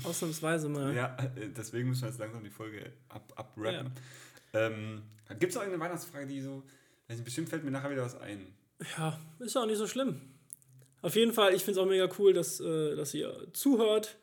Ausnahmsweise 0.04 0.70
mal. 0.70 0.94
Ja, 0.96 1.16
äh, 1.36 1.50
deswegen 1.56 1.90
müssen 1.90 2.02
wir 2.04 2.10
jetzt 2.10 2.20
langsam 2.20 2.44
die 2.44 2.50
Folge 2.50 2.92
ab, 3.10 3.32
abrappen. 3.36 3.92
Ähm, 4.54 5.04
Gibt 5.40 5.52
es 5.52 5.56
noch 5.56 5.62
irgendeine 5.64 5.84
Weihnachtsfrage, 5.90 6.26
die 6.28 6.42
so. 6.42 6.64
nicht, 7.08 7.24
Bestimmt 7.24 7.50
fällt 7.50 7.64
mir 7.64 7.72
nachher 7.72 7.92
wieder 7.92 8.04
was 8.04 8.16
ein. 8.20 8.48
Ja, 8.98 9.20
ist 9.40 9.56
ja 9.56 9.62
auch 9.62 9.66
nicht 9.68 9.78
so 9.78 9.88
schlimm. 9.88 10.22
Auf 11.02 11.16
jeden 11.16 11.34
Fall, 11.34 11.54
ich 11.54 11.64
finde 11.64 11.80
es 11.80 11.86
auch 11.86 11.90
mega 11.90 12.10
cool, 12.18 12.34
dass, 12.34 12.60
äh, 12.60 12.96
dass 12.96 13.14
ihr 13.14 13.48
zuhört. 13.54 14.18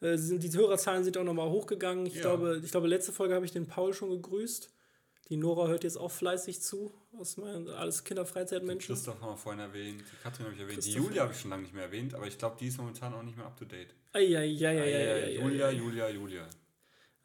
Äh, 0.00 0.16
sind, 0.16 0.42
die 0.42 0.52
Hörerzahlen 0.52 1.02
sind 1.04 1.16
auch 1.18 1.24
nochmal 1.24 1.48
hochgegangen. 1.48 2.06
Ich, 2.06 2.14
Ja. 2.14 2.22
glaube, 2.22 2.60
ich 2.64 2.70
glaube, 2.70 2.86
letzte 2.88 3.12
Folge 3.12 3.34
habe 3.34 3.44
ich 3.44 3.52
den 3.52 3.66
Paul 3.66 3.92
schon 3.94 4.10
gegrüßt. 4.10 4.70
Die 5.30 5.36
Nora 5.36 5.68
hört 5.68 5.84
jetzt 5.84 5.96
auch 5.96 6.10
fleißig 6.10 6.60
zu, 6.60 6.92
aus 7.16 7.36
meinen 7.36 7.68
alles 7.68 8.02
Kinderfreizeitmenschen. 8.02 8.94
Christoph 8.94 9.20
haben 9.20 9.30
wir 9.30 9.36
vorhin 9.36 9.60
erwähnt, 9.60 10.00
die 10.00 10.22
Katrin 10.22 10.46
habe 10.46 10.56
ich 10.56 10.60
erwähnt, 10.60 10.84
die 10.84 10.90
Julia 10.90 11.22
habe 11.22 11.32
ich 11.32 11.40
schon 11.40 11.50
lange 11.50 11.62
nicht 11.62 11.72
mehr 11.72 11.84
erwähnt, 11.84 12.14
aber 12.14 12.26
ich 12.26 12.36
glaube, 12.36 12.56
die 12.58 12.66
ist 12.66 12.78
momentan 12.78 13.14
auch 13.14 13.22
nicht 13.22 13.36
mehr 13.36 13.46
up 13.46 13.56
to 13.56 13.64
date. 13.64 13.94
Eieieiei. 14.12 15.34
Julia, 15.34 15.70
Julia, 15.70 16.10
Julia. 16.10 16.48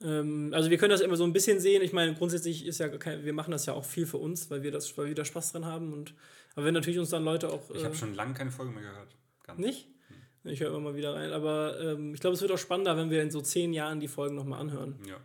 Ähm, 0.02 0.52
also 0.54 0.70
wir 0.70 0.78
können 0.78 0.92
das 0.92 1.02
immer 1.02 1.18
so 1.18 1.24
ein 1.24 1.34
bisschen 1.34 1.60
sehen. 1.60 1.82
Ich 1.82 1.94
meine, 1.94 2.14
grundsätzlich 2.14 2.66
ist 2.66 2.80
ja 2.80 2.90
kein, 2.90 3.26
wir 3.26 3.34
machen 3.34 3.52
das 3.52 3.66
ja 3.66 3.74
auch 3.74 3.86
viel 3.86 4.06
für 4.06 4.18
uns, 4.18 4.52
weil 4.52 4.62
wir 4.62 4.72
das, 4.72 4.96
weil 4.98 5.08
wir 5.08 5.16
da 5.16 5.26
Spaß 5.26 5.54
dran 5.54 5.66
haben. 5.66 5.92
Und 5.92 6.14
aber 6.56 6.66
wenn 6.66 6.74
natürlich 6.74 7.00
uns 7.00 7.10
dann 7.10 7.24
Leute 7.24 7.50
auch 7.52 7.70
Ich 7.74 7.82
äh, 7.82 7.86
habe 7.86 7.96
schon 7.96 8.14
lange 8.14 8.34
keine 8.34 8.52
Folge 8.52 8.72
mehr 8.72 8.84
gehört. 8.84 9.16
Ganz. 9.44 9.60
nicht, 9.60 9.88
ich 10.44 10.60
höre 10.60 10.70
immer 10.70 10.80
mal 10.80 10.96
wieder 10.96 11.16
rein. 11.16 11.32
Aber 11.32 11.80
ähm, 11.80 12.14
ich 12.14 12.20
glaube, 12.20 12.36
es 12.36 12.42
wird 12.42 12.52
auch 12.52 12.58
spannender, 12.58 12.98
wenn 12.98 13.10
wir 13.10 13.22
in 13.24 13.32
so 13.32 13.42
zehn 13.42 13.74
Jahren 13.74 14.00
die 14.00 14.08
Folgen 14.08 14.36
nochmal 14.36 14.60
anhören. 14.60 15.00
Ja. 15.08 15.18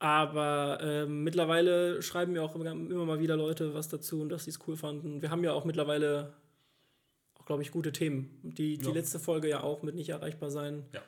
Aber 0.00 0.78
ähm, 0.80 1.24
mittlerweile 1.24 2.02
schreiben 2.02 2.32
mir 2.32 2.42
auch 2.42 2.54
immer, 2.54 2.70
immer 2.70 3.04
mal 3.04 3.18
wieder 3.18 3.36
Leute 3.36 3.74
was 3.74 3.88
dazu 3.88 4.20
und 4.20 4.28
dass 4.28 4.44
sie 4.44 4.50
es 4.50 4.60
cool 4.68 4.76
fanden. 4.76 5.22
Wir 5.22 5.30
haben 5.30 5.42
ja 5.42 5.52
auch 5.52 5.64
mittlerweile 5.64 6.34
auch, 7.34 7.44
glaube 7.44 7.62
ich, 7.62 7.72
gute 7.72 7.90
Themen. 7.90 8.38
Die, 8.42 8.78
die 8.78 8.86
Ja. 8.86 8.92
letzte 8.92 9.18
Folge 9.18 9.48
ja 9.48 9.62
auch 9.62 9.82
mit 9.82 9.96
nicht 9.96 10.10
erreichbar 10.10 10.50
sein. 10.50 10.86
Ja. 10.92 11.02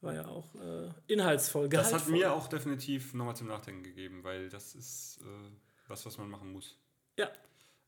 War 0.00 0.14
ja 0.14 0.26
auch 0.26 0.54
äh, 0.56 0.88
inhaltsvoll. 1.06 1.68
Das 1.68 1.92
hat 1.92 2.08
mir 2.08 2.32
auch 2.32 2.48
definitiv 2.48 3.12
nochmal 3.14 3.36
zum 3.36 3.48
Nachdenken 3.48 3.82
gegeben, 3.84 4.24
weil 4.24 4.48
das 4.48 4.74
ist 4.74 5.20
äh, 5.22 5.50
was, 5.88 6.04
was 6.06 6.16
man 6.18 6.30
machen 6.30 6.52
muss. 6.52 6.78
Ja. 7.18 7.30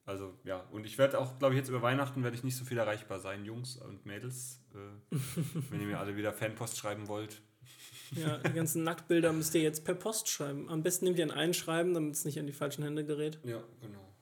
Also 0.04 0.34
ja, 0.44 0.60
und 0.70 0.84
ich 0.84 0.98
werde 0.98 1.18
auch, 1.18 1.38
glaube 1.38 1.54
ich, 1.54 1.58
jetzt 1.58 1.70
über 1.70 1.80
Weihnachten 1.80 2.22
werde 2.22 2.36
ich 2.36 2.44
nicht 2.44 2.56
so 2.56 2.66
viel 2.66 2.76
erreichbar 2.76 3.18
sein, 3.18 3.46
Jungs 3.46 3.76
und 3.78 4.04
Mädels. 4.04 4.60
Äh, 4.74 5.16
wenn 5.70 5.80
ihr 5.80 5.86
mir 5.86 5.98
alle 5.98 6.14
wieder 6.16 6.34
Fanpost 6.34 6.76
schreiben 6.76 7.08
wollt. 7.08 7.40
Ja, 8.16 8.38
die 8.38 8.52
ganzen 8.52 8.84
Nacktbilder 8.84 9.32
müsst 9.32 9.54
ihr 9.54 9.62
jetzt 9.62 9.84
per 9.84 9.94
Post 9.94 10.28
schreiben. 10.28 10.68
Am 10.68 10.82
besten 10.82 11.04
nehmt 11.06 11.18
ihr 11.18 11.24
ein 11.24 11.30
Einschreiben, 11.30 11.94
damit 11.94 12.14
es 12.14 12.24
nicht 12.24 12.36
in 12.36 12.46
die 12.46 12.52
falschen 12.52 12.84
Hände 12.84 13.04
gerät. 13.04 13.38
Ja, 13.44 13.62
genau. 13.80 14.14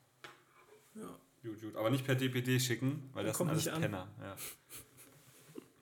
Ja. 0.95 1.17
Gut, 1.43 1.61
gut. 1.61 1.75
Aber 1.75 1.89
nicht 1.89 2.05
per 2.05 2.15
DPD 2.15 2.59
schicken, 2.59 3.09
weil 3.13 3.25
das 3.25 3.37
sind 3.37 3.47
Kommt 3.47 3.51
alles 3.51 3.65
nicht 3.65 3.73
an. 3.75 3.81
Penner. 3.81 4.07
Ja. 4.21 4.35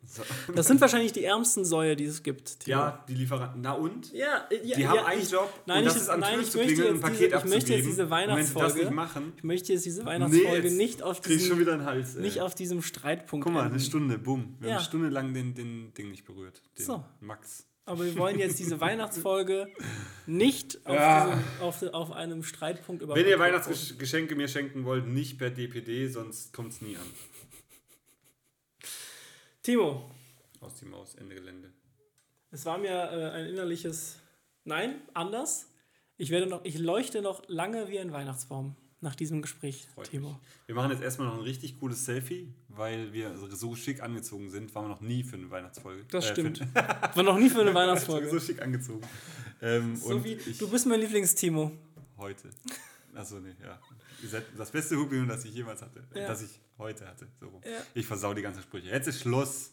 So. 0.03 0.23
Das 0.55 0.67
sind 0.67 0.81
wahrscheinlich 0.81 1.13
die 1.13 1.23
ärmsten 1.23 1.63
Säue, 1.63 1.95
die 1.95 2.03
es 2.03 2.21
gibt. 2.23 2.61
Timo. 2.61 2.77
ja, 2.77 3.05
die 3.07 3.13
Lieferanten. 3.13 3.61
Na 3.61 3.73
und? 3.73 4.11
ja, 4.11 4.45
äh, 4.49 4.55
ja 4.67 4.75
Die 4.75 4.81
ja, 4.81 4.89
haben 4.89 5.05
einen 5.05 5.21
ich, 5.21 5.31
Job 5.31 5.53
nein, 5.67 5.79
und 5.79 5.85
das 5.85 5.95
ich- 5.95 6.01
ist 6.01 6.09
an 6.09 6.19
nein, 6.19 6.33
Tür 6.33 6.41
ich 6.43 6.51
zu 6.51 6.57
möchte 6.57 6.73
klingeln 6.73 6.95
und 6.97 7.03
ein 7.05 7.11
jetzt 7.13 7.19
Paket 7.21 7.31
diese- 7.31 7.37
ich 7.37 7.53
möchte 7.53 7.73
jetzt 7.73 7.85
diese 7.85 8.03
Und 8.03 8.09
wenn 8.09 8.17
sie 8.45 8.53
das 8.53 8.53
Weihnachtsfolge- 8.63 8.77
nicht 8.79 8.91
machen, 8.91 9.33
Ich 9.37 9.43
möchte 9.43 9.71
jetzt 9.73 9.85
diese 9.85 10.05
Weihnachtsfolge 10.05 10.67
jetzt 10.67 10.73
nicht 10.77 11.01
auf 11.03 11.19
ich 11.19 11.23
schon 11.25 11.37
diesem, 11.37 11.59
wieder 11.59 11.73
einen 11.73 11.85
Hals. 11.85 12.15
Ey. 12.15 12.21
nicht 12.23 12.41
auf 12.41 12.55
diesem 12.55 12.81
Streitpunkt 12.81 13.45
Guck 13.45 13.53
mal, 13.53 13.63
eine 13.65 13.79
Stunde, 13.79 14.17
bumm. 14.17 14.57
Wir 14.59 14.67
Ja. 14.69 14.73
haben 14.75 14.79
eine 14.79 14.85
Stunde 14.87 15.09
lang 15.09 15.33
den, 15.33 15.53
den 15.53 15.93
Ding 15.93 16.09
nicht 16.11 16.25
berührt. 16.25 16.61
Den 16.77 16.85
So. 16.85 17.05
Max. 17.21 17.65
Aber 17.85 18.05
wir 18.05 18.15
wollen 18.17 18.37
jetzt 18.39 18.59
diese 18.59 18.79
Weihnachtsfolge 18.79 19.67
nicht 20.27 20.85
auf, 20.85 20.95
Ja. 20.95 21.25
diesem, 21.35 21.43
auf, 21.61 21.83
auf 21.93 22.11
einem 22.11 22.43
Streitpunkt 22.43 23.01
über 23.01 23.15
Wenn 23.15 23.27
ihr 23.27 23.39
Weihnachtsgeschenke 23.39 24.35
mir 24.35 24.47
schenken 24.47 24.85
wollt, 24.85 25.07
nicht 25.07 25.37
per 25.39 25.49
DPD, 25.49 26.07
sonst 26.07 26.53
kommt 26.53 26.73
es 26.73 26.81
nie 26.81 26.95
an. 26.95 27.05
Timo, 29.63 30.09
Aus 30.59 30.75
die 30.75 30.85
Maus, 30.85 31.15
Ende 31.15 31.35
Gelände. 31.35 31.71
es 32.51 32.65
war 32.65 32.77
mir 32.77 32.91
äh, 32.91 33.29
ein 33.31 33.45
innerliches 33.47 34.17
Nein, 34.63 35.01
anders. 35.15 35.67
Ich 36.17 36.29
werde 36.29 36.45
noch, 36.45 36.63
ich 36.65 36.77
leuchte 36.77 37.21
noch 37.23 37.41
lange 37.47 37.87
wie 37.89 37.99
ein 37.99 38.11
Weihnachtsbaum 38.11 38.75
nach 39.01 39.15
diesem 39.15 39.41
Gespräch, 39.41 39.87
Freut 39.95 40.09
Timo. 40.09 40.29
mich. 40.29 40.37
Wir 40.67 40.75
machen 40.75 40.91
jetzt 40.91 41.01
erstmal 41.01 41.27
noch 41.27 41.35
ein 41.35 41.41
richtig 41.41 41.79
cooles 41.79 42.05
Selfie, 42.05 42.53
weil 42.69 43.11
wir 43.13 43.35
so 43.49 43.75
schick 43.75 44.01
angezogen 44.01 44.49
sind. 44.49 44.73
Waren 44.75 44.85
wir 44.85 44.89
noch 44.89 45.01
nie 45.01 45.23
für 45.23 45.35
eine 45.37 45.49
Weihnachtsfolge. 45.49 46.05
Das 46.11 46.25
Äh, 46.25 46.31
stimmt. 46.31 46.59
War 46.75 47.23
noch 47.23 47.37
nie 47.37 47.49
für 47.49 47.61
eine 47.61 47.71
so 47.71 47.75
Weihnachtsfolge. 47.75 48.39
schick 48.39 48.61
angezogen. 48.61 49.01
Ähm, 49.61 49.95
So 49.95 50.23
wie, 50.23 50.35
du 50.35 50.67
bist 50.69 50.85
mein 50.85 50.99
Lieblingstimo. 50.99 51.71
heute. 52.17 52.49
Achso, 53.15 53.39
nee, 53.39 53.55
ja. 53.61 53.79
Ihr 54.23 54.29
seid 54.29 54.45
Das 54.57 54.69
beste 54.71 54.95
Publikum, 54.95 55.27
das 55.27 55.43
ich 55.45 55.53
jemals 55.53 55.81
hatte. 55.81 56.03
Ja. 56.13 56.27
Das 56.27 56.43
ich 56.43 56.59
heute 56.77 57.07
hatte. 57.07 57.27
So 57.39 57.47
rum. 57.49 57.61
Ja. 57.65 57.79
Ich 57.95 58.05
versau 58.05 58.33
die 58.33 58.41
ganzen 58.43 58.61
Sprüche. 58.61 58.87
Jetzt 58.87 59.07
ist 59.07 59.21
Schluss. 59.21 59.71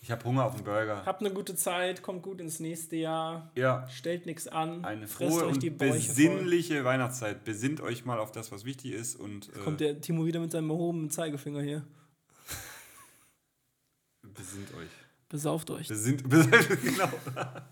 Ich 0.00 0.10
habe 0.12 0.24
Hunger 0.24 0.44
auf 0.44 0.54
einen 0.54 0.64
Burger. 0.64 1.04
Habt 1.04 1.20
eine 1.20 1.32
gute 1.32 1.54
Zeit, 1.56 2.02
kommt 2.02 2.22
gut 2.22 2.40
ins 2.40 2.60
nächste 2.60 2.96
Jahr, 2.96 3.50
Ja, 3.56 3.86
stellt 3.88 4.26
nichts 4.26 4.46
an, 4.46 4.84
eine 4.84 5.08
frohe 5.08 5.44
und 5.46 5.62
die 5.62 5.70
Bäuche 5.70 5.90
voll. 5.92 5.98
besinnliche 6.00 6.84
Weihnachtszeit. 6.84 7.44
Besinnt 7.44 7.80
euch 7.80 8.04
mal 8.04 8.18
auf 8.18 8.30
das, 8.32 8.52
was 8.52 8.64
wichtig 8.64 8.92
ist 8.92 9.16
und 9.16 9.48
äh, 9.54 9.58
Kommt 9.60 9.80
der 9.80 10.00
Timo 10.00 10.24
wieder 10.24 10.40
mit 10.40 10.52
seinem 10.52 10.70
erhobenen 10.70 11.10
Zeigefinger 11.10 11.62
hier. 11.62 11.84
besinnt 14.22 14.72
euch. 14.74 14.88
Besauft 15.28 15.70
euch. 15.70 15.88
Besinnt, 15.88 16.28
besinnt 16.28 16.68
genau. 16.82 17.10
Hab 17.34 17.68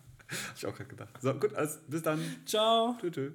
ich 0.56 0.66
auch 0.66 0.74
gerade 0.74 0.90
gedacht. 0.90 1.14
So, 1.22 1.32
gut, 1.34 1.54
alles, 1.54 1.78
bis 1.86 2.02
dann. 2.02 2.20
Ciao. 2.44 2.96
Tschüss. 3.00 3.32